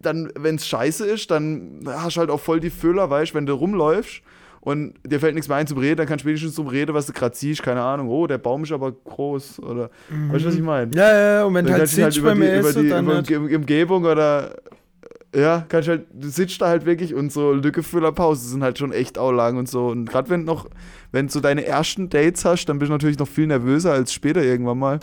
dann, 0.00 0.30
wenn 0.38 0.54
es 0.54 0.66
scheiße 0.66 1.04
ist, 1.06 1.30
dann 1.30 1.80
hast 1.86 2.16
du 2.16 2.20
halt 2.20 2.30
auch 2.30 2.40
voll 2.40 2.60
die 2.60 2.70
Füller, 2.70 3.10
weißt 3.10 3.32
du, 3.32 3.34
wenn 3.36 3.46
du 3.46 3.54
rumläufst 3.54 4.22
und 4.64 4.94
dir 5.06 5.20
fällt 5.20 5.34
nichts 5.34 5.48
mehr 5.48 5.58
ein 5.58 5.66
zum 5.66 5.78
Reden, 5.78 5.98
dann 5.98 6.06
kannst 6.06 6.24
du 6.24 6.28
wenigstens 6.28 6.54
zum 6.54 6.66
Reden, 6.66 6.94
was 6.94 7.06
du 7.06 7.12
gerade 7.12 7.36
siehst, 7.36 7.62
keine 7.62 7.82
Ahnung, 7.82 8.08
oh, 8.08 8.26
der 8.26 8.38
Baum 8.38 8.64
ist 8.64 8.72
aber 8.72 8.92
groß 8.92 9.60
oder, 9.60 9.90
weißt 10.08 10.44
du, 10.44 10.48
was 10.48 10.54
ich 10.54 10.62
meine? 10.62 10.90
Ja, 10.94 11.12
ja, 11.12 11.34
ja, 11.34 11.44
und 11.44 11.54
wenn 11.54 11.64
Dann 11.64 11.74
halt 11.74 11.82
halt 11.82 11.90
sitzt 11.90 12.16
über 12.16 12.34
die, 12.34 12.40
über 12.40 12.72
die 12.72 12.88
über 12.88 13.14
halt, 13.14 13.30
Umgebung 13.30 14.04
oder 14.04 14.56
ja, 15.34 15.66
kannst 15.68 15.88
halt, 15.88 16.06
du 16.12 16.28
sitzt 16.28 16.60
da 16.60 16.68
halt 16.68 16.86
wirklich 16.86 17.14
und 17.14 17.32
so 17.32 17.52
Lückefüllerpausen 17.52 18.48
sind 18.48 18.62
halt 18.62 18.78
schon 18.78 18.92
echt 18.92 19.18
auch 19.18 19.32
lang 19.32 19.56
und 19.56 19.68
so. 19.68 19.88
Und 19.88 20.08
gerade 20.08 20.30
wenn 20.30 20.44
noch, 20.44 20.68
wenn 21.12 21.26
du 21.26 21.32
so 21.32 21.40
deine 21.40 21.64
ersten 21.66 22.08
Dates 22.08 22.44
hast, 22.44 22.66
dann 22.66 22.78
bist 22.78 22.88
du 22.88 22.92
natürlich 22.92 23.18
noch 23.18 23.28
viel 23.28 23.46
nervöser 23.46 23.92
als 23.92 24.12
später 24.12 24.42
irgendwann 24.42 24.78
mal. 24.78 25.00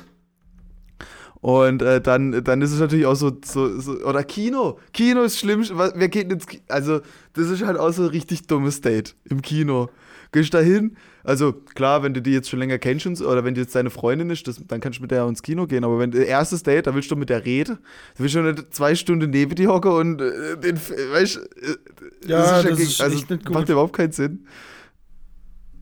Und 1.41 1.81
äh, 1.81 1.99
dann, 1.99 2.43
dann 2.43 2.61
ist 2.61 2.71
es 2.71 2.79
natürlich 2.79 3.07
auch 3.07 3.15
so, 3.15 3.31
so, 3.43 3.79
so, 3.79 3.93
oder 4.03 4.23
Kino. 4.23 4.77
Kino 4.93 5.23
ist 5.23 5.39
schlimm. 5.39 5.65
was- 5.73 5.93
Wer 5.95 6.07
geht 6.09 6.31
ins 6.31 6.45
Kino? 6.45 6.61
Also, 6.67 7.01
das 7.33 7.49
ist 7.49 7.63
halt 7.65 7.77
auch 7.79 7.91
so 7.91 8.03
ein 8.03 8.09
richtig 8.09 8.45
dummes 8.47 8.81
Date 8.81 9.15
im 9.29 9.41
Kino. 9.41 9.89
Gehst 10.33 10.53
da 10.53 10.59
hin, 10.59 10.95
also 11.25 11.51
klar, 11.51 12.03
wenn 12.03 12.13
du 12.13 12.21
die 12.21 12.31
jetzt 12.31 12.49
schon 12.49 12.59
länger 12.59 12.77
kennst 12.77 13.05
oder 13.21 13.43
wenn 13.43 13.53
die 13.53 13.59
jetzt 13.61 13.75
deine 13.75 13.89
Freundin 13.89 14.29
ist, 14.29 14.47
das, 14.47 14.61
dann 14.65 14.79
kannst 14.79 14.99
du 14.99 15.01
mit 15.01 15.11
der 15.11 15.27
ins 15.27 15.41
Kino 15.41 15.65
gehen. 15.67 15.83
Aber 15.83 15.99
wenn 15.99 16.13
erstes 16.13 16.63
Date, 16.63 16.87
da 16.87 16.95
willst 16.95 17.11
du 17.11 17.15
mit 17.17 17.29
der 17.29 17.43
reden, 17.43 17.79
da 18.15 18.23
willst 18.23 18.35
du 18.35 18.41
nicht 18.41 18.73
zwei 18.73 18.95
Stunden 18.95 19.29
neben 19.31 19.53
die 19.55 19.67
hocken 19.67 19.91
und 19.91 20.21
äh, 20.21 20.57
den, 20.57 20.77
weißt, 20.77 21.37
äh, 21.37 22.27
Ja, 22.27 22.61
das 22.63 22.79
ist 22.79 23.01
echt 23.01 23.29
nicht 23.29 23.45
gut. 23.45 23.55
Macht 23.55 23.67
überhaupt 23.67 23.93
keinen 23.93 24.11
Sinn. 24.13 24.45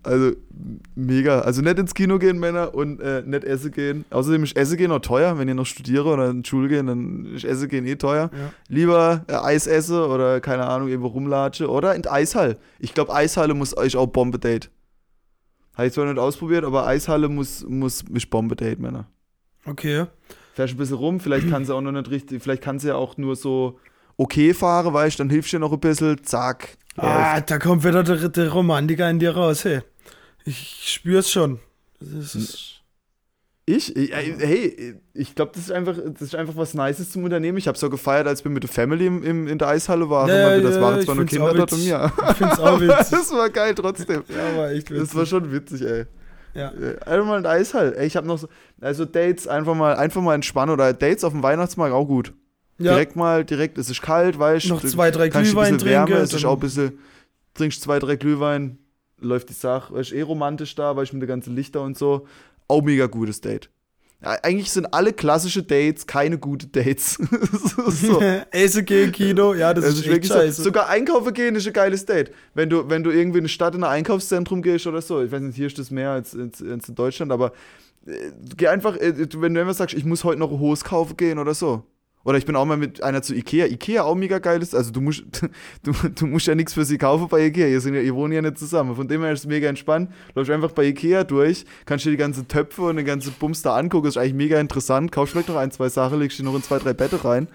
Also, 0.03 0.31
mega. 0.95 1.41
Also 1.41 1.61
nicht 1.61 1.77
ins 1.77 1.93
Kino 1.93 2.19
gehen, 2.19 2.39
Männer, 2.39 2.73
und 2.73 3.01
äh, 3.01 3.21
nicht 3.23 3.43
essen 3.43 3.71
gehen. 3.71 4.05
Außerdem 4.09 4.43
ist 4.43 4.55
Essen 4.55 4.77
gehen 4.77 4.91
auch 4.91 4.99
teuer. 4.99 5.37
Wenn 5.37 5.47
ihr 5.47 5.55
noch 5.55 5.65
studiere 5.65 6.05
oder 6.05 6.29
in 6.29 6.43
die 6.43 6.49
Schule 6.49 6.67
gehen, 6.69 6.87
dann 6.87 7.25
ist 7.35 7.43
Essen 7.43 7.67
gehen 7.67 7.85
eh 7.85 7.95
teuer. 7.95 8.31
Ja. 8.33 8.53
Lieber 8.67 9.25
äh, 9.27 9.33
Eis 9.33 9.67
esse 9.67 10.07
oder, 10.07 10.39
keine 10.41 10.65
Ahnung, 10.67 10.87
irgendwo 10.87 11.07
rumlatsche. 11.07 11.69
Oder 11.69 11.95
in 11.95 12.01
die 12.03 12.09
Eishall. 12.09 12.57
Ich 12.79 12.93
glaube, 12.93 13.13
Eishalle 13.13 13.53
muss 13.53 13.75
euch 13.75 13.95
auch 13.97 14.07
Bombe-Date. 14.07 14.69
Habe 15.75 15.87
ich 15.87 15.93
zwar 15.93 16.05
nicht 16.05 16.19
ausprobiert, 16.19 16.65
aber 16.65 16.85
Eishalle 16.87 17.29
muss, 17.29 17.65
muss 17.67 18.03
ist 18.13 18.29
Bombe-Date, 18.29 18.79
Männer. 18.79 19.07
okay. 19.65 20.05
Fährst 20.53 20.73
ein 20.73 20.77
bisschen 20.77 20.97
rum, 20.97 21.21
vielleicht 21.21 21.49
kann 21.49 21.63
sie 21.63 21.73
auch 21.73 21.79
noch 21.79 21.93
nicht 21.93 22.09
richtig, 22.09 22.43
vielleicht 22.43 22.61
kann 22.61 22.79
sie 22.79 22.89
ja 22.89 22.95
auch 22.95 23.15
nur 23.15 23.37
so 23.37 23.79
okay 24.17 24.53
fahren, 24.53 24.93
weißt 24.93 25.17
du, 25.17 25.23
dann 25.23 25.29
hilfst 25.29 25.53
du 25.53 25.57
dir 25.57 25.61
noch 25.61 25.71
ein 25.71 25.79
bisschen, 25.79 26.21
zack. 26.23 26.77
läuft. 26.95 27.07
Ah, 27.07 27.39
da 27.39 27.59
kommt 27.59 27.85
wieder 27.85 28.03
der, 28.03 28.27
der 28.27 28.49
Romantiker 28.49 29.09
in 29.09 29.19
dir 29.19 29.37
raus, 29.37 29.63
hey. 29.63 29.81
Ich 30.45 30.81
spür's 30.93 31.29
schon. 31.29 31.59
Das 31.99 32.33
ist, 32.35 32.81
Ich? 33.65 33.95
Ich- 33.95 34.11
äh, 34.13 34.35
Hey, 34.39 34.95
ich 35.13 35.35
glaube, 35.35 35.51
das 35.53 35.63
ist 35.63 35.71
einfach, 35.71 35.95
das 35.97 36.21
ist 36.21 36.35
einfach 36.35 36.55
was 36.55 36.73
Nices 36.73 37.11
zum 37.11 37.23
Unternehmen. 37.23 37.57
Ich 37.57 37.67
habe 37.67 37.77
so 37.77 37.89
gefeiert, 37.89 38.25
als 38.27 38.43
wir 38.43 38.49
mit 38.51 38.63
der 38.63 38.69
Family 38.69 39.05
im, 39.05 39.23
im, 39.23 39.47
in 39.47 39.57
der 39.59 39.67
Eishalle 39.67 40.09
waren. 40.09 40.29
Ja, 40.29 40.55
und 40.55 40.63
das 40.63 40.75
ja, 40.75 40.81
waren 40.81 41.01
zwar 41.01 41.15
nur 41.15 41.25
Kinder 41.25 41.51
auch 41.51 41.55
dort 41.55 41.73
und 41.73 41.83
ja. 41.85 42.11
ich 42.31 42.37
find's 42.37 42.59
auch 42.59 42.79
witzig. 42.81 43.07
Das 43.11 43.31
war 43.31 43.49
geil 43.49 43.75
trotzdem. 43.75 44.23
ja, 44.29 44.57
war 44.57 44.71
echt 44.71 44.89
witzig. 44.89 45.05
Das 45.07 45.15
war 45.15 45.25
schon 45.25 45.51
witzig, 45.51 45.81
ey. 45.83 46.05
ja. 46.55 46.71
Äh, 46.71 46.97
Einfach 47.05 47.25
mal 47.27 47.37
ein 47.37 47.45
Eishall. 47.45 47.93
Ey, 47.95 48.07
ich 48.07 48.15
habe 48.15 48.25
noch 48.25 48.39
so, 48.39 48.47
also 48.81 49.05
Dates 49.05 49.47
einfach 49.47 49.75
mal, 49.75 49.95
einfach 49.95 50.21
mal 50.21 50.33
entspannen 50.35 50.73
oder 50.73 50.91
Dates 50.93 51.23
auf 51.23 51.33
dem 51.33 51.43
Weihnachtsmarkt 51.43 51.93
auch 51.93 52.05
gut. 52.05 52.33
Ja. 52.79 52.93
Direkt 52.93 53.17
mal, 53.17 53.43
direkt, 53.43 53.77
es 53.77 53.89
ist 53.89 54.01
kalt, 54.01 54.39
weißt 54.39 54.69
Noch 54.69 54.79
du, 54.81 54.87
zwei, 54.87 55.11
drei 55.11 55.27
Glühwein 55.27 55.77
trinken. 55.77 56.13
es 56.13 56.33
ist 56.33 56.45
auch 56.45 56.53
ein 56.53 56.59
bisschen, 56.61 56.97
trinkst 57.53 57.81
zwei, 57.81 57.99
drei 57.99 58.15
Glühwein, 58.15 58.77
läuft 59.21 59.49
die 59.49 59.53
Sache, 59.53 59.93
weißt 59.93 60.13
eh 60.13 60.21
romantisch 60.21 60.75
da, 60.75 60.95
weißt 60.95 61.13
mit 61.13 61.21
den 61.21 61.27
ganzen 61.27 61.55
Lichter 61.55 61.81
und 61.81 61.97
so. 61.97 62.27
Auch 62.67 62.81
mega 62.81 63.07
gutes 63.07 63.41
Date. 63.41 63.69
Ja, 64.21 64.31
Eigentlich 64.43 64.69
sind 64.69 64.93
alle 64.93 65.13
klassische 65.13 65.63
Dates 65.63 66.05
keine 66.05 66.37
gute 66.37 66.67
Dates. 66.67 67.13
so. 67.87 68.21
Essen 68.51 68.85
gehen, 68.85 69.11
Kino, 69.11 69.53
ja, 69.53 69.73
das, 69.73 69.85
Das 69.85 69.93
ist 69.93 69.99
ist 70.01 70.07
wirklich 70.07 70.31
scheiße. 70.31 70.61
Sogar 70.61 70.89
einkaufen 70.89 71.33
gehen 71.33 71.55
ist 71.55 71.67
ein 71.67 71.73
geiles 71.73 72.05
Date. 72.05 72.31
Wenn 72.53 72.69
du, 72.69 72.89
wenn 72.89 73.03
du 73.03 73.11
irgendwie 73.11 73.37
in 73.37 73.43
eine 73.43 73.49
Stadt 73.49 73.75
in 73.75 73.83
ein 73.83 73.89
Einkaufszentrum 73.89 74.61
gehst 74.61 74.87
oder 74.87 75.01
so, 75.01 75.23
ich 75.23 75.31
weiß 75.31 75.41
nicht, 75.41 75.55
hier 75.55 75.67
ist 75.67 75.79
das 75.79 75.89
mehr 75.89 76.11
als, 76.11 76.35
als, 76.35 76.61
als 76.61 76.89
in 76.89 76.95
Deutschland, 76.95 77.31
aber 77.31 77.53
äh, 78.05 78.31
geh 78.57 78.67
einfach, 78.67 78.97
äh, 78.97 79.13
wenn 79.37 79.53
du 79.53 79.61
immer 79.61 79.73
sagst, 79.73 79.95
ich 79.95 80.03
muss 80.03 80.23
heute 80.23 80.39
noch 80.39 80.51
Hose 80.51 80.83
kaufen 80.83 81.15
gehen 81.15 81.39
oder 81.39 81.53
so. 81.53 81.83
Oder 82.25 82.37
ich 82.37 82.45
bin 82.45 82.55
auch 82.57 82.65
mal 82.65 82.75
mit 82.77 83.01
einer 83.01 83.21
zu 83.21 83.33
Ikea. 83.33 83.67
Ikea 83.67 84.03
auch 84.03 84.13
mega 84.15 84.39
geiles. 84.39 84.75
Also 84.75 84.91
du 84.91 84.99
musst, 85.01 85.23
du, 85.83 85.91
du 86.15 86.27
musst 86.27 86.47
ja 86.47 86.55
nichts 86.55 86.73
für 86.73 86.83
sie 86.85 86.97
kaufen 86.97 87.27
bei 87.29 87.45
Ikea. 87.45 87.67
Ihr, 87.67 87.79
sind 87.81 87.93
ja, 87.95 88.01
ihr 88.01 88.13
wohnt 88.13 88.33
ja 88.33 88.41
nicht 88.41 88.57
zusammen. 88.57 88.95
Von 88.95 89.07
dem 89.07 89.21
her 89.23 89.31
ist 89.31 89.39
es 89.39 89.45
mega 89.47 89.69
entspannt. 89.69 90.11
Läufst 90.35 90.51
einfach 90.51 90.71
bei 90.71 90.85
Ikea 90.85 91.23
durch, 91.23 91.65
kannst 91.85 92.05
dir 92.05 92.11
die 92.11 92.17
ganzen 92.17 92.47
Töpfe 92.47 92.81
und 92.83 92.97
den 92.97 93.05
ganzen 93.05 93.31
Bums 93.33 93.61
da 93.61 93.75
angucken. 93.77 94.07
ist 94.07 94.17
eigentlich 94.17 94.33
mega 94.33 94.59
interessant. 94.59 95.11
Kaufst 95.11 95.31
vielleicht 95.33 95.47
noch 95.49 95.55
ein, 95.55 95.71
zwei 95.71 95.87
Sachen, 95.89 96.19
legst 96.19 96.37
die 96.37 96.43
noch 96.43 96.55
in 96.55 96.61
zwei, 96.63 96.77
drei 96.79 96.93
Bette 96.93 97.23
rein. 97.23 97.47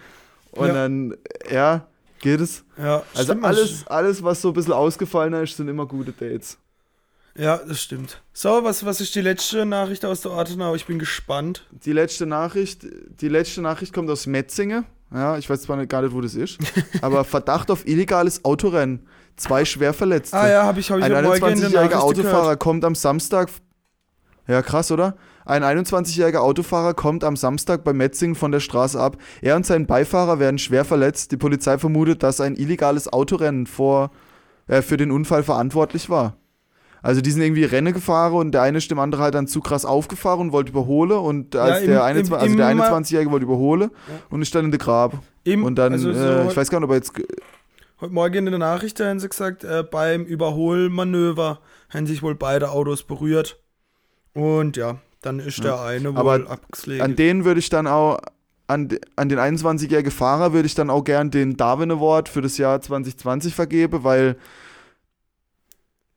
Und 0.52 0.68
Ja. 0.68 0.72
dann, 0.74 1.14
ja, 1.52 1.86
geht 2.20 2.40
es. 2.40 2.64
ja, 2.78 3.02
Also 3.14 3.32
stimmt, 3.32 3.44
alles, 3.44 3.86
alles, 3.86 4.22
was 4.22 4.40
so 4.40 4.48
ein 4.48 4.54
bisschen 4.54 4.72
ausgefallener 4.72 5.42
ist, 5.42 5.56
sind 5.56 5.68
immer 5.68 5.84
gute 5.86 6.12
Dates. 6.12 6.56
Ja, 7.36 7.58
das 7.58 7.82
stimmt. 7.82 8.22
So, 8.32 8.62
was, 8.62 8.84
was 8.84 9.00
ist 9.00 9.14
die 9.14 9.20
letzte 9.20 9.66
Nachricht 9.66 10.04
aus 10.04 10.20
der 10.20 10.30
Ortenau? 10.30 10.74
Ich 10.74 10.86
bin 10.86 10.98
gespannt. 10.98 11.66
Die 11.84 11.92
letzte 11.92 12.26
Nachricht, 12.26 12.86
die 13.20 13.28
letzte 13.28 13.60
Nachricht 13.60 13.92
kommt 13.92 14.08
aus 14.10 14.26
Metzinge. 14.26 14.84
Ja, 15.12 15.36
ich 15.36 15.48
weiß 15.50 15.62
zwar 15.62 15.76
nicht- 15.76 15.88
gar 15.90 16.02
nicht, 16.02 16.14
wo 16.14 16.20
das 16.20 16.34
ist. 16.34 16.58
aber 17.02 17.24
Verdacht 17.24 17.70
auf 17.70 17.86
illegales 17.86 18.44
Autorennen. 18.44 19.06
Zwei 19.36 19.64
Schwerverletzte. 19.64 20.36
Ah 20.36 20.48
ja, 20.48 20.62
habe 20.64 20.78
ich, 20.78 20.90
hab 20.92 20.98
ich 20.98 21.04
Ein 21.04 21.12
am 21.12 21.24
Morgen 21.24 21.36
in 21.36 21.60
der 21.60 21.68
21-jähriger 21.70 21.74
Nachricht 21.74 21.96
Autofahrer 21.96 22.42
gehört. 22.42 22.60
kommt 22.60 22.84
am 22.84 22.94
Samstag. 22.94 23.50
Ja, 24.46 24.62
krass, 24.62 24.92
oder? 24.92 25.16
Ein 25.44 25.64
21-jähriger 25.64 26.38
Autofahrer 26.38 26.94
kommt 26.94 27.24
am 27.24 27.36
Samstag 27.36 27.82
bei 27.82 27.92
Metzingen 27.92 28.36
von 28.36 28.52
der 28.52 28.60
Straße 28.60 28.98
ab. 29.00 29.16
Er 29.42 29.56
und 29.56 29.66
sein 29.66 29.86
Beifahrer 29.86 30.38
werden 30.38 30.58
schwer 30.58 30.84
verletzt. 30.84 31.32
Die 31.32 31.36
Polizei 31.36 31.78
vermutet, 31.78 32.22
dass 32.22 32.40
ein 32.40 32.54
illegales 32.54 33.12
Autorennen 33.12 33.66
vor, 33.66 34.10
äh, 34.68 34.82
für 34.82 34.96
den 34.96 35.10
Unfall 35.10 35.42
verantwortlich 35.42 36.08
war. 36.08 36.36
Also 37.04 37.20
die 37.20 37.30
sind 37.30 37.42
irgendwie 37.42 37.64
Rennen 37.64 37.92
gefahren 37.92 38.32
und 38.32 38.52
der 38.52 38.62
eine 38.62 38.78
ist 38.78 38.90
dem 38.90 38.98
anderen 38.98 39.22
halt 39.22 39.34
dann 39.34 39.46
zu 39.46 39.60
krass 39.60 39.84
aufgefahren 39.84 40.40
und 40.40 40.52
wollte 40.52 40.70
überholen 40.72 41.12
und 41.18 41.54
als 41.54 41.82
im- 41.82 41.88
der, 41.88 41.98
im- 41.98 42.02
21, 42.04 42.32
also 42.42 42.56
der 42.56 42.70
im- 42.70 42.80
21-Jährige 42.80 43.30
wollte 43.30 43.44
überholen 43.44 43.90
Ja. 44.08 44.14
und 44.30 44.40
ist 44.42 44.54
dann 44.54 44.64
in 44.64 44.70
der 44.70 44.78
Grab. 44.80 45.18
Im, 45.44 45.64
Und 45.64 45.76
dann, 45.76 45.92
also 45.92 46.12
so 46.12 46.18
äh, 46.18 46.48
ich 46.48 46.56
weiß 46.56 46.70
gar 46.70 46.80
nicht, 46.80 46.84
ob 46.86 46.90
er 46.92 46.96
jetzt 46.96 47.12
heute 48.00 48.12
Morgen 48.14 48.38
in 48.38 48.46
der 48.46 48.58
Nachricht 48.58 48.98
haben 49.00 49.20
sie 49.20 49.28
gesagt, 49.28 49.64
äh, 49.64 49.82
beim 49.88 50.24
Überholmanöver 50.24 51.60
haben 51.90 52.06
sich 52.06 52.22
wohl 52.22 52.34
beide 52.34 52.70
Autos 52.70 53.02
berührt. 53.02 53.60
Und 54.32 54.76
ja, 54.76 54.96
dann 55.22 55.38
ist 55.40 55.62
der 55.62 55.80
eine 55.82 56.12
wohl 56.14 56.18
Aber 56.18 56.50
abgeschlägt. 56.50 57.02
An 57.02 57.16
den 57.16 57.44
würde 57.44 57.60
ich 57.60 57.68
dann 57.68 57.86
auch, 57.86 58.18
an, 58.66 58.88
an 59.16 59.28
den 59.28 59.38
21-jährigen 59.38 60.10
Fahrer 60.10 60.52
würde 60.54 60.66
ich 60.66 60.74
dann 60.74 60.88
auch 60.90 61.04
gern 61.04 61.30
den 61.30 61.56
Darwin 61.56 61.90
Award 61.90 62.28
für 62.30 62.40
das 62.40 62.56
Jahr 62.58 62.80
2020 62.80 63.54
vergeben, 63.54 64.04
weil 64.04 64.36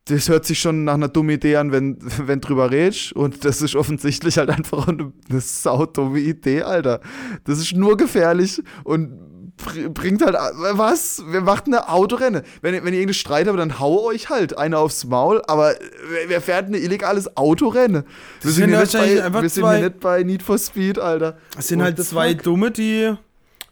das 0.08 0.30
hört 0.30 0.46
sich 0.46 0.60
schon 0.60 0.84
nach 0.86 0.94
einer 0.96 1.08
dummen 1.10 1.36
Idee 1.36 1.58
an, 1.58 1.72
wenn, 1.72 1.98
wenn 2.28 2.42
drüber 2.42 2.72
redest. 2.72 3.14
Und 3.14 3.44
das 3.46 3.62
ist 3.62 3.76
offensichtlich 3.76 4.38
halt 4.38 4.50
einfach 4.50 4.88
eine, 4.88 5.12
eine 5.30 5.42
saudumme 5.42 6.20
Idee, 6.20 6.62
Alter. 6.64 7.02
Das 7.46 7.60
ist 7.60 7.74
nur 7.76 7.98
gefährlich 7.98 8.62
und 8.84 9.54
br- 9.58 9.90
bringt 9.90 10.24
halt, 10.26 10.36
was? 10.74 11.24
Wer 11.28 11.42
macht 11.42 11.68
eine 11.68 11.90
Autorennen? 11.90 12.44
Wenn, 12.62 12.74
ihr- 12.76 12.82
wenn 12.84 12.94
ihr 12.94 13.00
irgendeinen 13.00 13.14
Streit 13.16 13.48
habt, 13.48 13.60
dann 13.60 13.80
hau 13.80 14.04
euch 14.06 14.30
halt 14.30 14.58
einer 14.58 14.80
aufs 14.80 15.06
Maul. 15.06 15.42
Aber 15.48 15.74
wer, 16.10 16.30
wer 16.30 16.42
fährt 16.42 16.68
ein 16.70 16.74
illegales 16.74 17.36
Autorennen? 17.36 18.04
Wir 18.04 18.06
Das 18.44 18.56
sind, 18.56 18.70
hier 18.70 18.80
nicht 18.80 18.94
bei, 18.94 19.42
wir 19.42 19.50
sind 19.50 19.64
zwei- 19.64 19.78
hier 19.78 19.90
nicht 19.90 20.00
bei 20.00 20.24
Need 20.24 20.44
for 20.44 20.58
Speed, 20.58 21.00
Alter. 21.00 21.38
Es 21.58 21.68
sind 21.68 21.80
What 21.80 21.86
halt 21.86 22.04
zwei 22.06 22.32
fuck? 22.34 22.44
Dumme, 22.44 22.72
die 22.72 23.14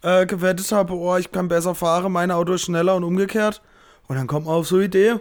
äh, 0.01 0.25
gewettet 0.25 0.71
haben, 0.71 0.93
oh, 0.93 1.15
ich 1.17 1.31
kann 1.31 1.47
besser 1.47 1.73
fahren, 1.75 2.11
mein 2.11 2.29
Auto 2.31 2.53
ist 2.53 2.63
schneller 2.63 2.95
und 2.95 3.03
umgekehrt. 3.03 3.61
Und 4.07 4.17
dann 4.17 4.27
kommt 4.27 4.45
man 4.45 4.55
auf 4.55 4.67
so 4.67 4.75
eine 4.75 4.85
Idee. 4.85 5.15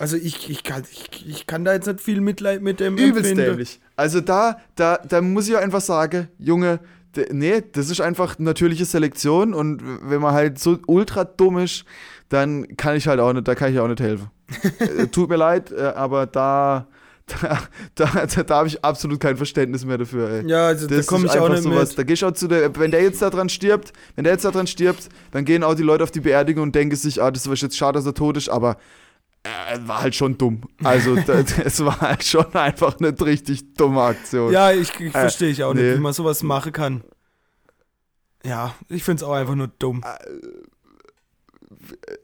Also 0.00 0.16
ich, 0.16 0.48
ich, 0.48 0.64
kann, 0.64 0.82
ich, 0.90 1.26
ich 1.28 1.46
kann 1.46 1.64
da 1.64 1.74
jetzt 1.74 1.86
nicht 1.86 2.00
viel 2.00 2.20
Mitleid 2.22 2.62
mit 2.62 2.80
dem 2.80 2.94
Übelst 2.96 3.30
empfinden. 3.30 3.44
dämlich. 3.50 3.80
Also 3.96 4.20
da, 4.22 4.56
da, 4.74 4.96
da 4.96 5.20
muss 5.20 5.46
ich 5.46 5.54
auch 5.54 5.60
einfach 5.60 5.82
sagen, 5.82 6.28
Junge, 6.38 6.80
nee, 7.30 7.62
das 7.72 7.90
ist 7.90 8.00
einfach 8.00 8.38
natürliche 8.38 8.86
Selektion 8.86 9.52
und 9.52 9.82
wenn 9.84 10.22
man 10.22 10.32
halt 10.32 10.58
so 10.58 10.78
ultra 10.86 11.24
dumm 11.24 11.58
ist, 11.58 11.84
dann 12.30 12.76
kann 12.78 12.96
ich 12.96 13.08
halt 13.08 13.20
auch 13.20 13.32
nicht, 13.34 13.46
da 13.46 13.54
kann 13.54 13.72
ich 13.72 13.78
auch 13.78 13.88
nicht 13.88 14.00
helfen. 14.00 14.30
Äh, 14.80 15.06
Tut 15.08 15.28
mir 15.28 15.36
leid, 15.36 15.70
äh, 15.70 15.82
aber 15.94 16.26
da, 16.26 16.86
da, 17.26 17.58
da, 17.94 18.26
da, 18.26 18.42
da 18.42 18.56
habe 18.56 18.68
ich 18.68 18.82
absolut 18.84 19.20
kein 19.20 19.36
Verständnis 19.36 19.84
mehr 19.84 19.98
dafür, 19.98 20.30
ey. 20.30 20.48
Ja, 20.48 20.66
also 20.68 20.86
da 20.88 20.96
Das 20.96 21.06
komme 21.06 21.26
ist 21.26 21.34
ich 21.34 21.40
auch 21.40 21.48
nicht 21.50 21.62
sowas. 21.62 21.90
mit. 21.90 21.98
Da 21.98 22.02
gehst 22.04 22.24
auch 22.24 22.32
zu 22.32 22.48
der, 22.48 22.74
wenn 22.76 22.90
der 22.90 23.02
jetzt 23.02 23.20
da 23.22 23.28
dran 23.30 23.48
stirbt, 23.48 23.92
wenn 24.16 24.24
der 24.24 24.32
jetzt 24.32 24.44
da 24.46 24.50
dran 24.50 24.66
stirbt, 24.66 25.08
dann 25.30 25.44
gehen 25.44 25.62
auch 25.62 25.74
die 25.74 25.82
Leute 25.82 26.02
auf 26.04 26.10
die 26.10 26.20
Beerdigung 26.20 26.62
und 26.64 26.74
denken 26.74 26.96
sich, 26.96 27.22
ah, 27.22 27.30
das 27.30 27.46
ist 27.46 27.62
jetzt 27.62 27.76
schade, 27.76 27.98
dass 27.98 28.06
er 28.06 28.14
tot 28.14 28.36
ist, 28.38 28.48
aber 28.48 28.76
er 29.42 29.88
war 29.88 30.02
halt 30.02 30.14
schon 30.14 30.36
dumm. 30.36 30.62
Also 30.82 31.16
es 31.16 31.84
war 31.84 32.00
halt 32.00 32.24
schon 32.24 32.52
einfach 32.54 32.98
eine 32.98 33.18
richtig 33.20 33.74
dumme 33.74 34.02
Aktion. 34.02 34.52
Ja, 34.52 34.70
ich, 34.72 34.98
ich 35.00 35.12
verstehe 35.12 35.50
ich 35.50 35.64
auch 35.64 35.74
nee. 35.74 35.82
nicht, 35.82 35.96
wie 35.96 36.00
man 36.00 36.12
sowas 36.12 36.42
machen 36.42 36.72
kann. 36.72 37.04
Ja, 38.44 38.74
ich 38.88 39.02
finde 39.04 39.22
es 39.22 39.28
auch 39.28 39.34
einfach 39.34 39.54
nur 39.54 39.68
dumm. 39.68 40.02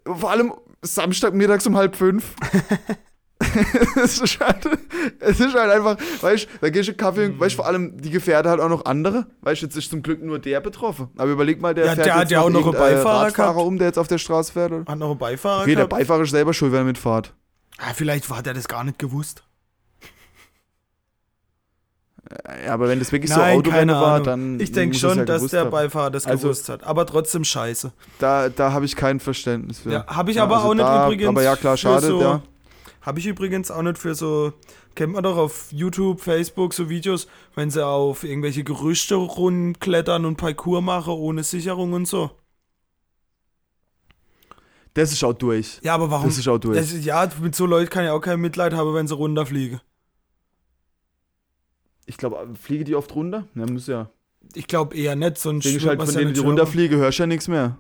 Vor 0.04 0.30
allem 0.30 0.54
Samstag 0.82 1.34
mittags 1.34 1.66
um 1.66 1.76
halb 1.76 1.96
fünf. 1.96 2.34
es, 4.02 4.18
ist 4.20 4.40
halt, 4.40 4.68
es 5.20 5.40
ist 5.40 5.54
halt 5.54 5.70
einfach, 5.72 5.96
weißt 6.20 6.44
du, 6.44 6.48
da 6.60 6.70
gehst 6.70 6.88
du 6.88 6.94
Kaffee, 6.94 7.28
Mhm. 7.28 7.40
weißt 7.40 7.52
du, 7.54 7.56
vor 7.56 7.66
allem 7.66 8.00
die 8.00 8.10
Gefährder 8.10 8.50
halt 8.50 8.60
auch 8.60 8.68
noch 8.68 8.84
andere. 8.84 9.26
Weißt 9.42 9.62
du, 9.62 9.66
jetzt 9.66 9.76
ist 9.76 9.90
zum 9.90 10.02
Glück 10.02 10.22
nur 10.22 10.38
der 10.38 10.60
betroffen. 10.60 11.08
Aber 11.16 11.30
überleg 11.30 11.60
mal, 11.60 11.74
der 11.74 11.86
Ja, 11.86 11.94
fährt 11.94 12.06
der 12.06 12.14
hat 12.14 12.20
jetzt 12.22 12.30
ja 12.32 12.40
auch 12.40 12.50
noch 12.50 12.62
einen 12.64 12.72
Beifahrer 12.72 13.24
Radfahrer 13.26 13.52
gehabt. 13.54 13.66
um, 13.66 13.78
der 13.78 13.88
jetzt 13.88 13.98
auf 13.98 14.08
der 14.08 14.18
Straße 14.18 14.52
fährt. 14.52 14.72
Oder? 14.72 14.84
Hat 14.90 14.98
noch 14.98 15.10
einen 15.10 15.18
Beifahrer 15.18 15.62
Okay, 15.62 15.74
der 15.74 15.86
gehabt? 15.86 15.90
Beifahrer 15.90 16.22
ist 16.22 16.30
selber 16.30 16.52
schuld, 16.54 16.72
wenn 16.72 16.80
er 16.80 16.84
mitfahrt. 16.84 17.34
ah, 17.78 17.92
vielleicht 17.94 18.28
hat 18.30 18.46
er 18.46 18.54
das 18.54 18.68
gar 18.68 18.84
nicht 18.84 18.98
gewusst. 18.98 19.42
Ja, 22.64 22.74
aber 22.74 22.88
wenn 22.88 22.98
das 22.98 23.12
wirklich 23.12 23.30
Nein, 23.30 23.52
so 23.54 23.58
Autorennen 23.60 23.94
keine 23.94 24.00
war, 24.00 24.20
dann. 24.20 24.58
Ich 24.58 24.72
denke 24.72 24.96
schon, 24.96 25.18
ja 25.18 25.24
dass 25.24 25.46
der. 25.46 25.66
Beifahrer 25.66 26.10
das 26.10 26.26
Also- 26.26 26.48
gewusst 26.48 26.68
hat. 26.68 26.82
Aber 26.82 27.06
trotzdem 27.06 27.44
scheiße. 27.44 27.92
Da, 28.18 28.48
da 28.48 28.72
habe 28.72 28.84
ich 28.84 28.96
kein 28.96 29.20
Verständnis 29.20 29.78
für. 29.80 29.92
Ja, 29.92 30.06
habe 30.08 30.32
ich 30.32 30.40
aber 30.40 30.64
auch 30.64 30.74
nicht 30.74 30.82
da, 30.84 31.06
übrigens 31.06 31.28
Aber 31.28 31.42
ja, 31.44 31.54
klar, 31.54 31.76
schade, 31.76 32.06
so- 32.08 32.20
ja. 32.20 32.42
Habe 33.06 33.20
ich 33.20 33.26
übrigens 33.26 33.70
auch 33.70 33.82
nicht 33.82 33.98
für 33.98 34.16
so, 34.16 34.52
kennt 34.96 35.12
man 35.12 35.22
doch 35.22 35.36
auf 35.36 35.68
YouTube, 35.70 36.20
Facebook 36.20 36.74
so 36.74 36.88
Videos, 36.88 37.28
wenn 37.54 37.70
sie 37.70 37.86
auf 37.86 38.24
irgendwelche 38.24 38.64
Gerüchte 38.64 39.14
rumklettern 39.14 40.24
und 40.24 40.36
Parkour 40.38 40.82
machen 40.82 41.12
ohne 41.12 41.44
Sicherung 41.44 41.92
und 41.92 42.08
so. 42.08 42.32
Das 44.94 45.12
ist 45.12 45.22
auch 45.22 45.34
durch. 45.34 45.78
Ja, 45.84 45.94
aber 45.94 46.10
warum? 46.10 46.26
Das 46.26 46.36
ist 46.36 46.48
auch 46.48 46.58
durch. 46.58 46.76
Das 46.76 46.90
ist, 46.90 47.04
ja, 47.04 47.30
mit 47.40 47.54
so 47.54 47.64
Leuten 47.64 47.90
kann 47.90 48.04
ich 48.04 48.10
auch 48.10 48.20
kein 48.20 48.40
Mitleid 48.40 48.72
haben, 48.72 48.92
wenn 48.92 49.06
sie 49.06 49.14
runterfliegen. 49.14 49.80
Ich 52.06 52.16
glaube, 52.16 52.48
fliege 52.60 52.82
die 52.82 52.96
oft 52.96 53.14
runter? 53.14 53.46
Ja, 53.54 53.66
muss 53.66 53.86
ja. 53.86 54.10
Ich 54.54 54.66
glaube 54.66 54.96
eher 54.96 55.14
nicht, 55.14 55.38
sonst 55.38 55.64
ich 55.64 55.86
halt, 55.86 56.02
von 56.02 56.12
ja 56.12 56.20
denen, 56.20 56.34
die 56.34 56.40
runterfliegen, 56.40 56.98
hörst 56.98 57.20
du 57.20 57.22
ja 57.22 57.26
nichts 57.28 57.46
mehr. 57.46 57.78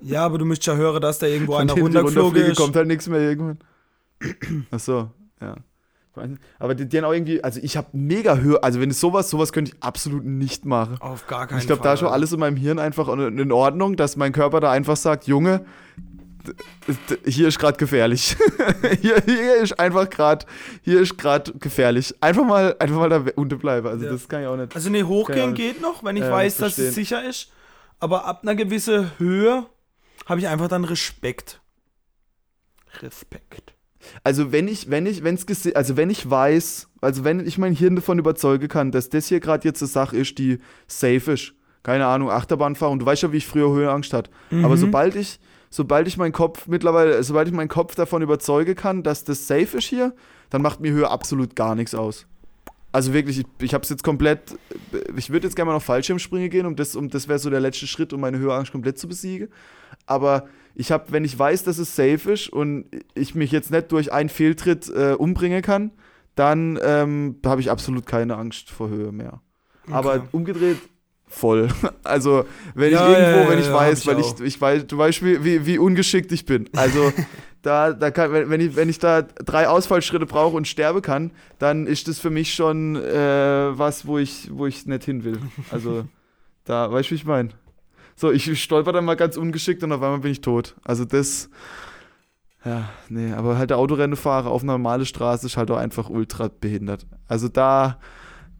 Ja, 0.00 0.24
aber 0.24 0.38
du 0.38 0.44
müsst 0.44 0.66
ja 0.66 0.74
hören, 0.74 1.00
dass 1.00 1.20
da 1.20 1.28
irgendwo 1.28 1.52
Von 1.52 1.70
einer 1.70 1.80
runtergeflogen 1.80 2.42
ist. 2.42 2.56
kommt 2.56 2.74
halt 2.74 2.88
nichts 2.88 3.06
mehr 3.08 3.20
irgendwann. 3.20 3.58
Ach 4.70 4.80
so, 4.80 5.10
ja. 5.40 5.56
Aber 6.58 6.74
die, 6.74 6.86
die 6.86 6.98
haben 6.98 7.04
auch 7.06 7.12
irgendwie, 7.12 7.42
also 7.42 7.58
ich 7.62 7.76
habe 7.78 7.88
mega 7.92 8.36
Hör, 8.36 8.62
also 8.62 8.80
wenn 8.80 8.90
es 8.90 9.00
sowas, 9.00 9.30
sowas 9.30 9.52
könnte 9.52 9.72
ich 9.74 9.82
absolut 9.82 10.24
nicht 10.24 10.66
machen. 10.66 10.98
Auf 11.00 11.26
gar 11.26 11.46
keinen 11.46 11.60
ich 11.60 11.66
glaube, 11.66 11.78
Fall. 11.80 11.88
da 11.88 11.94
ist 11.94 12.00
schon 12.00 12.08
alles 12.10 12.32
in 12.32 12.40
meinem 12.40 12.56
Hirn 12.56 12.78
einfach 12.78 13.08
in 13.08 13.50
Ordnung, 13.50 13.96
dass 13.96 14.16
mein 14.16 14.32
Körper 14.32 14.60
da 14.60 14.70
einfach 14.70 14.96
sagt, 14.96 15.26
Junge, 15.26 15.64
hier 17.24 17.48
ist 17.48 17.58
gerade 17.58 17.78
gefährlich. 17.78 18.36
hier, 19.00 19.22
hier 19.24 19.56
ist 19.56 19.78
einfach 19.78 20.10
gerade, 20.10 20.44
hier 20.82 21.00
ist 21.00 21.16
gerade 21.16 21.52
gefährlich. 21.54 22.14
Einfach 22.20 22.44
mal, 22.44 22.76
einfach 22.78 22.96
mal 22.96 23.08
da 23.08 23.24
unten 23.36 23.58
bleiben. 23.58 23.86
Also 23.86 24.04
Ja. 24.04 24.12
das 24.12 24.28
kann 24.28 24.42
ich 24.42 24.48
auch 24.48 24.56
nicht. 24.56 24.74
Also 24.74 24.90
nee, 24.90 25.04
hochgehen 25.04 25.54
geht 25.54 25.80
noch, 25.80 26.04
wenn 26.04 26.16
ich 26.16 26.24
Ja, 26.24 26.30
weiß, 26.30 26.58
dass 26.58 26.76
es 26.78 26.94
sicher 26.94 27.24
ist. 27.26 27.50
Aber 28.00 28.26
ab 28.26 28.40
einer 28.42 28.54
gewissen 28.54 29.12
Höhe 29.18 29.64
habe 30.26 30.40
ich 30.40 30.48
einfach 30.48 30.68
dann 30.68 30.84
Respekt. 30.84 31.60
Respekt. 33.00 33.74
Also 34.24 34.52
wenn 34.52 34.68
ich, 34.68 34.90
wenn 34.90 35.06
ich, 35.06 35.24
wenn 35.24 35.34
es 35.34 35.74
also 35.74 35.96
wenn 35.96 36.10
ich 36.10 36.28
weiß, 36.28 36.88
also 37.00 37.24
wenn 37.24 37.46
ich 37.46 37.58
mein 37.58 37.74
Hirn 37.74 37.96
davon 37.96 38.18
überzeugen 38.18 38.68
kann, 38.68 38.90
dass 38.90 39.08
das 39.08 39.26
hier 39.26 39.40
gerade 39.40 39.66
jetzt 39.66 39.82
eine 39.82 39.88
Sache 39.88 40.16
ist, 40.16 40.38
die 40.38 40.58
safe 40.86 41.32
ist, 41.32 41.54
keine 41.82 42.06
Ahnung, 42.06 42.30
Achterbahn 42.30 42.76
fahren, 42.76 42.92
und 42.92 42.98
du 43.00 43.06
weißt 43.06 43.22
ja, 43.22 43.32
wie 43.32 43.38
ich 43.38 43.46
früher 43.46 43.70
Höhenangst 43.70 44.12
hatte. 44.12 44.30
Mhm. 44.50 44.64
Aber 44.64 44.76
sobald 44.76 45.16
ich, 45.16 45.40
sobald 45.70 46.06
ich 46.06 46.16
meinen 46.16 46.32
Kopf 46.32 46.66
mittlerweile, 46.68 47.22
sobald 47.24 47.48
ich 47.48 47.54
meinen 47.54 47.68
Kopf 47.68 47.94
davon 47.94 48.22
überzeugen 48.22 48.74
kann, 48.74 49.02
dass 49.02 49.24
das 49.24 49.46
safe 49.46 49.78
ist 49.78 49.86
hier, 49.86 50.14
dann 50.50 50.62
macht 50.62 50.80
mir 50.80 50.92
Höhe 50.92 51.10
absolut 51.10 51.56
gar 51.56 51.74
nichts 51.74 51.94
aus. 51.94 52.26
Also 52.92 53.14
wirklich, 53.14 53.38
ich, 53.38 53.46
ich 53.60 53.72
habe 53.72 53.82
es 53.82 53.88
jetzt 53.88 54.04
komplett. 54.04 54.54
Ich 55.16 55.30
würde 55.30 55.46
jetzt 55.46 55.56
gerne 55.56 55.70
mal 55.70 55.74
noch 55.74 55.82
Fallschirmspringen 55.82 56.50
gehen, 56.50 56.66
um 56.66 56.76
das, 56.76 56.94
um 56.94 57.08
das 57.08 57.26
wäre 57.26 57.38
so 57.38 57.48
der 57.48 57.60
letzte 57.60 57.86
Schritt, 57.86 58.12
um 58.12 58.20
meine 58.20 58.38
Höheangst 58.38 58.70
komplett 58.70 58.98
zu 58.98 59.08
besiegen. 59.08 59.48
Aber 60.04 60.46
ich 60.74 60.90
habe, 60.92 61.06
wenn 61.10 61.24
ich 61.24 61.38
weiß, 61.38 61.64
dass 61.64 61.78
es 61.78 61.94
safe 61.94 62.32
ist 62.32 62.48
und 62.48 62.86
ich 63.14 63.34
mich 63.34 63.52
jetzt 63.52 63.70
nicht 63.70 63.92
durch 63.92 64.12
einen 64.12 64.28
Fehltritt 64.28 64.88
äh, 64.88 65.12
umbringen 65.12 65.62
kann, 65.62 65.92
dann 66.34 66.78
ähm, 66.82 67.36
habe 67.44 67.60
ich 67.60 67.70
absolut 67.70 68.06
keine 68.06 68.36
Angst 68.36 68.70
vor 68.70 68.88
Höhe 68.88 69.12
mehr. 69.12 69.40
Okay. 69.84 69.92
Aber 69.92 70.28
umgedreht 70.32 70.78
voll. 71.26 71.68
Also 72.04 72.44
wenn 72.74 72.92
Ja, 72.92 73.10
ich 73.10 73.18
irgendwo, 73.18 73.38
ja, 73.40 73.48
wenn 73.48 73.58
ich 73.58 73.66
ja, 73.66 73.74
weiß, 73.74 74.00
ich 74.00 74.06
weil 74.06 74.16
auch. 74.16 74.40
ich, 74.40 74.46
ich 74.46 74.60
weiß, 74.60 74.86
du 74.86 74.98
weißt, 74.98 75.24
wie, 75.24 75.44
wie, 75.44 75.66
wie 75.66 75.78
ungeschickt 75.78 76.30
ich 76.32 76.46
bin. 76.46 76.68
Also 76.76 77.12
da, 77.62 77.92
da 77.92 78.10
kann, 78.10 78.32
wenn, 78.32 78.50
wenn, 78.50 78.60
ich, 78.60 78.76
wenn 78.76 78.88
ich 78.88 78.98
da 78.98 79.22
drei 79.22 79.68
Ausfallschritte 79.68 80.26
brauche 80.26 80.56
und 80.56 80.68
sterbe 80.68 81.00
kann, 81.00 81.32
dann 81.58 81.86
ist 81.86 82.08
das 82.08 82.18
für 82.18 82.30
mich 82.30 82.54
schon 82.54 82.96
äh, 82.96 83.78
was, 83.78 84.06
wo 84.06 84.18
ich, 84.18 84.50
wo 84.52 84.66
ich 84.66 84.86
nicht 84.86 85.04
hin 85.04 85.24
will. 85.24 85.38
Also 85.70 86.04
da, 86.64 86.90
weißt 86.92 87.10
du, 87.10 87.12
wie 87.12 87.16
ich 87.16 87.24
meine? 87.24 87.50
So, 88.16 88.30
ich 88.30 88.62
stolper 88.62 88.92
dann 88.92 89.04
mal 89.04 89.16
ganz 89.16 89.36
ungeschickt 89.36 89.82
und 89.82 89.92
auf 89.92 90.02
einmal 90.02 90.20
bin 90.20 90.32
ich 90.32 90.40
tot. 90.40 90.76
Also 90.84 91.04
das, 91.04 91.50
ja, 92.64 92.88
nee, 93.08 93.32
aber 93.32 93.58
halt 93.58 93.70
der 93.70 93.78
Autorennefahrer 93.78 94.50
auf 94.50 94.62
einer 94.62 94.72
normalen 94.72 95.06
Straße 95.06 95.46
ist 95.46 95.56
halt 95.56 95.70
auch 95.70 95.76
einfach 95.76 96.10
ultra 96.10 96.48
behindert. 96.48 97.06
Also 97.26 97.48
da, 97.48 97.98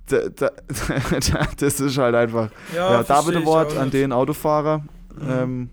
da, 0.06 0.28
da, 0.28 0.50
da 1.10 1.48
das 1.56 1.80
ist 1.80 1.98
halt 1.98 2.14
einfach. 2.14 2.50
Ja, 2.74 2.98
da 2.98 3.04
versteh 3.04 3.26
bitte 3.26 3.40
ich 3.40 3.46
Wort 3.46 3.76
an 3.76 3.90
den 3.90 4.12
Autofahrer. 4.12 4.78
Mhm. 5.14 5.28
Ähm, 5.28 5.70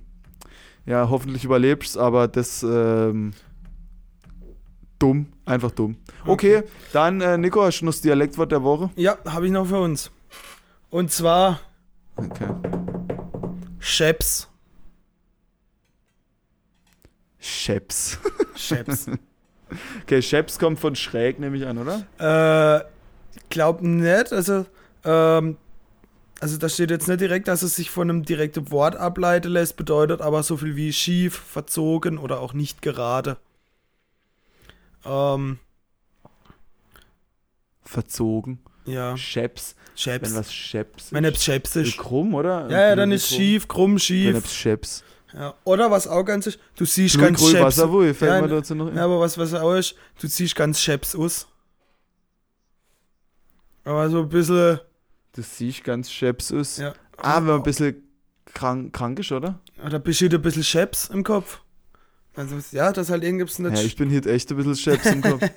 ja, 0.86 1.10
hoffentlich 1.10 1.46
überlebst, 1.46 1.98
aber 1.98 2.28
das 2.28 2.64
ähm, 2.64 3.34
dumm, 4.98 5.28
einfach 5.46 5.72
dumm. 5.72 5.98
Okay, 6.26 6.64
dann 6.94 7.22
äh, 7.22 7.38
Nico, 7.38 7.64
hast 7.64 7.82
du 7.82 7.86
noch 7.86 7.94
das 7.94 8.02
Dialektwort 8.02 8.52
der 8.52 8.64
Woche? 8.64 8.90
Ja, 8.96 9.18
habe 9.26 9.46
ich 9.46 9.52
noch 9.52 9.68
für 9.68 9.80
uns. 9.80 10.12
Und 10.90 11.12
zwar 11.12 11.60
Okay. 12.20 12.48
Scheps. 13.80 14.48
Scheps. 17.40 18.18
Scheps. 18.56 19.08
Okay, 20.02 20.24
Scheps 20.24 20.58
kommt 20.58 20.80
von 20.80 20.96
schräg, 20.96 21.38
nehme 21.40 21.56
ich 21.56 21.68
an, 21.68 21.78
oder? 21.78 22.04
äh, 22.18 22.84
glaub 23.50 23.84
nicht, 23.84 24.34
also, 24.34 24.66
ähm, 25.04 25.58
also 26.40 26.58
da 26.58 26.70
steht 26.70 26.90
jetzt 26.90 27.08
nicht 27.08 27.22
direkt, 27.22 27.48
dass 27.48 27.62
es 27.62 27.76
sich 27.76 27.92
von 27.92 28.10
einem 28.10 28.24
direkten 28.26 28.72
Wort 28.72 28.96
ableiten 28.96 29.52
lässt, 29.52 29.78
bedeutet 29.78 30.22
aber 30.22 30.42
so 30.42 30.58
viel 30.58 30.76
wie 30.76 30.92
schief, 30.92 31.36
verzogen 31.36 32.18
oder 32.18 32.40
auch 32.40 32.54
nicht 32.54 32.82
gerade. 32.82 33.38
Ähm, 35.06 35.60
Verzogen. 37.84 38.60
Ja, 38.90 39.16
Scheps. 39.18 39.76
Scheps. 39.96 40.30
Wenn 40.30 40.36
was 40.38 40.54
Scheps 40.54 41.12
Wenn 41.14 41.26
es 41.26 41.44
Scheps 41.44 41.76
ist. 41.76 41.98
Krumm, 41.98 42.34
oder? 42.34 42.70
Ja, 42.70 42.90
ja, 42.90 42.96
dann 42.96 43.12
ist 43.12 43.28
schief, 43.28 43.68
krumm, 43.68 43.94
Wenn 43.94 44.00
schief. 44.00 44.46
es 44.46 44.54
Scheps. 44.54 45.04
Ja. 45.34 45.54
Oder 45.64 45.92
was 45.92 46.08
auch 46.08 46.24
ganz 46.24 46.48
ist, 46.48 46.60
du 46.76 46.86
siehst 46.86 47.16
Grün, 47.16 47.26
ganz 47.36 47.42
scheps. 47.48 47.62
Wasser, 47.62 47.92
wo, 47.92 48.02
fällt 48.02 48.22
Ja, 48.22 48.42
mir 48.42 48.48
dazu 48.48 48.74
noch. 48.76 48.94
Ja, 48.96 49.06
aber 49.06 49.20
was, 49.20 49.38
was 49.38 49.54
auch 49.54 49.74
ist, 49.76 49.94
du 50.20 50.28
siehst 50.28 50.56
ganz 50.56 50.80
scheps 50.82 51.16
aus. 51.16 51.48
Aber 53.84 54.10
so 54.10 54.22
ein 54.22 54.30
bisschen, 54.30 54.80
Das 55.34 55.58
siehst 55.58 55.84
ganz 55.84 56.10
Scheps 56.12 56.52
aus. 56.52 56.78
ja. 56.78 56.94
Ah, 57.18 57.38
wenn 57.38 57.46
man 57.48 57.56
ein 57.58 57.64
bisschen 57.64 58.02
krank, 58.54 58.94
krank 58.94 59.20
ist, 59.20 59.32
oder? 59.32 59.60
Oder 59.86 60.00
bist 60.00 60.22
du 60.22 60.26
ein 60.30 60.42
bisschen 60.42 60.64
scheps 60.64 61.10
im 61.10 61.24
Kopf? 61.24 61.62
Also, 62.36 62.56
ja, 62.72 62.92
das 62.94 63.10
halt 63.10 63.24
irgendwas 63.24 63.60
nicht. 63.60 63.76
Ja, 63.78 63.84
ich 63.84 63.96
bin 63.96 64.10
hier 64.10 64.26
echt 64.26 64.50
ein 64.52 64.58
bisschen 64.58 64.76
Scheps 64.76 65.06
im 65.08 65.22
Kopf. 65.22 65.42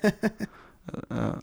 ja. 1.09 1.39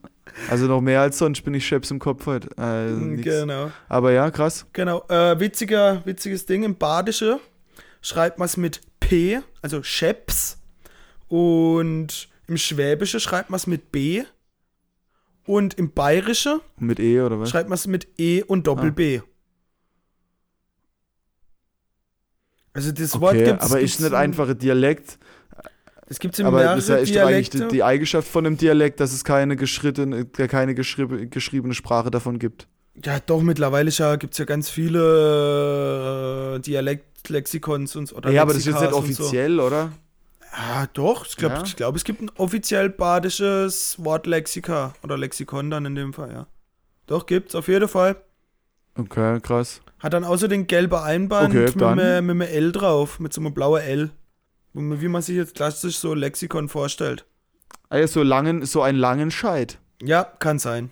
Also 0.48 0.66
noch 0.66 0.80
mehr 0.80 1.00
als 1.00 1.18
sonst 1.18 1.42
bin 1.42 1.54
ich 1.54 1.66
Scheps 1.66 1.90
im 1.90 1.98
Kopf 1.98 2.26
heute. 2.26 2.48
Also 2.56 2.94
nix. 2.96 3.22
genau. 3.24 3.70
Aber 3.88 4.12
ja, 4.12 4.30
krass. 4.30 4.66
Genau. 4.72 5.04
Äh, 5.08 5.38
witziger, 5.40 6.02
witziges 6.04 6.46
Ding. 6.46 6.62
Im 6.62 6.76
Badische 6.76 7.40
schreibt 8.00 8.38
man 8.38 8.46
es 8.46 8.56
mit 8.56 8.80
P, 9.00 9.40
also 9.62 9.82
scheps. 9.82 10.58
Und 11.28 12.28
im 12.46 12.56
Schwäbische 12.56 13.18
schreibt 13.20 13.50
man 13.50 13.56
es 13.56 13.66
mit 13.66 13.90
B. 13.92 14.24
Und 15.46 15.74
im 15.74 15.92
Bayerische 15.92 16.60
Mit 16.78 17.00
E 17.00 17.20
oder 17.22 17.40
was? 17.40 17.50
schreibt 17.50 17.68
man 17.68 17.74
es 17.76 17.86
mit 17.86 18.06
E 18.18 18.42
und 18.42 18.66
Doppel 18.66 18.88
Ah. 18.90 18.92
B. 18.92 19.20
Also 22.72 22.92
das 22.92 23.20
Wort 23.20 23.34
Okay, 23.34 23.44
gibt's, 23.46 23.64
aber 23.64 23.80
ist 23.80 24.00
nicht 24.00 24.10
in- 24.10 24.14
einfach 24.16 24.48
ein 24.48 24.58
Dialekt. 24.58 25.18
Es 26.12 26.18
gibt 26.18 26.38
in 26.38 26.44
Aber 26.46 26.62
das 26.62 26.88
ist 26.88 27.08
ja 27.14 27.24
eigentlich 27.26 27.50
die, 27.50 27.66
die 27.68 27.82
Eigenschaft 27.84 28.26
von 28.28 28.44
einem 28.44 28.56
Dialekt, 28.58 28.98
dass 29.00 29.12
es 29.12 29.22
keine, 29.24 29.54
geschrittene, 29.56 30.26
keine 30.26 30.74
geschrieb, 30.74 31.30
geschriebene 31.30 31.72
Sprache 31.72 32.10
davon 32.10 32.38
gibt. 32.40 32.66
ja, 33.04 33.20
doch, 33.24 33.40
mittlerweile 33.42 33.90
ja, 33.90 34.16
gibt 34.16 34.34
es 34.34 34.38
ja 34.38 34.44
ganz 34.44 34.68
viele 34.68 36.56
äh, 36.56 36.60
Dialektlexikons 36.60 37.96
und 37.96 38.12
oder 38.12 38.30
ja, 38.30 38.42
aber 38.42 38.52
das 38.52 38.60
ist 38.62 38.66
jetzt 38.66 38.80
nicht 38.80 38.90
Lexikas 38.90 39.08
und 39.08 39.14
so. 39.14 39.22
offiziell, 39.22 39.60
oder? 39.60 39.92
Ja, 40.52 40.86
doch. 40.94 41.26
Ich 41.26 41.36
glaube, 41.36 41.54
Ja? 41.56 41.62
ich 41.64 41.76
glaub, 41.76 41.94
es 41.94 42.02
gibt 42.04 42.20
ein 42.22 42.30
offiziell 42.36 42.88
badisches 42.90 43.94
Wortlexika 43.98 44.94
oder 45.04 45.16
Lexikon 45.16 45.70
dann 45.70 45.86
in 45.86 45.94
dem 45.94 46.12
Fall, 46.12 46.32
ja. 46.32 46.46
Doch, 47.06 47.26
gibt's 47.26 47.54
auf 47.54 47.68
jeden 47.68 47.88
Fall. 47.88 48.16
Okay, 48.98 49.38
krass. 49.40 49.80
Hat 50.00 50.12
dann 50.12 50.24
außer 50.24 50.48
den 50.48 50.66
gelben 50.66 50.94
Einband 50.98 51.50
Okay, 51.54 51.66
mit, 51.66 51.82
einem- 51.82 52.26
mit 52.26 52.30
einem 52.34 52.40
L 52.54 52.72
drauf, 52.72 53.20
mit 53.20 53.32
so 53.32 53.40
einem 53.40 53.54
blauen 53.54 53.80
L. 53.82 54.10
Wie 54.72 55.08
man 55.08 55.22
sich 55.22 55.36
jetzt 55.36 55.54
klassisch 55.54 55.98
so 55.98 56.14
Lexikon 56.14 56.68
vorstellt. 56.68 57.26
Ja, 57.92 58.06
so, 58.06 58.22
langen, 58.22 58.64
so 58.64 58.82
einen 58.82 58.98
langen 58.98 59.30
Scheit. 59.30 59.78
Ja, 60.00 60.24
kann 60.24 60.58
sein. 60.58 60.90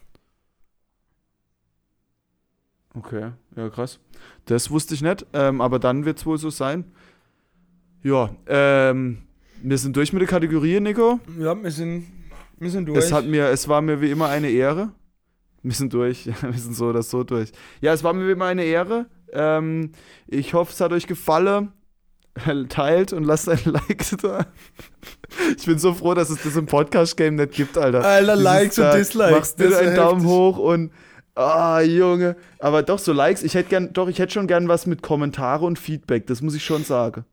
Okay, 2.94 3.30
ja, 3.54 3.68
krass. 3.68 4.00
Das 4.46 4.70
wusste 4.70 4.94
ich 4.94 5.02
nicht, 5.02 5.24
ähm, 5.32 5.60
aber 5.60 5.78
dann 5.78 6.04
wird 6.04 6.18
es 6.18 6.26
wohl 6.26 6.38
so 6.38 6.50
sein. 6.50 6.92
Ja, 8.02 8.34
ähm, 8.46 9.18
wir 9.62 9.78
sind 9.78 9.96
durch 9.96 10.12
mit 10.12 10.22
der 10.22 10.28
Kategorie, 10.28 10.80
Nico. 10.80 11.20
Ja, 11.38 11.60
wir 11.60 11.70
sind, 11.70 12.06
wir 12.58 12.70
sind 12.70 12.86
durch. 12.86 12.98
Es, 12.98 13.12
hat 13.12 13.26
mir, 13.26 13.48
es 13.48 13.68
war 13.68 13.80
mir 13.80 14.00
wie 14.00 14.10
immer 14.10 14.28
eine 14.28 14.50
Ehre. 14.50 14.92
Wir 15.62 15.72
sind 15.72 15.92
durch, 15.92 16.26
wir 16.42 16.52
sind 16.52 16.74
so 16.74 16.86
oder 16.86 17.02
so 17.02 17.22
durch. 17.22 17.52
Ja, 17.80 17.92
es 17.92 18.02
war 18.02 18.12
mir 18.12 18.26
wie 18.26 18.32
immer 18.32 18.46
eine 18.46 18.64
Ehre. 18.64 19.06
Ähm, 19.32 19.92
ich 20.26 20.54
hoffe, 20.54 20.72
es 20.72 20.80
hat 20.80 20.92
euch 20.92 21.06
gefallen. 21.06 21.72
Teilt 22.68 23.12
und 23.12 23.24
lasst 23.24 23.48
ein 23.48 23.60
Like 23.64 24.04
da. 24.22 24.46
Ich 25.56 25.66
bin 25.66 25.78
so 25.78 25.94
froh, 25.94 26.14
dass 26.14 26.30
es 26.30 26.42
das 26.42 26.56
im 26.56 26.66
Podcast-Game 26.66 27.36
nicht 27.36 27.52
gibt, 27.52 27.76
Alter. 27.76 28.04
Alter, 28.04 28.32
Dieses 28.34 28.44
Likes 28.44 28.78
und 28.78 28.94
Dislikes. 28.94 29.56
Das 29.56 29.66
ist 29.68 29.76
einen 29.76 29.96
Daumen 29.96 30.26
hoch 30.26 30.58
und. 30.58 30.92
Ah, 31.34 31.80
Junge. 31.80 32.36
Aber 32.58 32.82
doch, 32.82 32.98
so 32.98 33.12
Likes. 33.12 33.44
Ich 33.44 33.54
hätte 33.54 33.68
gern, 33.68 33.92
doch, 33.92 34.08
ich 34.08 34.18
hätte 34.18 34.32
schon 34.32 34.48
gern 34.48 34.66
was 34.68 34.86
mit 34.86 35.02
Kommentare 35.02 35.64
und 35.64 35.78
Feedback. 35.78 36.26
Das 36.26 36.42
muss 36.42 36.54
ich 36.54 36.64
schon 36.64 36.82
sagen. 36.82 37.24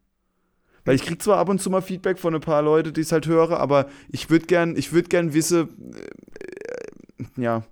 Weil 0.86 0.96
ich 0.96 1.04
krieg 1.04 1.22
zwar 1.22 1.38
ab 1.38 1.50
und 1.50 1.60
zu 1.60 1.72
mal 1.72 1.82
Feedback 1.82 2.20
von 2.20 2.36
ein 2.36 2.42
paar 2.42 2.62
Leuten, 2.62 2.94
die 2.94 3.02
es 3.02 3.12
halt 3.12 3.26
höre, 3.26 3.60
aber 3.60 3.88
ich 4.10 4.30
würde 4.30 4.46
gern, 4.46 4.78
ich 4.78 4.94
würde 4.94 5.10
gern 5.10 5.34
wissen, 5.34 5.70
äh, 5.96 7.24
äh, 7.24 7.42
ja, 7.42 7.64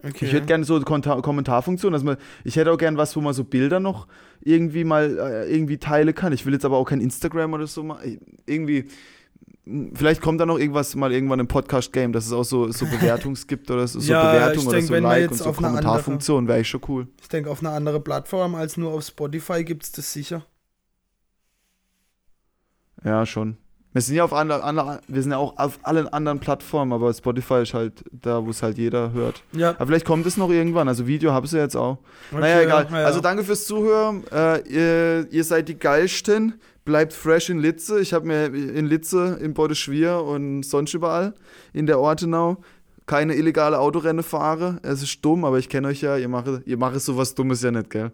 Okay. 0.00 0.26
ich 0.26 0.32
hätte 0.32 0.46
gerne 0.46 0.64
so 0.64 0.80
Konta 0.80 1.20
Kommentarfunktion, 1.20 1.92
dass 1.92 2.04
man, 2.04 2.16
ich 2.44 2.54
hätte 2.56 2.70
auch 2.70 2.78
gern 2.78 2.96
was, 2.96 3.16
wo 3.16 3.20
man 3.20 3.34
so 3.34 3.42
Bilder 3.42 3.80
noch 3.80 4.06
irgendwie 4.40 4.84
mal 4.84 5.18
äh, 5.18 5.52
irgendwie 5.52 5.78
teilen 5.78 6.14
kann. 6.14 6.32
Ich 6.32 6.46
will 6.46 6.52
jetzt 6.52 6.64
aber 6.64 6.76
auch 6.76 6.84
kein 6.84 7.00
Instagram 7.00 7.52
oder 7.52 7.66
so 7.66 7.82
mal 7.82 7.98
irgendwie. 8.46 8.86
Vielleicht 9.92 10.22
kommt 10.22 10.40
da 10.40 10.46
noch 10.46 10.58
irgendwas 10.58 10.94
mal 10.94 11.12
irgendwann 11.12 11.40
im 11.40 11.48
Podcast-Game, 11.48 12.12
dass 12.12 12.24
es 12.26 12.32
auch 12.32 12.44
so, 12.44 12.70
so 12.72 12.86
Bewertungs 12.90 13.46
gibt 13.46 13.70
oder 13.70 13.86
so, 13.86 14.00
so 14.00 14.10
Ja, 14.12 14.32
Bewertung 14.32 14.66
oder 14.66 14.76
denk, 14.76 14.88
so 14.88 14.94
Like 14.94 15.20
jetzt 15.22 15.30
und 15.32 15.36
so 15.38 15.44
auf 15.46 15.58
eine 15.58 15.66
andere- 15.66 15.82
Kommentarfunktion, 15.82 16.48
wäre 16.48 16.60
ich 16.60 16.68
schon 16.68 16.80
cool. 16.88 17.08
Ich 17.20 17.28
denke, 17.28 17.50
auf 17.50 17.60
einer 17.60 17.72
anderen 17.72 18.02
Plattform 18.02 18.54
als 18.54 18.76
nur 18.78 18.92
auf 18.92 19.04
Spotify 19.04 19.64
gibt 19.64 19.82
es 19.82 19.92
das 19.92 20.12
sicher. 20.12 20.46
Ja, 23.04 23.26
schon. 23.26 23.56
Wir 23.92 24.02
sind 24.02 24.16
ja 24.16 24.24
auf 24.24 24.32
andere, 24.34 24.62
andere, 24.62 25.00
wir 25.08 25.22
sind 25.22 25.32
ja 25.32 25.38
auch 25.38 25.56
auf 25.56 25.78
allen 25.82 26.08
anderen 26.08 26.40
Plattformen, 26.40 26.92
aber 26.92 27.12
Spotify 27.12 27.62
ist 27.62 27.72
halt 27.72 28.04
da, 28.12 28.44
wo 28.44 28.50
es 28.50 28.62
halt 28.62 28.76
jeder 28.76 29.12
hört. 29.12 29.42
Ja. 29.52 29.70
Aber 29.70 29.86
vielleicht 29.86 30.04
kommt 30.04 30.26
es 30.26 30.36
noch 30.36 30.50
irgendwann. 30.50 30.88
Also 30.88 31.06
Video 31.06 31.32
habe 31.32 31.46
ich 31.46 31.52
ja 31.52 31.60
jetzt 31.60 31.76
auch. 31.76 31.98
Okay, 32.30 32.40
naja, 32.40 32.60
egal. 32.60 32.86
ja, 32.90 33.00
ja. 33.00 33.06
Also 33.06 33.20
danke 33.20 33.44
fürs 33.44 33.64
Zuhören. 33.64 34.24
Äh, 34.30 34.60
ihr, 34.68 35.26
ihr 35.30 35.44
seid 35.44 35.68
die 35.68 35.78
geilsten. 35.78 36.60
Bleibt 36.84 37.12
fresh 37.12 37.50
in 37.50 37.58
Litze. 37.58 38.00
Ich 38.00 38.12
habe 38.12 38.26
mir 38.26 38.46
in 38.46 38.86
Litze, 38.86 39.38
in 39.42 39.54
Beuteschwier 39.54 40.22
und 40.22 40.62
sonst 40.62 40.94
überall 40.94 41.34
in 41.72 41.86
der 41.86 41.98
Ortenau 41.98 42.58
keine 43.08 43.34
illegale 43.34 43.78
Autorenne 43.78 44.22
fahre. 44.22 44.78
Es 44.82 45.02
ist 45.02 45.24
dumm, 45.24 45.44
aber 45.44 45.58
ich 45.58 45.68
kenne 45.68 45.88
euch 45.88 46.02
ja. 46.02 46.16
Ihr 46.16 46.28
macht, 46.28 46.46
ihr 46.66 46.76
macht 46.76 47.00
sowas 47.00 47.34
Dummes 47.34 47.62
ja 47.62 47.70
nicht, 47.70 47.90
gell? 47.90 48.12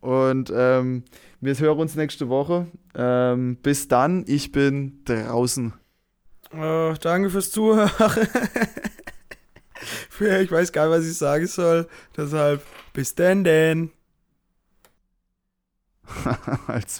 Und 0.00 0.52
ähm, 0.54 1.02
wir 1.44 1.58
hören 1.58 1.78
uns 1.78 1.94
nächste 1.94 2.28
Woche. 2.28 2.66
Ähm, 2.94 3.56
bis 3.62 3.88
dann. 3.88 4.24
Ich 4.26 4.52
bin 4.52 5.04
draußen. 5.04 5.72
Äh, 6.52 6.94
danke 7.00 7.30
fürs 7.30 7.50
Zuhören. 7.50 7.90
Ich 10.20 10.50
weiß 10.50 10.72
gar 10.72 10.88
nicht, 10.88 10.98
was 10.98 11.06
ich 11.06 11.18
sagen 11.18 11.46
soll. 11.46 11.88
Deshalb 12.16 12.62
bis 12.92 13.14
denn 13.14 13.44
denn. 13.44 13.90
Als 16.66 16.84